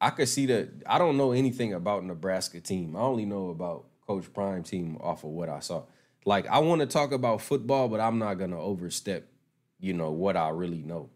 I 0.00 0.10
could 0.10 0.28
see 0.28 0.46
the. 0.46 0.68
I 0.86 0.98
don't 0.98 1.16
know 1.16 1.32
anything 1.32 1.72
about 1.72 2.04
Nebraska 2.04 2.60
team. 2.60 2.96
I 2.96 3.00
only 3.00 3.24
know 3.24 3.48
about 3.48 3.86
Coach 4.06 4.32
Prime 4.32 4.62
team 4.62 4.98
off 5.00 5.24
of 5.24 5.30
what 5.30 5.48
I 5.48 5.60
saw. 5.60 5.84
Like 6.24 6.46
I 6.48 6.58
want 6.58 6.80
to 6.80 6.86
talk 6.86 7.12
about 7.12 7.40
football, 7.40 7.88
but 7.88 8.00
I'm 8.00 8.18
not 8.18 8.34
gonna 8.34 8.60
overstep, 8.60 9.26
you 9.80 9.94
know, 9.94 10.10
what 10.10 10.36
I 10.36 10.50
really 10.50 10.82
know. 10.82 11.10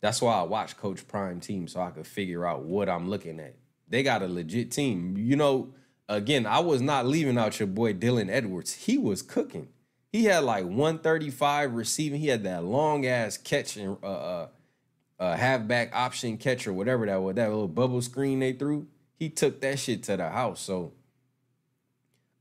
That's 0.00 0.20
why 0.20 0.34
I 0.34 0.42
watch 0.42 0.76
Coach 0.76 1.06
Prime 1.08 1.40
team 1.40 1.66
so 1.68 1.80
I 1.80 1.90
could 1.90 2.06
figure 2.06 2.46
out 2.46 2.64
what 2.64 2.88
I'm 2.88 3.08
looking 3.08 3.40
at. 3.40 3.56
They 3.88 4.02
got 4.02 4.22
a 4.22 4.28
legit 4.28 4.70
team. 4.70 5.16
You 5.16 5.36
know, 5.36 5.74
again, 6.08 6.46
I 6.46 6.60
was 6.60 6.80
not 6.80 7.06
leaving 7.06 7.38
out 7.38 7.58
your 7.58 7.66
boy 7.66 7.94
Dylan 7.94 8.30
Edwards. 8.30 8.72
He 8.74 8.98
was 8.98 9.22
cooking. 9.22 9.68
He 10.12 10.24
had 10.24 10.44
like 10.44 10.64
135 10.64 11.72
receiving. 11.74 12.20
He 12.20 12.28
had 12.28 12.42
that 12.44 12.64
long 12.64 13.06
ass 13.06 13.36
catch 13.36 13.76
and 13.76 13.96
uh, 14.02 14.06
uh, 14.06 14.48
uh, 15.20 15.36
halfback 15.36 15.94
option 15.94 16.36
catch 16.36 16.66
or 16.66 16.72
whatever 16.72 17.06
that 17.06 17.22
was. 17.22 17.36
That 17.36 17.50
little 17.50 17.68
bubble 17.68 18.02
screen 18.02 18.40
they 18.40 18.52
threw. 18.52 18.88
He 19.16 19.28
took 19.28 19.60
that 19.60 19.78
shit 19.78 20.02
to 20.04 20.16
the 20.16 20.28
house. 20.28 20.60
So 20.60 20.94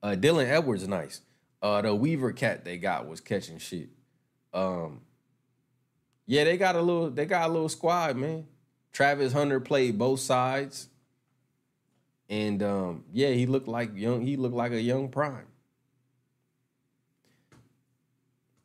uh, 0.01 0.15
Dylan 0.17 0.47
Edwards 0.47 0.87
nice. 0.87 1.21
Uh, 1.61 1.81
the 1.81 1.93
Weaver 1.93 2.31
cat 2.31 2.63
they 2.63 2.77
got 2.77 3.07
was 3.07 3.19
catching 3.19 3.59
shit. 3.59 3.89
Um, 4.53 5.01
yeah, 6.25 6.45
they 6.45 6.57
got 6.57 6.75
a 6.75 6.81
little. 6.81 7.09
They 7.09 7.25
got 7.25 7.49
a 7.49 7.53
little 7.53 7.69
squad, 7.69 8.15
man. 8.15 8.47
Travis 8.91 9.33
Hunter 9.33 9.59
played 9.59 9.97
both 9.97 10.21
sides, 10.21 10.87
and 12.29 12.63
um, 12.63 13.03
yeah, 13.11 13.29
he 13.29 13.45
looked 13.45 13.67
like 13.67 13.91
young. 13.95 14.21
He 14.21 14.37
looked 14.37 14.55
like 14.55 14.71
a 14.71 14.81
young 14.81 15.09
prime. 15.09 15.47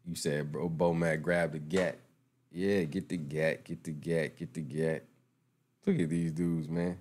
You 0.06 0.14
said, 0.14 0.52
bro, 0.52 0.68
Bo 0.68 0.92
BoMac 0.92 1.22
grab 1.22 1.52
the 1.52 1.58
gat. 1.58 1.98
Yeah, 2.52 2.84
get 2.84 3.08
the 3.08 3.16
gat, 3.16 3.64
get 3.64 3.82
the 3.82 3.92
gat, 3.92 4.36
get 4.36 4.54
the 4.54 4.60
gat. 4.60 5.04
Look 5.86 5.98
at 5.98 6.08
these 6.08 6.32
dudes, 6.32 6.68
man. 6.68 6.98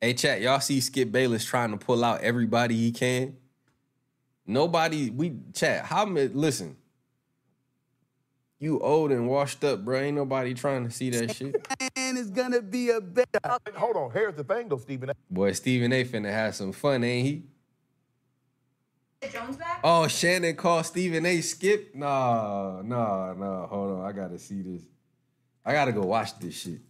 Hey, 0.00 0.14
chat, 0.14 0.40
y'all 0.40 0.60
see 0.60 0.80
Skip 0.80 1.10
Bayless 1.10 1.44
trying 1.44 1.72
to 1.72 1.76
pull 1.76 2.04
out 2.04 2.20
everybody 2.20 2.76
he 2.76 2.92
can? 2.92 3.36
Nobody, 4.46 5.10
we 5.10 5.34
chat. 5.52 5.84
How 5.84 6.04
many? 6.04 6.28
Listen, 6.28 6.76
you 8.60 8.78
old 8.78 9.10
and 9.10 9.28
washed 9.28 9.64
up, 9.64 9.84
bro. 9.84 9.98
Ain't 9.98 10.16
nobody 10.16 10.54
trying 10.54 10.84
to 10.84 10.90
see 10.90 11.10
that 11.10 11.34
shit. 11.34 11.54
And 11.96 12.16
it's 12.16 12.30
gonna 12.30 12.62
be 12.62 12.90
a 12.90 13.00
better. 13.00 13.40
Hold 13.74 13.96
on, 13.96 14.10
here's 14.12 14.34
the 14.34 14.44
thing 14.44 14.68
though, 14.68 14.78
Stephen. 14.78 15.10
Boy, 15.28 15.52
Stephen 15.52 15.92
A. 15.92 16.04
finna 16.04 16.30
have 16.30 16.54
some 16.54 16.72
fun, 16.72 17.02
ain't 17.02 17.26
he? 17.26 17.42
Jones 19.26 19.56
back? 19.56 19.80
Oh, 19.82 20.06
Shannon 20.06 20.54
called 20.54 20.86
Stephen 20.86 21.26
A. 21.26 21.40
Skip? 21.40 21.94
Nah, 21.94 22.82
nah, 22.82 23.34
nah. 23.34 23.66
Hold 23.66 23.98
on. 23.98 24.06
I 24.06 24.12
gotta 24.12 24.38
see 24.38 24.62
this. 24.62 24.82
I 25.64 25.72
gotta 25.72 25.92
go 25.92 26.02
watch 26.02 26.38
this 26.38 26.60
shit. 26.60 26.80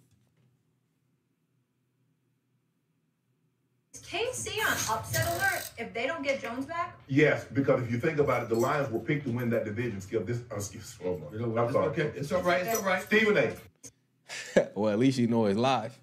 Is 3.95 4.03
KC 4.03 4.59
on 4.61 4.99
upset 4.99 5.27
alert 5.27 5.71
if 5.79 5.95
they 5.95 6.07
don't 6.07 6.23
get 6.23 6.43
Jones 6.43 6.67
back? 6.67 7.01
Yes, 7.09 7.47
because 7.51 7.83
if 7.83 7.91
you 7.91 7.99
think 7.99 8.19
about 8.19 8.43
it, 8.43 8.51
the 8.51 8.55
Lions 8.55 8.91
were 8.93 9.01
picked 9.01 9.25
to 9.25 9.33
win 9.33 9.49
that 9.51 9.65
division. 9.65 10.01
Skip 10.01 10.27
this. 10.27 10.43
Uh, 10.51 10.61
skip, 10.61 10.83
oh 11.05 11.19
my, 11.19 11.63
I'm 11.63 11.73
sorry. 11.73 11.87
Okay, 11.89 12.13
it's 12.15 12.31
all 12.31 12.43
right. 12.43 12.67
It's 12.67 12.79
all 12.79 12.85
right. 12.85 13.03
Stephen 13.03 13.39
A. 13.39 14.69
well, 14.75 14.93
at 14.93 14.99
least 14.99 15.19
you 15.19 15.29
know 15.29 15.47
it's 15.47 15.59
live. 15.59 15.99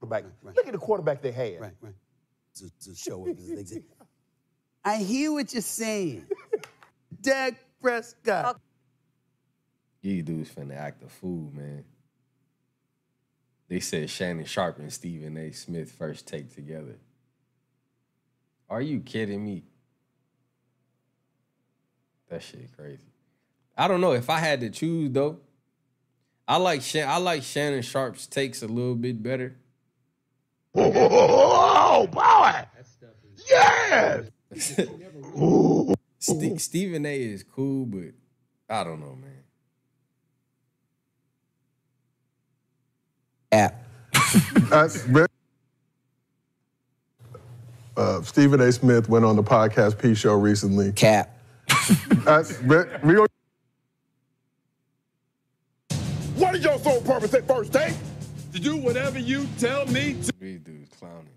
Quarterback. 0.00 0.30
Look 0.42 0.66
at 0.66 0.72
the 0.72 0.78
quarterback 0.78 1.22
they 1.22 1.32
had. 1.32 1.60
Right, 1.60 1.72
right. 1.80 1.94
To, 2.56 2.70
to 2.84 2.94
show 2.94 3.26
it. 3.26 3.84
They 4.84 4.90
say, 4.90 5.00
I 5.00 5.02
hear 5.02 5.32
what 5.32 5.52
you're 5.52 5.62
saying. 5.62 6.26
Dak 7.20 7.54
Prescott. 7.80 8.60
You 10.02 10.22
dudes 10.22 10.50
finna 10.50 10.76
act 10.76 11.02
a 11.02 11.08
fool, 11.08 11.50
man. 11.54 11.84
They 13.68 13.80
said 13.80 14.10
Shannon 14.10 14.44
Sharpe 14.44 14.78
and 14.78 14.92
Stephen 14.92 15.36
A. 15.38 15.52
Smith 15.52 15.90
first 15.90 16.26
take 16.26 16.54
together. 16.54 16.96
Are 18.68 18.82
you 18.82 19.00
kidding 19.00 19.44
me? 19.44 19.64
That 22.28 22.42
shit 22.42 22.76
crazy. 22.76 23.02
I 23.76 23.88
don't 23.88 24.00
know 24.00 24.12
if 24.12 24.30
I 24.30 24.38
had 24.38 24.60
to 24.60 24.70
choose 24.70 25.10
though. 25.10 25.38
I 26.46 26.56
like 26.58 26.82
Shan- 26.82 27.08
I 27.08 27.16
like 27.16 27.42
Shannon 27.42 27.82
Sharpe's 27.82 28.26
takes 28.26 28.62
a 28.62 28.66
little 28.68 28.94
bit 28.94 29.22
better. 29.22 29.56
Oh, 30.76 32.08
boy! 32.08 32.64
Yes! 33.48 34.24
Ste- 36.18 36.58
Stephen 36.60 37.04
A 37.06 37.16
is 37.22 37.42
cool, 37.42 37.86
but 37.86 38.12
I 38.68 38.84
don't 38.84 39.00
know, 39.00 39.16
man. 39.16 39.30
App. 43.52 43.84
That's 44.70 45.02
very- 45.02 45.28
uh, 47.96 48.22
Stephen 48.22 48.60
A. 48.60 48.72
Smith 48.72 49.08
went 49.08 49.24
on 49.24 49.36
the 49.36 49.42
podcast 49.42 49.98
P 50.00 50.14
show 50.14 50.34
recently. 50.34 50.92
Cap. 50.92 51.36
That's 52.24 52.56
very, 52.58 52.88
we 53.04 53.14
gonna- 53.14 53.28
What 56.36 56.54
is 56.56 56.64
your 56.64 56.78
sole 56.78 57.00
purpose 57.02 57.34
at 57.34 57.46
first 57.46 57.72
take? 57.72 57.94
To 58.52 58.60
do 58.60 58.76
whatever 58.76 59.18
you 59.18 59.46
tell 59.58 59.84
me 59.86 60.14
to. 60.22 60.32
These 60.40 60.60
dudes 60.60 60.90
clowning. 60.98 61.33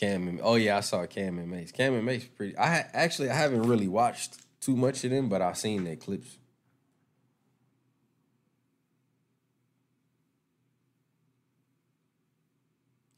Cam 0.00 0.28
and 0.28 0.40
oh 0.42 0.54
yeah, 0.54 0.78
I 0.78 0.80
saw 0.80 1.04
Cam 1.04 1.38
and 1.38 1.50
Mace. 1.50 1.72
Cam 1.72 1.92
and 1.92 2.06
Mace 2.06 2.24
pretty. 2.24 2.56
I 2.56 2.74
ha- 2.76 2.88
actually 2.94 3.28
I 3.28 3.34
haven't 3.34 3.64
really 3.64 3.86
watched 3.86 4.38
too 4.58 4.74
much 4.74 5.04
of 5.04 5.10
them, 5.10 5.28
but 5.28 5.42
I've 5.42 5.58
seen 5.58 5.84
their 5.84 5.96
clips. 5.96 6.38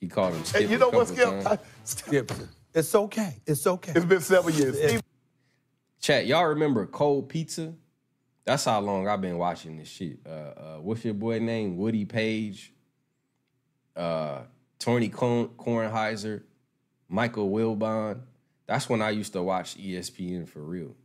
He 0.00 0.08
called 0.08 0.34
him 0.34 0.44
Skip. 0.44 0.62
Hey, 0.62 0.68
you 0.68 0.78
know 0.78 0.88
what, 0.90 1.06
couple 1.06 1.14
Skip? 1.14 1.42
times. 1.44 1.60
Skip. 1.84 2.32
It's 2.74 2.92
okay. 2.92 3.36
It's 3.46 3.64
okay. 3.64 3.92
It's 3.94 4.04
been 4.04 4.20
seven 4.20 4.52
years. 4.52 4.76
Steve, 4.76 5.02
Chat, 6.00 6.26
y'all 6.26 6.46
remember 6.46 6.86
Cold 6.86 7.28
Pizza? 7.28 7.74
That's 8.44 8.64
how 8.64 8.80
long 8.80 9.06
I've 9.06 9.20
been 9.20 9.38
watching 9.38 9.76
this 9.76 9.86
shit. 9.88 10.18
Uh, 10.26 10.28
uh, 10.30 10.76
what's 10.78 11.04
your 11.04 11.14
boy 11.14 11.38
name? 11.38 11.76
Woody 11.76 12.06
Paige, 12.06 12.72
uh, 13.94 14.40
Tony 14.80 15.08
Korn- 15.10 15.50
Kornheiser, 15.50 16.42
Michael 17.12 17.50
Wilbon. 17.50 18.20
That's 18.66 18.88
when 18.88 19.02
I 19.02 19.10
used 19.10 19.34
to 19.34 19.42
watch 19.42 19.76
ESPN 19.76 20.48
for 20.48 20.60
real. 20.60 20.96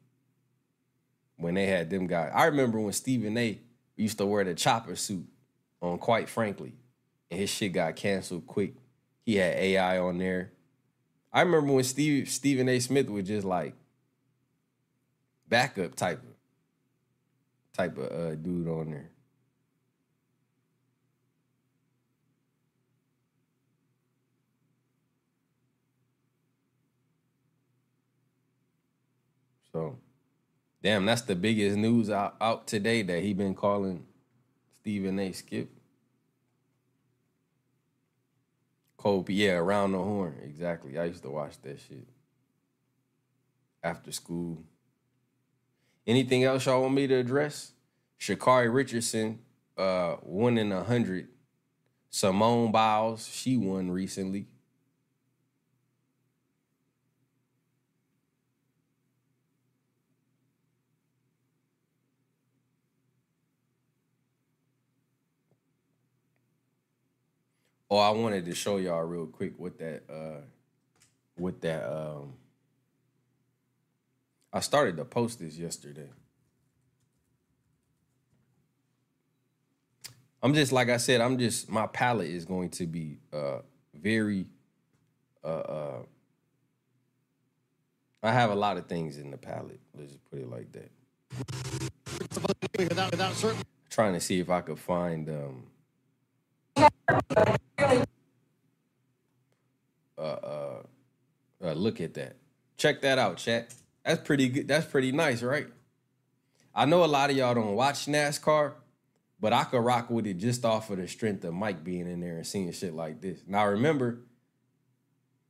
When 1.36 1.54
they 1.54 1.66
had 1.66 1.90
them 1.90 2.08
guys. 2.08 2.32
I 2.34 2.46
remember 2.46 2.80
when 2.80 2.94
Stephen 2.94 3.38
A 3.38 3.60
used 3.98 4.18
to 4.20 4.26
wear 4.26 4.46
the 4.46 4.56
chopper 4.56 4.96
suit 4.96 5.28
on 5.82 5.98
Quite 6.00 6.30
Frankly, 6.30 6.74
and 7.30 7.40
his 7.42 7.50
shit 7.50 7.74
got 7.74 7.98
canceled 7.98 8.48
quick. 8.48 8.74
He 9.26 9.36
had 9.36 9.56
AI 9.56 10.00
on 10.00 10.18
there. 10.18 10.54
I 11.34 11.42
remember 11.42 11.74
when 11.74 11.84
Steve 11.84 12.30
Stephen 12.30 12.70
A. 12.70 12.80
Smith 12.80 13.10
was 13.10 13.28
just 13.28 13.46
like 13.46 13.76
backup 15.48 15.94
type 15.94 16.24
of 16.24 16.36
type 17.74 17.98
of 17.98 18.12
uh, 18.12 18.36
dude 18.36 18.68
on 18.70 18.92
there. 18.92 19.10
So, 29.78 29.96
damn, 30.88 31.06
that's 31.06 31.24
the 31.24 31.36
biggest 31.36 31.76
news 31.76 32.10
out, 32.10 32.38
out 32.40 32.66
today 32.66 33.02
that 33.02 33.22
he 33.22 33.34
been 33.34 33.54
calling 33.54 34.06
Stephen 34.80 35.20
A. 35.20 35.34
Skip. 35.34 35.70
Kobe, 38.96 39.34
yeah, 39.34 39.56
around 39.56 39.92
the 39.92 39.98
horn, 39.98 40.38
exactly. 40.46 40.98
I 40.98 41.04
used 41.04 41.24
to 41.24 41.30
watch 41.30 41.62
that 41.64 41.78
shit 41.82 42.08
after 43.84 44.14
school. 44.14 44.64
Anything 46.08 46.46
else 46.46 46.66
y'all 46.66 46.82
want 46.82 46.94
me 46.94 47.06
to 47.06 47.16
address? 47.16 47.74
Sha'Carri 48.18 48.74
Richardson, 48.74 49.40
uh, 49.78 50.14
one 50.22 50.58
in 50.58 50.72
a 50.72 50.86
hundred. 50.86 51.28
Simone 52.10 52.72
Biles, 52.72 53.28
she 53.28 53.58
won 53.58 53.92
recently. 53.92 54.46
Oh, 67.90 67.98
I 67.98 68.10
wanted 68.10 68.46
to 68.46 68.56
show 68.56 68.78
y'all 68.78 69.04
real 69.04 69.28
quick 69.28 69.54
what 69.58 69.78
that 69.80 70.04
uh 70.10 70.42
what 71.36 71.62
that 71.62 71.90
um 71.90 72.34
I 74.52 74.60
started 74.60 74.98
to 74.98 75.06
post 75.06 75.40
this 75.40 75.58
yesterday. 75.58 76.10
I'm 80.42 80.54
just 80.54 80.72
like 80.72 80.90
I 80.90 80.98
said, 80.98 81.22
I'm 81.22 81.38
just 81.38 81.70
my 81.70 81.88
palette 81.88 82.30
is 82.30 82.46
going 82.46 82.70
to 82.72 82.86
be 82.86 83.20
uh 83.32 83.60
very 83.94 84.46
uh 85.44 85.48
uh 85.48 86.00
I 88.24 88.32
have 88.34 88.52
a 88.52 88.56
lot 88.56 88.78
of 88.78 88.88
things 88.88 89.18
in 89.18 89.32
the 89.32 89.38
palette. 89.38 89.80
Let's 89.98 90.12
just 90.12 90.26
put 90.30 90.40
it 90.40 90.50
like 90.50 90.72
that. 90.74 90.92
Without, 92.78 93.12
without 93.12 93.34
certain 93.34 93.62
Trying 93.90 94.14
to 94.14 94.20
see 94.20 94.40
if 94.40 94.50
I 94.50 94.62
could 94.62 94.80
find 94.80 95.30
um 95.30 95.64
uh, 97.08 98.06
uh, 100.18 100.82
uh, 101.64 101.74
look 101.74 102.02
at 102.02 102.14
that. 102.16 102.36
Check 102.78 103.02
that 103.02 103.18
out, 103.18 103.38
chat. 103.38 103.74
That's 104.06 104.22
pretty 104.22 104.50
good. 104.50 104.68
That's 104.68 104.86
pretty 104.86 105.12
nice, 105.12 105.42
right? 105.42 105.68
I 106.74 106.86
know 106.86 107.04
a 107.04 107.08
lot 107.08 107.30
of 107.30 107.36
y'all 107.36 107.56
don't 107.56 107.76
watch 107.76 108.06
NASCAR, 108.06 108.74
but 109.40 109.54
I 109.54 109.64
could 109.64 109.80
rock 109.80 110.10
with 110.10 110.28
it 110.28 110.36
just 110.36 110.64
off 110.64 110.90
of 110.90 110.98
the 110.98 111.08
strength 111.08 111.44
of 111.44 111.54
Mike 111.54 111.84
being 111.84 112.08
in 112.10 112.20
there 112.20 112.38
and 112.38 112.46
seeing 112.46 112.72
shit 112.72 112.94
like 112.94 113.22
this. 113.22 113.40
Now 113.48 113.68
remember, 113.68 114.20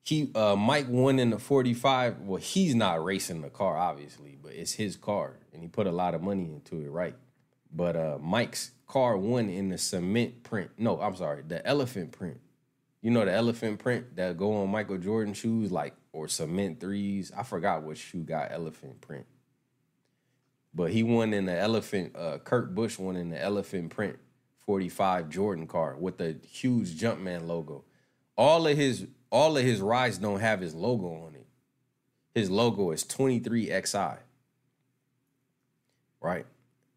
he 0.04 0.32
uh 0.36 0.56
Mike 0.56 0.88
won 0.88 1.20
in 1.20 1.32
the 1.32 1.40
45. 1.40 2.22
Well, 2.22 2.42
he's 2.42 2.76
not 2.76 3.04
racing 3.04 3.42
the 3.42 3.50
car, 3.50 3.78
obviously, 3.78 4.38
but 4.42 4.54
it's 4.54 4.74
his 4.74 4.96
car, 4.96 5.38
and 5.52 5.62
he 5.62 5.68
put 5.68 5.86
a 5.86 5.92
lot 5.92 6.16
of 6.16 6.22
money 6.22 6.46
into 6.46 6.82
it, 6.86 6.90
right? 6.90 7.16
But 7.74 7.96
uh 7.96 8.18
Mike's 8.22 8.72
car 8.88 9.18
won 9.18 9.50
in 9.50 9.70
the 9.70 9.78
cement 9.78 10.44
print. 10.44 10.72
No, 10.78 11.00
I'm 11.00 11.16
sorry, 11.16 11.44
the 11.48 11.66
elephant 11.66 12.12
print. 12.12 12.40
You 13.02 13.12
know 13.12 13.26
the 13.26 13.34
elephant 13.34 13.80
print 13.80 14.16
that 14.16 14.38
go 14.38 14.62
on 14.62 14.70
Michael 14.70 14.98
Jordan 14.98 15.34
shoes, 15.34 15.72
like 15.72 15.94
or 16.12 16.28
cement 16.28 16.80
threes. 16.80 17.32
I 17.36 17.44
forgot 17.44 17.84
what 17.84 17.98
shoe 17.98 18.24
got 18.24 18.52
elephant 18.52 19.02
print. 19.02 19.26
But 20.74 20.92
he 20.92 21.04
won 21.04 21.34
in 21.34 21.46
the 21.46 21.58
elephant, 21.58 22.16
uh 22.16 22.40
Kurt 22.40 22.74
Busch 22.74 22.98
won 22.98 23.16
in 23.16 23.30
the 23.30 23.42
elephant 23.42 23.92
print 23.92 24.18
45 24.68 25.30
Jordan 25.30 25.66
car 25.66 25.96
with 25.98 26.18
the 26.18 26.38
huge 26.50 27.00
Jumpman 27.00 27.48
logo. 27.48 27.86
All 28.36 28.68
of 28.68 28.78
his 28.78 29.08
all 29.32 29.58
of 29.58 29.64
his 29.64 29.82
rides 29.82 30.18
don't 30.18 30.40
have 30.40 30.62
his 30.62 30.74
logo 30.76 31.26
on 31.26 31.36
it. 31.36 31.48
His 32.36 32.52
logo 32.52 32.92
is 32.92 33.04
23XI. 33.04 34.20
Right? 36.22 36.46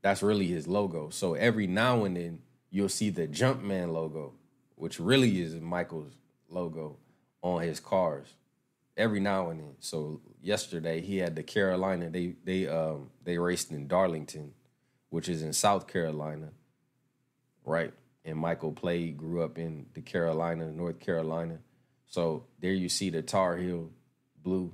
That's 0.02 0.22
really 0.22 0.46
his 0.46 0.66
logo. 0.66 1.10
So 1.10 1.34
every 1.34 1.66
now 1.66 2.04
and 2.04 2.16
then 2.16 2.40
you'll 2.70 2.88
see 2.88 3.10
the 3.10 3.26
Jumpman 3.28 3.92
logo, 3.92 4.34
which 4.76 4.98
really 4.98 5.40
is 5.40 5.54
Michael's 5.54 6.12
logo 6.48 6.96
on 7.42 7.62
his 7.62 7.80
cars. 7.80 8.28
Every 8.96 9.20
now 9.20 9.50
and 9.50 9.60
then. 9.60 9.74
So 9.80 10.20
yesterday 10.42 11.00
he 11.00 11.18
had 11.18 11.36
the 11.36 11.42
Carolina. 11.42 12.10
They 12.10 12.34
they 12.44 12.66
um 12.66 13.10
they 13.24 13.38
raced 13.38 13.70
in 13.70 13.88
Darlington, 13.88 14.52
which 15.10 15.28
is 15.28 15.42
in 15.42 15.52
South 15.52 15.86
Carolina. 15.86 16.50
Right? 17.64 17.92
And 18.24 18.38
Michael 18.38 18.72
played, 18.72 19.16
grew 19.16 19.42
up 19.42 19.58
in 19.58 19.86
the 19.94 20.02
Carolina, 20.02 20.70
North 20.70 21.00
Carolina. 21.00 21.58
So 22.06 22.44
there 22.58 22.72
you 22.72 22.88
see 22.88 23.10
the 23.10 23.22
Tar 23.22 23.56
Heel 23.56 23.90
blue 24.42 24.72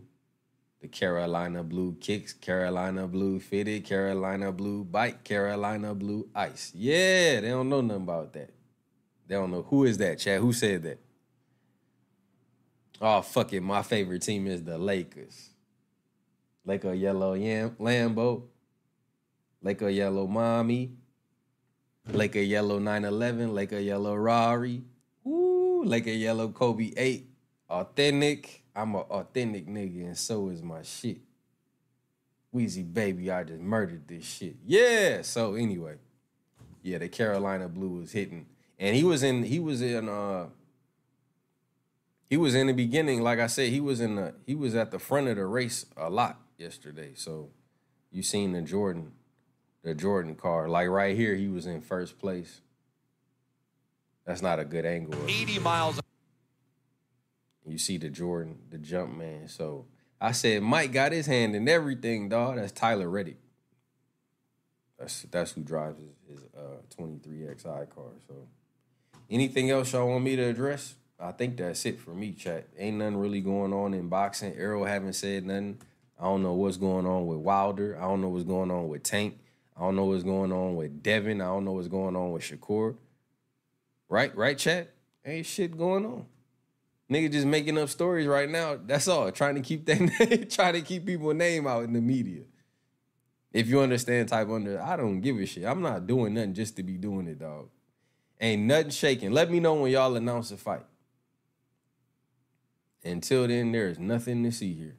the 0.80 0.88
Carolina 0.88 1.62
blue 1.62 1.96
kicks, 2.00 2.32
Carolina 2.32 3.06
blue 3.06 3.40
fitted, 3.40 3.84
Carolina 3.84 4.52
blue 4.52 4.84
bike, 4.84 5.24
Carolina 5.24 5.94
blue 5.94 6.28
ice. 6.34 6.72
Yeah, 6.74 7.40
they 7.40 7.48
don't 7.48 7.68
know 7.68 7.80
nothing 7.80 8.02
about 8.02 8.32
that. 8.34 8.52
They 9.26 9.34
don't 9.34 9.50
know 9.50 9.62
who 9.62 9.84
is 9.84 9.98
that, 9.98 10.18
Chad. 10.18 10.40
Who 10.40 10.52
said 10.52 10.82
that? 10.84 11.00
Oh 13.00 13.20
fuck 13.22 13.52
it, 13.52 13.60
my 13.60 13.82
favorite 13.82 14.22
team 14.22 14.46
is 14.46 14.62
the 14.62 14.78
Lakers. 14.78 15.50
Laker 16.64 16.94
yellow 16.94 17.34
yam 17.34 17.76
Lambo, 17.78 18.44
Laker 19.62 19.88
yellow 19.88 20.26
mommy, 20.26 20.92
Laker 22.12 22.40
yellow 22.40 22.78
911, 22.78 23.54
Laker 23.54 23.78
yellow 23.78 24.14
Rari, 24.14 24.82
Woo, 25.24 25.84
Laker 25.84 26.10
yellow 26.10 26.48
Kobe 26.48 26.92
8, 26.96 27.28
authentic. 27.68 28.62
I'm 28.76 28.94
an 28.94 29.00
authentic 29.02 29.66
nigga, 29.66 30.04
and 30.04 30.18
so 30.18 30.48
is 30.50 30.62
my 30.62 30.82
shit. 30.82 31.18
Wheezy 32.52 32.82
baby, 32.82 33.30
I 33.30 33.42
just 33.42 33.60
murdered 33.60 34.06
this 34.06 34.24
shit. 34.24 34.56
Yeah. 34.66 35.22
So 35.22 35.54
anyway, 35.54 35.96
yeah, 36.82 36.98
the 36.98 37.08
Carolina 37.08 37.68
Blue 37.68 38.00
was 38.00 38.12
hitting, 38.12 38.46
and 38.78 38.94
he 38.94 39.02
was 39.02 39.22
in. 39.22 39.42
He 39.44 39.58
was 39.58 39.80
in. 39.80 40.08
uh 40.08 40.46
He 42.28 42.36
was 42.36 42.54
in 42.54 42.66
the 42.66 42.72
beginning, 42.74 43.22
like 43.22 43.38
I 43.38 43.46
said. 43.46 43.70
He 43.70 43.80
was 43.80 44.00
in 44.00 44.16
the. 44.16 44.34
He 44.46 44.54
was 44.54 44.74
at 44.74 44.90
the 44.90 44.98
front 44.98 45.28
of 45.28 45.36
the 45.36 45.46
race 45.46 45.86
a 45.96 46.10
lot 46.10 46.40
yesterday. 46.58 47.12
So 47.14 47.48
you 48.12 48.22
seen 48.22 48.52
the 48.52 48.62
Jordan, 48.62 49.12
the 49.82 49.94
Jordan 49.94 50.34
car. 50.34 50.68
Like 50.68 50.88
right 50.88 51.16
here, 51.16 51.34
he 51.34 51.48
was 51.48 51.66
in 51.66 51.80
first 51.80 52.18
place. 52.18 52.60
That's 54.26 54.42
not 54.42 54.58
a 54.58 54.64
good 54.64 54.84
angle. 54.84 55.18
80 55.26 55.58
miles. 55.60 56.00
You 57.66 57.78
see 57.78 57.98
the 57.98 58.08
Jordan, 58.08 58.58
the 58.70 58.78
jump 58.78 59.16
man. 59.16 59.48
So 59.48 59.86
I 60.20 60.32
said 60.32 60.62
Mike 60.62 60.92
got 60.92 61.12
his 61.12 61.26
hand 61.26 61.56
in 61.56 61.68
everything, 61.68 62.28
dog. 62.28 62.56
That's 62.56 62.72
Tyler 62.72 63.08
Reddick. 63.08 63.38
That's 64.98 65.22
that's 65.22 65.52
who 65.52 65.62
drives 65.62 65.98
his, 65.98 66.38
his 66.38 66.44
uh 66.56 66.80
23XI 66.96 67.90
car. 67.90 68.12
So 68.26 68.48
anything 69.30 69.70
else 69.70 69.92
y'all 69.92 70.08
want 70.08 70.24
me 70.24 70.36
to 70.36 70.42
address? 70.42 70.94
I 71.18 71.32
think 71.32 71.56
that's 71.56 71.84
it 71.86 71.98
for 71.98 72.10
me, 72.10 72.32
chat. 72.32 72.66
Ain't 72.78 72.98
nothing 72.98 73.16
really 73.16 73.40
going 73.40 73.72
on 73.72 73.94
in 73.94 74.08
boxing. 74.08 74.54
Errol 74.56 74.84
haven't 74.84 75.14
said 75.14 75.46
nothing. 75.46 75.78
I 76.18 76.24
don't 76.24 76.42
know 76.42 76.54
what's 76.54 76.76
going 76.76 77.06
on 77.06 77.26
with 77.26 77.38
Wilder. 77.38 77.96
I 77.98 78.02
don't 78.02 78.20
know 78.20 78.28
what's 78.28 78.44
going 78.44 78.70
on 78.70 78.88
with 78.88 79.02
Tank. 79.02 79.38
I 79.76 79.80
don't 79.80 79.96
know 79.96 80.04
what's 80.06 80.24
going 80.24 80.52
on 80.52 80.76
with 80.76 81.02
Devin. 81.02 81.40
I 81.40 81.46
don't 81.46 81.64
know 81.64 81.72
what's 81.72 81.88
going 81.88 82.16
on 82.16 82.32
with 82.32 82.42
Shakur. 82.42 82.96
Right, 84.08 84.34
right, 84.36 84.56
chat? 84.56 84.90
Ain't 85.24 85.46
shit 85.46 85.76
going 85.76 86.06
on. 86.06 86.26
Nigga 87.10 87.30
just 87.30 87.46
making 87.46 87.78
up 87.78 87.88
stories 87.88 88.26
right 88.26 88.50
now. 88.50 88.78
That's 88.84 89.06
all. 89.06 89.30
Trying 89.30 89.54
to 89.54 89.60
keep 89.60 89.86
that 89.86 90.48
trying 90.50 90.74
to 90.74 90.82
keep 90.82 91.06
people's 91.06 91.34
name 91.34 91.66
out 91.66 91.84
in 91.84 91.92
the 91.92 92.00
media. 92.00 92.42
If 93.52 93.68
you 93.68 93.80
understand 93.80 94.28
type 94.28 94.48
under, 94.50 94.82
I 94.82 94.96
don't 94.96 95.20
give 95.20 95.38
a 95.38 95.46
shit. 95.46 95.64
I'm 95.64 95.80
not 95.80 96.06
doing 96.06 96.34
nothing 96.34 96.54
just 96.54 96.76
to 96.76 96.82
be 96.82 96.96
doing 96.98 97.26
it, 97.28 97.38
dog. 97.38 97.68
Ain't 98.40 98.62
nothing 98.62 98.90
shaking. 98.90 99.32
Let 99.32 99.50
me 99.50 99.60
know 99.60 99.74
when 99.74 99.92
y'all 99.92 100.14
announce 100.16 100.50
a 100.50 100.56
fight. 100.56 100.84
Until 103.04 103.46
then, 103.46 103.72
there 103.72 103.88
is 103.88 103.98
nothing 103.98 104.42
to 104.42 104.52
see 104.52 104.74
here. 104.74 104.96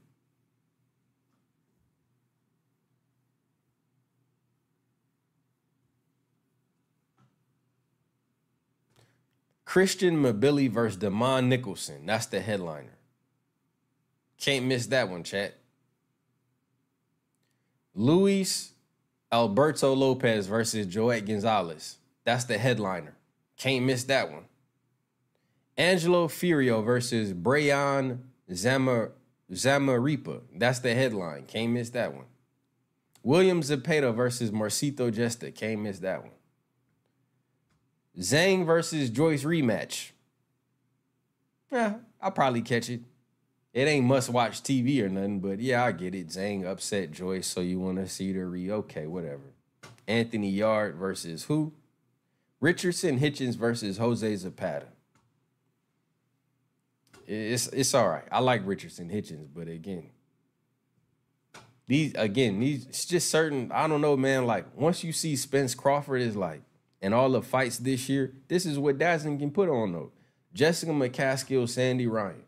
Christian 9.77 10.23
Mbilli 10.23 10.71
versus 10.71 10.97
Damon 10.97 11.49
Nicholson. 11.49 12.07
That's 12.07 12.25
the 12.25 12.39
headliner. 12.39 12.97
Can't 14.39 14.65
miss 14.65 14.87
that 14.87 15.07
one, 15.07 15.23
chat. 15.23 15.53
Luis 17.93 18.73
Alberto 19.31 19.93
Lopez 19.93 20.47
versus 20.47 20.87
Joet 20.87 21.27
Gonzalez. 21.27 21.97
That's 22.23 22.45
the 22.45 22.57
headliner. 22.57 23.13
Can't 23.55 23.85
miss 23.85 24.03
that 24.05 24.31
one. 24.31 24.45
Angelo 25.77 26.27
Furio 26.27 26.83
versus 26.83 27.31
Brayan 27.31 28.23
Zamar- 28.49 29.11
Zamaripa. 29.51 30.41
That's 30.55 30.79
the 30.79 30.95
headline. 30.95 31.45
Can't 31.45 31.73
miss 31.73 31.91
that 31.91 32.15
one. 32.15 32.25
William 33.21 33.61
Zepeda 33.61 34.11
versus 34.11 34.49
Mercito 34.49 35.13
Gesta. 35.13 35.51
Can't 35.51 35.81
miss 35.81 35.99
that 35.99 36.23
one. 36.23 36.31
Zhang 38.19 38.65
versus 38.65 39.09
Joyce 39.09 39.43
rematch. 39.43 40.11
Yeah, 41.71 41.95
I'll 42.21 42.31
probably 42.31 42.61
catch 42.61 42.89
it. 42.89 43.01
It 43.73 43.87
ain't 43.87 44.05
must 44.05 44.29
watch 44.29 44.63
TV 44.63 45.01
or 45.03 45.09
nothing, 45.09 45.39
but 45.39 45.59
yeah, 45.59 45.83
I 45.83 45.91
get 45.91 46.15
it. 46.15 46.29
Zhang 46.29 46.65
upset 46.65 47.11
Joyce, 47.11 47.45
so 47.45 47.61
you 47.61 47.79
want 47.79 47.97
to 47.97 48.07
see 48.07 48.33
the 48.33 48.45
re. 48.45 48.71
Okay, 48.71 49.05
whatever. 49.05 49.53
Anthony 50.07 50.49
Yard 50.49 50.95
versus 50.95 51.43
who? 51.43 51.73
Richardson 52.59 53.19
Hitchens 53.19 53.55
versus 53.55 53.97
Jose 53.97 54.35
Zapata. 54.37 54.87
It's 57.27 57.67
it's 57.67 57.93
all 57.93 58.07
right. 58.07 58.27
I 58.31 58.39
like 58.39 58.61
Richardson 58.65 59.09
Hitchens, 59.09 59.49
but 59.53 59.67
again, 59.67 60.09
these 61.85 62.13
again 62.15 62.59
these 62.59 62.85
it's 62.87 63.05
just 63.05 63.29
certain. 63.29 63.71
I 63.71 63.87
don't 63.87 64.01
know, 64.01 64.15
man. 64.15 64.45
Like 64.45 64.65
once 64.75 65.03
you 65.03 65.11
see 65.11 65.35
Spence 65.35 65.75
Crawford 65.75 66.21
is 66.21 66.35
like, 66.37 66.61
and 67.01 67.13
all 67.13 67.29
the 67.29 67.41
fights 67.41 67.77
this 67.77 68.09
year, 68.09 68.33
this 68.47 68.65
is 68.65 68.79
what 68.79 68.97
DAZN 68.97 69.39
can 69.39 69.51
put 69.51 69.69
on 69.69 69.91
though. 69.91 70.11
Jessica 70.53 70.91
McCaskill, 70.91 71.69
Sandy 71.69 72.07
Ryan. 72.07 72.43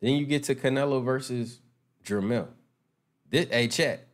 Then 0.00 0.14
you 0.14 0.26
get 0.26 0.44
to 0.44 0.54
Canelo 0.54 1.02
versus 1.02 1.60
Jermel. 2.04 2.48
This, 3.30 3.48
hey, 3.48 3.68
chat. 3.68 4.06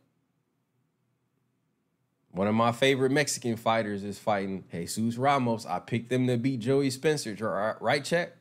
One 2.31 2.47
of 2.47 2.55
my 2.55 2.71
favorite 2.71 3.11
Mexican 3.11 3.57
fighters 3.57 4.03
is 4.03 4.17
fighting 4.17 4.63
Jesus 4.71 5.17
Ramos. 5.17 5.67
I 5.67 5.79
picked 5.79 6.09
them 6.09 6.25
to 6.27 6.37
beat 6.37 6.61
Joey 6.61 6.89
Spencer, 6.89 7.35
uh, 7.39 7.75
right, 7.79 8.03
chat? 8.03 8.37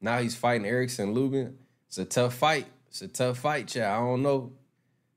Now 0.00 0.18
he's 0.18 0.36
fighting 0.36 0.66
Erickson 0.66 1.12
Lubin. 1.12 1.58
It's 1.88 1.98
a 1.98 2.04
tough 2.04 2.34
fight. 2.34 2.66
It's 2.88 3.02
a 3.02 3.08
tough 3.08 3.38
fight, 3.38 3.68
chat. 3.68 3.90
I 3.90 3.96
don't 3.96 4.22
know. 4.22 4.52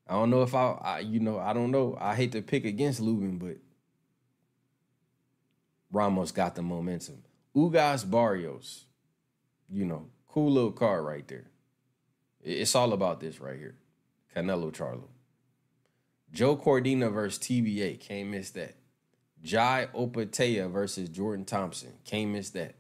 I 0.08 0.14
don't 0.14 0.30
know 0.30 0.44
if 0.44 0.54
I, 0.54 0.72
I, 0.72 1.00
you 1.00 1.20
know, 1.20 1.40
I 1.40 1.54
don't 1.54 1.72
know. 1.72 1.98
I 2.00 2.16
hate 2.16 2.32
to 2.34 2.42
pick 2.42 2.66
against 2.66 3.00
Lubin, 3.00 3.38
but 3.38 3.58
Ramos 5.92 6.32
got 6.32 6.56
the 6.56 6.62
momentum. 6.62 7.24
Ugas 7.56 8.10
Barrios, 8.10 8.86
you 9.70 9.86
know, 9.86 10.08
cool 10.28 10.52
little 10.52 10.72
card 10.72 11.06
right 11.06 11.28
there. 11.28 11.46
It's 12.44 12.76
all 12.76 12.94
about 12.94 13.20
this 13.20 13.40
right 13.40 13.58
here. 13.58 13.76
Canelo 14.36 14.72
Charlo. 14.72 15.08
Joe 16.32 16.58
Cordina 16.58 17.12
versus 17.12 17.40
TBA. 17.40 18.00
Can't 18.00 18.30
miss 18.30 18.52
that. 18.52 18.76
Jai 19.42 19.88
Opetaia 19.96 20.70
versus 20.70 21.10
Jordan 21.10 21.46
Thompson. 21.46 21.94
Can't 22.04 22.32
miss 22.32 22.50
that. 22.52 22.76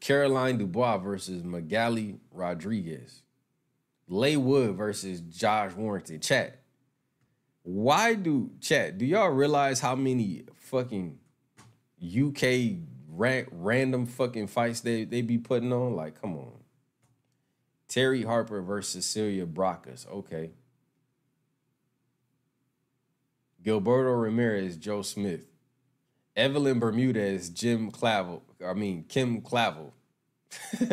Caroline 0.00 0.58
Dubois 0.58 0.96
versus 0.98 1.44
Magali 1.44 2.18
Rodriguez. 2.32 3.22
Leigh 4.12 4.36
Wood 4.36 4.76
versus 4.76 5.20
Josh 5.20 5.72
Warrington. 5.72 6.20
Chat. 6.20 6.58
Why 7.62 8.14
do 8.14 8.50
chat? 8.60 8.98
Do 8.98 9.06
y'all 9.06 9.30
realize 9.30 9.80
how 9.80 9.94
many 9.94 10.42
fucking 10.54 11.18
UK 11.98 12.78
ra- 13.08 13.48
random 13.50 14.04
fucking 14.04 14.48
fights 14.48 14.80
they 14.80 15.04
they 15.04 15.22
be 15.22 15.38
putting 15.38 15.72
on? 15.72 15.96
Like, 15.96 16.20
come 16.20 16.36
on. 16.36 16.52
Terri 17.88 18.24
Harper 18.24 18.60
versus 18.60 19.06
Celia 19.06 19.46
Bracas. 19.46 20.06
Okay. 20.06 20.50
Gilberto 23.64 24.20
Ramirez, 24.20 24.76
Joe 24.76 25.00
Smith. 25.00 25.46
Evelyn 26.36 26.80
Bermudez, 26.80 27.48
Jim 27.48 27.90
Clavel. 27.90 28.42
I 28.64 28.74
mean, 28.74 29.04
Kim 29.08 29.40
Clavel. 29.40 29.94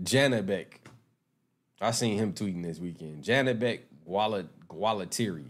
Janabek. 0.00 0.66
I 1.80 1.92
seen 1.92 2.18
him 2.18 2.32
tweeting 2.32 2.62
this 2.62 2.78
weekend. 2.78 3.24
Janabek 3.24 3.80
Gualatiri. 4.08 5.44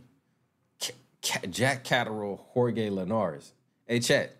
Jack 1.50 1.84
Catterall, 1.84 2.46
Jorge 2.50 2.90
Linares. 2.90 3.52
Hey, 3.86 4.00
chat. 4.00 4.36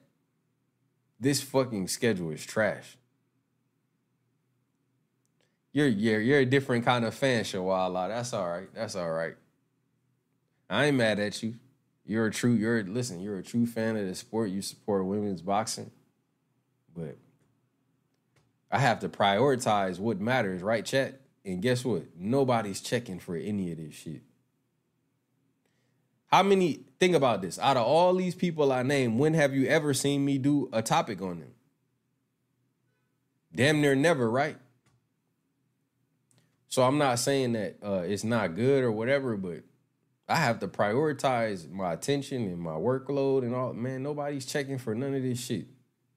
This 1.21 1.43
fucking 1.43 1.89
schedule 1.89 2.31
is 2.31 2.45
trash. 2.45 2.97
You're 5.73 5.89
you're 5.89 6.21
you're 6.21 6.39
a 6.41 6.47
different 6.47 6.85
kind 6.85 7.05
of 7.05 7.15
fan, 7.15 7.45
Shawala. 7.45 8.09
That's 8.09 8.33
all 8.33 8.49
right. 8.49 8.69
That's 8.75 8.95
all 8.95 9.11
right. 9.11 9.35
I 10.71 10.87
ain't 10.87 10.97
mad 10.97 11.19
at 11.19 11.43
you. 11.43 11.55
You're 12.07 12.27
a 12.27 12.31
true. 12.31 12.53
You're 12.53 12.85
listen. 12.85 13.21
You're 13.21 13.39
a 13.39 13.43
true 13.43 13.67
fan 13.67 13.97
of 13.97 14.07
the 14.07 14.15
sport. 14.15 14.51
You 14.51 14.63
support 14.63 15.05
women's 15.05 15.43
boxing, 15.43 15.91
but 16.97 17.17
I 18.71 18.79
have 18.79 19.01
to 19.01 19.09
prioritize 19.09 19.99
what 19.99 20.21
matters, 20.21 20.63
right, 20.63 20.85
chat? 20.85 21.21
And 21.49 21.63
guess 21.63 21.83
what? 21.83 22.03
Nobody's 22.15 22.83
checking 22.83 23.19
for 23.19 23.35
any 23.35 23.73
of 23.73 23.79
this 23.79 23.95
shit. 23.95 24.21
How 26.27 26.43
many? 26.43 26.81
Think 27.01 27.15
about 27.15 27.41
this. 27.41 27.59
Out 27.59 27.79
of 27.79 27.87
all 27.87 28.15
these 28.15 28.35
people 28.35 28.71
I 28.71 28.83
name, 28.83 29.17
when 29.17 29.33
have 29.33 29.55
you 29.55 29.67
ever 29.67 29.95
seen 29.95 30.27
me 30.27 30.37
do 30.37 30.69
a 30.75 30.83
topic 30.83 31.23
on 31.23 31.41
them? 31.41 31.53
Damn 33.55 33.81
near 33.81 33.95
never, 33.95 34.31
right? 34.31 34.59
So 36.69 36.83
I'm 36.83 36.99
not 36.99 37.19
saying 37.19 37.55
that 37.55 37.79
uh, 37.83 38.03
it's 38.05 38.25
not 38.25 38.55
good 38.55 38.85
or 38.85 38.93
whatever, 38.93 39.39
but 39.39 39.63
I 40.29 40.37
have 40.37 40.59
to 40.61 40.69
prioritize 40.69 41.71
my 41.71 41.95
attention 41.95 42.43
and 42.43 42.59
my 42.59 42.73
workload 42.73 43.43
and 43.43 43.55
all. 43.55 43.73
Man, 43.73 44.03
nobody's 44.03 44.45
checking 44.45 44.77
for 44.77 44.95
none 44.95 45.15
of 45.15 45.23
this 45.23 45.41
shit. 45.41 45.69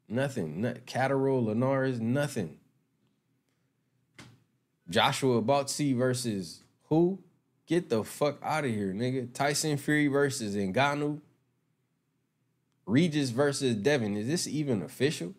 Nothing. 0.09 0.59
Not, 0.59 0.85
Catterall, 0.85 1.45
Linares, 1.45 2.01
nothing. 2.01 2.57
Joshua 4.91 5.41
Buatsi 5.41 5.95
versus 5.95 6.61
who? 6.89 7.19
Get 7.65 7.89
the 7.89 8.03
fuck 8.03 8.37
out 8.43 8.65
of 8.65 8.71
here, 8.71 8.93
nigga. 8.93 9.33
Tyson 9.33 9.77
Fury 9.77 10.07
versus 10.07 10.55
Ngannou. 10.55 11.21
Regis 12.85 13.29
versus 13.29 13.75
Devin. 13.75 14.17
Is 14.17 14.27
this 14.27 14.47
even 14.47 14.81
official? 14.81 15.33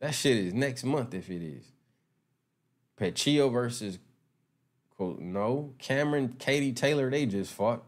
That 0.00 0.14
shit 0.14 0.36
is 0.36 0.52
next 0.52 0.82
month 0.82 1.14
if 1.14 1.30
it 1.30 1.42
is. 1.42 1.64
Pachio 2.98 3.52
versus 3.52 3.98
quote, 4.96 5.20
no 5.20 5.72
Cameron, 5.78 6.34
Katie 6.38 6.72
Taylor. 6.72 7.10
They 7.10 7.26
just 7.26 7.52
fought. 7.52 7.84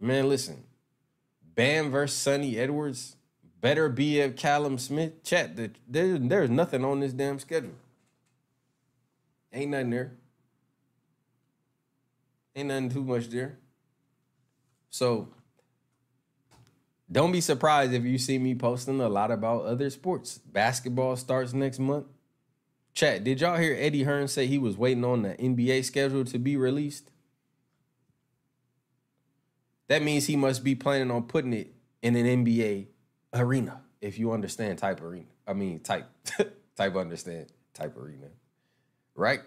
Man, 0.00 0.28
listen. 0.28 0.64
Bam 1.54 1.90
versus 1.90 2.18
Sunny 2.18 2.58
Edwards. 2.58 3.16
Better 3.60 3.88
be 3.88 4.20
at 4.20 4.36
Callum 4.36 4.76
Smith. 4.78 5.22
Chat. 5.22 5.56
There, 5.56 6.18
there's 6.18 6.50
nothing 6.50 6.84
on 6.84 7.00
this 7.00 7.12
damn 7.12 7.38
schedule. 7.38 7.74
Ain't 9.56 9.70
nothing 9.70 9.90
there. 9.90 10.12
Ain't 12.54 12.68
nothing 12.68 12.90
too 12.90 13.02
much 13.02 13.28
there. 13.30 13.58
So 14.90 15.28
don't 17.10 17.32
be 17.32 17.40
surprised 17.40 17.94
if 17.94 18.04
you 18.04 18.18
see 18.18 18.38
me 18.38 18.54
posting 18.54 19.00
a 19.00 19.08
lot 19.08 19.30
about 19.30 19.64
other 19.64 19.88
sports. 19.88 20.36
Basketball 20.38 21.16
starts 21.16 21.54
next 21.54 21.78
month. 21.78 22.04
Chat, 22.92 23.24
did 23.24 23.40
y'all 23.40 23.56
hear 23.56 23.74
Eddie 23.78 24.02
Hearn 24.02 24.28
say 24.28 24.46
he 24.46 24.58
was 24.58 24.76
waiting 24.76 25.04
on 25.04 25.22
the 25.22 25.30
NBA 25.34 25.84
schedule 25.84 26.24
to 26.26 26.38
be 26.38 26.58
released? 26.58 27.10
That 29.88 30.02
means 30.02 30.26
he 30.26 30.36
must 30.36 30.64
be 30.64 30.74
planning 30.74 31.10
on 31.10 31.22
putting 31.22 31.54
it 31.54 31.72
in 32.02 32.14
an 32.14 32.44
NBA 32.44 32.88
arena, 33.32 33.80
if 34.02 34.18
you 34.18 34.32
understand 34.32 34.78
type 34.78 35.00
arena. 35.00 35.28
I 35.46 35.54
mean 35.54 35.80
type 35.80 36.10
type 36.76 36.96
understand 36.96 37.46
type 37.72 37.96
arena. 37.96 38.26
Right? 39.16 39.40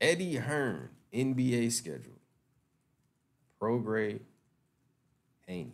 Eddie 0.00 0.36
Hearn, 0.36 0.90
NBA 1.12 1.72
schedule. 1.72 2.12
Prograis 3.60 4.20
Haney. 5.46 5.72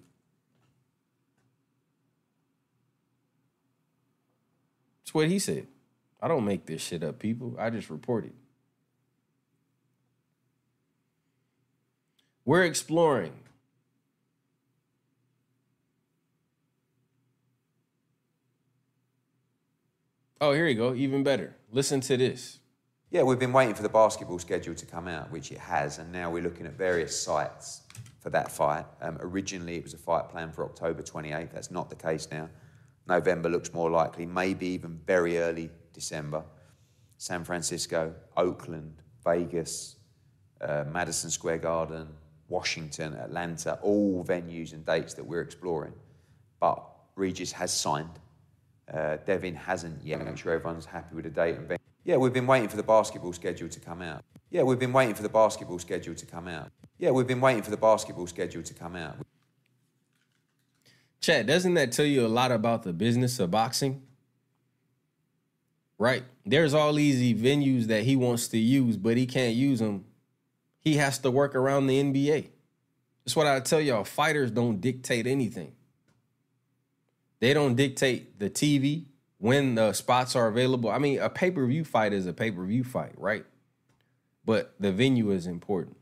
That's 5.02 5.12
what 5.12 5.28
he 5.28 5.38
said. 5.38 5.66
I 6.22 6.28
don't 6.28 6.46
make 6.46 6.64
this 6.64 6.80
shit 6.80 7.02
up, 7.02 7.18
people. 7.18 7.56
I 7.58 7.68
just 7.68 7.90
report 7.90 8.24
it. 8.24 8.34
We're 12.46 12.64
exploring 12.64 13.32
Oh, 20.44 20.52
here 20.52 20.66
you 20.66 20.74
go. 20.74 20.94
Even 20.94 21.22
better. 21.22 21.56
Listen 21.72 22.02
to 22.02 22.18
this. 22.18 22.58
Yeah, 23.14 23.22
we've 23.22 23.38
been 23.38 23.52
waiting 23.52 23.76
for 23.76 23.84
the 23.84 23.88
basketball 23.88 24.40
schedule 24.40 24.74
to 24.74 24.86
come 24.86 25.06
out, 25.06 25.30
which 25.30 25.52
it 25.52 25.58
has, 25.58 26.00
and 26.00 26.10
now 26.10 26.32
we're 26.32 26.42
looking 26.42 26.66
at 26.66 26.72
various 26.72 27.16
sites 27.16 27.82
for 28.18 28.28
that 28.30 28.50
fight. 28.50 28.86
Um, 29.00 29.18
originally, 29.20 29.76
it 29.76 29.84
was 29.84 29.94
a 29.94 29.98
fight 29.98 30.28
planned 30.30 30.52
for 30.52 30.64
October 30.64 31.00
28th. 31.00 31.52
That's 31.52 31.70
not 31.70 31.88
the 31.88 31.94
case 31.94 32.26
now. 32.32 32.48
November 33.06 33.48
looks 33.48 33.72
more 33.72 33.88
likely, 33.88 34.26
maybe 34.26 34.66
even 34.66 34.98
very 35.06 35.38
early 35.38 35.70
December. 35.92 36.42
San 37.16 37.44
Francisco, 37.44 38.12
Oakland, 38.36 38.96
Vegas, 39.22 39.94
uh, 40.60 40.82
Madison 40.90 41.30
Square 41.30 41.58
Garden, 41.58 42.08
Washington, 42.48 43.14
Atlanta, 43.14 43.78
all 43.80 44.24
venues 44.24 44.72
and 44.72 44.84
dates 44.84 45.14
that 45.14 45.24
we're 45.24 45.42
exploring. 45.42 45.92
But 46.58 46.84
Regis 47.14 47.52
has 47.52 47.72
signed. 47.72 48.18
Uh, 48.92 49.18
Devin 49.24 49.54
hasn't 49.54 50.04
yet. 50.04 50.24
Make 50.24 50.36
sure 50.36 50.52
everyone's 50.52 50.84
happy 50.84 51.14
with 51.14 51.26
the 51.26 51.30
date 51.30 51.54
and 51.54 51.68
venue. 51.68 51.93
Yeah, 52.04 52.18
we've 52.18 52.32
been 52.32 52.46
waiting 52.46 52.68
for 52.68 52.76
the 52.76 52.82
basketball 52.82 53.32
schedule 53.32 53.68
to 53.68 53.80
come 53.80 54.02
out. 54.02 54.24
Yeah, 54.50 54.62
we've 54.62 54.78
been 54.78 54.92
waiting 54.92 55.14
for 55.14 55.22
the 55.22 55.28
basketball 55.28 55.78
schedule 55.78 56.14
to 56.14 56.26
come 56.26 56.48
out. 56.48 56.70
Yeah, 56.98 57.10
we've 57.10 57.26
been 57.26 57.40
waiting 57.40 57.62
for 57.62 57.70
the 57.70 57.78
basketball 57.78 58.26
schedule 58.26 58.62
to 58.62 58.74
come 58.74 58.94
out. 58.94 59.16
Chat, 61.20 61.46
doesn't 61.46 61.72
that 61.74 61.92
tell 61.92 62.04
you 62.04 62.26
a 62.26 62.28
lot 62.28 62.52
about 62.52 62.82
the 62.82 62.92
business 62.92 63.38
of 63.38 63.50
boxing? 63.50 64.02
Right? 65.98 66.22
There's 66.44 66.74
all 66.74 66.92
these 66.92 67.34
venues 67.40 67.86
that 67.86 68.02
he 68.02 68.16
wants 68.16 68.48
to 68.48 68.58
use, 68.58 68.98
but 68.98 69.16
he 69.16 69.24
can't 69.24 69.54
use 69.54 69.78
them. 69.78 70.04
He 70.80 70.96
has 70.96 71.18
to 71.20 71.30
work 71.30 71.54
around 71.54 71.86
the 71.86 72.02
NBA. 72.02 72.48
That's 73.24 73.34
what 73.34 73.46
I 73.46 73.60
tell 73.60 73.80
y'all. 73.80 74.04
Fighters 74.04 74.50
don't 74.50 74.82
dictate 74.82 75.26
anything. 75.26 75.72
They 77.40 77.54
don't 77.54 77.74
dictate 77.74 78.38
the 78.38 78.50
TV 78.50 79.06
when 79.44 79.74
the 79.74 79.92
spots 79.92 80.34
are 80.34 80.48
available. 80.48 80.88
I 80.88 80.96
mean, 80.96 81.18
a 81.18 81.28
pay 81.28 81.50
per 81.50 81.66
view 81.66 81.84
fight 81.84 82.14
is 82.14 82.24
a 82.24 82.32
pay 82.32 82.50
per 82.50 82.64
view 82.64 82.82
fight, 82.82 83.12
right? 83.18 83.44
But 84.42 84.74
the 84.80 84.90
venue 84.90 85.32
is 85.32 85.46
important. 85.46 85.98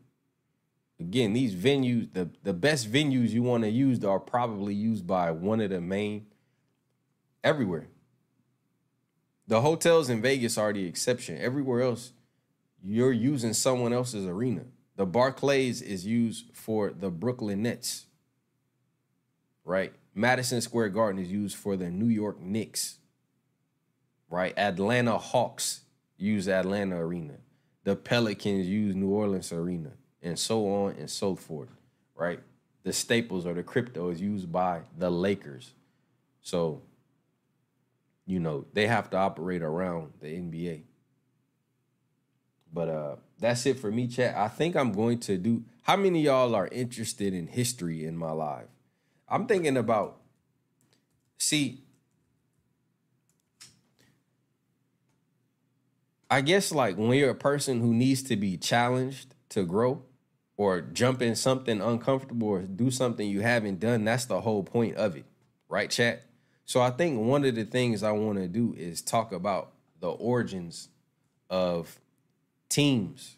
Again, 1.01 1.32
these 1.32 1.52
venues, 1.52 2.12
the, 2.14 2.31
the 2.44 2.52
best 2.52 2.90
venues 2.90 3.31
you 3.31 3.43
want 3.43 3.64
to 3.64 3.69
use 3.69 4.05
are 4.05 4.20
probably 4.20 4.74
used 4.74 5.09
by 5.09 5.32
one 5.32 5.60
of 5.60 5.70
the 5.70 5.81
main 5.81 6.27
everywhere. 7.43 7.89
The 9.48 9.60
hotels 9.60 10.09
in 10.09 10.23
Vegas 10.23 10.56
are 10.56 10.73
the 10.73 10.86
exception. 10.86 11.36
Everywhere 11.39 11.81
else, 11.81 12.12
you're 12.81 13.10
using 13.10 13.55
someone 13.55 13.93
else's 13.93 14.24
arena. 14.24 14.66
The 14.94 15.05
Barclays 15.06 15.82
is 15.82 16.06
used 16.06 16.55
for 16.55 16.93
the 16.93 17.10
Brooklyn 17.10 17.62
Nets, 17.62 18.06
right? 19.64 19.93
Madison 20.14 20.60
Square 20.60 20.90
Garden 20.90 21.20
is 21.20 21.32
used 21.32 21.56
for 21.56 21.77
the 21.77 21.90
New 21.90 22.06
York 22.06 22.40
Knicks, 22.40 23.01
right? 24.32 24.56
Atlanta 24.59 25.18
Hawks 25.18 25.82
use 26.16 26.48
Atlanta 26.48 26.96
Arena. 26.96 27.34
The 27.84 27.94
Pelicans 27.94 28.66
use 28.66 28.96
New 28.96 29.10
Orleans 29.10 29.52
Arena, 29.52 29.90
and 30.22 30.38
so 30.38 30.66
on 30.72 30.92
and 30.92 31.10
so 31.10 31.36
forth, 31.36 31.68
right? 32.14 32.40
The 32.82 32.94
Staples 32.94 33.44
or 33.44 33.52
the 33.52 33.62
crypto 33.62 34.09
is 34.09 34.22
used 34.22 34.50
by 34.50 34.80
the 34.96 35.10
Lakers. 35.10 35.72
So, 36.40 36.80
you 38.24 38.40
know, 38.40 38.64
they 38.72 38.86
have 38.86 39.10
to 39.10 39.18
operate 39.18 39.62
around 39.62 40.14
the 40.20 40.28
NBA. 40.28 40.82
But 42.72 42.88
uh 42.88 43.16
that's 43.38 43.66
it 43.66 43.78
for 43.78 43.90
me, 43.90 44.06
chat. 44.06 44.34
I 44.34 44.48
think 44.48 44.76
I'm 44.76 44.92
going 44.92 45.18
to 45.20 45.36
do 45.36 45.64
how 45.82 45.96
many 45.96 46.22
y'all 46.22 46.54
are 46.54 46.68
interested 46.68 47.34
in 47.34 47.48
history 47.48 48.06
in 48.06 48.16
my 48.16 48.30
life? 48.30 48.68
I'm 49.28 49.46
thinking 49.46 49.76
about 49.76 50.20
see 51.36 51.82
I 56.32 56.40
guess 56.40 56.72
like 56.72 56.96
when 56.96 57.10
you're 57.10 57.28
a 57.28 57.34
person 57.34 57.82
who 57.82 57.92
needs 57.92 58.22
to 58.22 58.36
be 58.36 58.56
challenged 58.56 59.34
to 59.50 59.64
grow 59.64 60.02
or 60.56 60.80
jump 60.80 61.20
in 61.20 61.36
something 61.36 61.82
uncomfortable 61.82 62.48
or 62.48 62.62
do 62.62 62.90
something 62.90 63.28
you 63.28 63.42
haven't 63.42 63.80
done, 63.80 64.04
that's 64.04 64.24
the 64.24 64.40
whole 64.40 64.62
point 64.62 64.96
of 64.96 65.14
it. 65.14 65.26
Right, 65.68 65.90
chat? 65.90 66.22
So 66.64 66.80
I 66.80 66.88
think 66.88 67.20
one 67.20 67.44
of 67.44 67.54
the 67.54 67.66
things 67.66 68.02
I 68.02 68.12
want 68.12 68.38
to 68.38 68.48
do 68.48 68.74
is 68.78 69.02
talk 69.02 69.32
about 69.32 69.74
the 70.00 70.09
origins 70.09 70.88
of 71.50 72.00
teams 72.70 73.36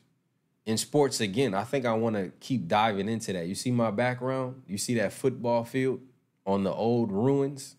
in 0.64 0.78
sports 0.78 1.20
again. 1.20 1.52
I 1.52 1.64
think 1.64 1.86
I 1.86 1.94
want 1.94 2.14
to 2.14 2.30
keep 2.38 2.68
diving 2.68 3.08
into 3.08 3.32
that. 3.32 3.48
You 3.48 3.56
see 3.56 3.72
my 3.72 3.90
background? 3.90 4.62
You 4.68 4.78
see 4.78 4.94
that 4.94 5.12
football 5.12 5.64
field 5.64 5.98
on 6.46 6.62
the 6.62 6.72
old 6.72 7.10
ruins? 7.10 7.74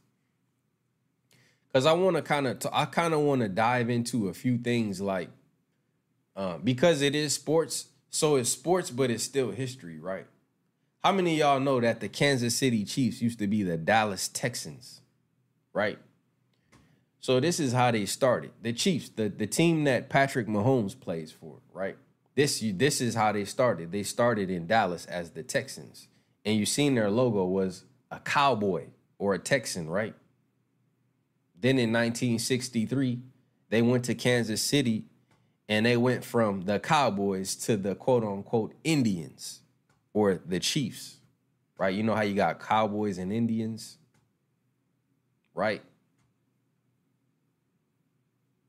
Cuz 1.75 1.85
I 1.85 1.91
want 1.91 2.15
to 2.15 2.21
kind 2.21 2.47
of 2.47 2.65
I 2.71 2.85
kind 2.85 3.13
of 3.13 3.19
want 3.19 3.41
to 3.41 3.49
dive 3.49 3.89
into 3.89 4.29
a 4.29 4.33
few 4.33 4.57
things 4.57 5.01
like 5.01 5.29
uh, 6.33 6.57
because 6.57 7.01
it 7.01 7.13
is 7.13 7.33
sports, 7.33 7.87
so 8.09 8.37
it's 8.37 8.49
sports 8.49 8.91
but 8.91 9.11
it's 9.11 9.25
still 9.25 9.51
history, 9.51 9.99
right? 9.99 10.25
How 11.03 11.11
many 11.11 11.33
of 11.33 11.37
y'all 11.39 11.59
know 11.59 11.81
that 11.81 11.99
the 11.99 12.07
Kansas 12.07 12.55
City 12.55 12.85
Chiefs 12.85 13.21
used 13.21 13.39
to 13.39 13.47
be 13.47 13.61
the 13.61 13.75
Dallas 13.75 14.29
Texans, 14.29 15.01
right? 15.73 15.99
So 17.19 17.41
this 17.41 17.59
is 17.59 17.73
how 17.73 17.91
they 17.91 18.05
started. 18.05 18.51
The 18.61 18.71
Chiefs, 18.71 19.09
the, 19.09 19.27
the 19.27 19.45
team 19.45 19.83
that 19.83 20.07
Patrick 20.07 20.47
Mahomes 20.47 20.97
plays 20.97 21.33
for, 21.33 21.57
right? 21.73 21.97
This 22.35 22.63
this 22.75 23.01
is 23.01 23.15
how 23.15 23.33
they 23.33 23.43
started. 23.43 23.91
They 23.91 24.03
started 24.03 24.49
in 24.49 24.65
Dallas 24.65 25.05
as 25.07 25.31
the 25.31 25.43
Texans. 25.43 26.07
And 26.45 26.57
you 26.57 26.65
seen 26.65 26.95
their 26.95 27.09
logo 27.09 27.43
was 27.43 27.83
a 28.09 28.21
cowboy 28.21 28.85
or 29.17 29.33
a 29.33 29.39
Texan, 29.39 29.89
right? 29.89 30.15
Then 31.65 31.79
in 31.79 31.91
1963, 31.91 33.21
they 33.71 33.81
went 33.81 34.05
to 34.05 34.13
Kansas 34.13 34.61
City 34.61 35.05
and 35.67 35.83
they 35.83 35.97
went 35.97 36.23
from 36.23 36.65
the 36.65 36.79
Cowboys 36.79 37.55
to 37.55 37.75
the 37.75 37.95
quote 37.95 38.23
unquote 38.23 38.75
Indians 38.83 39.61
or 40.13 40.39
the 40.45 40.59
Chiefs, 40.59 41.15
right? 41.79 41.95
You 41.95 42.03
know 42.03 42.13
how 42.13 42.21
you 42.21 42.35
got 42.35 42.59
Cowboys 42.59 43.17
and 43.17 43.33
Indians, 43.33 43.97
right? 45.55 45.81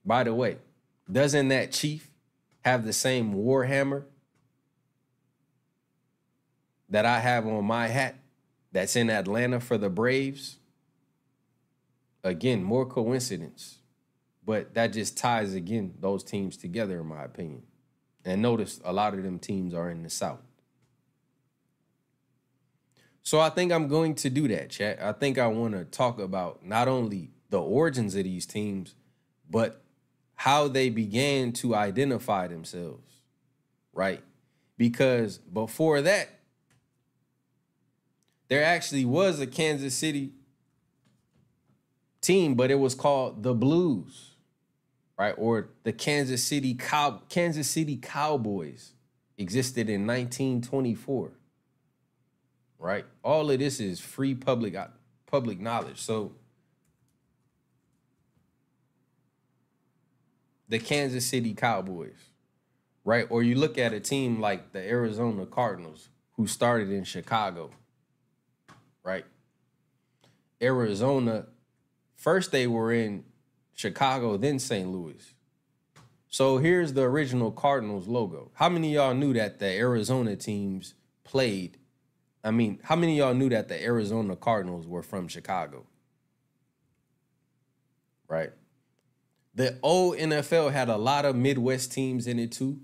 By 0.02 0.24
the 0.24 0.32
way, 0.32 0.56
doesn't 1.12 1.48
that 1.48 1.72
chief 1.72 2.08
have 2.64 2.86
the 2.86 2.94
same 2.94 3.34
war 3.34 3.64
hammer 3.64 4.06
that 6.88 7.04
I 7.04 7.20
have 7.20 7.46
on 7.46 7.66
my 7.66 7.88
hat 7.88 8.14
that's 8.72 8.96
in 8.96 9.10
Atlanta 9.10 9.60
for 9.60 9.76
the 9.76 9.90
Braves? 9.90 10.56
Again, 12.26 12.64
more 12.64 12.84
coincidence, 12.84 13.78
but 14.44 14.74
that 14.74 14.92
just 14.92 15.16
ties 15.16 15.54
again 15.54 15.94
those 16.00 16.24
teams 16.24 16.56
together, 16.56 17.00
in 17.00 17.06
my 17.06 17.22
opinion. 17.22 17.62
And 18.24 18.42
notice 18.42 18.80
a 18.84 18.92
lot 18.92 19.14
of 19.14 19.22
them 19.22 19.38
teams 19.38 19.72
are 19.72 19.88
in 19.88 20.02
the 20.02 20.10
South. 20.10 20.42
So 23.22 23.38
I 23.38 23.48
think 23.48 23.70
I'm 23.70 23.86
going 23.86 24.16
to 24.16 24.30
do 24.30 24.48
that, 24.48 24.70
chat. 24.70 25.00
I 25.00 25.12
think 25.12 25.38
I 25.38 25.46
want 25.46 25.74
to 25.74 25.84
talk 25.84 26.18
about 26.18 26.66
not 26.66 26.88
only 26.88 27.30
the 27.50 27.60
origins 27.60 28.16
of 28.16 28.24
these 28.24 28.44
teams, 28.44 28.96
but 29.48 29.84
how 30.34 30.66
they 30.66 30.90
began 30.90 31.52
to 31.52 31.76
identify 31.76 32.48
themselves, 32.48 33.20
right? 33.92 34.22
Because 34.76 35.38
before 35.38 36.02
that, 36.02 36.28
there 38.48 38.64
actually 38.64 39.04
was 39.04 39.38
a 39.38 39.46
Kansas 39.46 39.94
City 39.94 40.32
team, 42.26 42.54
but 42.56 42.70
it 42.70 42.76
was 42.80 42.94
called 42.96 43.42
the 43.44 43.54
Blues, 43.54 44.32
right? 45.18 45.34
Or 45.38 45.70
the 45.84 45.92
Kansas 45.92 46.44
City 46.44 46.74
Cow 46.74 47.22
Kansas 47.30 47.68
City 47.70 47.96
Cowboys 47.98 48.92
existed 49.38 49.88
in 49.90 50.06
1924. 50.06 51.32
right? 52.78 53.06
All 53.24 53.50
of 53.50 53.58
this 53.60 53.80
is 53.80 54.00
free 54.00 54.34
public 54.34 54.76
uh, 54.76 54.88
public 55.26 55.60
knowledge. 55.60 56.00
So 56.00 56.32
the 60.68 60.78
Kansas 60.78 61.26
City 61.26 61.54
Cowboys, 61.54 62.18
right? 63.04 63.26
Or 63.30 63.42
you 63.42 63.56
look 63.56 63.78
at 63.78 63.92
a 63.94 64.00
team 64.00 64.40
like 64.40 64.72
the 64.72 64.80
Arizona 64.80 65.46
Cardinals, 65.46 66.10
who 66.34 66.46
started 66.46 66.90
in 66.90 67.04
Chicago, 67.04 67.70
right? 69.04 69.26
Arizona, 70.62 71.46
first 72.16 72.50
they 72.50 72.66
were 72.66 72.92
in 72.92 73.24
Chicago, 73.74 74.36
then 74.36 74.58
St. 74.58 74.88
Louis. 74.90 75.34
So 76.28 76.58
here's 76.58 76.92
the 76.92 77.02
original 77.02 77.50
Cardinals 77.50 78.08
logo. 78.08 78.50
How 78.54 78.68
many 78.68 78.94
y'all 78.94 79.14
knew 79.14 79.32
that 79.34 79.58
the 79.58 79.66
Arizona 79.66 80.36
teams 80.36 80.94
played? 81.24 81.78
I 82.42 82.50
mean, 82.50 82.80
how 82.82 82.96
many 82.96 83.18
y'all 83.18 83.34
knew 83.34 83.48
that 83.50 83.68
the 83.68 83.82
Arizona 83.82 84.36
Cardinals 84.36 84.86
were 84.86 85.02
from 85.02 85.28
Chicago? 85.28 85.86
Right? 88.28 88.50
The 89.54 89.78
old 89.82 90.18
NFL 90.18 90.72
had 90.72 90.88
a 90.88 90.96
lot 90.96 91.24
of 91.24 91.36
Midwest 91.36 91.92
teams 91.92 92.26
in 92.26 92.38
it 92.38 92.52
too. 92.52 92.80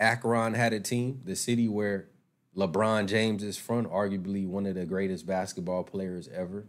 Akron 0.00 0.54
had 0.54 0.72
a 0.72 0.80
team, 0.80 1.20
the 1.24 1.36
city 1.36 1.68
where 1.68 2.08
LeBron 2.56 3.06
James 3.06 3.42
is 3.42 3.56
from, 3.56 3.86
arguably 3.86 4.46
one 4.46 4.66
of 4.66 4.74
the 4.74 4.84
greatest 4.84 5.26
basketball 5.26 5.84
players 5.84 6.28
ever. 6.28 6.66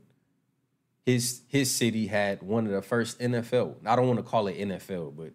His 1.07 1.43
his 1.47 1.73
city 1.73 2.07
had 2.07 2.43
one 2.43 2.65
of 2.65 2.73
the 2.73 2.81
first 2.81 3.17
NFL. 3.21 3.75
I 3.85 3.95
don't 3.95 4.07
want 4.07 4.19
to 4.19 4.23
call 4.23 4.47
it 4.47 4.57
NFL, 4.57 5.15
but 5.15 5.31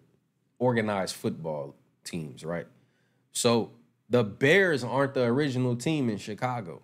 organized 0.59 1.17
football 1.17 1.75
teams, 2.05 2.45
right? 2.45 2.67
So 3.33 3.71
the 4.11 4.23
Bears 4.23 4.85
aren't 4.85 5.15
the 5.15 5.23
original 5.23 5.75
team 5.75 6.11
in 6.11 6.19
Chicago. 6.19 6.83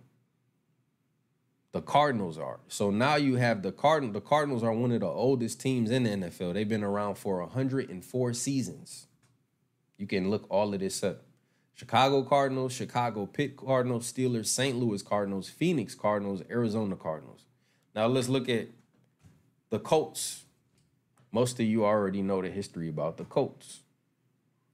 The 1.72 1.82
Cardinals 1.82 2.38
are. 2.38 2.60
So 2.68 2.90
now 2.90 3.16
you 3.16 3.34
have 3.36 3.60
the 3.60 3.72
Cardinal. 3.72 4.14
The 4.14 4.22
Cardinals 4.22 4.62
are 4.62 4.72
one 4.72 4.92
of 4.92 5.00
the 5.00 5.06
oldest 5.06 5.60
teams 5.60 5.90
in 5.90 6.04
the 6.04 6.10
NFL. 6.26 6.54
They've 6.54 6.66
been 6.66 6.82
around 6.82 7.16
for 7.16 7.40
104 7.40 8.32
seasons. 8.32 9.06
You 9.98 10.06
can 10.06 10.30
look 10.30 10.46
all 10.48 10.72
of 10.72 10.80
this 10.80 11.04
up. 11.04 11.24
Chicago 11.74 12.22
Cardinals, 12.22 12.72
Chicago 12.72 13.26
Pitt 13.26 13.54
Cardinals, 13.54 14.10
Steelers, 14.10 14.46
St. 14.46 14.78
Louis 14.78 15.02
Cardinals, 15.02 15.50
Phoenix 15.50 15.94
Cardinals, 15.94 16.42
Arizona 16.50 16.96
Cardinals. 16.96 17.47
Now 17.98 18.06
let's 18.06 18.28
look 18.28 18.48
at 18.48 18.68
the 19.70 19.80
Colts. 19.80 20.44
Most 21.32 21.58
of 21.58 21.66
you 21.66 21.84
already 21.84 22.22
know 22.22 22.40
the 22.40 22.48
history 22.48 22.88
about 22.88 23.16
the 23.16 23.24
Colts, 23.24 23.80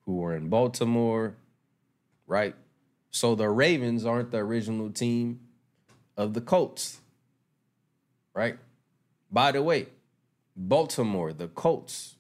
who 0.03 0.17
were 0.17 0.37
in 0.37 0.51
Baltimore, 0.51 1.35
right? 2.27 2.55
So 3.11 3.35
the 3.35 3.49
Ravens 3.49 4.05
aren't 4.05 4.31
the 4.31 4.37
original 4.37 4.91
team 4.91 5.41
of 6.19 6.35
the 6.35 6.43
Colts, 6.43 7.01
right? 8.35 8.59
By 9.33 9.53
the 9.53 9.63
way, 9.63 9.87
Baltimore, 10.55 11.33
the 11.33 11.49
Colts, 11.49 12.17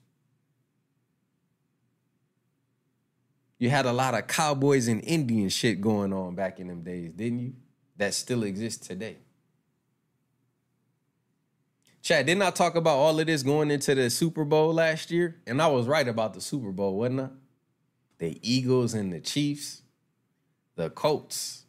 you 3.58 3.68
had 3.68 3.84
a 3.84 3.92
lot 3.92 4.14
of 4.14 4.26
cowboys 4.26 4.88
and 4.88 5.04
Indian 5.04 5.50
shit 5.50 5.82
going 5.82 6.14
on 6.14 6.34
back 6.34 6.60
in 6.60 6.68
them 6.68 6.80
days, 6.80 7.12
didn't 7.12 7.40
you? 7.40 7.52
That 7.98 8.14
still 8.14 8.42
exists 8.42 8.86
today. 8.86 9.18
Chad, 12.04 12.26
didn't 12.26 12.42
I 12.42 12.50
talk 12.50 12.74
about 12.74 12.98
all 12.98 13.18
of 13.18 13.26
this 13.26 13.42
going 13.42 13.70
into 13.70 13.94
the 13.94 14.10
Super 14.10 14.44
Bowl 14.44 14.74
last 14.74 15.10
year? 15.10 15.40
And 15.46 15.62
I 15.62 15.68
was 15.68 15.86
right 15.86 16.06
about 16.06 16.34
the 16.34 16.40
Super 16.42 16.70
Bowl, 16.70 16.98
wasn't 16.98 17.20
I? 17.20 17.28
The 18.18 18.38
Eagles 18.42 18.92
and 18.92 19.10
the 19.10 19.20
Chiefs, 19.20 19.80
the 20.76 20.90
Colts, 20.90 21.64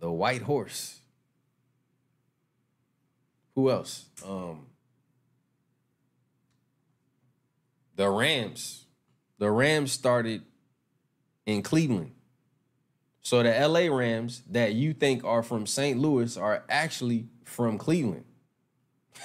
the 0.00 0.10
White 0.10 0.40
Horse. 0.40 1.00
Who 3.54 3.70
else? 3.70 4.06
Um, 4.26 4.68
the 7.94 8.08
Rams. 8.08 8.86
The 9.36 9.50
Rams 9.50 9.92
started 9.92 10.44
in 11.44 11.60
Cleveland. 11.60 12.12
So 13.20 13.42
the 13.42 13.50
LA 13.68 13.94
Rams 13.94 14.42
that 14.48 14.72
you 14.72 14.94
think 14.94 15.24
are 15.24 15.42
from 15.42 15.66
St. 15.66 15.98
Louis 15.98 16.38
are 16.38 16.64
actually 16.70 17.26
from 17.44 17.76
Cleveland. 17.76 18.24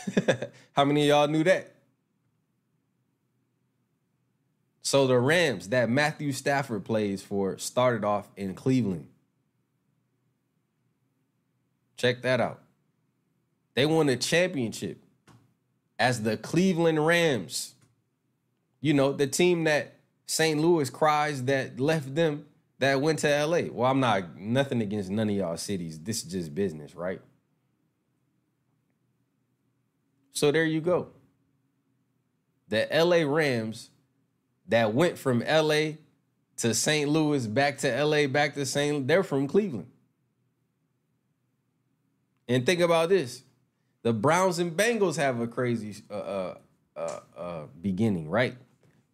How 0.73 0.85
many 0.85 1.03
of 1.03 1.07
y'all 1.07 1.27
knew 1.27 1.43
that? 1.43 1.73
So 4.81 5.07
the 5.07 5.17
Rams 5.17 5.69
that 5.69 5.89
Matthew 5.89 6.33
Stafford 6.33 6.83
plays 6.83 7.21
for 7.21 7.57
started 7.57 8.03
off 8.03 8.27
in 8.35 8.53
Cleveland. 8.53 9.07
Check 11.95 12.21
that 12.23 12.41
out. 12.41 12.61
They 13.75 13.85
won 13.85 14.09
a 14.09 14.17
championship 14.17 15.03
as 15.97 16.23
the 16.23 16.37
Cleveland 16.37 17.05
Rams. 17.05 17.75
You 18.81 18.93
know, 18.93 19.13
the 19.13 19.25
team 19.25 19.63
that 19.63 19.95
St. 20.25 20.59
Louis 20.59 20.89
cries 20.89 21.43
that 21.45 21.79
left 21.79 22.13
them 22.13 22.45
that 22.79 22.99
went 22.99 23.19
to 23.19 23.45
LA. 23.45 23.71
Well, 23.71 23.89
I'm 23.89 24.01
not 24.01 24.37
nothing 24.37 24.81
against 24.81 25.09
none 25.09 25.29
of 25.29 25.35
y'all 25.35 25.57
cities. 25.57 25.99
This 25.99 26.23
is 26.25 26.31
just 26.31 26.53
business, 26.53 26.93
right? 26.93 27.21
So 30.33 30.51
there 30.51 30.65
you 30.65 30.81
go. 30.81 31.07
The 32.67 32.87
LA 32.91 33.31
Rams 33.31 33.91
that 34.67 34.93
went 34.93 35.17
from 35.17 35.39
LA 35.39 35.91
to 36.57 36.73
St. 36.73 37.09
Louis, 37.09 37.45
back 37.45 37.77
to 37.79 38.03
LA, 38.03 38.27
back 38.27 38.55
to 38.55 38.65
St. 38.65 39.07
They're 39.07 39.23
from 39.23 39.47
Cleveland. 39.47 39.87
And 42.47 42.65
think 42.65 42.81
about 42.81 43.09
this: 43.09 43.43
the 44.01 44.11
Browns 44.11 44.59
and 44.59 44.75
Bengals 44.75 45.17
have 45.17 45.39
a 45.39 45.47
crazy 45.47 46.03
uh, 46.09 46.13
uh, 46.13 46.57
uh, 46.95 47.19
uh, 47.37 47.61
beginning, 47.81 48.29
right? 48.29 48.55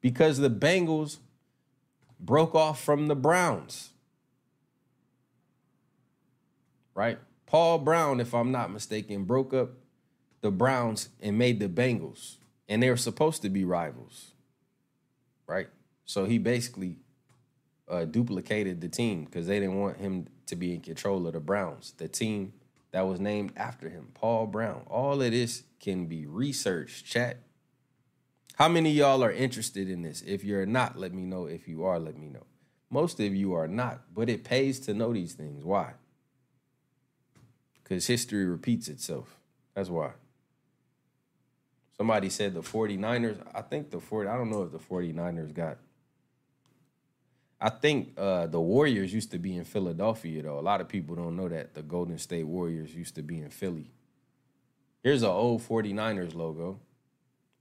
Because 0.01 0.37
the 0.37 0.49
Bengals 0.49 1.17
broke 2.19 2.55
off 2.55 2.81
from 2.81 3.07
the 3.07 3.15
Browns, 3.15 3.89
right? 6.95 7.19
Paul 7.45 7.79
Brown, 7.79 8.19
if 8.19 8.33
I'm 8.33 8.51
not 8.51 8.71
mistaken, 8.71 9.25
broke 9.25 9.53
up 9.53 9.71
the 10.41 10.52
Browns 10.52 11.10
and 11.22 11.38
made 11.38 11.60
the 11.60 11.68
Bengals, 11.70 12.38
and 12.68 12.82
they 12.82 12.90
were 12.90 12.98
supposed 12.98 13.41
to 13.41 13.49
be 13.49 13.64
rivals, 13.64 14.32
right? 15.48 15.68
So 16.06 16.26
he 16.26 16.38
basically 16.38 16.98
uh, 17.88 18.06
duplicated 18.06 18.82
the 18.82 18.90
team 18.90 19.26
because 19.26 19.48
they 19.48 19.60
didn't 19.60 19.80
want 19.80 19.98
him 19.98 20.28
to 20.48 20.56
be 20.56 20.74
in 20.74 20.82
control 20.82 21.28
of 21.28 21.34
the 21.34 21.40
Browns, 21.40 21.94
the 21.98 22.07
team 22.07 22.53
that 22.91 23.02
was 23.07 23.20
named 23.20 23.53
after 23.56 23.90
him, 23.90 24.10
Paul 24.14 24.48
Brown. 24.48 24.84
All 24.88 25.22
of 25.22 25.32
this 25.32 25.64
can 25.80 26.07
be 26.07 26.26
researched, 26.26 27.06
chat. 27.06 27.38
How 28.56 28.68
many 28.68 28.91
y'all 28.91 29.24
are 29.24 29.32
interested 29.32 29.90
in 29.90 30.02
this? 30.02 30.22
If 30.22 30.44
you're 30.44 30.66
not, 30.66 30.98
let 30.98 31.14
me 31.14 31.24
know. 31.24 31.45
If 31.45 31.68
you 31.68 31.86
are, 31.86 31.99
let 31.99 32.18
me 32.18 32.28
know. 32.28 32.45
Most 32.90 33.20
of 33.20 33.36
you 33.36 33.53
are 33.53 33.68
not, 33.68 34.02
but 34.14 34.30
it 34.30 34.44
pays 34.44 34.80
to 34.82 34.94
know 34.94 35.14
these 35.14 35.34
things. 35.34 35.64
Why? 35.64 35.94
Because 37.84 38.07
history 38.07 38.45
repeats 38.45 38.88
itself. 38.88 39.36
That's 39.76 39.90
why. 39.90 40.11
Somebody 41.99 42.30
said 42.30 42.53
the 42.53 42.61
49ers. 42.61 43.38
I 43.53 43.61
think 43.61 43.91
the 43.91 43.99
40, 43.99 44.30
I 44.30 44.38
don't 44.38 44.49
know 44.49 44.63
if 44.63 44.71
the 44.71 44.80
49ers 44.80 45.53
got. 45.53 45.80
I 47.59 47.69
think 47.69 48.13
uh, 48.17 48.47
the 48.47 48.61
Warriors 48.61 49.13
used 49.13 49.31
to 49.31 49.38
be 49.38 49.57
in 49.57 49.65
Philadelphia, 49.65 50.41
though. 50.43 50.57
A 50.57 50.61
lot 50.61 50.80
of 50.80 50.88
people 50.88 51.17
don't 51.17 51.35
know 51.35 51.49
that. 51.49 51.73
The 51.73 51.81
Golden 51.81 52.17
State 52.17 52.45
Warriors 52.45 52.95
used 52.95 53.15
to 53.15 53.21
be 53.21 53.41
in 53.41 53.49
Philly. 53.49 53.91
Here's 55.03 55.23
an 55.23 55.30
old 55.30 55.61
49ers 55.61 56.34
logo. 56.34 56.80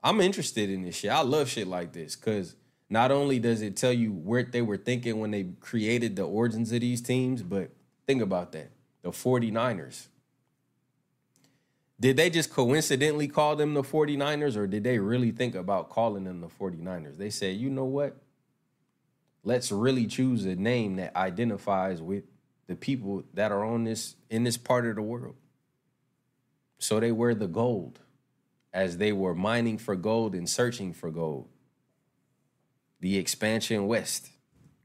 I'm 0.05 0.21
interested 0.21 0.71
in 0.71 0.83
this 0.83 0.95
shit. 0.95 1.11
I 1.11 1.23
love 1.23 1.49
shit 1.49 1.67
like 1.67 1.93
this 1.93 2.15
because 2.15 2.55
not 2.89 3.11
only 3.11 3.41
does 3.41 3.61
it 3.61 3.77
tell 3.77 3.93
you 3.93 4.13
where 4.13 4.45
they 4.45 4.63
were 4.63 4.77
thinking 4.77 5.19
when 5.19 5.33
they 5.33 5.49
created 5.59 6.15
the 6.15 6.23
origins 6.23 6.71
of 6.71 6.81
these 6.81 7.01
teams, 7.01 7.43
but 7.43 7.71
think 8.07 8.23
about 8.23 8.53
that. 8.53 8.71
The 9.03 9.11
49ers. 9.11 10.07
Did 12.01 12.17
they 12.17 12.31
just 12.31 12.51
coincidentally 12.51 13.27
call 13.27 13.57
them 13.57 13.75
the 13.75 13.83
49ers 13.83 14.57
or 14.57 14.67
did 14.67 14.85
they 14.85 14.99
really 14.99 15.33
think 15.33 15.55
about 15.55 15.91
calling 15.91 16.25
them 16.25 16.41
the 16.41 16.47
49ers? 16.47 17.19
They 17.19 17.31
said, 17.31 17.57
you 17.57 17.71
know 17.71 17.85
what? 17.85 18.17
Let's 19.43 19.73
really 19.73 20.07
choose 20.07 20.45
a 20.45 20.55
name 20.55 20.97
that 20.97 21.17
identifies 21.17 22.01
with 22.01 22.25
the 22.69 22.77
people 22.77 23.25
that 23.35 23.51
are 23.51 23.65
on 23.65 23.85
this 23.85 24.15
in 24.31 24.45
this 24.45 24.57
part 24.57 24.87
of 24.87 24.95
the 24.97 25.03
world. 25.03 25.35
So 26.79 27.01
they 27.01 27.11
wear 27.11 27.35
the 27.35 27.49
gold 27.49 27.99
as 28.73 28.99
they 28.99 29.13
were 29.13 29.35
mining 29.35 29.79
for 29.79 29.97
gold 29.97 30.35
and 30.35 30.49
searching 30.49 30.93
for 30.93 31.11
gold. 31.11 31.49
The 33.01 33.17
expansion 33.17 33.87
west, 33.87 34.31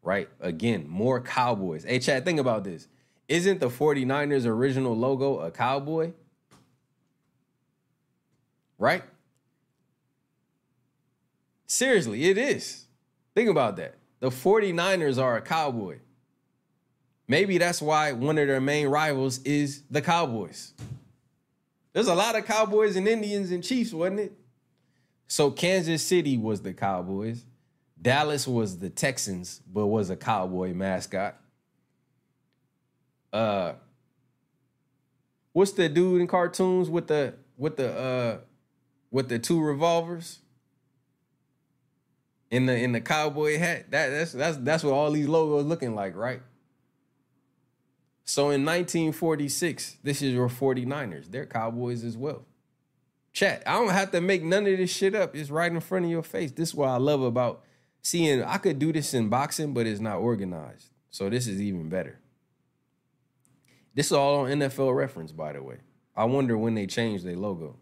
right? 0.02 0.30
Again, 0.40 0.88
more 0.88 1.22
cowboys. 1.22 1.84
Hey, 1.84 2.00
Chad, 2.00 2.26
think 2.26 2.40
about 2.40 2.64
this. 2.64 2.88
Isn't 3.28 3.60
the 3.60 3.70
49ers 3.70 4.46
original 4.46 4.96
logo 4.98 5.40
a 5.40 5.52
cowboy? 5.52 6.14
Right? 8.84 9.04
Seriously, 11.68 12.26
it 12.26 12.38
is. 12.38 12.84
Think 13.34 13.50
about 13.50 13.78
that. 13.78 13.96
The 14.20 14.28
49ers 14.28 15.18
are 15.24 15.38
a 15.38 15.42
cowboy. 15.42 16.00
Maybe 17.26 17.58
that's 17.58 17.82
why 17.82 18.12
one 18.12 18.38
of 18.38 18.46
their 18.46 18.60
main 18.60 18.88
rivals 18.88 19.42
is 19.44 19.84
the 19.90 20.02
Cowboys. 20.02 20.74
There's 21.94 22.10
a 22.10 22.14
lot 22.14 22.36
of 22.38 22.44
Cowboys 22.44 22.98
and 22.98 23.08
Indians 23.08 23.52
and 23.52 23.64
Chiefs, 23.64 23.94
wasn't 23.94 24.20
it? 24.20 24.34
So 25.30 25.50
Kansas 25.50 26.04
City 26.04 26.38
was 26.38 26.62
the 26.62 26.74
Cowboys. 26.74 27.46
Dallas 28.02 28.46
was 28.46 28.80
the 28.80 28.90
Texans, 28.90 29.62
but 29.66 29.88
was 29.88 30.10
a 30.10 30.18
cowboy 30.18 30.74
mascot. 30.74 31.38
Uh 33.32 33.76
what's 35.54 35.72
the 35.72 35.88
dude 35.88 36.20
in 36.20 36.28
cartoons 36.28 36.90
with 36.90 37.08
the 37.08 37.36
with 37.56 37.78
the 37.78 37.98
uh 37.98 38.38
with 39.14 39.30
the 39.30 39.40
two 39.40 39.62
revolvers? 39.62 40.40
In 42.52 42.66
the 42.66 42.76
in 42.76 42.92
the 42.92 43.02
cowboy 43.02 43.58
hat. 43.58 43.90
That 43.92 44.10
that's 44.10 44.34
that's 44.34 44.58
that's 44.58 44.84
what 44.84 44.92
all 44.94 45.10
these 45.12 45.28
logos 45.28 45.66
looking 45.66 45.96
like, 45.96 46.16
right? 46.16 46.42
So 48.26 48.44
in 48.52 48.64
1946, 48.64 49.98
this 50.04 50.22
is 50.22 50.34
your 50.34 50.50
49ers. 50.50 51.30
They're 51.32 51.46
cowboys 51.46 52.04
as 52.04 52.16
well. 52.16 52.46
Chat, 53.34 53.64
I 53.66 53.74
don't 53.74 53.90
have 53.90 54.12
to 54.12 54.22
make 54.22 54.44
none 54.44 54.68
of 54.68 54.78
this 54.78 54.92
shit 54.92 55.16
up. 55.16 55.36
It's 55.36 55.50
right 55.50 55.72
in 55.72 55.80
front 55.80 56.06
of 56.06 56.12
your 56.12 56.24
face. 56.24 56.52
This 56.52 56.70
is 56.70 56.76
what 56.76 56.90
I 56.90 56.98
love 56.98 57.22
about 57.22 57.64
seeing 58.02 58.44
I 58.44 58.58
could 58.60 58.78
do 58.78 58.94
this 58.94 59.14
in 59.14 59.30
boxing, 59.30 59.74
but 59.74 59.88
it's 59.88 60.00
not 60.00 60.18
organized. 60.18 60.90
So 61.10 61.30
this 61.30 61.48
is 61.48 61.60
even 61.60 61.90
better. 61.90 62.20
This 63.96 64.08
is 64.08 64.12
all 64.14 64.42
on 64.42 64.50
NFL 64.52 64.96
reference, 64.96 65.32
by 65.32 65.54
the 65.54 65.64
way. 65.64 65.78
I 66.16 66.26
wonder 66.26 66.58
when 66.58 66.76
they 66.76 66.86
changed 66.86 67.26
their 67.26 67.36
logo. 67.36 67.78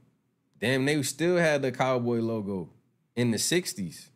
Damn, 0.62 0.86
they 0.86 1.02
still 1.02 1.38
had 1.38 1.64
the 1.64 1.72
cowboy 1.72 2.20
logo 2.20 2.70
in 3.16 3.32
the 3.32 3.38
60s. 3.38 4.10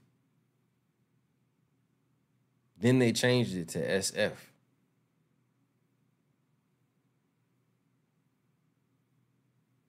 Then 2.79 2.99
they 2.99 3.11
changed 3.11 3.55
it 3.55 3.67
to 3.69 3.79
SF. 3.79 4.33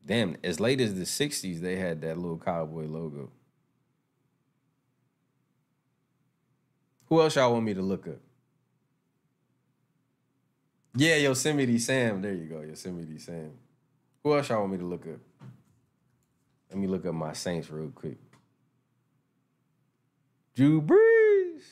Damn, 0.04 0.36
as 0.42 0.58
late 0.58 0.80
as 0.80 0.94
the 0.94 1.02
60s, 1.02 1.60
they 1.60 1.76
had 1.76 2.00
that 2.00 2.16
little 2.16 2.38
cowboy 2.38 2.86
logo. 2.86 3.30
Who 7.06 7.20
else 7.20 7.36
y'all 7.36 7.52
want 7.52 7.64
me 7.64 7.74
to 7.74 7.82
look 7.82 8.06
up? 8.06 8.20
Yeah, 10.94 11.16
Yosemite 11.16 11.78
Sam. 11.78 12.22
There 12.22 12.32
you 12.32 12.46
go, 12.46 12.62
Yosemite 12.62 13.18
Sam. 13.18 13.50
Who 14.22 14.34
else 14.34 14.48
y'all 14.48 14.60
want 14.60 14.72
me 14.72 14.78
to 14.78 14.84
look 14.84 15.06
up? 15.06 15.20
Let 16.70 16.78
me 16.78 16.86
look 16.86 17.06
up 17.06 17.14
my 17.14 17.32
Saints 17.32 17.70
real 17.70 17.90
quick. 17.90 18.18
Drew 20.54 20.80
Brees. 20.80 21.62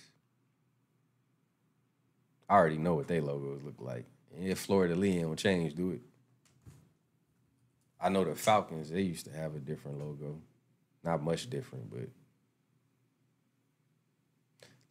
I 2.48 2.54
already 2.54 2.76
know 2.76 2.94
what 2.94 3.08
they 3.08 3.20
logos 3.20 3.62
look 3.62 3.80
like. 3.80 4.04
If 4.38 4.58
fleur-de-lis 4.60 5.14
ain't 5.14 5.24
gonna 5.24 5.36
change, 5.36 5.74
do 5.74 5.92
it. 5.92 6.00
I 8.00 8.10
know 8.10 8.24
the 8.24 8.34
Falcons, 8.34 8.90
they 8.90 9.00
used 9.00 9.24
to 9.26 9.32
have 9.32 9.54
a 9.54 9.58
different 9.58 9.98
logo. 9.98 10.40
Not 11.02 11.22
much 11.22 11.48
different, 11.48 11.90
but 11.90 12.08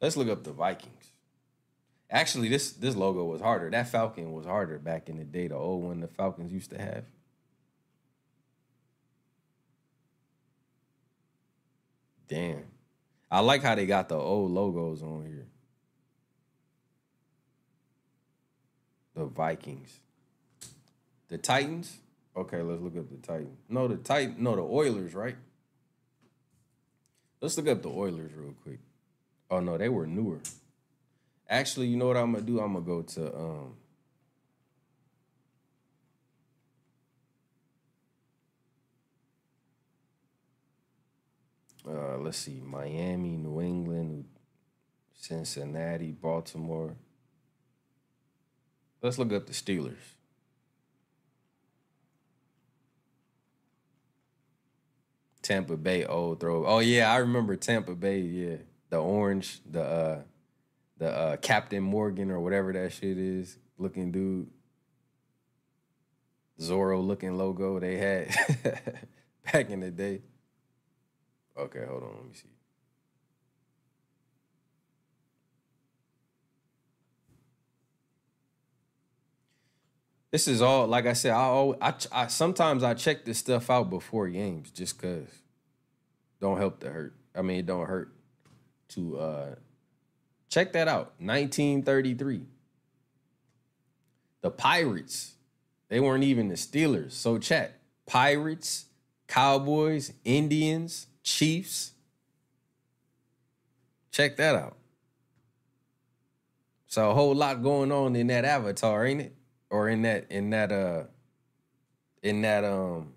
let's 0.01 0.17
look 0.17 0.29
up 0.29 0.43
the 0.43 0.51
Vikings. 0.51 1.11
Actually, 2.09 2.49
this 2.49 2.71
this 2.73 2.95
logo 2.95 3.23
was 3.23 3.41
harder. 3.41 3.69
That 3.69 3.87
Falcon 3.87 4.31
was 4.31 4.45
harder 4.45 4.77
back 4.79 5.09
in 5.09 5.17
the 5.17 5.23
day, 5.23 5.47
the 5.47 5.55
old 5.55 5.83
one 5.83 5.99
the 5.99 6.07
Falcons 6.07 6.51
used 6.51 6.69
to 6.71 6.77
have. 6.79 7.05
Damn. 12.27 12.63
I 13.29 13.39
like 13.39 13.63
how 13.63 13.75
they 13.75 13.85
got 13.85 14.09
the 14.09 14.15
old 14.15 14.51
logos 14.51 15.01
on 15.01 15.25
here. 15.25 15.47
The 19.15 19.25
Vikings. 19.25 19.99
The 21.29 21.37
Titans. 21.37 21.97
Okay, 22.35 22.61
let's 22.61 22.81
look 22.81 22.97
up 22.97 23.09
the 23.09 23.17
Titans. 23.17 23.59
No, 23.69 23.87
the 23.87 23.97
Titan. 23.97 24.35
No, 24.39 24.55
the 24.55 24.61
Oilers, 24.61 25.13
right? 25.13 25.35
Let's 27.41 27.57
look 27.57 27.67
up 27.67 27.81
the 27.81 27.89
Oilers 27.89 28.31
real 28.35 28.53
quick. 28.63 28.79
Oh 29.51 29.59
no, 29.59 29.77
they 29.77 29.89
were 29.89 30.07
newer. 30.07 30.39
Actually, 31.49 31.87
you 31.87 31.97
know 31.97 32.07
what 32.07 32.17
I'm 32.17 32.31
gonna 32.31 32.45
do? 32.45 32.59
I'm 32.59 32.73
gonna 32.73 32.85
go 32.85 33.01
to 33.01 33.35
um 33.35 33.75
uh 41.87 42.17
let's 42.17 42.37
see, 42.37 42.61
Miami, 42.63 43.37
New 43.37 43.61
England, 43.61 44.25
Cincinnati, 45.13 46.11
Baltimore. 46.11 46.95
Let's 49.01 49.17
look 49.17 49.33
up 49.33 49.47
the 49.47 49.53
Steelers. 49.53 50.15
Tampa 55.41 55.75
Bay 55.75 56.05
old 56.05 56.39
throw. 56.39 56.65
Oh 56.65 56.79
yeah, 56.79 57.11
I 57.11 57.17
remember 57.17 57.55
Tampa 57.55 57.95
Bay. 57.95 58.19
Yeah, 58.21 58.55
the 58.89 58.97
orange, 58.97 59.59
the 59.69 59.83
uh, 59.83 60.21
the 60.97 61.09
uh, 61.09 61.37
Captain 61.37 61.83
Morgan 61.83 62.31
or 62.31 62.39
whatever 62.39 62.71
that 62.73 62.93
shit 62.93 63.17
is, 63.17 63.57
looking 63.77 64.11
dude. 64.11 64.49
Zorro 66.59 67.05
looking 67.05 67.37
logo 67.37 67.79
they 67.79 67.97
had 67.97 68.33
back 69.51 69.69
in 69.69 69.81
the 69.81 69.91
day. 69.91 70.21
Okay, 71.57 71.85
hold 71.87 72.03
on, 72.03 72.09
let 72.15 72.25
me 72.25 72.33
see. 72.33 72.49
This 80.31 80.47
is 80.47 80.63
all 80.63 80.87
like 80.87 81.05
I 81.05 81.13
said. 81.13 81.31
I, 81.31 81.43
always, 81.43 81.77
I, 81.79 81.93
I 82.11 82.25
sometimes 82.25 82.81
I 82.81 82.95
check 82.95 83.23
this 83.23 83.37
stuff 83.37 83.69
out 83.69 83.91
before 83.91 84.27
games 84.29 84.71
just 84.71 84.99
cause. 84.99 85.27
Don't 86.41 86.57
help 86.57 86.79
to 86.79 86.89
hurt. 86.89 87.13
I 87.35 87.43
mean, 87.43 87.59
it 87.59 87.67
don't 87.67 87.85
hurt 87.85 88.15
to 88.89 89.19
uh 89.19 89.55
check 90.49 90.73
that 90.73 90.87
out. 90.87 91.13
1933. 91.19 92.47
The 94.41 94.49
Pirates. 94.49 95.35
They 95.89 95.99
weren't 95.99 96.23
even 96.23 96.47
the 96.47 96.55
Steelers. 96.55 97.11
So 97.11 97.37
chat. 97.37 97.79
Pirates, 98.07 98.85
Cowboys, 99.27 100.13
Indians, 100.25 101.05
Chiefs. 101.23 101.93
Check 104.11 104.37
that 104.37 104.55
out. 104.55 104.77
So 106.87 107.09
a 107.09 107.13
whole 107.13 107.33
lot 107.33 107.63
going 107.63 107.91
on 107.91 108.15
in 108.15 108.27
that 108.27 108.45
avatar, 108.45 109.05
ain't 109.05 109.21
it? 109.21 109.35
or 109.73 109.89
in 109.89 110.03
that 110.03 110.27
in 110.29 110.51
that 110.51 110.71
uh 110.71 111.03
in 112.21 112.43
that 112.43 112.63
um 112.63 113.13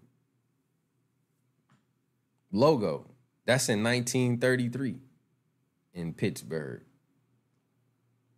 logo. 2.50 3.04
That's 3.44 3.68
in 3.68 3.84
1933 3.84 4.96
in 5.94 6.14
Pittsburgh. 6.14 6.82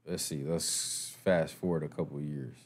Let's 0.05 0.25
see. 0.25 0.43
Let's 0.45 1.17
fast 1.25 1.55
forward 1.55 1.85
a 1.85 1.89
couple 1.89 2.21
years. 2.21 2.57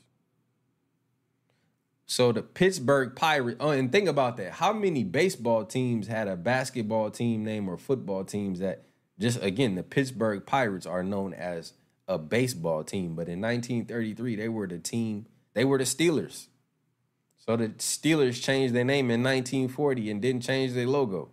So 2.13 2.31
the 2.31 2.43
Pittsburgh 2.43 3.17
Pirates. 3.17 3.57
Oh, 3.59 3.71
and 3.71 3.91
think 3.91 4.07
about 4.07 4.37
that. 4.37 4.53
How 4.53 4.75
many 4.75 5.03
baseball 5.03 5.65
teams 5.65 6.09
had 6.09 6.29
a 6.29 6.37
basketball 6.37 7.11
team 7.11 7.43
name 7.43 7.71
or 7.71 7.79
football 7.79 8.23
teams 8.23 8.59
that 8.59 8.85
just 9.19 9.43
again 9.43 9.77
the 9.77 9.83
Pittsburgh 9.83 10.45
Pirates 10.45 10.85
are 10.85 11.03
known 11.03 11.33
as 11.33 11.73
a 12.07 12.19
baseball 12.19 12.85
team, 12.85 13.15
but 13.15 13.31
in 13.31 13.41
1933 13.41 14.37
they 14.37 14.51
were 14.51 14.67
the 14.67 14.79
team 14.79 15.25
they 15.55 15.65
were 15.65 15.79
the 15.79 15.85
Steelers. 15.85 16.49
So 17.39 17.57
the 17.57 17.69
Steelers 17.69 18.43
changed 18.43 18.75
their 18.75 18.85
name 18.85 19.11
in 19.11 19.23
1940 19.23 20.11
and 20.11 20.21
didn't 20.21 20.43
change 20.43 20.75
their 20.75 20.87
logo. 20.87 21.31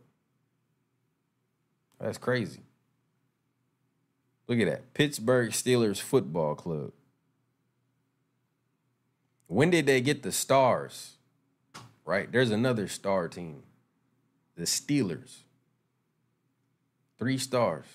That's 2.00 2.18
crazy. 2.18 2.62
Look 4.48 4.62
at 4.62 4.68
that. 4.68 4.94
Pittsburgh 4.94 5.52
Steelers 5.52 6.00
Football 6.00 6.56
Club. 6.56 6.94
When 9.50 9.72
did 9.72 9.88
they 9.88 10.00
get 10.00 10.22
the 10.22 10.32
stars? 10.32 11.16
Right? 12.06 12.32
There's 12.32 12.52
another 12.52 12.88
star 12.88 13.28
team. 13.28 13.64
The 14.56 14.66
Steelers. 14.66 15.38
Three 17.18 17.40
stars. 17.40 17.86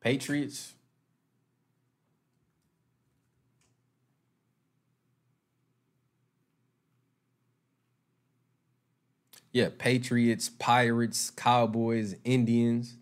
Patriots, 0.00 0.72
Yeah, 9.52 9.70
Patriots, 9.76 10.48
Pirates, 10.50 11.30
Cowboys, 11.30 12.16
Indians, 12.24 12.96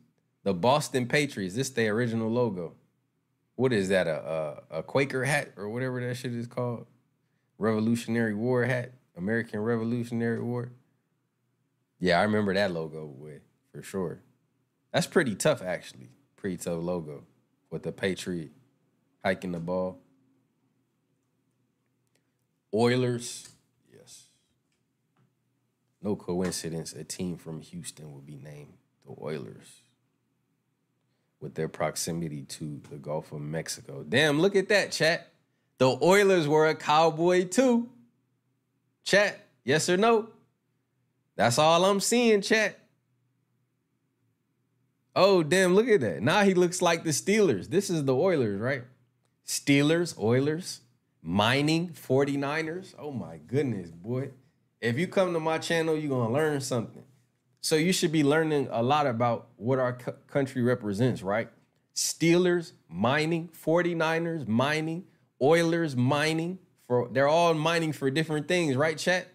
the 0.45 0.55
Boston 0.55 1.07
Patriots. 1.07 1.55
This 1.55 1.71
their 1.71 1.93
original 1.95 2.31
logo. 2.31 2.75
What 3.57 3.73
is 3.73 3.89
that? 3.91 4.07
A, 4.07 4.63
a 4.71 4.79
a 4.79 4.83
Quaker 4.83 5.25
hat 5.25 5.53
or 5.57 5.69
whatever 5.71 6.07
that 6.07 6.17
shit 6.17 6.35
is 6.35 6.47
called? 6.47 6.87
Revolutionary 7.59 8.35
War 8.35 8.65
hat, 8.65 8.93
American 9.17 9.61
Revolutionary 9.61 10.43
War. 10.43 10.73
Yeah, 11.99 12.21
I 12.21 12.25
remember 12.25 12.55
that 12.55 12.73
logo 12.73 13.07
with 13.07 13.43
for 13.73 13.83
sure. 13.83 14.21
That's 14.93 15.07
pretty 15.07 15.35
tough, 15.35 15.63
actually. 15.63 16.11
Pretty 16.37 16.59
tough 16.59 16.83
logo 16.83 17.25
with 17.71 17.83
the 17.83 17.93
Patriot. 17.93 18.53
hiking 19.25 19.53
the 19.53 19.61
ball. 19.61 19.99
Oilers, 22.75 23.49
yes. 23.93 24.29
No 26.03 26.17
coincidence, 26.17 26.93
a 26.93 27.05
team 27.05 27.37
from 27.39 27.61
Houston 27.63 28.13
will 28.13 28.21
be 28.21 28.37
named 28.37 28.75
the 29.07 29.15
Oilers 29.21 29.83
with 31.47 31.55
their 31.55 31.69
proximity 31.69 32.43
to 32.43 32.81
the 32.91 32.97
Gulf 32.97 33.31
of 33.31 33.41
Mexico. 33.41 34.05
Damn, 34.09 34.41
look 34.41 34.57
at 34.57 34.69
that, 34.71 34.91
chat. 34.91 35.31
The 35.79 35.97
Oilers 36.03 36.49
were 36.49 36.67
a 36.67 36.75
cowboy 36.75 37.45
too. 37.45 37.89
Chat, 39.05 39.47
yes 39.63 39.89
or 39.89 39.97
no? 39.97 40.31
That's 41.37 41.57
all 41.57 41.85
I'm 41.85 42.01
seeing, 42.01 42.41
chat. 42.41 42.81
Oh, 45.15 45.45
damn, 45.45 45.77
look 45.77 45.87
at 45.87 46.01
that. 46.01 46.21
Now 46.21 46.43
he 46.43 46.53
looks 46.53 46.83
like 46.83 47.05
the 47.05 47.11
Steelers. 47.11 47.69
This 47.69 47.91
is 47.91 48.05
the 48.05 48.15
Oilers, 48.17 48.61
right? 48.61 48.83
Steelers, 49.47 50.19
Oilers, 50.19 50.81
mining, 51.23 51.91
49ers. 51.91 52.97
Oh 52.99 53.13
my 53.13 53.37
goodness, 53.37 53.93
boy. 53.93 54.31
If 54.81 54.99
you 54.99 55.07
come 55.07 55.33
to 55.33 55.39
my 55.39 55.59
channel, 55.59 55.97
you're 55.97 56.09
going 56.09 56.27
to 56.27 56.35
learn 56.35 56.61
something. 56.61 57.05
So 57.67 57.75
you 57.75 57.93
should 57.93 58.13
be 58.13 58.23
learning 58.23 58.69
a 58.71 58.81
lot 58.81 59.09
about 59.09 59.49
what 59.57 59.81
our 59.81 59.95
co- 59.95 60.15
country 60.29 60.63
represents, 60.63 61.21
right? 61.21 61.49
Steelers, 61.97 62.75
mining, 62.89 63.49
49ers, 63.49 64.47
mining, 64.47 65.03
Oilers, 65.43 65.97
mining. 65.97 66.61
For 66.87 67.09
they're 67.11 67.27
all 67.27 67.55
mining 67.55 67.93
for 67.93 68.09
different 68.09 68.47
things, 68.47 68.77
right, 68.77 68.97
chat? 68.97 69.27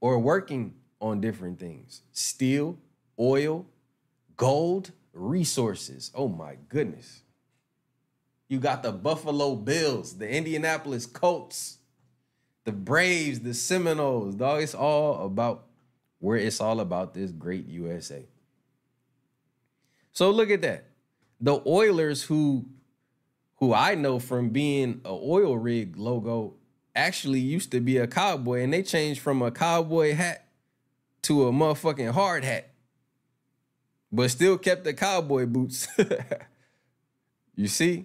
Or 0.00 0.20
working 0.20 0.74
on 1.00 1.20
different 1.20 1.58
things. 1.58 2.02
Steel, 2.12 2.78
oil, 3.18 3.66
gold, 4.36 4.92
resources. 5.12 6.12
Oh 6.14 6.28
my 6.28 6.58
goodness. 6.68 7.22
You 8.48 8.60
got 8.60 8.84
the 8.84 8.92
Buffalo 8.92 9.56
Bills, 9.56 10.16
the 10.16 10.30
Indianapolis 10.30 11.06
Colts, 11.06 11.78
the 12.62 12.72
Braves, 12.72 13.40
the 13.40 13.52
Seminoles. 13.52 14.36
Dog, 14.36 14.62
it's 14.62 14.76
all 14.76 15.26
about 15.26 15.66
where 16.22 16.36
it's 16.36 16.60
all 16.60 16.78
about 16.78 17.14
this 17.14 17.32
great 17.32 17.66
USA. 17.66 18.24
So 20.12 20.30
look 20.30 20.50
at 20.50 20.62
that. 20.62 20.84
The 21.40 21.60
Oilers, 21.66 22.22
who 22.22 22.66
who 23.56 23.74
I 23.74 23.96
know 23.96 24.20
from 24.20 24.50
being 24.50 25.00
a 25.04 25.10
oil 25.10 25.58
rig 25.58 25.96
logo, 25.96 26.54
actually 26.94 27.40
used 27.40 27.72
to 27.72 27.80
be 27.80 27.96
a 27.96 28.06
cowboy, 28.06 28.62
and 28.62 28.72
they 28.72 28.84
changed 28.84 29.20
from 29.20 29.42
a 29.42 29.50
cowboy 29.50 30.14
hat 30.14 30.46
to 31.22 31.48
a 31.48 31.52
motherfucking 31.52 32.12
hard 32.12 32.44
hat, 32.44 32.70
but 34.12 34.30
still 34.30 34.58
kept 34.58 34.84
the 34.84 34.94
cowboy 34.94 35.46
boots. 35.46 35.88
you 37.56 37.66
see? 37.66 38.04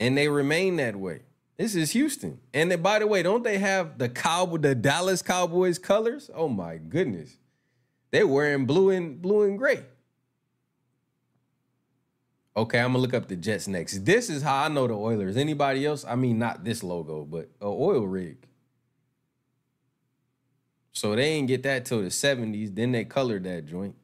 And 0.00 0.16
they 0.16 0.28
remain 0.28 0.76
that 0.76 0.96
way. 0.96 1.25
This 1.56 1.74
is 1.74 1.92
Houston. 1.92 2.38
And 2.52 2.70
then, 2.70 2.82
by 2.82 2.98
the 2.98 3.06
way, 3.06 3.22
don't 3.22 3.42
they 3.42 3.58
have 3.58 3.98
the 3.98 4.08
cowboy, 4.08 4.58
the 4.58 4.74
Dallas 4.74 5.22
Cowboys 5.22 5.78
colors? 5.78 6.30
Oh 6.34 6.48
my 6.48 6.76
goodness. 6.76 7.36
They're 8.10 8.26
wearing 8.26 8.66
blue 8.66 8.90
and 8.90 9.20
blue 9.20 9.42
and 9.42 9.58
gray. 9.58 9.84
Okay, 12.56 12.78
I'm 12.78 12.92
gonna 12.92 12.98
look 12.98 13.12
up 13.12 13.28
the 13.28 13.36
Jets 13.36 13.68
next. 13.68 14.04
This 14.04 14.30
is 14.30 14.42
how 14.42 14.64
I 14.64 14.68
know 14.68 14.86
the 14.86 14.94
Oilers. 14.94 15.36
Anybody 15.36 15.84
else? 15.84 16.04
I 16.06 16.14
mean, 16.14 16.38
not 16.38 16.64
this 16.64 16.82
logo, 16.82 17.24
but 17.24 17.50
a 17.60 17.66
oil 17.66 18.06
rig. 18.06 18.46
So 20.92 21.14
they 21.14 21.32
ain't 21.32 21.48
get 21.48 21.62
that 21.64 21.84
till 21.84 22.00
the 22.00 22.08
70s. 22.08 22.74
Then 22.74 22.92
they 22.92 23.04
colored 23.04 23.44
that 23.44 23.66
joint. 23.66 23.94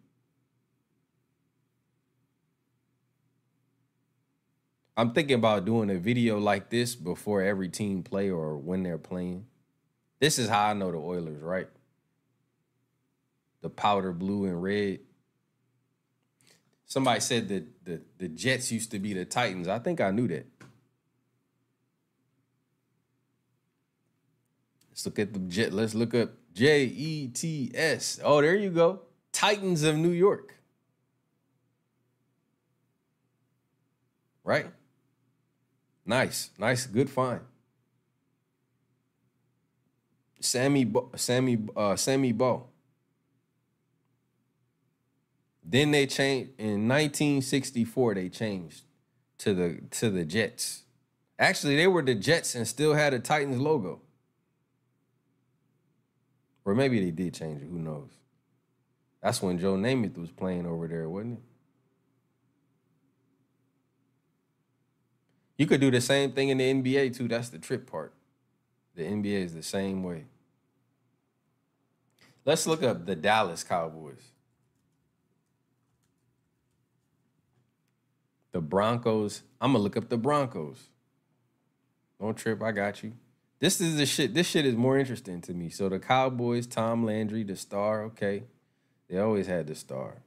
I'm 4.97 5.13
thinking 5.13 5.37
about 5.37 5.65
doing 5.65 5.89
a 5.91 5.97
video 5.97 6.39
like 6.39 6.69
this 6.69 6.95
before 6.95 7.43
every 7.43 7.69
team 7.69 8.03
play 8.03 8.31
or 8.31 8.57
when 8.59 8.83
they're 8.83 8.99
playing. 8.99 9.47
This 10.21 10.39
is 10.39 10.49
how 10.49 10.69
I 10.69 10.73
know 10.75 10.93
the 10.93 10.99
Oilers, 10.99 11.43
right? 11.43 11.69
The 13.63 13.71
powder 13.71 14.13
blue 14.13 14.45
and 14.45 14.63
red. 14.63 15.01
Somebody 16.87 17.21
said 17.21 17.49
that 17.49 17.85
the, 17.85 18.01
the 18.19 18.29
Jets 18.29 18.71
used 18.71 18.91
to 18.91 18.99
be 18.99 19.15
the 19.15 19.25
Titans. 19.25 19.67
I 19.67 19.79
think 19.79 20.01
I 20.01 20.11
knew 20.11 20.29
that. 20.29 20.47
Let's 24.91 25.07
look 25.07 25.19
at 25.19 25.33
the 25.33 25.41
Jet. 25.41 25.73
Let's 25.73 25.95
look 25.95 26.15
up 26.15 26.33
J 26.53 26.85
E 26.85 27.29
T 27.29 27.73
S. 27.75 28.21
Oh, 28.23 28.43
there 28.43 28.57
you 28.57 28.69
go. 28.69 29.01
Titans 29.33 29.85
of 29.85 29.97
New 29.97 30.11
York. 30.11 30.55
Right? 34.45 34.67
Nice, 36.05 36.51
nice, 36.59 36.87
good 36.87 37.09
find. 37.09 37.41
Sammy, 40.41 40.85
Bo- 40.85 41.11
Sammy, 41.15 41.59
uh, 41.77 41.97
Sammy 41.97 42.33
Bo. 42.33 42.67
Then 45.65 45.93
they 45.93 46.07
changed 46.07 46.51
in 46.59 46.89
1964. 46.89 48.15
They 48.15 48.29
changed 48.29 48.83
to 49.39 49.55
the 49.55 49.81
to 49.93 50.11
the 50.11 50.25
Jets. 50.25 50.83
Actually, 51.39 51.77
they 51.77 51.87
were 51.87 52.03
the 52.03 52.15
Jets 52.15 52.55
and 52.55 52.67
still 52.67 52.95
had 52.95 53.15
a 53.15 53.19
Titans 53.19 53.61
logo. 53.61 54.01
Or 56.65 56.75
maybe 56.75 57.05
they 57.05 57.11
did 57.11 57.35
change 57.35 57.63
it. 57.63 57.69
Who 57.69 57.79
knows? 57.79 58.11
That's 59.23 59.41
when 59.41 59.59
Joe 59.59 59.75
Namath 59.75 60.19
was 60.19 60.31
playing 60.31 60.67
over 60.67 60.87
there, 60.89 61.09
wasn't 61.09 61.39
it? 61.39 61.45
You 65.63 65.69
could 65.69 65.81
do 65.81 65.93
the 65.93 66.01
same 66.01 66.33
thing 66.33 66.49
in 66.49 66.59
the 66.59 66.75
NBA 66.75 67.17
too. 67.17 67.29
That's 67.29 67.49
the 67.49 67.59
trip 67.61 67.89
part. 67.89 68.13
The 68.97 69.05
NBA 69.05 69.45
is 69.45 69.55
the 69.55 69.63
same 69.63 70.03
way. 70.03 70.25
Let's 72.45 72.67
look 72.67 72.83
up 72.83 73.07
the 73.07 73.15
Dallas 73.15 73.63
Cowboys. 73.63 74.33
The 78.51 78.61
Broncos. 78.61 79.45
I'm 79.61 79.71
gonna 79.71 79.85
look 79.85 79.97
up 79.97 80.09
the 80.09 80.19
Broncos. 80.19 80.89
Don't 82.21 82.37
trip, 82.37 82.61
I 82.61 82.73
got 82.73 83.05
you. 83.05 83.13
This 83.61 83.81
is 83.81 83.95
the 83.99 84.05
shit. 84.05 84.35
This 84.35 84.49
shit 84.49 84.67
is 84.67 84.75
more 84.75 84.99
interesting 84.99 85.41
to 85.43 85.55
me. 85.55 85.69
So 85.69 85.89
the 85.89 86.01
Cowboys, 86.01 86.67
Tom 86.67 87.07
Landry, 87.07 87.45
the 87.45 87.55
star, 87.55 88.03
okay. 88.07 88.43
They 89.09 89.17
always 89.19 89.47
had 89.47 89.69
the 89.69 89.77
star. 89.77 90.23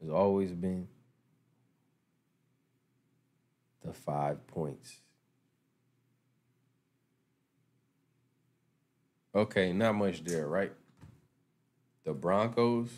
There's 0.00 0.12
always 0.12 0.50
been 0.50 0.88
the 3.84 3.92
five 3.92 4.46
points. 4.46 5.00
Okay, 9.34 9.72
not 9.72 9.94
much 9.94 10.24
there, 10.24 10.48
right? 10.48 10.72
The 12.04 12.12
Broncos 12.12 12.90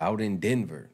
out 0.00 0.20
in 0.20 0.38
Denver. 0.38 0.90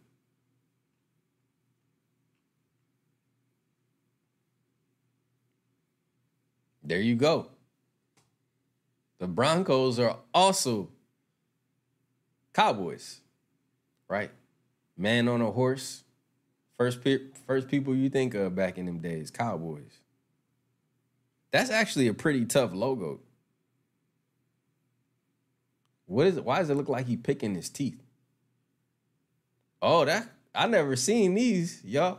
There 6.83 7.01
you 7.01 7.15
go. 7.15 7.49
The 9.19 9.27
Broncos 9.27 9.99
are 9.99 10.19
also 10.35 10.91
Cowboys, 12.53 13.21
right? 14.07 14.31
Man 14.97 15.29
on 15.29 15.41
a 15.41 15.51
horse. 15.51 16.04
First, 16.77 17.03
pe- 17.03 17.31
first 17.47 17.69
people 17.69 17.95
you 17.95 18.09
think 18.09 18.35
of 18.35 18.55
back 18.55 18.79
in 18.79 18.87
them 18.87 18.99
days, 18.99 19.31
Cowboys. 19.31 20.01
That's 21.53 21.71
actually 21.71 22.09
a 22.09 22.15
pretty 22.15 22.45
tough 22.45 22.73
logo. 22.73 23.21
What 26.07 26.27
is 26.27 26.37
it? 26.37 26.45
Why 26.45 26.59
does 26.59 26.71
it 26.71 26.75
look 26.75 26.89
like 26.89 27.07
he 27.07 27.17
picking 27.17 27.55
his 27.55 27.69
teeth? 27.69 28.03
Oh, 29.81 30.05
that 30.05 30.29
I 30.55 30.67
never 30.67 30.97
seen 30.97 31.35
these, 31.35 31.83
y'all. 31.85 32.19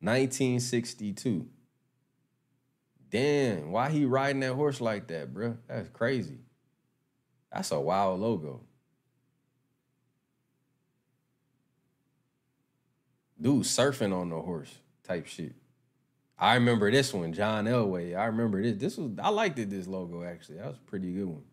1962. 0.00 1.46
Damn, 3.10 3.72
why 3.72 3.90
he 3.90 4.04
riding 4.04 4.40
that 4.40 4.54
horse 4.54 4.80
like 4.80 5.08
that, 5.08 5.32
bro? 5.32 5.56
That's 5.66 5.88
crazy. 5.88 6.38
That's 7.52 7.70
a 7.70 7.80
wild 7.80 8.20
logo. 8.20 8.60
Dude 13.40 13.62
surfing 13.62 14.14
on 14.14 14.30
the 14.30 14.40
horse 14.40 14.74
type 15.04 15.26
shit. 15.26 15.54
I 16.38 16.54
remember 16.54 16.90
this 16.90 17.12
one, 17.12 17.32
John 17.32 17.64
Elway. 17.66 18.16
I 18.16 18.26
remember 18.26 18.62
this. 18.62 18.76
This 18.76 18.96
was 18.96 19.12
I 19.22 19.28
liked 19.30 19.58
it, 19.58 19.70
this 19.70 19.86
logo 19.86 20.22
actually. 20.24 20.58
That 20.58 20.66
was 20.66 20.76
a 20.76 20.90
pretty 20.90 21.12
good 21.12 21.26
one. 21.26 21.44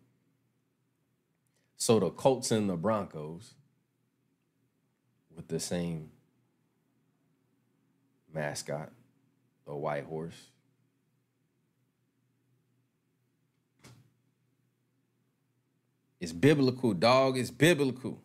So 1.76 2.00
the 2.00 2.10
Colts 2.10 2.50
and 2.50 2.68
the 2.68 2.76
Broncos 2.76 3.54
with 5.34 5.48
the 5.48 5.60
same 5.60 6.10
mascot, 8.32 8.90
the 9.66 9.74
white 9.74 10.04
horse. 10.04 10.50
It's 16.18 16.32
biblical, 16.32 16.94
dog. 16.94 17.36
It's 17.36 17.50
biblical. 17.50 18.22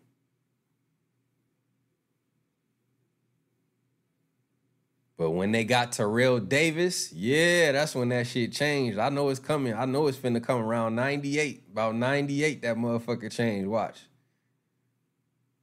But 5.22 5.34
when 5.34 5.52
they 5.52 5.66
got 5.66 5.92
Terrell 5.92 6.40
Davis, 6.40 7.14
yeah, 7.14 7.74
that's 7.74 7.94
when 7.94 8.10
that 8.10 8.26
shit 8.26 8.54
changed. 8.54 8.98
I 8.98 9.10
know 9.10 9.30
it's 9.30 9.40
coming. 9.40 9.76
I 9.76 9.86
know 9.86 10.08
it's 10.08 10.18
finna 10.18 10.44
come 10.44 10.60
around 10.60 10.96
98. 10.96 11.66
About 11.72 11.94
98, 11.94 12.64
that 12.64 12.76
motherfucker 12.76 13.32
changed. 13.32 13.68
Watch. 13.68 14.00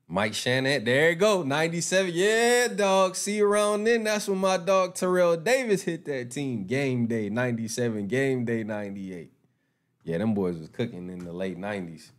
Mike 0.06 0.34
Shanahan, 0.34 0.84
there 0.84 1.10
you 1.10 1.16
go, 1.16 1.42
97. 1.42 2.12
Yeah, 2.14 2.68
dog. 2.68 3.16
See 3.16 3.40
around 3.40 3.82
then. 3.82 4.04
That's 4.04 4.28
when 4.28 4.38
my 4.38 4.58
dog 4.58 4.94
Terrell 4.94 5.36
Davis 5.36 5.82
hit 5.82 6.04
that 6.04 6.30
team. 6.30 6.64
Game 6.64 7.08
day 7.08 7.28
97, 7.28 8.06
game 8.06 8.44
day 8.44 8.62
98. 8.62 9.32
Yeah, 10.04 10.18
them 10.18 10.34
boys 10.34 10.56
was 10.56 10.68
cooking 10.68 11.10
in 11.10 11.24
the 11.24 11.32
late 11.32 11.58
90s. 11.58 12.10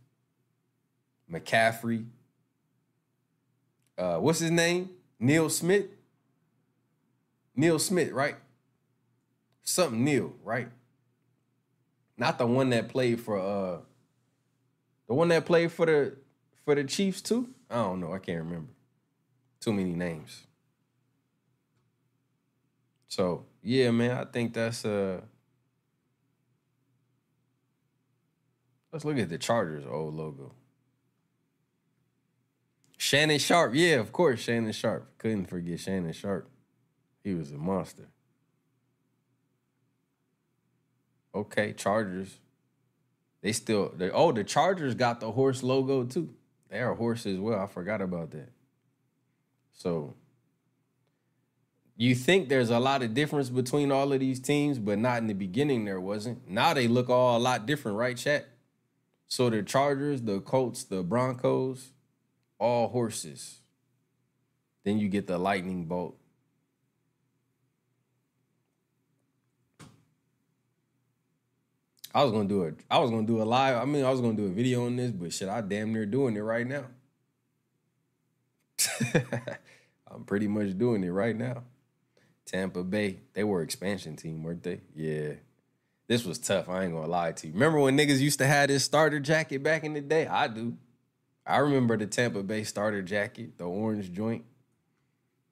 McCaffrey. 1.32 2.04
Uh, 3.96 4.18
what's 4.18 4.40
his 4.40 4.50
name? 4.50 4.90
Neil 5.18 5.48
Smith. 5.48 5.86
Neil 7.54 7.78
Smith, 7.78 8.12
right? 8.12 8.36
Something 9.62 10.04
Neil, 10.04 10.34
right? 10.42 10.68
Not 12.16 12.38
the 12.38 12.46
one 12.46 12.70
that 12.70 12.88
played 12.88 13.20
for 13.20 13.38
uh 13.38 13.80
the 15.08 15.14
one 15.14 15.28
that 15.28 15.46
played 15.46 15.72
for 15.72 15.86
the 15.86 16.16
for 16.64 16.74
the 16.74 16.84
Chiefs 16.84 17.22
too? 17.22 17.48
I 17.68 17.76
don't 17.76 18.00
know. 18.00 18.12
I 18.12 18.18
can't 18.18 18.44
remember. 18.44 18.72
Too 19.60 19.72
many 19.72 19.92
names. 19.94 20.46
So 23.08 23.46
yeah, 23.62 23.90
man, 23.90 24.16
I 24.16 24.24
think 24.24 24.54
that's 24.54 24.84
uh 24.84 25.20
let's 28.92 29.04
look 29.04 29.18
at 29.18 29.28
the 29.28 29.38
Chargers 29.38 29.84
old 29.86 30.14
logo. 30.14 30.52
Shannon 32.96 33.38
Sharpe, 33.38 33.72
yeah, 33.74 33.94
of 33.94 34.12
course, 34.12 34.40
Shannon 34.40 34.72
Sharpe. 34.72 35.08
Couldn't 35.16 35.46
forget 35.46 35.80
Shannon 35.80 36.12
Sharpe. 36.12 36.50
He 37.22 37.34
was 37.34 37.52
a 37.52 37.58
monster. 37.58 38.08
Okay, 41.34 41.72
Chargers. 41.72 42.38
They 43.42 43.52
still 43.52 43.92
they 43.96 44.10
oh 44.10 44.32
the 44.32 44.44
Chargers 44.44 44.94
got 44.94 45.20
the 45.20 45.30
horse 45.30 45.62
logo 45.62 46.04
too. 46.04 46.34
They 46.68 46.80
are 46.80 46.94
horse 46.94 47.26
as 47.26 47.38
well. 47.38 47.58
I 47.58 47.66
forgot 47.66 48.00
about 48.00 48.30
that. 48.32 48.50
So 49.72 50.14
you 51.96 52.14
think 52.14 52.48
there's 52.48 52.70
a 52.70 52.78
lot 52.78 53.02
of 53.02 53.14
difference 53.14 53.50
between 53.50 53.92
all 53.92 54.12
of 54.12 54.20
these 54.20 54.40
teams, 54.40 54.78
but 54.78 54.98
not 54.98 55.18
in 55.18 55.26
the 55.26 55.34
beginning 55.34 55.84
there 55.84 56.00
wasn't. 56.00 56.48
Now 56.48 56.74
they 56.74 56.88
look 56.88 57.10
all 57.10 57.36
a 57.36 57.40
lot 57.40 57.66
different, 57.66 57.98
right, 57.98 58.16
chat? 58.16 58.48
So 59.26 59.50
the 59.50 59.62
Chargers, 59.62 60.22
the 60.22 60.40
Colts, 60.40 60.84
the 60.84 61.02
Broncos, 61.02 61.92
all 62.58 62.88
horses. 62.88 63.60
Then 64.84 64.98
you 64.98 65.08
get 65.08 65.26
the 65.26 65.38
lightning 65.38 65.84
bolt. 65.84 66.19
I 72.14 72.24
was 72.24 72.32
gonna 72.32 72.48
do 72.48 72.64
it. 72.64 72.74
I 72.90 72.98
was 72.98 73.10
gonna 73.10 73.26
do 73.26 73.40
a 73.40 73.44
live. 73.44 73.76
I 73.76 73.84
mean, 73.84 74.04
I 74.04 74.10
was 74.10 74.20
gonna 74.20 74.36
do 74.36 74.46
a 74.46 74.50
video 74.50 74.86
on 74.86 74.96
this, 74.96 75.12
but 75.12 75.32
shit, 75.32 75.48
I 75.48 75.60
damn 75.60 75.92
near 75.92 76.06
doing 76.06 76.36
it 76.36 76.40
right 76.40 76.66
now. 76.66 76.86
I'm 80.10 80.24
pretty 80.24 80.48
much 80.48 80.76
doing 80.76 81.04
it 81.04 81.10
right 81.10 81.36
now. 81.36 81.62
Tampa 82.46 82.82
Bay, 82.82 83.20
they 83.32 83.44
were 83.44 83.62
expansion 83.62 84.16
team, 84.16 84.42
weren't 84.42 84.62
they? 84.62 84.80
Yeah. 84.94 85.34
This 86.08 86.24
was 86.24 86.38
tough. 86.38 86.68
I 86.68 86.82
ain't 86.82 86.92
gonna 86.92 87.06
lie 87.06 87.30
to 87.30 87.46
you. 87.46 87.52
Remember 87.52 87.78
when 87.78 87.96
niggas 87.96 88.18
used 88.18 88.40
to 88.40 88.46
have 88.46 88.68
this 88.68 88.84
starter 88.84 89.20
jacket 89.20 89.62
back 89.62 89.84
in 89.84 89.94
the 89.94 90.00
day? 90.00 90.26
I 90.26 90.48
do. 90.48 90.76
I 91.46 91.58
remember 91.58 91.96
the 91.96 92.06
Tampa 92.06 92.42
Bay 92.42 92.64
starter 92.64 93.02
jacket, 93.02 93.56
the 93.56 93.64
orange 93.64 94.12
joint, 94.12 94.44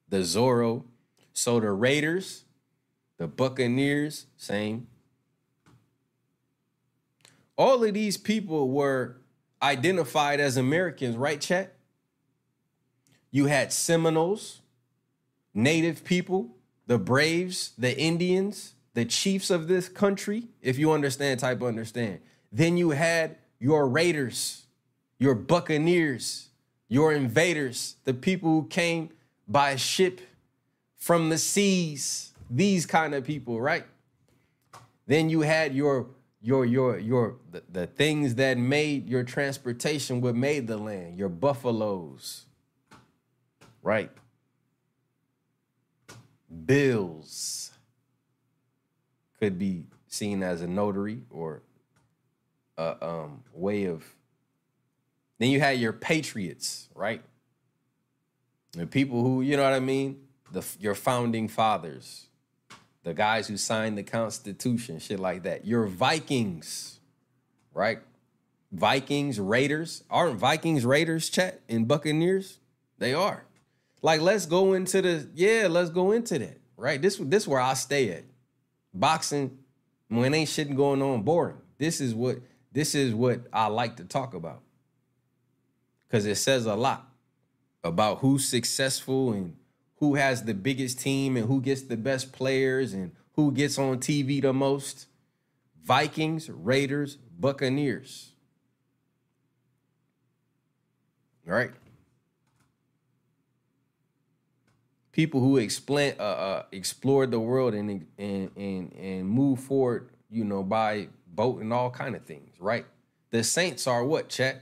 the 0.09 0.17
Zorro. 0.17 0.83
So 1.31 1.61
the 1.61 1.71
Raiders, 1.71 2.43
the 3.17 3.27
Buccaneers, 3.27 4.25
same. 4.35 4.87
All 7.59 7.83
of 7.83 7.93
these 7.93 8.15
people 8.15 8.69
were 8.69 9.17
identified 9.61 10.39
as 10.39 10.55
Americans, 10.55 11.17
right, 11.17 11.41
chat? 11.41 11.73
You 13.31 13.47
had 13.47 13.73
Seminoles, 13.73 14.61
Native 15.53 16.05
people, 16.05 16.55
the 16.87 16.97
Braves, 16.97 17.73
the 17.77 17.99
Indians, 17.99 18.75
the 18.93 19.03
chiefs 19.03 19.49
of 19.49 19.67
this 19.67 19.89
country, 19.89 20.47
if 20.61 20.79
you 20.79 20.93
understand, 20.93 21.41
type 21.41 21.61
understand. 21.61 22.21
Then 22.49 22.77
you 22.77 22.91
had 22.91 23.35
your 23.59 23.89
Raiders, 23.89 24.65
your 25.19 25.35
Buccaneers, 25.35 26.47
your 26.87 27.11
invaders, 27.11 27.97
the 28.05 28.13
people 28.13 28.49
who 28.49 28.67
came 28.69 29.09
by 29.49 29.75
ship 29.75 30.21
from 30.95 31.27
the 31.27 31.37
seas, 31.37 32.31
these 32.49 32.85
kind 32.85 33.13
of 33.13 33.25
people, 33.25 33.59
right? 33.59 33.83
Then 35.07 35.29
you 35.29 35.41
had 35.41 35.75
your 35.75 36.07
your 36.41 36.65
your 36.65 36.97
your 36.97 37.35
the, 37.51 37.63
the 37.69 37.87
things 37.87 38.35
that 38.35 38.57
made 38.57 39.09
your 39.09 39.23
transportation 39.23 40.21
what 40.21 40.35
made 40.35 40.67
the 40.67 40.77
land, 40.77 41.17
your 41.17 41.29
buffaloes, 41.29 42.45
right? 43.81 44.11
Bills 46.65 47.71
could 49.39 49.59
be 49.59 49.83
seen 50.07 50.41
as 50.43 50.61
a 50.61 50.67
notary 50.67 51.21
or 51.29 51.61
a 52.77 53.05
um, 53.05 53.43
way 53.53 53.85
of. 53.85 54.03
Then 55.37 55.49
you 55.49 55.59
had 55.59 55.79
your 55.79 55.93
patriots, 55.93 56.89
right? 56.95 57.21
The 58.73 58.85
people 58.85 59.21
who, 59.21 59.41
you 59.41 59.55
know 59.57 59.63
what 59.63 59.73
I 59.73 59.79
mean? 59.79 60.21
The 60.51 60.65
your 60.79 60.95
founding 60.95 61.47
fathers, 61.47 62.28
the 63.03 63.13
guys 63.13 63.47
who 63.47 63.57
signed 63.57 63.97
the 63.97 64.03
Constitution, 64.03 64.99
shit 64.99 65.19
like 65.19 65.43
that. 65.43 65.65
Your 65.65 65.87
Vikings, 65.87 66.99
right? 67.73 67.99
Vikings, 68.71 69.39
Raiders. 69.39 70.03
Aren't 70.09 70.37
Vikings, 70.37 70.85
Raiders, 70.85 71.29
chat, 71.29 71.61
and 71.69 71.87
Buccaneers? 71.87 72.59
They 72.97 73.13
are. 73.13 73.45
Like, 74.01 74.21
let's 74.21 74.45
go 74.45 74.73
into 74.73 75.01
the, 75.01 75.29
yeah, 75.33 75.67
let's 75.69 75.89
go 75.89 76.11
into 76.11 76.39
that, 76.39 76.57
right? 76.77 77.01
This 77.01 77.17
this 77.17 77.47
where 77.47 77.59
I 77.59 77.73
stay 77.73 78.11
at. 78.11 78.23
Boxing, 78.93 79.57
when 80.07 80.33
ain't 80.33 80.49
shit 80.49 80.75
going 80.75 81.01
on, 81.01 81.23
boring. 81.23 81.57
This 81.77 82.01
is 82.01 82.13
what 82.13 82.39
this 82.71 82.95
is 82.95 83.13
what 83.13 83.41
I 83.51 83.67
like 83.67 83.97
to 83.97 84.03
talk 84.03 84.33
about. 84.33 84.61
Cause 86.11 86.25
it 86.25 86.35
says 86.35 86.65
a 86.65 86.75
lot 86.75 87.07
about 87.83 88.19
who's 88.19 88.47
successful 88.47 89.31
and 89.31 89.55
who 89.99 90.15
has 90.15 90.43
the 90.43 90.53
biggest 90.53 90.99
team 90.99 91.35
and 91.35 91.47
who 91.47 91.61
gets 91.61 91.81
the 91.83 91.97
best 91.97 92.31
players 92.31 92.93
and 92.93 93.11
who 93.33 93.51
gets 93.51 93.77
on 93.77 93.99
TV 93.99 94.41
the 94.41 94.53
most. 94.53 95.07
Vikings, 95.83 96.49
Raiders, 96.49 97.17
Buccaneers. 97.37 98.31
Right? 101.45 101.71
People 105.11 105.41
who 105.41 105.57
explain 105.57 106.13
uh, 106.19 106.23
uh 106.23 106.63
explored 106.71 107.31
the 107.31 107.39
world 107.39 107.73
and 107.73 108.05
and 108.17 108.51
and 108.55 108.93
and 108.93 109.27
move 109.27 109.59
forward, 109.59 110.11
you 110.29 110.45
know, 110.45 110.63
by 110.63 111.09
boat 111.27 111.61
and 111.61 111.73
all 111.73 111.89
kind 111.89 112.15
of 112.15 112.23
things, 112.23 112.55
right? 112.59 112.85
The 113.31 113.43
Saints 113.43 113.87
are 113.87 114.05
what, 114.05 114.29
chat? 114.29 114.61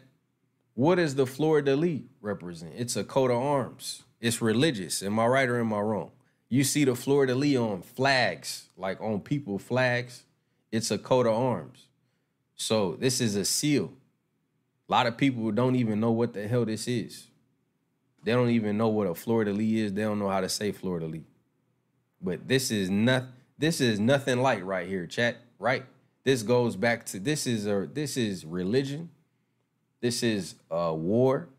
What 0.73 0.95
does 0.95 1.15
the 1.15 1.25
de 1.25 1.75
Lis 1.75 2.01
represent? 2.21 2.73
It's 2.75 2.95
a 2.95 3.03
coat 3.03 3.31
of 3.31 3.37
arms. 3.37 4.03
It's 4.19 4.41
religious. 4.41 5.03
Am 5.03 5.19
I 5.19 5.27
right 5.27 5.47
or 5.47 5.59
am 5.59 5.73
I 5.73 5.79
wrong? 5.79 6.11
You 6.49 6.63
see 6.63 6.85
the 6.85 6.95
Fleur 6.95 7.25
de 7.25 7.57
on 7.57 7.81
flags, 7.81 8.69
like 8.77 9.01
on 9.01 9.19
people 9.19 9.59
flags. 9.59 10.23
It's 10.71 10.91
a 10.91 10.97
coat 10.97 11.27
of 11.27 11.33
arms. 11.33 11.87
So 12.55 12.95
this 12.99 13.21
is 13.21 13.35
a 13.35 13.45
seal. 13.45 13.91
A 14.87 14.91
lot 14.91 15.07
of 15.07 15.17
people 15.17 15.51
don't 15.51 15.75
even 15.75 15.99
know 15.99 16.11
what 16.11 16.33
the 16.33 16.47
hell 16.47 16.65
this 16.65 16.87
is. 16.87 17.27
They 18.23 18.31
don't 18.31 18.49
even 18.49 18.77
know 18.77 18.87
what 18.87 19.07
a 19.07 19.43
de 19.43 19.53
Lis 19.53 19.85
is. 19.85 19.93
They 19.93 20.01
don't 20.01 20.19
know 20.19 20.29
how 20.29 20.41
to 20.41 20.49
say 20.49 20.71
de 20.71 20.85
Lis. 20.85 21.21
But 22.21 22.47
this 22.47 22.71
is 22.71 22.89
not 22.89 23.25
this 23.59 23.81
is 23.81 23.99
nothing 23.99 24.41
like 24.41 24.63
right 24.63 24.87
here, 24.87 25.07
chat, 25.07 25.37
right? 25.59 25.83
This 26.23 26.43
goes 26.43 26.75
back 26.75 27.05
to 27.07 27.19
this 27.19 27.47
is 27.47 27.67
a 27.67 27.87
this 27.91 28.17
is 28.17 28.45
religion. 28.45 29.09
This 30.01 30.23
is 30.23 30.55
a 30.69 30.93
war. 30.93 31.49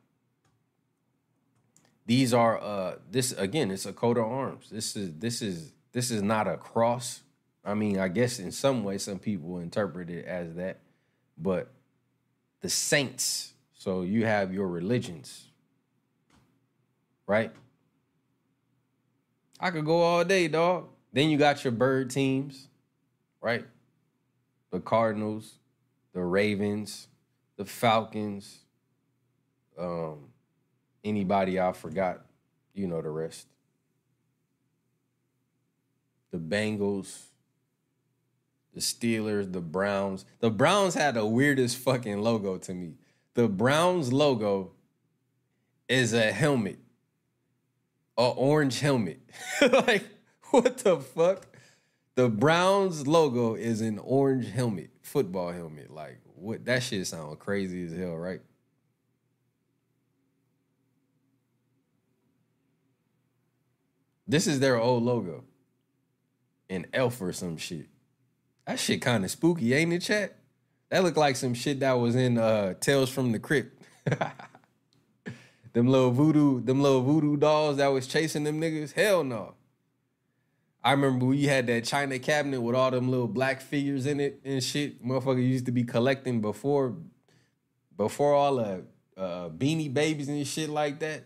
These 2.09 2.33
are 2.33 2.59
uh 2.59 2.95
this 3.11 3.33
again, 3.33 3.71
it's 3.71 3.85
a 3.85 3.93
coat 3.93 4.17
of 4.17 4.25
arms. 4.25 4.71
This 4.71 4.97
is 4.97 5.13
this 5.19 5.43
is 5.43 5.73
this 5.93 6.11
is 6.11 6.23
not 6.23 6.49
a 6.49 6.57
cross. 6.57 7.21
I 7.63 7.75
mean, 7.75 7.99
I 7.99 8.09
guess 8.09 8.39
in 8.39 8.51
some 8.51 8.83
way 8.83 8.97
some 8.97 9.19
people 9.19 9.59
interpret 9.59 10.09
it 10.09 10.25
as 10.25 10.55
that, 10.55 10.81
but 11.37 11.71
the 12.63 12.71
saints. 12.71 13.53
So 13.75 14.01
you 14.03 14.25
have 14.25 14.55
your 14.55 14.69
religions, 14.69 15.49
right? 17.27 17.53
I 19.61 19.71
could 19.71 19.85
go 19.85 20.01
all 20.01 20.25
day, 20.25 20.49
dog. 20.49 20.89
Then 21.13 21.29
you 21.29 21.37
got 21.37 21.63
your 21.63 21.73
bird 21.73 22.09
teams, 22.09 22.69
right? 23.43 23.67
The 24.71 24.81
Cardinals, 24.81 25.59
the 26.15 26.23
Ravens, 26.23 27.09
the 27.59 27.67
Falcons, 27.67 28.61
um, 29.79 30.28
anybody 31.09 31.61
I 31.61 31.73
forgot, 31.73 32.25
you 32.75 32.87
know 32.87 33.03
the 33.03 33.11
rest. 33.11 33.47
the 36.31 36.39
Bengals, 36.39 37.23
the 38.75 38.81
Steelers, 38.81 39.53
the 39.53 39.61
Browns. 39.61 40.25
The 40.41 40.51
Browns 40.51 40.95
had 40.95 41.15
the 41.15 41.27
weirdest 41.27 41.79
fucking 41.79 42.21
logo 42.21 42.59
to 42.59 42.75
me. 42.75 42.95
The 43.35 43.49
Browns 43.49 44.13
logo 44.13 44.73
is 45.89 46.13
a 46.13 46.33
helmet, 46.33 46.79
a 48.17 48.29
orange 48.29 48.81
helmet. 48.81 49.21
like, 49.73 50.05
what 50.51 50.79
the 50.79 50.99
fuck? 50.99 51.47
The 52.15 52.29
Browns 52.29 53.07
logo 53.07 53.55
is 53.55 53.81
an 53.81 53.99
orange 53.99 54.51
helmet, 54.51 54.91
football 55.03 55.53
helmet. 55.53 55.93
Like, 55.93 56.21
what? 56.35 56.65
That 56.65 56.83
shit 56.83 57.07
sound 57.07 57.39
crazy 57.39 57.85
as 57.85 57.93
hell, 57.93 58.17
right? 58.17 58.41
This 64.29 64.47
is 64.47 64.61
their 64.61 64.79
old 64.79 65.03
logo. 65.03 65.45
An 66.69 66.87
elf 66.93 67.21
or 67.23 67.33
some 67.33 67.57
shit. 67.57 67.87
That 68.67 68.79
shit 68.79 69.01
kind 69.01 69.25
of 69.25 69.31
spooky, 69.31 69.73
ain't 69.73 69.95
it, 69.95 70.01
chat? 70.01 70.37
That 70.91 71.03
looked 71.03 71.17
like 71.17 71.37
some 71.37 71.55
shit 71.55 71.81
that 71.81 71.95
was 71.95 72.15
in 72.15 72.37
uh 72.37 72.75
Tales 72.75 73.11
from 73.11 73.33
the 73.33 73.39
Crypt. 73.39 73.83
them 75.73 75.87
little 75.87 76.11
voodoo, 76.11 76.61
them 76.61 76.83
little 76.83 77.03
voodoo 77.03 77.39
dolls 77.39 77.79
that 77.79 77.89
was 77.89 78.07
chasing 78.07 78.45
them 78.45 78.61
niggas. 78.61 78.93
Hell 78.93 79.25
no. 79.25 79.55
I 80.85 80.93
remember 80.93 81.27
we 81.27 81.45
had 81.45 81.67
that 81.67 81.85
China 81.85 82.19
cabinet 82.19 82.61
with 82.61 82.75
all 82.75 82.91
them 82.91 83.11
little 83.11 83.29
black 83.29 83.61
figures 83.61 84.07
in 84.07 84.21
it 84.21 84.41
and 84.45 84.63
shit. 84.63 85.05
Motherfucker 85.05 85.47
used 85.47 85.67
to 85.67 85.73
be 85.73 85.85
collecting 85.85 86.41
before, 86.41 86.95
before 87.97 88.35
all 88.35 88.57
the 88.57 88.85
uh, 89.17 89.49
beanie 89.49 89.93
babies 89.93 90.29
and 90.29 90.47
shit 90.47 90.71
like 90.71 91.01
that. 91.01 91.25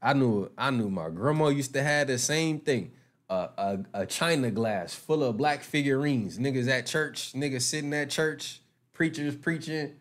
I 0.00 0.12
knew, 0.12 0.50
I 0.56 0.70
knew 0.70 0.88
my 0.88 1.08
grandma 1.10 1.48
used 1.48 1.72
to 1.74 1.82
have 1.82 2.06
the 2.06 2.18
same 2.18 2.60
thing. 2.60 2.92
Uh, 3.28 3.48
a, 3.58 4.02
a 4.02 4.06
china 4.06 4.50
glass 4.50 4.94
full 4.94 5.22
of 5.22 5.36
black 5.36 5.62
figurines. 5.62 6.38
Niggas 6.38 6.68
at 6.68 6.86
church, 6.86 7.32
niggas 7.34 7.62
sitting 7.62 7.92
at 7.92 8.08
church, 8.08 8.60
preachers 8.94 9.36
preaching, 9.36 9.96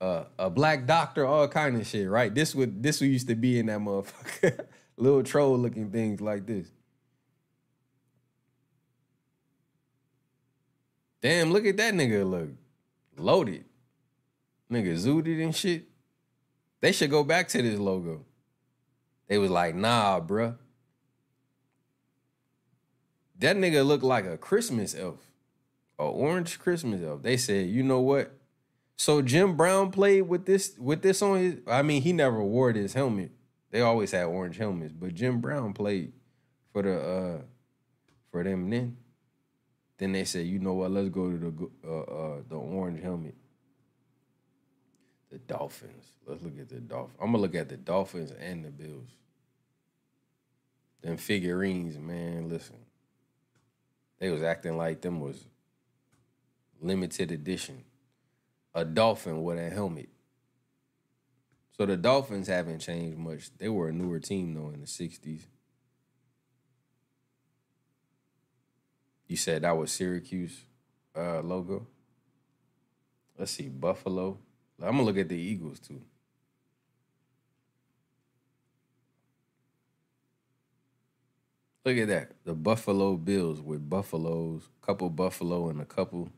uh, 0.00 0.24
a 0.38 0.48
black 0.48 0.86
doctor, 0.86 1.26
all 1.26 1.46
kind 1.46 1.76
of 1.76 1.86
shit. 1.86 2.08
Right? 2.08 2.34
This 2.34 2.54
would 2.54 2.82
this 2.82 3.00
would 3.00 3.10
used 3.10 3.28
to 3.28 3.34
be 3.34 3.58
in 3.58 3.66
that 3.66 3.80
motherfucker. 3.80 4.64
Little 4.96 5.22
troll 5.22 5.58
looking 5.58 5.90
things 5.90 6.20
like 6.20 6.46
this. 6.46 6.68
Damn, 11.20 11.52
look 11.52 11.66
at 11.66 11.76
that 11.76 11.94
nigga 11.94 12.28
look 12.28 12.48
loaded. 13.16 13.64
Nigga 14.70 14.94
zooted 14.94 15.42
and 15.42 15.54
shit. 15.54 15.84
They 16.80 16.92
should 16.92 17.10
go 17.10 17.24
back 17.24 17.48
to 17.48 17.62
this 17.62 17.78
logo. 17.78 18.24
They 19.28 19.38
was 19.38 19.50
like, 19.50 19.74
nah, 19.74 20.20
bruh. 20.20 20.56
That 23.38 23.56
nigga 23.56 23.86
looked 23.86 24.04
like 24.04 24.26
a 24.26 24.36
Christmas 24.36 24.96
elf. 24.96 25.20
A 25.98 26.04
orange 26.04 26.58
Christmas 26.58 27.02
elf. 27.02 27.22
They 27.22 27.36
said, 27.36 27.68
you 27.68 27.82
know 27.82 28.00
what? 28.00 28.32
So 28.96 29.22
Jim 29.22 29.56
Brown 29.56 29.92
played 29.92 30.22
with 30.22 30.44
this 30.44 30.76
with 30.76 31.02
this 31.02 31.22
on 31.22 31.38
his 31.38 31.56
I 31.68 31.82
mean, 31.82 32.02
he 32.02 32.12
never 32.12 32.42
wore 32.42 32.72
this 32.72 32.94
helmet. 32.94 33.30
They 33.70 33.80
always 33.80 34.10
had 34.10 34.24
orange 34.24 34.56
helmets, 34.56 34.92
but 34.92 35.14
Jim 35.14 35.40
Brown 35.40 35.72
played 35.72 36.12
for 36.72 36.82
the 36.82 37.00
uh 37.00 37.42
for 38.32 38.42
them 38.42 38.70
then. 38.70 38.96
Then 39.98 40.12
they 40.12 40.24
said, 40.24 40.46
you 40.46 40.58
know 40.58 40.74
what? 40.74 40.90
Let's 40.90 41.10
go 41.10 41.30
to 41.30 41.38
the 41.38 41.88
uh, 41.88 42.00
uh, 42.00 42.36
the 42.48 42.56
orange 42.56 43.02
helmet. 43.02 43.34
The 45.30 45.38
Dolphins. 45.38 46.12
Let's 46.26 46.42
look 46.42 46.58
at 46.58 46.68
the 46.68 46.80
Dolphins. 46.80 47.18
I'm 47.20 47.26
gonna 47.26 47.38
look 47.38 47.54
at 47.54 47.68
the 47.68 47.76
Dolphins 47.76 48.32
and 48.32 48.64
the 48.64 48.70
Bills. 48.70 49.10
Them 51.02 51.16
figurines, 51.16 51.98
man. 51.98 52.48
Listen, 52.48 52.76
they 54.18 54.30
was 54.30 54.42
acting 54.42 54.76
like 54.76 55.00
them 55.00 55.20
was 55.20 55.44
limited 56.80 57.30
edition. 57.30 57.84
A 58.74 58.84
dolphin 58.84 59.42
with 59.42 59.58
a 59.58 59.70
helmet. 59.70 60.08
So 61.76 61.86
the 61.86 61.96
Dolphins 61.96 62.48
haven't 62.48 62.80
changed 62.80 63.18
much. 63.18 63.50
They 63.56 63.68
were 63.68 63.88
a 63.88 63.92
newer 63.92 64.18
team 64.20 64.54
though 64.54 64.70
in 64.70 64.80
the 64.80 64.86
'60s. 64.86 65.42
You 69.28 69.36
said 69.36 69.62
that 69.62 69.76
was 69.76 69.92
Syracuse 69.92 70.64
uh, 71.16 71.40
logo. 71.40 71.86
Let's 73.38 73.52
see, 73.52 73.68
Buffalo. 73.68 74.38
I'm 74.80 74.92
gonna 74.92 75.02
look 75.02 75.18
at 75.18 75.28
the 75.28 75.36
Eagles 75.36 75.80
too. 75.80 76.00
Look 81.84 81.96
at 81.96 82.08
that. 82.08 82.32
The 82.44 82.54
Buffalo 82.54 83.16
Bills 83.16 83.60
with 83.60 83.88
Buffaloes, 83.88 84.68
couple 84.82 85.08
Buffalo 85.10 85.68
and 85.70 85.80
a 85.80 85.86
couple 85.86 86.30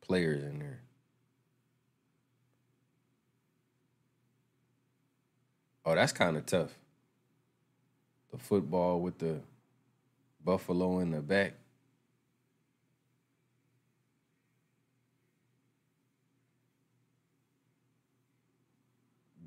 players 0.00 0.42
in 0.42 0.58
there. 0.58 0.80
Oh, 5.84 5.94
that's 5.94 6.12
kind 6.12 6.36
of 6.36 6.46
tough. 6.46 6.70
The 8.32 8.38
football 8.38 9.00
with 9.00 9.18
the 9.18 9.40
Buffalo 10.44 11.00
in 11.00 11.10
the 11.10 11.20
back. 11.20 11.54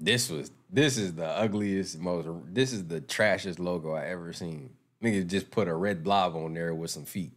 This 0.03 0.29
was 0.29 0.51
this 0.69 0.97
is 0.97 1.13
the 1.13 1.25
ugliest, 1.25 1.97
most 1.97 2.27
this 2.53 2.73
is 2.73 2.85
the 2.87 2.99
trashiest 2.99 3.57
logo 3.57 3.93
I 3.93 4.07
ever 4.07 4.33
seen. 4.33 4.71
Niggas 5.01 5.27
just 5.27 5.49
put 5.49 5.69
a 5.69 5.73
red 5.73 6.03
blob 6.03 6.35
on 6.35 6.53
there 6.53 6.75
with 6.75 6.91
some 6.91 7.05
feet. 7.05 7.31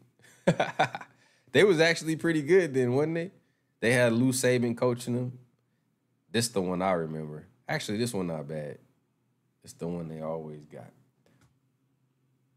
they 1.53 1.63
was 1.63 1.79
actually 1.79 2.17
pretty 2.17 2.43
good 2.43 2.75
then, 2.75 2.93
wasn't 2.93 3.15
they? 3.15 3.31
They 3.79 3.93
had 3.93 4.15
Lou 4.15 4.33
Saban 4.33 4.77
coaching 4.77 5.15
them. 5.15 5.39
This 6.33 6.49
the 6.49 6.61
one 6.61 6.83
I 6.83 6.91
remember. 6.91 7.47
Actually, 7.69 7.99
this 7.99 8.13
one 8.13 8.27
not 8.27 8.49
bad. 8.49 8.79
It's 9.63 9.75
the 9.75 9.87
one 9.87 10.09
they 10.09 10.21
always 10.21 10.65
got. 10.65 10.91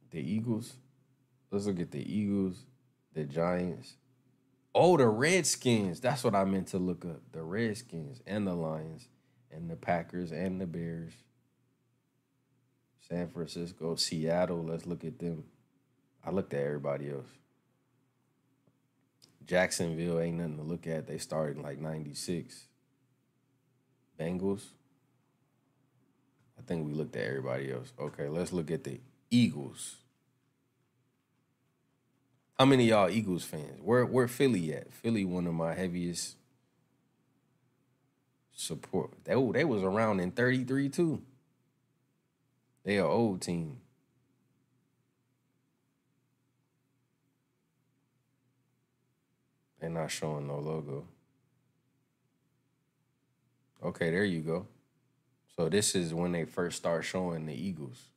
The 0.10 0.19
Eagles. 0.19 0.73
Let's 1.52 1.68
look 1.68 1.80
at 1.80 1.91
the 1.91 2.02
Eagles, 2.02 2.65
the 3.14 3.26
Giants. 3.26 3.94
Oh, 4.73 4.98
the 4.98 5.07
Redskins. 5.07 5.99
That's 5.99 6.23
what 6.23 6.34
I 6.34 6.45
meant 6.45 6.69
to 6.69 6.80
look 6.80 7.06
up. 7.06 7.22
The 7.31 7.44
Redskins 7.44 8.22
and 8.26 8.48
the 8.48 8.56
Lions 8.56 9.07
and 9.51 9.69
the 9.69 9.76
Packers 9.76 10.31
and 10.31 10.59
the 10.59 10.67
Bears. 10.67 11.13
San 13.07 13.27
Francisco, 13.30 13.95
Seattle. 13.95 14.63
Let's 14.63 14.85
look 14.85 15.03
at 15.03 15.19
them. 15.19 15.45
I 16.23 16.31
looked 16.31 16.53
at 16.53 16.63
everybody 16.63 17.09
else. 17.09 17.30
Jacksonville 19.45 20.19
ain't 20.19 20.38
nothing 20.38 20.57
to 20.57 20.63
look 20.63 20.85
at. 20.85 21.07
They 21.07 21.17
started 21.17 21.57
in 21.57 21.63
like 21.63 21.80
96. 21.80 22.65
Bengals. 24.19 24.63
I 26.57 26.61
think 26.61 26.85
we 26.85 26.93
looked 26.93 27.15
at 27.15 27.26
everybody 27.26 27.71
else. 27.71 27.91
Okay, 27.99 28.27
let's 28.27 28.53
look 28.53 28.69
at 28.69 28.84
the 28.84 28.99
Eagles. 29.31 29.95
How 32.59 32.65
many 32.65 32.89
y'all 32.89 33.09
Eagles 33.09 33.45
fans? 33.45 33.80
Where 33.81 34.05
where 34.05 34.27
Philly 34.27 34.73
at? 34.73 34.93
Philly, 34.93 35.23
one 35.23 35.47
of 35.47 35.53
my 35.53 35.73
heaviest 35.73 36.35
support. 38.60 39.11
They 39.23 39.34
oh, 39.34 39.52
they 39.52 39.64
was 39.64 39.84
around 39.84 40.19
in 40.19 40.31
33 40.31 40.90
too. 40.90 41.22
They 42.84 42.98
are 42.98 43.07
old 43.07 43.41
team. 43.41 43.77
They're 49.80 49.90
not 49.90 50.11
showing 50.11 50.48
no 50.48 50.60
logo. 50.60 51.06
Okay, 53.81 54.11
there 54.11 54.26
you 54.26 54.41
go. 54.41 54.68
So 55.56 55.69
this 55.69 55.95
is 55.95 56.14
when 56.14 56.34
they 56.34 56.44
first 56.44 56.77
start 56.77 57.06
showing 57.06 57.45
the 57.45 57.53
Eagles. 57.53 58.07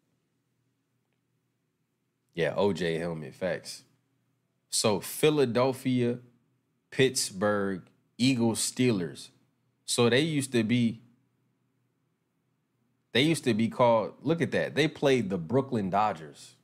Yeah, 2.35 2.55
OJ 2.55 2.99
helmet 2.99 3.35
facts. 3.35 3.85
So 4.71 4.99
Philadelphia, 4.99 6.19
Pittsburgh, 6.91 7.83
Eagles, 8.19 8.59
Steelers. 8.59 9.29
So 9.93 10.09
they 10.09 10.21
used 10.21 10.53
to 10.53 10.65
be 10.65 11.03
they 13.13 13.21
used 13.21 13.45
to 13.45 13.53
be 13.53 13.69
called, 13.69 14.15
look 14.23 14.41
at 14.41 14.51
that. 14.53 14.75
They 14.75 14.89
played 14.89 15.29
the 15.29 15.37
Brooklyn 15.37 15.91
Dodgers. 15.91 16.55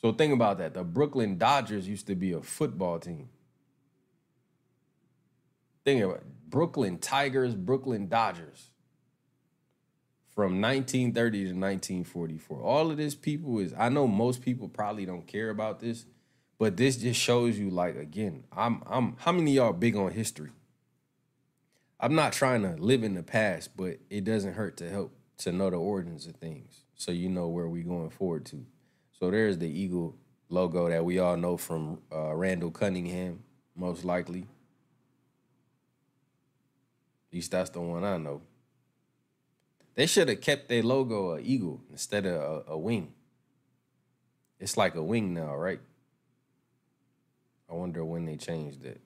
So 0.00 0.12
think 0.12 0.32
about 0.32 0.58
that. 0.58 0.74
The 0.74 0.84
Brooklyn 0.84 1.36
Dodgers 1.36 1.88
used 1.88 2.06
to 2.06 2.14
be 2.14 2.30
a 2.30 2.40
football 2.40 3.00
team. 3.00 3.30
Think 5.84 6.04
about 6.04 6.18
it. 6.18 6.50
Brooklyn 6.50 6.98
Tigers, 6.98 7.56
Brooklyn 7.56 8.06
Dodgers. 8.06 8.70
From 10.30 10.60
1930 10.60 11.38
to 11.38 11.44
1944. 11.46 12.62
All 12.62 12.92
of 12.92 12.96
this 12.96 13.16
people 13.16 13.58
is 13.58 13.74
I 13.76 13.88
know 13.88 14.06
most 14.06 14.40
people 14.40 14.68
probably 14.68 15.04
don't 15.04 15.26
care 15.26 15.50
about 15.50 15.80
this, 15.80 16.06
but 16.60 16.76
this 16.76 16.96
just 16.96 17.18
shows 17.18 17.58
you 17.58 17.70
like 17.70 17.96
again, 17.96 18.44
I'm 18.56 18.84
I'm 18.86 19.16
how 19.18 19.32
many 19.32 19.54
y'all 19.54 19.72
big 19.72 19.96
on 19.96 20.12
history? 20.12 20.52
I'm 22.00 22.14
not 22.14 22.32
trying 22.32 22.62
to 22.62 22.76
live 22.80 23.02
in 23.02 23.14
the 23.14 23.22
past, 23.22 23.76
but 23.76 23.98
it 24.08 24.24
doesn't 24.24 24.54
hurt 24.54 24.76
to 24.78 24.88
help 24.88 25.12
to 25.38 25.52
know 25.52 25.70
the 25.70 25.76
origins 25.76 26.26
of 26.26 26.36
things 26.36 26.84
so 26.94 27.10
you 27.12 27.28
know 27.28 27.48
where 27.48 27.68
we 27.68 27.82
going 27.82 28.10
forward 28.10 28.44
to. 28.46 28.64
So 29.18 29.30
there's 29.30 29.58
the 29.58 29.68
eagle 29.68 30.16
logo 30.48 30.88
that 30.88 31.04
we 31.04 31.18
all 31.18 31.36
know 31.36 31.56
from 31.56 32.00
uh, 32.12 32.34
Randall 32.34 32.70
Cunningham, 32.70 33.42
most 33.74 34.04
likely. 34.04 34.42
At 37.30 37.34
least 37.34 37.50
that's 37.50 37.70
the 37.70 37.80
one 37.80 38.04
I 38.04 38.16
know. 38.16 38.42
They 39.94 40.06
should 40.06 40.28
have 40.28 40.40
kept 40.40 40.68
their 40.68 40.82
logo 40.82 41.32
a 41.34 41.40
eagle 41.40 41.80
instead 41.90 42.26
of 42.26 42.40
a, 42.40 42.72
a 42.72 42.78
wing. 42.78 43.12
It's 44.60 44.76
like 44.76 44.94
a 44.94 45.02
wing 45.02 45.34
now, 45.34 45.56
right? 45.56 45.80
I 47.70 47.74
wonder 47.74 48.04
when 48.04 48.24
they 48.24 48.36
changed 48.36 48.84
it. 48.84 49.00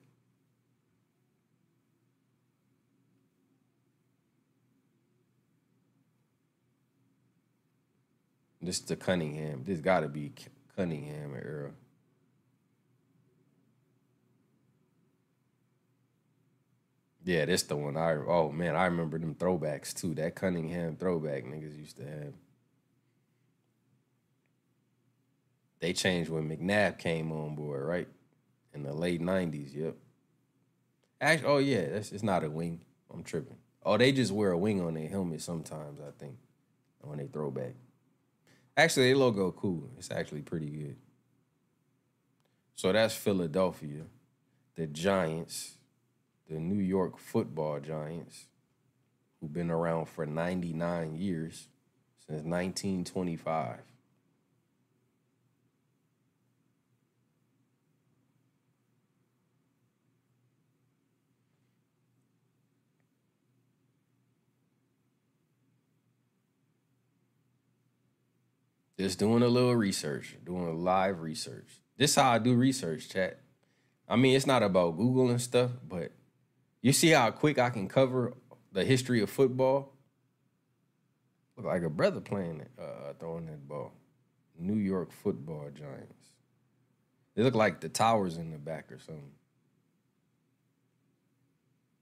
This 8.63 8.79
is 8.79 8.85
the 8.85 8.95
Cunningham. 8.95 9.63
This 9.65 9.81
got 9.81 10.01
to 10.01 10.07
be 10.07 10.31
Cunningham 10.77 11.35
era. 11.35 11.71
Yeah, 17.25 17.45
this 17.45 17.63
the 17.63 17.75
one. 17.75 17.97
I 17.97 18.13
oh 18.13 18.51
man, 18.51 18.75
I 18.75 18.85
remember 18.85 19.19
them 19.19 19.35
throwbacks 19.35 19.93
too. 19.93 20.13
That 20.15 20.35
Cunningham 20.35 20.95
throwback 20.95 21.43
niggas 21.43 21.77
used 21.77 21.97
to 21.97 22.03
have. 22.03 22.33
They 25.79 25.91
changed 25.91 26.29
when 26.29 26.49
McNabb 26.49 26.97
came 26.97 27.31
on 27.31 27.55
board, 27.55 27.85
right? 27.85 28.07
In 28.73 28.83
the 28.83 28.93
late 28.93 29.21
'90s. 29.21 29.75
Yep. 29.75 29.95
Actually, 31.19 31.47
oh 31.47 31.57
yeah, 31.57 31.89
that's 31.89 32.11
it's 32.13 32.23
not 32.23 32.43
a 32.43 32.49
wing. 32.49 32.81
I'm 33.13 33.23
tripping. 33.23 33.57
Oh, 33.85 33.97
they 33.97 34.13
just 34.13 34.31
wear 34.31 34.51
a 34.51 34.57
wing 34.57 34.81
on 34.81 34.93
their 34.93 35.09
helmet 35.09 35.41
sometimes. 35.41 35.99
I 35.99 36.11
think 36.17 36.37
when 37.01 37.19
they 37.19 37.27
throw 37.27 37.51
back. 37.51 37.75
Actually, 38.75 39.07
their 39.07 39.17
logo 39.17 39.51
cool. 39.51 39.89
It's 39.97 40.09
actually 40.11 40.41
pretty 40.41 40.69
good. 40.69 40.95
So 42.75 42.91
that's 42.91 43.15
Philadelphia, 43.15 44.03
the 44.75 44.87
Giants, 44.87 45.77
the 46.49 46.59
New 46.59 46.81
York 46.81 47.19
Football 47.19 47.79
Giants, 47.79 48.47
who've 49.39 49.53
been 49.53 49.69
around 49.69 50.05
for 50.05 50.25
99 50.25 51.15
years 51.15 51.67
since 52.19 52.43
1925. 52.43 53.79
Just 68.99 69.19
doing 69.19 69.41
a 69.41 69.47
little 69.47 69.75
research, 69.75 70.35
doing 70.45 70.83
live 70.83 71.21
research. 71.21 71.67
This 71.97 72.11
is 72.11 72.15
how 72.15 72.31
I 72.31 72.37
do 72.37 72.53
research, 72.55 73.09
chat. 73.09 73.39
I 74.07 74.15
mean, 74.15 74.35
it's 74.35 74.45
not 74.45 74.61
about 74.61 74.97
Google 74.97 75.29
and 75.29 75.41
stuff, 75.41 75.71
but 75.87 76.11
you 76.81 76.93
see 76.93 77.09
how 77.09 77.31
quick 77.31 77.57
I 77.57 77.69
can 77.69 77.87
cover 77.87 78.33
the 78.71 78.83
history 78.83 79.21
of 79.21 79.29
football? 79.29 79.93
Look 81.55 81.65
like 81.65 81.83
a 81.83 81.89
brother 81.89 82.19
playing 82.19 82.65
uh, 82.79 83.13
throwing 83.19 83.45
that 83.45 83.67
ball. 83.67 83.93
New 84.57 84.75
York 84.75 85.11
Football 85.11 85.69
Giants. 85.73 86.27
They 87.35 87.43
look 87.43 87.55
like 87.55 87.79
the 87.79 87.89
towers 87.89 88.37
in 88.37 88.51
the 88.51 88.57
back 88.57 88.91
or 88.91 88.99
something. 88.99 89.31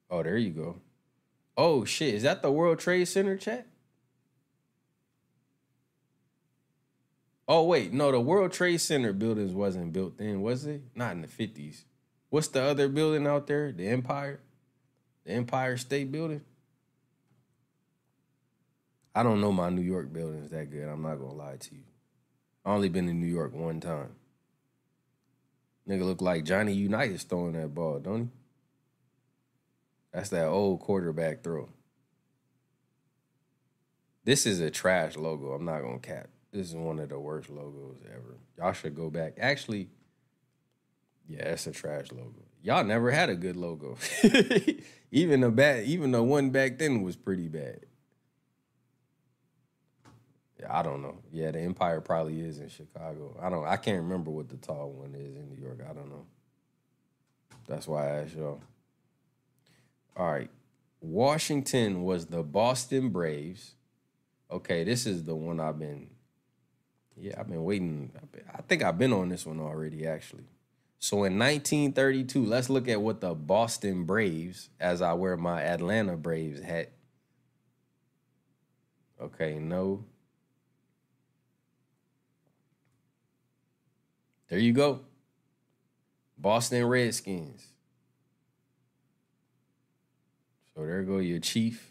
Oh, 0.09 0.23
there 0.23 0.37
you 0.37 0.49
go. 0.49 0.81
Oh 1.55 1.85
shit, 1.85 2.15
is 2.15 2.23
that 2.23 2.41
the 2.41 2.51
World 2.51 2.79
Trade 2.79 3.05
Center 3.05 3.37
chat? 3.37 3.67
Oh 7.47 7.63
wait, 7.63 7.91
no, 7.91 8.11
the 8.11 8.19
World 8.19 8.51
Trade 8.51 8.79
Center 8.79 9.13
buildings 9.13 9.53
wasn't 9.53 9.93
built 9.93 10.17
then, 10.17 10.41
was 10.41 10.65
it? 10.65 10.81
Not 10.95 11.13
in 11.13 11.21
the 11.21 11.27
fifties. 11.27 11.85
What's 12.29 12.47
the 12.47 12.61
other 12.61 12.87
building 12.87 13.27
out 13.27 13.47
there? 13.47 13.71
The 13.71 13.87
Empire, 13.87 14.39
the 15.25 15.33
Empire 15.33 15.75
State 15.77 16.11
Building. 16.11 16.41
I 19.13 19.23
don't 19.23 19.41
know 19.41 19.51
my 19.51 19.69
New 19.69 19.81
York 19.81 20.13
buildings 20.13 20.51
that 20.51 20.71
good. 20.71 20.87
I'm 20.87 21.01
not 21.01 21.15
gonna 21.15 21.33
lie 21.33 21.57
to 21.57 21.75
you. 21.75 21.83
I 22.63 22.71
only 22.71 22.89
been 22.89 23.09
in 23.09 23.19
New 23.19 23.27
York 23.27 23.53
one 23.53 23.81
time. 23.81 24.15
Nigga 25.87 26.05
look 26.05 26.21
like 26.21 26.45
Johnny 26.45 26.73
Unitas 26.73 27.23
throwing 27.23 27.53
that 27.53 27.73
ball, 27.73 27.99
don't 27.99 28.21
he? 28.21 28.29
That's 30.13 30.29
that 30.29 30.45
old 30.45 30.79
quarterback 30.79 31.43
throw. 31.43 31.69
This 34.23 34.45
is 34.45 34.59
a 34.59 34.69
trash 34.69 35.17
logo. 35.17 35.51
I'm 35.53 35.65
not 35.65 35.81
gonna 35.81 35.99
cap. 35.99 36.29
This 36.51 36.67
is 36.67 36.75
one 36.75 36.99
of 36.99 37.09
the 37.09 37.19
worst 37.19 37.49
logos 37.49 37.97
ever. 38.05 38.37
Y'all 38.57 38.73
should 38.73 38.95
go 38.95 39.09
back. 39.09 39.37
Actually, 39.39 39.89
yeah, 41.27 41.43
it's 41.43 41.67
a 41.67 41.71
trash 41.71 42.11
logo. 42.11 42.43
Y'all 42.61 42.83
never 42.83 43.09
had 43.09 43.29
a 43.29 43.35
good 43.35 43.55
logo. 43.55 43.97
even 45.11 45.41
the 45.41 45.49
bad, 45.49 45.85
even 45.85 46.11
the 46.11 46.21
one 46.21 46.49
back 46.49 46.77
then 46.77 47.01
was 47.01 47.15
pretty 47.15 47.47
bad. 47.47 47.85
Yeah, 50.59 50.77
I 50.77 50.83
don't 50.83 51.01
know. 51.01 51.19
Yeah, 51.31 51.51
the 51.51 51.59
Empire 51.59 52.01
probably 52.01 52.41
is 52.41 52.59
in 52.59 52.69
Chicago. 52.69 53.37
I 53.41 53.49
don't. 53.49 53.65
I 53.65 53.77
can't 53.77 54.03
remember 54.03 54.29
what 54.29 54.49
the 54.49 54.57
tall 54.57 54.91
one 54.91 55.15
is 55.15 55.35
in 55.35 55.49
New 55.49 55.61
York. 55.61 55.79
I 55.89 55.93
don't 55.93 56.09
know. 56.09 56.25
That's 57.67 57.87
why 57.87 58.07
I 58.07 58.21
asked 58.23 58.35
y'all. 58.35 58.61
All 60.17 60.31
right. 60.31 60.49
Washington 60.99 62.03
was 62.03 62.27
the 62.27 62.43
Boston 62.43 63.09
Braves. 63.09 63.75
Okay, 64.51 64.83
this 64.83 65.05
is 65.05 65.23
the 65.23 65.35
one 65.35 65.59
I've 65.59 65.79
been. 65.79 66.09
Yeah, 67.21 67.35
I've 67.39 67.47
been 67.47 67.63
waiting. 67.63 68.11
I 68.51 68.63
think 68.63 68.81
I've 68.81 68.97
been 68.97 69.13
on 69.13 69.29
this 69.29 69.45
one 69.45 69.59
already, 69.59 70.07
actually. 70.07 70.45
So 70.97 71.17
in 71.17 71.37
1932, 71.37 72.43
let's 72.43 72.67
look 72.67 72.87
at 72.87 72.99
what 72.99 73.21
the 73.21 73.35
Boston 73.35 74.05
Braves, 74.05 74.69
as 74.79 75.03
I 75.03 75.13
wear 75.13 75.37
my 75.37 75.61
Atlanta 75.61 76.17
Braves 76.17 76.61
hat. 76.61 76.91
Okay, 79.21 79.59
no. 79.59 80.03
There 84.49 84.57
you 84.57 84.73
go. 84.73 85.01
Boston 86.39 86.83
Redskins. 86.85 87.67
So 90.73 90.83
there 90.87 91.03
go 91.03 91.19
your 91.19 91.39
chief. 91.39 91.90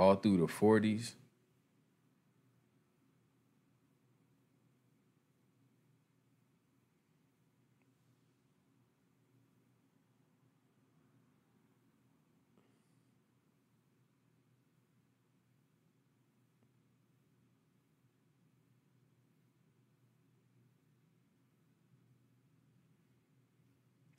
All 0.00 0.14
through 0.14 0.38
the 0.38 0.46
40s. 0.46 1.12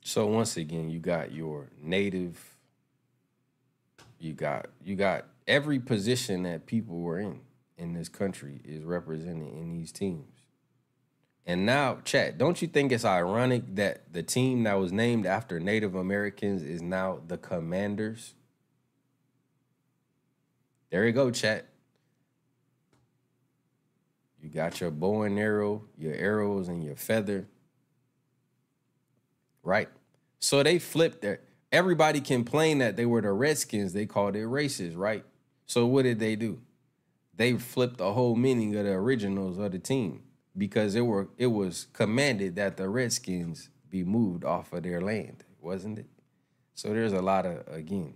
So 0.04 0.26
once 0.28 0.56
again, 0.56 0.90
you 0.90 1.00
got 1.00 1.32
your 1.32 1.66
native 1.82 2.38
you 4.20 4.32
got 4.32 4.66
you 4.84 4.94
got 4.94 5.26
every 5.46 5.78
position 5.78 6.42
that 6.44 6.66
people 6.66 7.00
were 7.00 7.18
in 7.18 7.40
in 7.76 7.94
this 7.94 8.08
country 8.08 8.60
is 8.64 8.84
represented 8.84 9.52
in 9.54 9.72
these 9.72 9.92
teams. 9.92 10.42
And 11.44 11.66
now, 11.66 11.98
chat, 12.04 12.38
don't 12.38 12.62
you 12.62 12.68
think 12.68 12.92
it's 12.92 13.04
ironic 13.04 13.74
that 13.74 14.12
the 14.12 14.22
team 14.22 14.62
that 14.62 14.74
was 14.74 14.92
named 14.92 15.26
after 15.26 15.58
Native 15.58 15.96
Americans 15.96 16.62
is 16.62 16.80
now 16.80 17.20
the 17.26 17.36
Commanders? 17.36 18.34
There 20.90 21.04
you 21.04 21.12
go, 21.12 21.30
chat. 21.30 21.66
You 24.40 24.48
got 24.48 24.80
your 24.80 24.90
bow 24.90 25.22
and 25.22 25.38
arrow, 25.38 25.82
your 25.96 26.14
arrows, 26.14 26.68
and 26.68 26.84
your 26.84 26.96
feather. 26.96 27.48
Right? 29.64 29.88
So 30.38 30.62
they 30.62 30.78
flipped 30.78 31.22
their 31.22 31.40
everybody 31.72 32.20
complained 32.20 32.80
that 32.82 32.96
they 32.96 33.06
were 33.06 33.22
the 33.22 33.32
Redskins. 33.32 33.92
They 33.92 34.06
called 34.06 34.36
it 34.36 34.44
racist, 34.44 34.96
right? 34.96 35.24
So 35.66 35.86
what 35.86 36.02
did 36.02 36.18
they 36.18 36.36
do? 36.36 36.60
They 37.34 37.54
flipped 37.54 37.98
the 37.98 38.12
whole 38.12 38.36
meaning 38.36 38.76
of 38.76 38.84
the 38.84 38.92
originals 38.92 39.58
of 39.58 39.72
the 39.72 39.78
team 39.78 40.22
because 40.56 40.94
it 40.94 41.00
were 41.02 41.28
it 41.38 41.46
was 41.46 41.86
commanded 41.92 42.56
that 42.56 42.76
the 42.76 42.88
Redskins 42.88 43.70
be 43.88 44.04
moved 44.04 44.44
off 44.44 44.72
of 44.72 44.82
their 44.82 45.00
land, 45.00 45.44
wasn't 45.60 45.98
it? 45.98 46.06
So 46.74 46.88
there's 46.88 47.12
a 47.12 47.22
lot 47.22 47.46
of 47.46 47.66
again. 47.68 48.14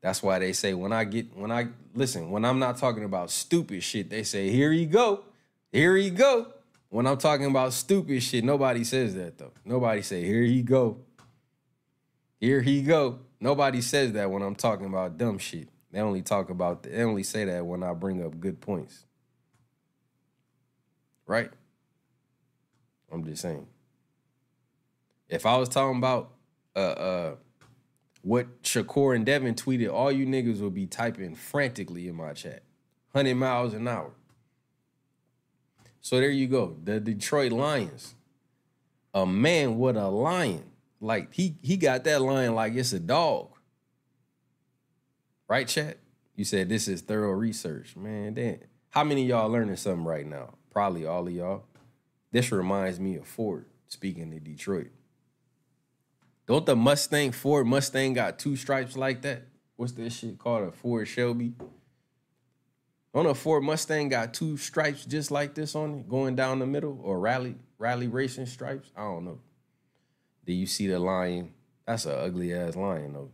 That's 0.00 0.22
why 0.22 0.38
they 0.38 0.52
say 0.52 0.74
when 0.74 0.92
I 0.92 1.04
get 1.04 1.36
when 1.36 1.50
I 1.50 1.68
listen, 1.94 2.30
when 2.30 2.44
I'm 2.44 2.58
not 2.58 2.76
talking 2.76 3.04
about 3.04 3.30
stupid 3.30 3.82
shit, 3.82 4.10
they 4.10 4.22
say, 4.22 4.50
here 4.50 4.72
you 4.72 4.86
go. 4.86 5.24
Here 5.72 5.96
you 5.96 6.10
go. 6.10 6.48
When 6.88 7.06
I'm 7.06 7.18
talking 7.18 7.46
about 7.46 7.72
stupid 7.72 8.22
shit, 8.22 8.44
nobody 8.44 8.84
says 8.84 9.14
that 9.14 9.38
though. 9.38 9.52
Nobody 9.64 10.02
say, 10.02 10.24
here 10.24 10.42
you 10.42 10.62
go. 10.62 10.98
Here 12.38 12.60
he 12.60 12.82
go. 12.82 13.20
Nobody 13.40 13.80
says 13.80 14.12
that 14.12 14.30
when 14.30 14.42
I'm 14.42 14.54
talking 14.54 14.86
about 14.86 15.18
dumb 15.18 15.38
shit. 15.38 15.68
They 15.94 16.00
only 16.00 16.22
talk 16.22 16.50
about 16.50 16.82
they 16.82 17.04
only 17.04 17.22
say 17.22 17.44
that 17.44 17.64
when 17.64 17.84
I 17.84 17.94
bring 17.94 18.20
up 18.20 18.40
good 18.40 18.60
points. 18.60 19.04
Right? 21.24 21.50
I'm 23.12 23.24
just 23.24 23.42
saying. 23.42 23.68
If 25.28 25.46
I 25.46 25.56
was 25.56 25.68
talking 25.68 25.98
about 25.98 26.32
uh 26.74 26.78
uh 26.78 27.34
what 28.22 28.60
Shakur 28.64 29.14
and 29.14 29.24
Devin 29.24 29.54
tweeted, 29.54 29.92
all 29.92 30.10
you 30.10 30.26
niggas 30.26 30.58
would 30.62 30.74
be 30.74 30.86
typing 30.86 31.36
frantically 31.36 32.08
in 32.08 32.16
my 32.16 32.32
chat. 32.32 32.64
100 33.12 33.36
miles 33.36 33.72
an 33.72 33.86
hour. 33.86 34.10
So 36.00 36.18
there 36.18 36.30
you 36.30 36.48
go. 36.48 36.76
The 36.82 36.98
Detroit 36.98 37.52
Lions. 37.52 38.16
A 39.12 39.24
man 39.24 39.78
with 39.78 39.96
a 39.96 40.08
lion. 40.08 40.72
Like 41.00 41.32
he 41.32 41.54
he 41.62 41.76
got 41.76 42.02
that 42.02 42.20
lion 42.20 42.56
like 42.56 42.74
it's 42.74 42.92
a 42.92 42.98
dog. 42.98 43.53
Right, 45.48 45.68
chat? 45.68 45.98
You 46.34 46.44
said 46.44 46.68
this 46.68 46.88
is 46.88 47.02
thorough 47.02 47.32
research. 47.32 47.96
Man, 47.96 48.34
damn. 48.34 48.58
How 48.90 49.04
many 49.04 49.26
y'all 49.26 49.50
learning 49.50 49.76
something 49.76 50.04
right 50.04 50.26
now? 50.26 50.54
Probably 50.70 51.06
all 51.06 51.26
of 51.26 51.32
y'all. 51.32 51.64
This 52.32 52.50
reminds 52.50 52.98
me 52.98 53.16
of 53.16 53.26
Ford, 53.26 53.66
speaking 53.86 54.32
of 54.32 54.42
Detroit. 54.42 54.90
Don't 56.46 56.66
the 56.66 56.76
Mustang 56.76 57.32
Ford 57.32 57.66
Mustang 57.66 58.12
got 58.12 58.38
two 58.38 58.56
stripes 58.56 58.96
like 58.96 59.22
that? 59.22 59.42
What's 59.76 59.92
that 59.92 60.10
shit 60.10 60.38
called? 60.38 60.68
A 60.68 60.72
Ford 60.72 61.06
Shelby? 61.08 61.54
On 63.14 63.26
a 63.26 63.34
Ford 63.34 63.62
Mustang 63.62 64.08
got 64.08 64.34
two 64.34 64.56
stripes 64.56 65.04
just 65.04 65.30
like 65.30 65.54
this 65.54 65.74
on 65.74 65.94
it, 65.94 66.08
going 66.08 66.34
down 66.34 66.58
the 66.58 66.66
middle, 66.66 67.00
or 67.02 67.20
rally 67.20 67.54
rally 67.78 68.08
racing 68.08 68.46
stripes. 68.46 68.90
I 68.96 69.02
don't 69.02 69.24
know. 69.24 69.38
Do 70.44 70.52
you 70.52 70.66
see 70.66 70.86
the 70.86 70.98
lion? 70.98 71.52
That's 71.86 72.06
an 72.06 72.12
ugly 72.12 72.54
ass 72.54 72.76
lion 72.76 73.12
though. 73.12 73.30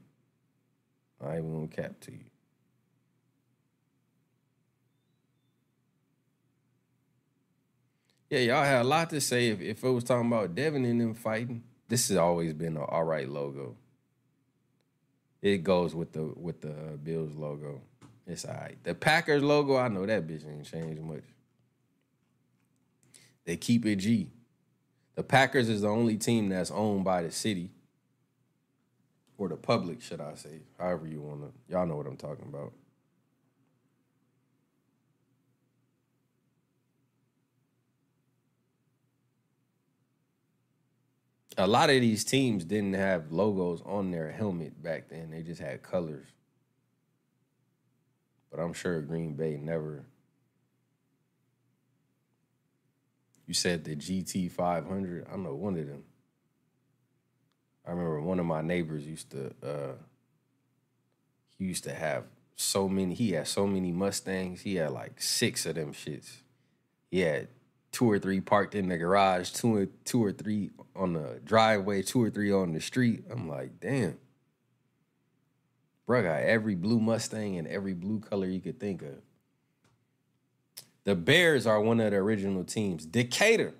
I 1.22 1.36
ain't 1.36 1.38
even 1.38 1.54
gonna 1.54 1.68
cap 1.68 2.00
to 2.00 2.12
you. 2.12 2.30
Yeah, 8.30 8.38
y'all 8.38 8.64
had 8.64 8.82
a 8.82 8.84
lot 8.84 9.10
to 9.10 9.20
say 9.20 9.48
if, 9.48 9.60
if 9.60 9.82
it 9.82 9.88
was 9.88 10.04
talking 10.04 10.28
about 10.28 10.54
Devin 10.54 10.84
and 10.84 11.00
them 11.00 11.14
fighting. 11.14 11.64
This 11.88 12.08
has 12.08 12.16
always 12.16 12.52
been 12.52 12.76
an 12.76 12.84
all 12.84 13.02
right 13.02 13.28
logo. 13.28 13.76
It 15.42 15.64
goes 15.64 15.94
with 15.94 16.12
the 16.12 16.32
with 16.36 16.60
the 16.60 16.70
uh, 16.70 16.96
Bills 17.02 17.34
logo. 17.34 17.80
It's 18.26 18.44
all 18.44 18.54
right. 18.54 18.76
The 18.84 18.94
Packers 18.94 19.42
logo, 19.42 19.76
I 19.76 19.88
know 19.88 20.06
that 20.06 20.26
bitch 20.28 20.48
ain't 20.48 20.64
changed 20.64 21.02
much. 21.02 21.24
They 23.44 23.56
keep 23.56 23.84
it 23.86 23.96
G. 23.96 24.30
The 25.16 25.24
Packers 25.24 25.68
is 25.68 25.80
the 25.80 25.88
only 25.88 26.16
team 26.16 26.50
that's 26.50 26.70
owned 26.70 27.04
by 27.04 27.22
the 27.22 27.32
city. 27.32 27.70
Or 29.40 29.48
the 29.48 29.56
public, 29.56 30.02
should 30.02 30.20
I 30.20 30.34
say. 30.34 30.60
However 30.78 31.06
you 31.06 31.22
wanna. 31.22 31.46
Y'all 31.66 31.86
know 31.86 31.96
what 31.96 32.06
I'm 32.06 32.18
talking 32.18 32.44
about. 32.46 32.74
a 41.58 41.66
lot 41.66 41.90
of 41.90 42.00
these 42.00 42.24
teams 42.24 42.64
didn't 42.64 42.94
have 42.94 43.32
logos 43.32 43.82
on 43.84 44.10
their 44.10 44.30
helmet 44.30 44.82
back 44.82 45.08
then. 45.10 45.30
They 45.30 45.42
just 45.42 45.60
had 45.60 45.82
colors. 45.82 46.28
But 48.50 48.60
I'm 48.60 48.72
sure 48.72 49.00
Green 49.02 49.34
Bay 49.34 49.58
never. 49.60 50.06
You 53.46 53.54
said 53.54 53.84
the 53.84 53.94
GT 53.94 54.50
500. 54.50 55.26
I 55.30 55.36
know 55.36 55.54
one 55.54 55.76
of 55.76 55.86
them. 55.86 56.04
I 57.90 57.92
remember 57.92 58.20
one 58.20 58.38
of 58.38 58.46
my 58.46 58.62
neighbors 58.62 59.04
used 59.04 59.30
to. 59.32 59.52
Uh, 59.60 59.92
he 61.58 61.64
used 61.64 61.82
to 61.84 61.92
have 61.92 62.22
so 62.54 62.88
many. 62.88 63.14
He 63.14 63.32
had 63.32 63.48
so 63.48 63.66
many 63.66 63.90
Mustangs. 63.90 64.60
He 64.60 64.76
had 64.76 64.92
like 64.92 65.20
six 65.20 65.66
of 65.66 65.74
them 65.74 65.92
shits. 65.92 66.36
He 67.10 67.18
had 67.18 67.48
two 67.90 68.08
or 68.08 68.20
three 68.20 68.40
parked 68.40 68.76
in 68.76 68.88
the 68.88 68.96
garage, 68.96 69.50
two 69.50 69.74
or 69.74 69.86
two 70.04 70.24
or 70.24 70.30
three 70.30 70.70
on 70.94 71.14
the 71.14 71.40
driveway, 71.44 72.02
two 72.02 72.22
or 72.22 72.30
three 72.30 72.52
on 72.52 72.74
the 72.74 72.80
street. 72.80 73.24
I'm 73.28 73.48
like, 73.48 73.80
damn. 73.80 74.18
Bro 76.06 76.22
got 76.22 76.42
every 76.42 76.76
blue 76.76 77.00
Mustang 77.00 77.58
and 77.58 77.66
every 77.66 77.94
blue 77.94 78.20
color 78.20 78.46
you 78.46 78.60
could 78.60 78.78
think 78.78 79.02
of. 79.02 79.16
The 81.02 81.16
Bears 81.16 81.66
are 81.66 81.80
one 81.80 81.98
of 81.98 82.12
the 82.12 82.18
original 82.18 82.62
teams. 82.62 83.04
Decatur. 83.04 83.74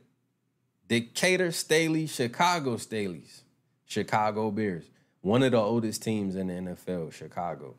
Decatur 0.89 1.53
Staley, 1.53 2.09
Chicago 2.09 2.75
Staleys. 2.75 3.43
Chicago 3.91 4.53
Bears. 4.53 4.85
One 5.21 5.43
of 5.43 5.51
the 5.51 5.59
oldest 5.59 6.01
teams 6.05 6.37
in 6.37 6.47
the 6.47 6.55
NFL, 6.55 7.13
Chicago. 7.13 7.75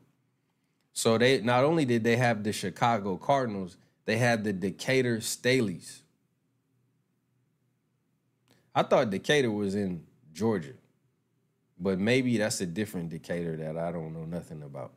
So 0.92 1.16
they 1.16 1.40
not 1.40 1.64
only 1.64 1.86
did 1.86 2.04
they 2.04 2.16
have 2.16 2.44
the 2.44 2.52
Chicago 2.52 3.16
Cardinals, 3.16 3.78
they 4.04 4.18
had 4.18 4.44
the 4.44 4.52
Decatur 4.52 5.18
Staleys. 5.18 6.00
I 8.74 8.82
thought 8.82 9.08
Decatur 9.08 9.50
was 9.50 9.74
in 9.74 10.04
Georgia, 10.34 10.74
but 11.78 11.98
maybe 11.98 12.36
that's 12.36 12.60
a 12.60 12.66
different 12.66 13.08
Decatur 13.08 13.56
that 13.56 13.78
I 13.78 13.90
don't 13.90 14.12
know 14.12 14.26
nothing 14.26 14.62
about. 14.62 14.92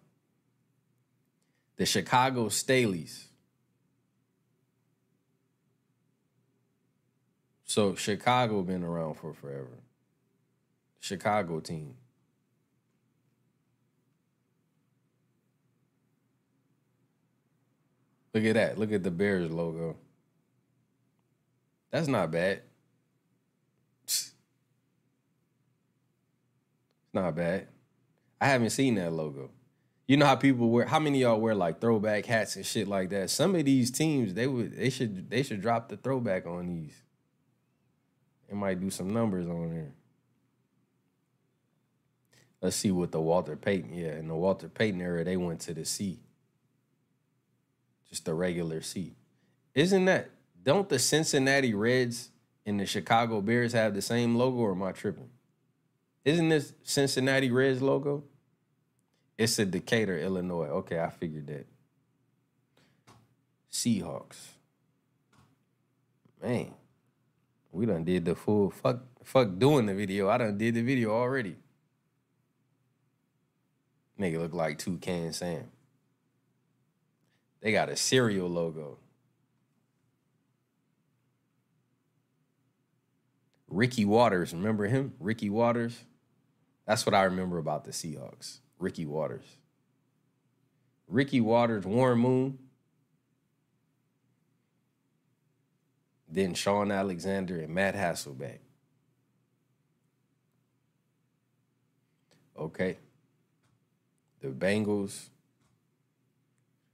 The 1.77 1.85
Chicago 1.85 2.49
Staleys. 2.49 3.23
So 7.63 7.95
Chicago 7.95 8.61
been 8.63 8.83
around 8.83 9.15
for 9.15 9.33
forever. 9.33 9.79
Chicago 11.05 11.59
team. 11.59 11.93
Look 18.33 18.43
at 18.43 18.55
that. 18.55 18.79
Look 18.79 18.91
at 18.91 19.03
the 19.03 19.11
Bears 19.11 19.51
logo. 19.51 19.97
That's 21.91 22.07
not 22.07 22.31
bad. 22.31 22.63
It's 24.03 24.33
not 27.13 27.35
bad. 27.35 27.67
I 28.41 28.47
haven't 28.47 28.71
seen 28.71 28.95
that 28.95 29.13
logo. 29.13 29.51
You 30.07 30.17
know 30.17 30.25
how 30.25 30.35
people 30.35 30.69
wear 30.71 30.85
how 30.85 30.99
many 30.99 31.19
y'all 31.19 31.39
wear 31.39 31.53
like 31.53 31.79
throwback 31.79 32.25
hats 32.25 32.55
and 32.55 32.65
shit 32.65 32.87
like 32.87 33.11
that? 33.11 33.29
Some 33.29 33.53
of 33.53 33.63
these 33.63 33.91
teams, 33.91 34.33
they 34.33 34.47
would 34.47 34.75
they 34.75 34.89
should 34.89 35.29
they 35.29 35.43
should 35.43 35.61
drop 35.61 35.87
the 35.89 35.97
throwback 35.97 36.47
on 36.47 36.65
these. 36.65 36.95
It 38.49 38.55
might 38.55 38.79
do 38.79 38.89
some 38.89 39.13
numbers 39.13 39.47
on 39.47 39.69
there. 39.69 39.91
Let's 42.65 42.77
see 42.77 42.89
what 42.89 43.11
the 43.11 43.21
Walter 43.21 43.55
Payton. 43.55 43.93
Yeah, 43.93 44.17
in 44.17 44.27
the 44.27 44.33
Walter 44.33 44.67
Payton 44.67 44.99
era, 44.99 45.23
they 45.23 45.37
went 45.37 45.59
to 45.61 45.73
the 45.75 45.85
C. 45.85 46.17
Just 48.09 48.25
the 48.25 48.33
regular 48.33 48.81
C. 48.81 49.13
Isn't 49.75 50.05
that 50.05 50.31
don't 50.63 50.89
the 50.89 50.97
Cincinnati 50.97 51.75
Reds 51.75 52.31
and 52.65 52.79
the 52.79 52.87
Chicago 52.87 53.39
Bears 53.39 53.73
have 53.73 53.93
the 53.93 54.01
same 54.01 54.35
logo 54.35 54.57
or 54.57 54.71
am 54.71 54.81
I 54.81 54.93
tripping? 54.93 55.29
Isn't 56.23 56.49
this 56.49 56.73
Cincinnati 56.81 57.51
Reds 57.51 57.83
logo? 57.83 58.23
It's 59.37 59.59
a 59.59 59.65
Decatur, 59.67 60.17
Illinois. 60.17 60.69
Okay, 60.69 60.99
I 60.99 61.11
figured 61.11 61.45
that. 61.45 61.67
Seahawks. 63.71 64.37
Man, 66.41 66.73
we 67.71 67.85
done 67.85 68.05
did 68.05 68.25
the 68.25 68.33
full 68.33 68.71
fuck 68.71 69.03
fuck 69.23 69.49
doing 69.59 69.85
the 69.85 69.93
video. 69.93 70.29
I 70.29 70.39
done 70.39 70.57
did 70.57 70.73
the 70.73 70.81
video 70.81 71.11
already. 71.11 71.57
Nigga 74.19 74.39
look 74.39 74.53
like 74.53 74.77
Two 74.77 74.97
Toucan 74.97 75.33
Sam. 75.33 75.71
They 77.61 77.71
got 77.71 77.89
a 77.89 77.95
cereal 77.95 78.49
logo. 78.49 78.97
Ricky 83.67 84.05
Watters, 84.05 84.53
remember 84.53 84.85
him? 84.85 85.13
Ricky 85.19 85.49
Watters. 85.49 86.05
That's 86.85 87.05
what 87.05 87.15
I 87.15 87.23
remember 87.23 87.57
about 87.57 87.83
the 87.83 87.91
Seahawks. 87.91 88.59
Ricky 88.79 89.05
Watters. 89.05 89.45
Ricky 91.07 91.41
Watters, 91.41 91.85
Warren 91.85 92.19
Moon. 92.19 92.59
Then 96.29 96.53
Shaun 96.53 96.91
Alexander 96.91 97.59
and 97.59 97.73
Matt 97.73 97.95
Hasselbeck. 97.95 98.59
Okay. 102.57 102.97
The 104.41 104.49
Bengals, 104.49 105.29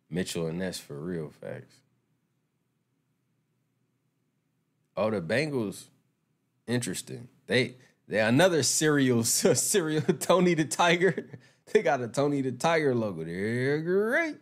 Mitchell 0.09 0.47
and 0.47 0.59
Ness 0.59 0.79
for 0.79 0.99
real 0.99 1.29
facts. 1.29 1.75
Oh, 4.95 5.09
the 5.09 5.21
Bengals, 5.21 5.85
interesting. 6.67 7.27
They 7.47 7.75
they 8.07 8.19
another 8.19 8.63
serial 8.63 9.23
serial 9.25 10.01
Tony 10.01 10.53
the 10.53 10.65
Tiger. 10.65 11.27
They 11.73 11.81
got 11.83 12.01
a 12.01 12.09
Tony 12.09 12.41
the 12.41 12.51
Tiger 12.51 12.93
logo. 12.93 13.23
They're 13.23 13.79
great. 13.79 14.35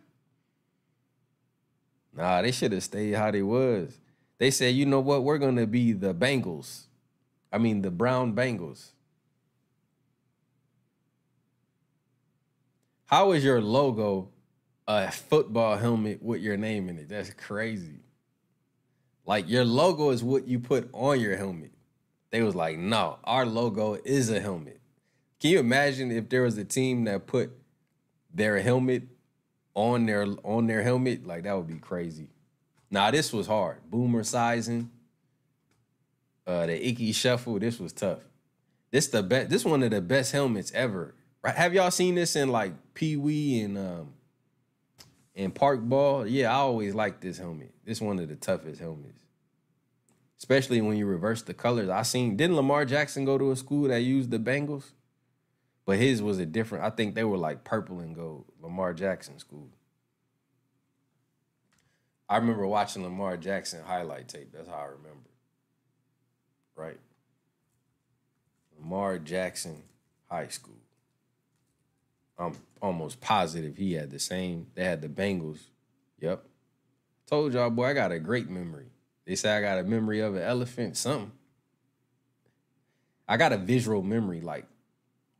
Nah, 2.12 2.42
they 2.42 2.50
should 2.50 2.72
have 2.72 2.82
stayed 2.82 3.12
how 3.14 3.30
they 3.30 3.42
was. 3.42 3.96
They 4.38 4.50
said, 4.50 4.74
you 4.74 4.84
know 4.84 4.98
what? 4.98 5.22
We're 5.22 5.38
gonna 5.38 5.66
be 5.66 5.92
the 5.92 6.12
Bengals. 6.12 6.86
I 7.52 7.58
mean 7.58 7.82
the 7.82 7.90
Brown 7.90 8.34
Bengals. 8.34 8.90
How 13.10 13.32
is 13.32 13.42
your 13.42 13.60
logo 13.60 14.28
a 14.86 15.10
football 15.10 15.76
helmet 15.76 16.22
with 16.22 16.40
your 16.42 16.56
name 16.56 16.88
in 16.88 16.96
it? 16.96 17.08
That's 17.08 17.30
crazy. 17.30 18.04
Like 19.26 19.48
your 19.48 19.64
logo 19.64 20.10
is 20.10 20.22
what 20.22 20.46
you 20.46 20.60
put 20.60 20.88
on 20.92 21.18
your 21.18 21.36
helmet. 21.36 21.72
They 22.30 22.40
was 22.44 22.54
like, 22.54 22.78
no, 22.78 23.18
our 23.24 23.44
logo 23.44 23.94
is 24.04 24.30
a 24.30 24.38
helmet. 24.38 24.80
Can 25.40 25.50
you 25.50 25.58
imagine 25.58 26.12
if 26.12 26.28
there 26.28 26.42
was 26.42 26.56
a 26.56 26.64
team 26.64 27.02
that 27.06 27.26
put 27.26 27.50
their 28.32 28.60
helmet 28.60 29.08
on 29.74 30.06
their 30.06 30.28
on 30.44 30.68
their 30.68 30.84
helmet? 30.84 31.26
Like 31.26 31.42
that 31.42 31.56
would 31.56 31.66
be 31.66 31.78
crazy. 31.80 32.28
Nah, 32.92 33.10
this 33.10 33.32
was 33.32 33.48
hard. 33.48 33.78
Boomer 33.90 34.22
Esiason. 34.22 34.86
Uh 36.46 36.66
the 36.66 36.88
Ickey 36.88 37.10
Shuffle, 37.10 37.58
this 37.58 37.80
was 37.80 37.92
tough. 37.92 38.20
This 38.92 39.08
the 39.08 39.24
best 39.24 39.50
this 39.50 39.64
one 39.64 39.82
of 39.82 39.90
the 39.90 40.00
best 40.00 40.30
helmets 40.30 40.70
ever. 40.76 41.16
Right? 41.42 41.54
Have 41.54 41.74
y'all 41.74 41.90
seen 41.90 42.14
this 42.14 42.36
in 42.36 42.50
like 42.50 42.72
Pee 42.94 43.16
Wee 43.16 43.60
and 43.60 43.78
um 43.78 44.12
and 45.34 45.54
Park 45.54 45.80
Ball? 45.80 46.26
Yeah, 46.26 46.50
I 46.50 46.56
always 46.56 46.94
like 46.94 47.20
this 47.20 47.38
helmet. 47.38 47.72
This 47.84 48.00
one 48.00 48.18
of 48.18 48.28
the 48.28 48.36
toughest 48.36 48.80
helmets. 48.80 49.24
Especially 50.38 50.80
when 50.80 50.96
you 50.96 51.06
reverse 51.06 51.42
the 51.42 51.54
colors. 51.54 51.88
I 51.88 52.02
seen 52.02 52.36
didn't 52.36 52.56
Lamar 52.56 52.84
Jackson 52.84 53.24
go 53.24 53.38
to 53.38 53.50
a 53.50 53.56
school 53.56 53.88
that 53.88 54.00
used 54.00 54.30
the 54.30 54.38
Bengals? 54.38 54.92
But 55.84 55.98
his 55.98 56.22
was 56.22 56.38
a 56.38 56.46
different, 56.46 56.84
I 56.84 56.90
think 56.90 57.14
they 57.14 57.24
were 57.24 57.36
like 57.36 57.64
purple 57.64 58.00
and 58.00 58.14
gold, 58.14 58.44
Lamar 58.62 58.94
Jackson 58.94 59.38
school. 59.38 59.68
I 62.28 62.36
remember 62.36 62.64
watching 62.66 63.02
Lamar 63.02 63.36
Jackson 63.36 63.82
highlight 63.82 64.28
tape. 64.28 64.52
That's 64.52 64.68
how 64.68 64.76
I 64.76 64.84
remember. 64.84 65.30
Right? 66.76 67.00
Lamar 68.78 69.18
Jackson 69.18 69.82
High 70.30 70.46
School. 70.46 70.78
I'm 72.40 72.56
almost 72.80 73.20
positive 73.20 73.76
he 73.76 73.92
had 73.92 74.10
the 74.10 74.18
same. 74.18 74.68
They 74.74 74.84
had 74.84 75.02
the 75.02 75.08
Bengals. 75.08 75.60
Yep. 76.20 76.44
Told 77.26 77.52
y'all, 77.52 77.70
boy, 77.70 77.84
I 77.84 77.92
got 77.92 78.12
a 78.12 78.18
great 78.18 78.48
memory. 78.48 78.86
They 79.26 79.34
say 79.34 79.56
I 79.56 79.60
got 79.60 79.78
a 79.78 79.84
memory 79.84 80.20
of 80.20 80.34
an 80.34 80.42
elephant, 80.42 80.96
something. 80.96 81.30
I 83.28 83.36
got 83.36 83.52
a 83.52 83.58
visual 83.58 84.02
memory. 84.02 84.40
Like 84.40 84.66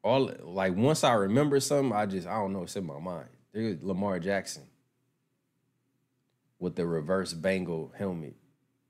all 0.03 0.31
like 0.43 0.77
once 0.77 1.03
I 1.03 1.15
remember 1.15 1.59
something, 1.59 1.93
I 1.93 2.07
just 2.07 2.29
I 2.29 2.35
don't 2.35 2.53
know, 2.53 2.63
it's 2.63 2.77
in 2.77 2.87
my 2.87 3.01
mind. 3.01 3.29
There's 3.53 3.83
Lamar 3.83 4.21
Jackson 4.21 4.63
with 6.61 6.77
the 6.77 6.87
reverse 6.87 7.33
Bengal 7.33 7.93
helmet 7.97 8.37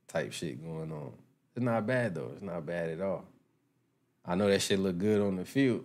type 0.07 0.33
shit 0.33 0.63
going 0.63 0.93
on. 0.93 1.13
It's 1.55 1.65
not 1.65 1.87
bad 1.87 2.15
though. 2.15 2.33
It's 2.35 2.43
not 2.43 2.67
bad 2.67 2.91
at 2.91 3.01
all. 3.01 3.25
I 4.27 4.35
know 4.35 4.49
that 4.49 4.61
shit 4.61 4.79
look 4.79 4.99
good 4.99 5.23
on 5.23 5.37
the 5.37 5.45
field. 5.45 5.85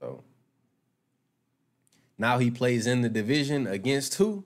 So 0.00 0.24
now 2.18 2.38
he 2.38 2.50
plays 2.50 2.86
in 2.86 3.02
the 3.02 3.08
division 3.08 3.66
against 3.66 4.14
who? 4.14 4.44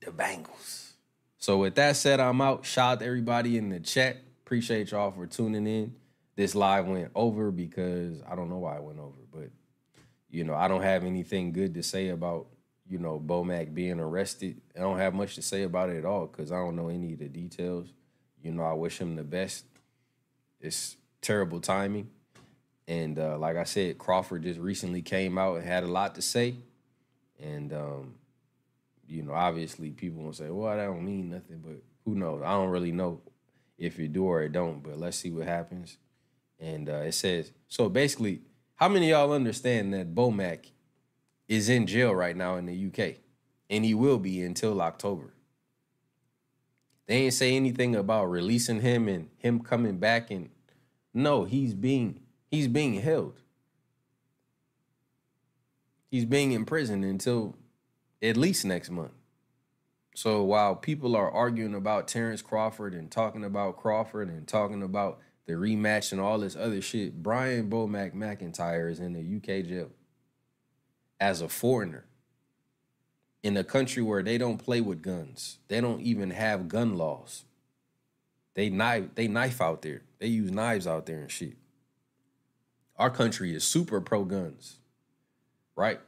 The 0.00 0.10
Bengals. 0.10 0.92
So 1.38 1.58
with 1.58 1.74
that 1.76 1.96
said, 1.96 2.20
I'm 2.20 2.40
out. 2.40 2.64
Shout 2.64 2.92
out 2.94 3.00
to 3.00 3.06
everybody 3.06 3.56
in 3.56 3.70
the 3.70 3.80
chat. 3.80 4.18
Appreciate 4.44 4.90
y'all 4.90 5.10
for 5.10 5.26
tuning 5.26 5.66
in. 5.66 5.94
This 6.34 6.54
live 6.54 6.86
went 6.86 7.10
over 7.14 7.50
because 7.50 8.22
I 8.28 8.34
don't 8.34 8.50
know 8.50 8.58
why 8.58 8.76
it 8.76 8.82
went 8.82 8.98
over, 8.98 9.20
but 9.32 9.50
you 10.28 10.44
know, 10.44 10.54
I 10.54 10.68
don't 10.68 10.82
have 10.82 11.04
anything 11.04 11.52
good 11.52 11.74
to 11.74 11.82
say 11.82 12.08
about, 12.08 12.46
you 12.88 12.98
know, 12.98 13.22
BoMac 13.24 13.74
being 13.74 14.00
arrested. 14.00 14.60
I 14.76 14.80
don't 14.80 14.98
have 14.98 15.14
much 15.14 15.34
to 15.36 15.42
say 15.42 15.62
about 15.62 15.88
it 15.88 15.98
at 15.98 16.04
all 16.04 16.26
because 16.26 16.52
I 16.52 16.56
don't 16.56 16.76
know 16.76 16.88
any 16.88 17.14
of 17.14 17.20
the 17.20 17.28
details. 17.28 17.88
You 18.42 18.52
know, 18.52 18.62
I 18.62 18.74
wish 18.74 18.98
him 18.98 19.16
the 19.16 19.24
best. 19.24 19.64
It's 20.60 20.96
terrible 21.20 21.60
timing. 21.60 22.10
And 22.88 23.18
uh, 23.18 23.36
like 23.38 23.56
I 23.56 23.64
said, 23.64 23.98
Crawford 23.98 24.44
just 24.44 24.60
recently 24.60 25.02
came 25.02 25.38
out 25.38 25.56
and 25.56 25.66
had 25.66 25.82
a 25.84 25.88
lot 25.88 26.14
to 26.14 26.22
say. 26.22 26.56
And 27.42 27.72
um, 27.72 28.14
you 29.08 29.22
know, 29.22 29.32
obviously 29.32 29.90
people 29.90 30.22
will 30.22 30.32
say, 30.32 30.50
well, 30.50 30.76
that 30.76 30.84
don't 30.84 31.04
mean 31.04 31.30
nothing, 31.30 31.62
but 31.64 31.82
who 32.04 32.14
knows? 32.14 32.42
I 32.44 32.50
don't 32.50 32.70
really 32.70 32.92
know 32.92 33.20
if 33.78 33.98
you 33.98 34.08
do 34.08 34.24
or 34.24 34.42
it 34.42 34.52
don't, 34.52 34.82
but 34.82 34.98
let's 34.98 35.16
see 35.16 35.30
what 35.30 35.46
happens. 35.46 35.98
And 36.58 36.88
uh, 36.88 37.02
it 37.02 37.12
says, 37.12 37.52
so 37.68 37.88
basically, 37.88 38.40
how 38.76 38.88
many 38.88 39.10
of 39.10 39.18
y'all 39.18 39.32
understand 39.32 39.92
that 39.94 40.14
BoMac 40.14 40.70
is 41.48 41.68
in 41.68 41.86
jail 41.86 42.14
right 42.14 42.36
now 42.36 42.56
in 42.56 42.66
the 42.66 42.86
UK? 42.86 43.16
And 43.68 43.84
he 43.84 43.94
will 43.94 44.18
be 44.18 44.42
until 44.42 44.80
October. 44.80 45.34
They 47.06 47.16
ain't 47.16 47.34
say 47.34 47.54
anything 47.54 47.94
about 47.94 48.30
releasing 48.30 48.80
him 48.80 49.08
and 49.08 49.28
him 49.38 49.60
coming 49.60 49.98
back 49.98 50.30
and 50.30 50.50
no, 51.14 51.44
he's 51.44 51.72
being 51.72 52.20
he's 52.50 52.68
being 52.68 53.00
held. 53.00 53.40
He's 56.10 56.24
being 56.24 56.52
imprisoned 56.52 57.04
until 57.04 57.56
at 58.22 58.36
least 58.36 58.64
next 58.64 58.90
month. 58.90 59.12
So 60.14 60.42
while 60.42 60.74
people 60.74 61.14
are 61.14 61.30
arguing 61.30 61.74
about 61.74 62.08
Terence 62.08 62.40
Crawford 62.40 62.94
and 62.94 63.10
talking 63.10 63.44
about 63.44 63.76
Crawford 63.76 64.28
and 64.28 64.48
talking 64.48 64.82
about 64.82 65.18
the 65.46 65.52
rematch 65.52 66.10
and 66.10 66.20
all 66.20 66.38
this 66.38 66.56
other 66.56 66.80
shit, 66.80 67.22
Brian 67.22 67.68
BoMac 67.68 68.14
McIntyre 68.14 68.90
is 68.90 68.98
in 68.98 69.12
the 69.12 69.36
UK 69.36 69.66
jail 69.66 69.90
as 71.20 71.42
a 71.42 71.48
foreigner 71.48 72.06
in 73.42 73.56
a 73.56 73.64
country 73.64 74.02
where 74.02 74.22
they 74.22 74.38
don't 74.38 74.58
play 74.58 74.80
with 74.80 75.02
guns. 75.02 75.58
They 75.68 75.80
don't 75.80 76.00
even 76.00 76.30
have 76.30 76.68
gun 76.68 76.96
laws. 76.96 77.44
They 78.54 78.70
knife 78.70 79.14
they 79.14 79.28
knife 79.28 79.60
out 79.60 79.82
there. 79.82 80.02
They 80.18 80.28
use 80.28 80.50
knives 80.50 80.86
out 80.86 81.06
there 81.06 81.20
and 81.20 81.30
shit. 81.30 81.56
Our 82.98 83.10
country 83.10 83.54
is 83.54 83.64
super 83.64 84.00
pro 84.00 84.24
guns. 84.24 84.76
Right? 85.76 86.00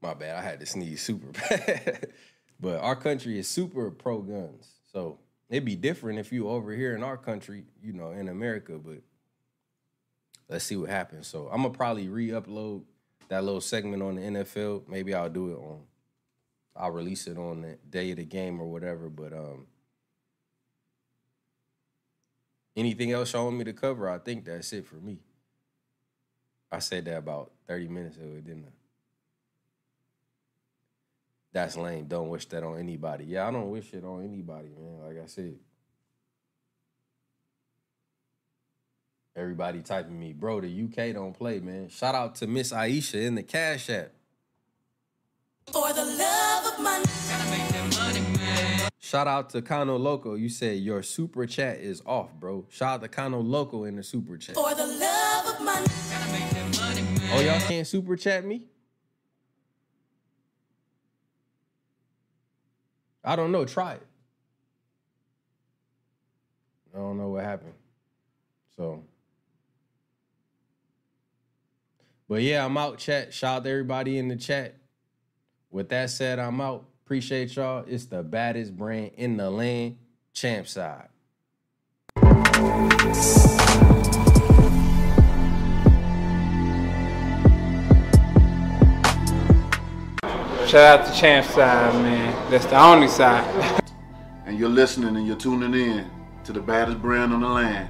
My 0.00 0.14
bad. 0.14 0.36
I 0.36 0.42
had 0.42 0.60
to 0.60 0.66
sneeze 0.66 1.02
super 1.02 1.32
bad. 1.50 2.12
but 2.60 2.80
our 2.80 2.94
country 2.94 3.38
is 3.40 3.48
super 3.48 3.90
pro 3.90 4.20
guns. 4.22 4.70
So 4.92 5.18
it'd 5.48 5.64
be 5.64 5.74
different 5.74 6.20
if 6.20 6.32
you 6.32 6.48
over 6.48 6.72
here 6.72 6.94
in 6.94 7.02
our 7.02 7.16
country, 7.16 7.64
you 7.82 7.92
know, 7.92 8.12
in 8.12 8.28
America, 8.28 8.78
but 8.78 9.02
let's 10.48 10.64
see 10.64 10.76
what 10.76 10.90
happens. 10.90 11.26
So 11.26 11.48
I'm 11.50 11.62
gonna 11.62 11.74
probably 11.74 12.06
re-upload 12.06 12.84
that 13.28 13.42
little 13.42 13.60
segment 13.60 14.00
on 14.00 14.14
the 14.14 14.22
NFL. 14.22 14.86
Maybe 14.86 15.12
I'll 15.12 15.28
do 15.28 15.50
it 15.50 15.56
on 15.56 15.80
I'll 16.78 16.90
release 16.90 17.26
it 17.26 17.38
on 17.38 17.62
the 17.62 17.78
day 17.88 18.10
of 18.10 18.18
the 18.18 18.24
game 18.24 18.60
or 18.60 18.66
whatever. 18.66 19.08
But 19.08 19.32
um 19.32 19.66
anything 22.76 23.12
else 23.12 23.32
y'all 23.32 23.44
want 23.44 23.56
me 23.56 23.64
to 23.64 23.72
cover, 23.72 24.08
I 24.08 24.18
think 24.18 24.44
that's 24.44 24.72
it 24.72 24.86
for 24.86 24.96
me. 24.96 25.18
I 26.70 26.80
said 26.80 27.04
that 27.06 27.18
about 27.18 27.52
30 27.68 27.88
minutes 27.88 28.16
ago, 28.16 28.26
didn't 28.44 28.64
I? 28.66 28.72
That's 31.52 31.76
lame. 31.76 32.06
Don't 32.06 32.28
wish 32.28 32.46
that 32.46 32.62
on 32.62 32.78
anybody. 32.78 33.24
Yeah, 33.24 33.48
I 33.48 33.50
don't 33.50 33.70
wish 33.70 33.94
it 33.94 34.04
on 34.04 34.24
anybody, 34.24 34.68
man. 34.78 35.06
Like 35.06 35.22
I 35.22 35.26
said. 35.26 35.54
Everybody 39.34 39.80
typing 39.80 40.18
me, 40.18 40.32
bro, 40.32 40.62
the 40.62 40.84
UK 40.84 41.14
don't 41.14 41.34
play, 41.34 41.60
man. 41.60 41.88
Shout 41.90 42.14
out 42.14 42.36
to 42.36 42.46
Miss 42.46 42.72
Aisha 42.72 43.22
in 43.22 43.34
the 43.34 43.42
Cash 43.42 43.90
App. 43.90 44.12
Shout 49.06 49.28
out 49.28 49.50
to 49.50 49.62
Kano 49.62 49.96
Loco. 49.96 50.34
You 50.34 50.48
said 50.48 50.78
your 50.78 51.00
super 51.00 51.46
chat 51.46 51.78
is 51.78 52.02
off, 52.04 52.34
bro. 52.34 52.66
Shout 52.68 52.94
out 52.94 53.02
to 53.02 53.08
Kano 53.08 53.38
Loco 53.38 53.84
in 53.84 53.94
the 53.94 54.02
super 54.02 54.36
chat. 54.36 54.56
For 54.56 54.74
the 54.74 54.84
love 54.84 55.46
of 55.46 55.64
money. 55.64 55.86
Oh, 57.32 57.40
y'all 57.40 57.60
can't 57.60 57.86
super 57.86 58.16
chat 58.16 58.44
me? 58.44 58.64
I 63.22 63.36
don't 63.36 63.52
know. 63.52 63.64
Try 63.64 63.92
it. 63.92 64.06
I 66.92 66.98
don't 66.98 67.16
know 67.16 67.28
what 67.28 67.44
happened. 67.44 67.74
So, 68.76 69.04
but 72.28 72.42
yeah, 72.42 72.64
I'm 72.64 72.76
out. 72.76 72.98
Chat. 72.98 73.32
Shout 73.32 73.58
out 73.58 73.64
to 73.64 73.70
everybody 73.70 74.18
in 74.18 74.26
the 74.26 74.36
chat. 74.36 74.74
With 75.70 75.90
that 75.90 76.10
said, 76.10 76.40
I'm 76.40 76.60
out. 76.60 76.86
Appreciate 77.06 77.54
y'all. 77.54 77.84
It's 77.86 78.06
the 78.06 78.20
baddest 78.20 78.76
brand 78.76 79.12
in 79.16 79.36
the 79.36 79.48
land. 79.48 79.96
Champ 80.32 80.66
side. 80.66 81.06
Shout 90.66 90.74
out 90.74 91.06
to 91.06 91.12
Champ 91.14 91.46
side, 91.46 91.94
man. 92.02 92.50
That's 92.50 92.66
the 92.66 92.76
only 92.76 93.06
side. 93.06 93.80
And 94.44 94.58
you're 94.58 94.68
listening 94.68 95.14
and 95.14 95.24
you're 95.28 95.36
tuning 95.36 95.74
in 95.80 96.10
to 96.42 96.52
the 96.52 96.60
baddest 96.60 97.00
brand 97.00 97.32
on 97.32 97.42
the 97.42 97.48
land. 97.48 97.88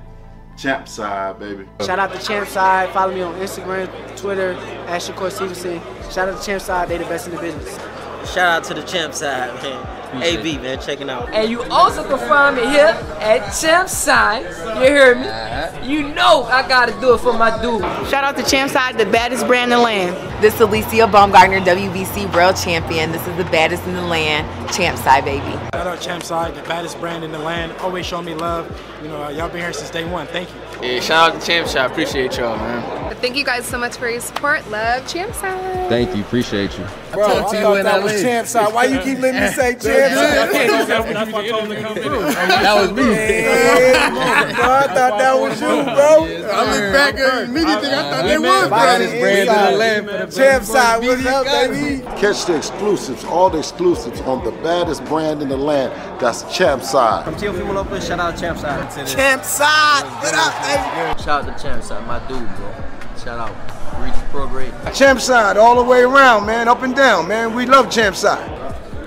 Champ 0.58 0.86
side, 0.86 1.38
baby. 1.38 1.66
Shout 1.80 1.98
out 1.98 2.12
to 2.12 2.18
Champ 2.18 2.46
Side. 2.48 2.90
Follow 2.90 3.14
me 3.14 3.22
on 3.22 3.34
Instagram, 3.36 4.14
Twitter, 4.18 4.52
Ashton 4.88 5.16
Court 5.16 5.32
Stevenson. 5.32 5.80
Shout 6.10 6.28
out 6.28 6.38
to 6.38 6.46
Champ 6.46 6.60
Side. 6.60 6.90
They 6.90 6.98
the 6.98 7.04
best 7.04 7.28
in 7.28 7.34
the 7.34 7.40
business. 7.40 7.95
Shout 8.26 8.38
out 8.38 8.64
to 8.64 8.74
the 8.74 8.82
champ 8.82 9.14
side, 9.14 9.54
man. 9.62 9.96
AB, 10.22 10.58
man, 10.58 10.80
checking 10.80 11.10
out. 11.10 11.28
And 11.32 11.50
you 11.50 11.62
also 11.64 12.02
can 12.06 12.18
find 12.28 12.56
me 12.56 12.62
here 12.66 12.96
at 13.20 13.50
Champ 13.52 13.88
Side. 13.88 14.44
You 14.76 14.82
hear 14.82 15.14
me? 15.14 15.26
Uh-huh. 15.26 15.84
You 15.84 16.08
know 16.08 16.44
I 16.44 16.66
gotta 16.66 16.92
do 17.00 17.14
it 17.14 17.18
for 17.18 17.32
my 17.32 17.50
dude. 17.60 17.82
Shout 18.08 18.24
out 18.24 18.36
to 18.36 18.42
Champside, 18.42 18.96
the 18.96 19.06
baddest 19.06 19.46
brand 19.46 19.72
in 19.72 19.78
the 19.78 19.84
land. 19.84 20.42
This 20.42 20.54
is 20.54 20.60
Alycia 20.60 21.10
Baumgardner, 21.10 21.60
WBC 21.64 22.32
World 22.34 22.56
Champion. 22.56 23.12
This 23.12 23.26
is 23.26 23.36
the 23.36 23.44
baddest 23.44 23.84
in 23.84 23.94
the 23.94 24.02
land, 24.02 24.46
Champside, 24.70 25.24
baby. 25.24 25.52
Shout 25.74 25.86
out 25.86 25.98
Champside, 25.98 26.54
the 26.54 26.62
baddest 26.62 26.98
brand 26.98 27.24
in 27.24 27.32
the 27.32 27.38
land. 27.38 27.72
Always 27.80 28.06
show 28.06 28.22
me 28.22 28.34
love. 28.34 28.70
You 29.02 29.08
know, 29.08 29.28
y'all 29.28 29.48
been 29.48 29.60
here 29.60 29.72
since 29.72 29.90
day 29.90 30.04
one. 30.04 30.26
Thank 30.28 30.48
you. 30.48 30.60
Yeah, 30.82 31.00
shout 31.00 31.34
out 31.34 31.40
to 31.40 31.46
Champ 31.46 31.68
Shop. 31.68 31.90
Appreciate 31.90 32.36
y'all, 32.36 32.56
man. 32.56 33.06
Thank 33.16 33.36
you 33.36 33.44
guys 33.44 33.64
so 33.64 33.78
much 33.78 33.96
for 33.96 34.10
your 34.10 34.20
support. 34.20 34.68
Love 34.70 35.06
Champ 35.08 35.32
Champside. 35.32 35.88
Thank 35.88 36.14
you, 36.14 36.22
appreciate 36.22 36.76
you. 36.78 36.84
Bro, 37.12 37.24
I 37.24 37.62
thought 37.62 37.82
that 37.82 38.02
was 38.02 38.20
champ 38.20 38.46
side. 38.46 38.74
Why 38.74 38.84
you 38.84 39.00
keep 39.00 39.18
letting 39.20 39.40
me 39.40 39.48
say 39.48 39.72
champ 39.80 39.80
side? 39.80 40.96
That 42.66 42.74
was 42.80 42.92
me. 42.92 43.02
Yeah, 43.02 44.54
bro, 44.54 44.70
I 44.70 44.86
thought 44.88 45.18
that 45.18 45.34
was 45.38 45.60
you, 45.60 45.66
bro. 45.66 46.50
I 46.50 46.64
look 46.70 46.92
back 46.92 47.14
and 47.14 47.50
immediately 47.50 47.88
think 47.88 47.94
I 47.94 48.10
thought 48.10 48.24
they 48.26 48.38
was 48.38 48.70
Baddest 48.70 49.18
brand 49.20 49.48
in 49.48 49.72
the 49.72 49.78
land 49.78 50.32
Champ 50.32 50.64
side, 50.64 51.02
what's 51.02 51.26
up, 51.26 51.46
baby? 51.46 52.02
Catch 52.20 52.46
the 52.46 52.56
exclusives, 52.56 53.24
all 53.24 53.50
the 53.50 53.58
exclusives 53.58 54.20
on 54.22 54.44
the 54.44 54.52
baddest 54.62 55.04
brand 55.06 55.42
in 55.42 55.48
the 55.48 55.56
land. 55.56 55.92
That's 56.20 56.42
Champ 56.54 56.82
Side. 56.82 57.24
From 57.24 57.34
TLP 57.34 57.74
Lopez, 57.74 58.06
shout 58.06 58.20
out 58.20 58.38
Champ 58.38 58.58
Side. 58.58 59.06
Champ 59.06 59.44
side, 59.44 60.04
what 60.22 60.34
up, 60.34 60.52
baby? 60.66 61.22
Shout 61.22 61.48
out 61.48 61.56
to 61.56 61.62
Champ 61.62 61.82
Side, 61.82 62.06
my 62.06 62.18
dude, 62.28 62.48
bro. 62.56 62.74
Shout 63.22 63.38
out. 63.38 63.76
Reach 64.02 64.14
Pro 64.30 64.46
Grade. 64.46 64.72
Champ 64.94 65.20
side, 65.20 65.56
all 65.56 65.82
the 65.82 65.82
way 65.82 66.02
around, 66.02 66.46
man, 66.46 66.68
up 66.68 66.82
and 66.82 66.94
down, 66.94 67.28
man. 67.28 67.54
We 67.54 67.66
love 67.66 67.90
champ 67.90 68.14
side. 68.14 68.46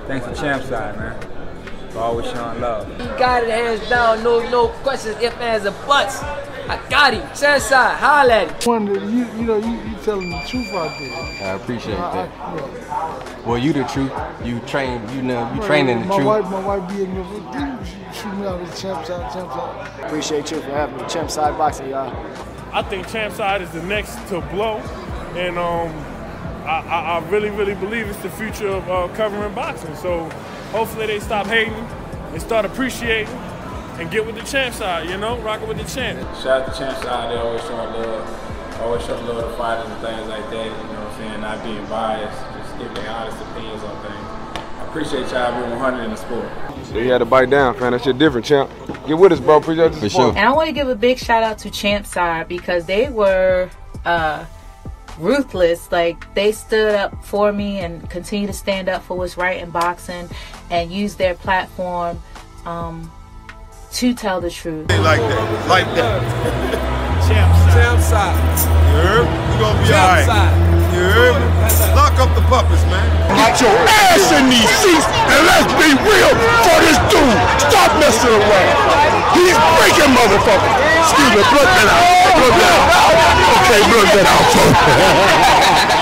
Thanks 0.08 0.26
for 0.26 0.34
Champ 0.34 0.64
Side, 0.64 0.98
man. 0.98 1.22
For 1.92 2.00
always 2.00 2.26
showing 2.26 2.60
love. 2.60 2.88
He 3.00 3.06
got 3.20 3.44
it 3.44 3.50
hands 3.50 3.88
down, 3.88 4.24
no 4.24 4.40
no 4.50 4.70
questions, 4.84 5.16
if 5.22 5.40
ands 5.40 5.66
or 5.66 5.72
buts. 5.86 6.22
I 6.24 6.80
got 6.90 7.14
him. 7.14 7.22
Champ 7.36 7.62
Side, 7.62 7.98
holla 7.98 8.34
at 8.34 8.64
him. 8.64 8.68
Wonder, 8.68 8.94
you, 8.96 9.28
you 9.38 9.46
know, 9.46 9.58
you, 9.58 9.80
you 9.90 9.98
telling 10.10 10.32
the 10.32 10.40
truth 10.48 10.74
out 10.74 10.98
there. 10.98 11.48
I 11.48 11.54
appreciate 11.54 11.94
I- 12.00 12.10
I- 12.10 12.16
that. 12.16 12.30
yeah. 12.34 13.46
Well, 13.46 13.58
you 13.60 13.74
the 13.74 13.84
truth. 13.84 14.12
You 14.44 14.60
train. 14.62 15.08
You 15.16 15.22
know. 15.22 15.54
You 15.54 15.62
training 15.62 16.00
the 16.00 16.06
my 16.08 16.16
truth. 16.16 16.28
Wife, 16.28 16.50
my 16.50 16.66
wife 16.66 16.90
be 16.90 17.04
in 17.04 17.14
the 17.14 17.24
shoot 18.12 18.34
me 18.34 18.48
out 18.48 18.60
of 18.60 18.68
the 18.70 18.76
champ 18.82 19.06
side, 19.06 19.32
champ 19.32 19.52
side. 19.52 20.04
Appreciate 20.06 20.50
you 20.50 20.62
for 20.62 20.72
having 20.72 20.98
me. 20.98 21.04
Champside 21.04 21.56
boxing, 21.60 21.90
y'all. 21.90 22.12
I 22.74 22.82
think 22.82 23.08
champ 23.08 23.36
side 23.36 23.62
is 23.62 23.70
the 23.70 23.84
next 23.84 24.16
to 24.30 24.42
blow, 24.52 24.78
and 25.36 25.58
um, 25.60 25.90
I, 26.66 26.84
I, 26.88 27.20
I 27.20 27.30
really, 27.30 27.52
really 27.52 27.76
believe 27.76 28.08
it's 28.08 28.20
the 28.20 28.32
future 28.32 28.68
of 28.68 28.90
uh, 28.90 29.08
covering 29.16 29.54
boxing. 29.54 29.96
So 29.96 30.24
hopefully 30.72 31.06
they 31.06 31.20
stop 31.20 31.46
hating 31.46 31.74
and 31.74 32.42
start 32.42 32.66
appreciating 32.66 33.34
and 34.00 34.10
get 34.10 34.26
with 34.26 34.36
the 34.36 34.44
champ 34.44 34.74
side, 34.74 35.08
you 35.08 35.18
know, 35.18 35.38
rocking 35.42 35.68
with 35.68 35.78
the 35.78 35.84
champ. 35.84 36.20
Shout 36.38 36.48
out 36.64 36.74
to 36.74 36.80
Champ 36.80 36.98
Side, 37.04 37.32
they 37.32 37.38
always 37.38 37.62
showing 37.62 37.94
love. 37.94 38.49
Always 38.82 39.06
showing 39.06 39.26
love 39.28 39.44
to 39.44 39.58
fighters 39.58 39.92
and 39.92 40.02
things 40.02 40.28
like 40.30 40.50
that, 40.50 40.66
you 40.66 40.72
know 40.72 41.04
what 41.04 41.12
I'm 41.12 41.18
saying? 41.18 41.42
Not 41.42 41.64
being 41.64 41.86
biased, 41.88 42.40
just 42.58 42.78
giving 42.78 43.10
honest 43.10 43.38
opinions 43.42 43.84
on 43.84 44.04
things. 44.04 44.30
I 44.80 44.86
appreciate 44.88 45.32
y'all 45.32 45.60
being 45.60 45.70
100 45.72 46.04
in 46.04 46.12
the 46.12 46.16
sport. 46.16 46.50
So 46.86 46.98
you 46.98 47.12
had 47.12 47.18
to 47.18 47.26
bite 47.26 47.50
down, 47.50 47.78
man. 47.80 47.92
That 47.92 48.04
shit 48.04 48.18
different, 48.18 48.46
champ. 48.46 48.72
Get 49.06 49.18
with 49.18 49.34
us, 49.34 49.40
bro. 49.40 49.58
Appreciate 49.58 49.92
the 49.92 50.10
support. 50.10 50.38
And 50.38 50.48
I 50.48 50.52
want 50.54 50.68
to 50.68 50.74
give 50.74 50.88
a 50.88 50.96
big 50.96 51.18
shout 51.18 51.44
out 51.44 51.58
to 51.60 51.70
Champside 51.70 52.48
because 52.48 52.86
they 52.86 53.10
were 53.10 53.70
uh, 54.06 54.46
ruthless. 55.20 55.92
Like 55.92 56.34
they 56.34 56.52
stood 56.52 56.96
up 56.96 57.24
for 57.26 57.52
me 57.52 57.80
and 57.80 58.10
continue 58.10 58.48
to 58.48 58.54
stand 58.54 58.88
up 58.88 59.04
for 59.04 59.18
what's 59.18 59.38
right 59.38 59.62
in 59.62 59.70
boxing 59.72 60.30
and 60.72 60.92
use 60.92 61.16
their 61.16 61.36
platform 61.36 62.22
um, 62.66 63.12
to 63.94 64.14
tell 64.14 64.40
the 64.40 64.50
truth. 64.50 64.90
Like 64.90 65.20
that. 65.20 65.68
Like 65.68 65.86
that. 65.96 66.96
Champ 67.30 67.54
Champ 67.70 68.02
side. 68.02 68.34
You 68.90 69.06
heard? 69.06 69.30
You 69.30 69.56
gonna 69.62 69.78
be 69.78 69.86
Champ 69.86 70.26
alright. 70.26 70.50
You 70.98 71.06
heard? 71.14 71.38
Lock 71.94 72.18
up 72.18 72.34
the 72.34 72.42
puppets, 72.50 72.82
man. 72.90 73.06
Get 73.38 73.62
your 73.62 73.70
ass 73.70 74.34
in 74.34 74.50
these 74.50 74.66
seats 74.82 75.06
and 75.06 75.42
let's 75.46 75.70
be 75.78 75.94
real 75.94 76.34
for 76.66 76.78
this 76.82 76.98
dude. 77.14 77.38
Stop 77.62 77.94
messing 78.02 78.34
around. 78.34 78.74
He's 79.38 79.54
breaking 79.78 80.10
motherfuckers. 80.18 80.74
Excuse 81.06 81.30
me, 81.38 81.46
blood 81.54 81.70
that 81.70 81.88
out. 81.94 82.34
Blood 82.34 82.56
that 82.58 82.74
out. 82.74 82.90
Okay, 83.62 83.82
blood 83.94 84.10
that 84.18 84.26
out. 84.26 85.90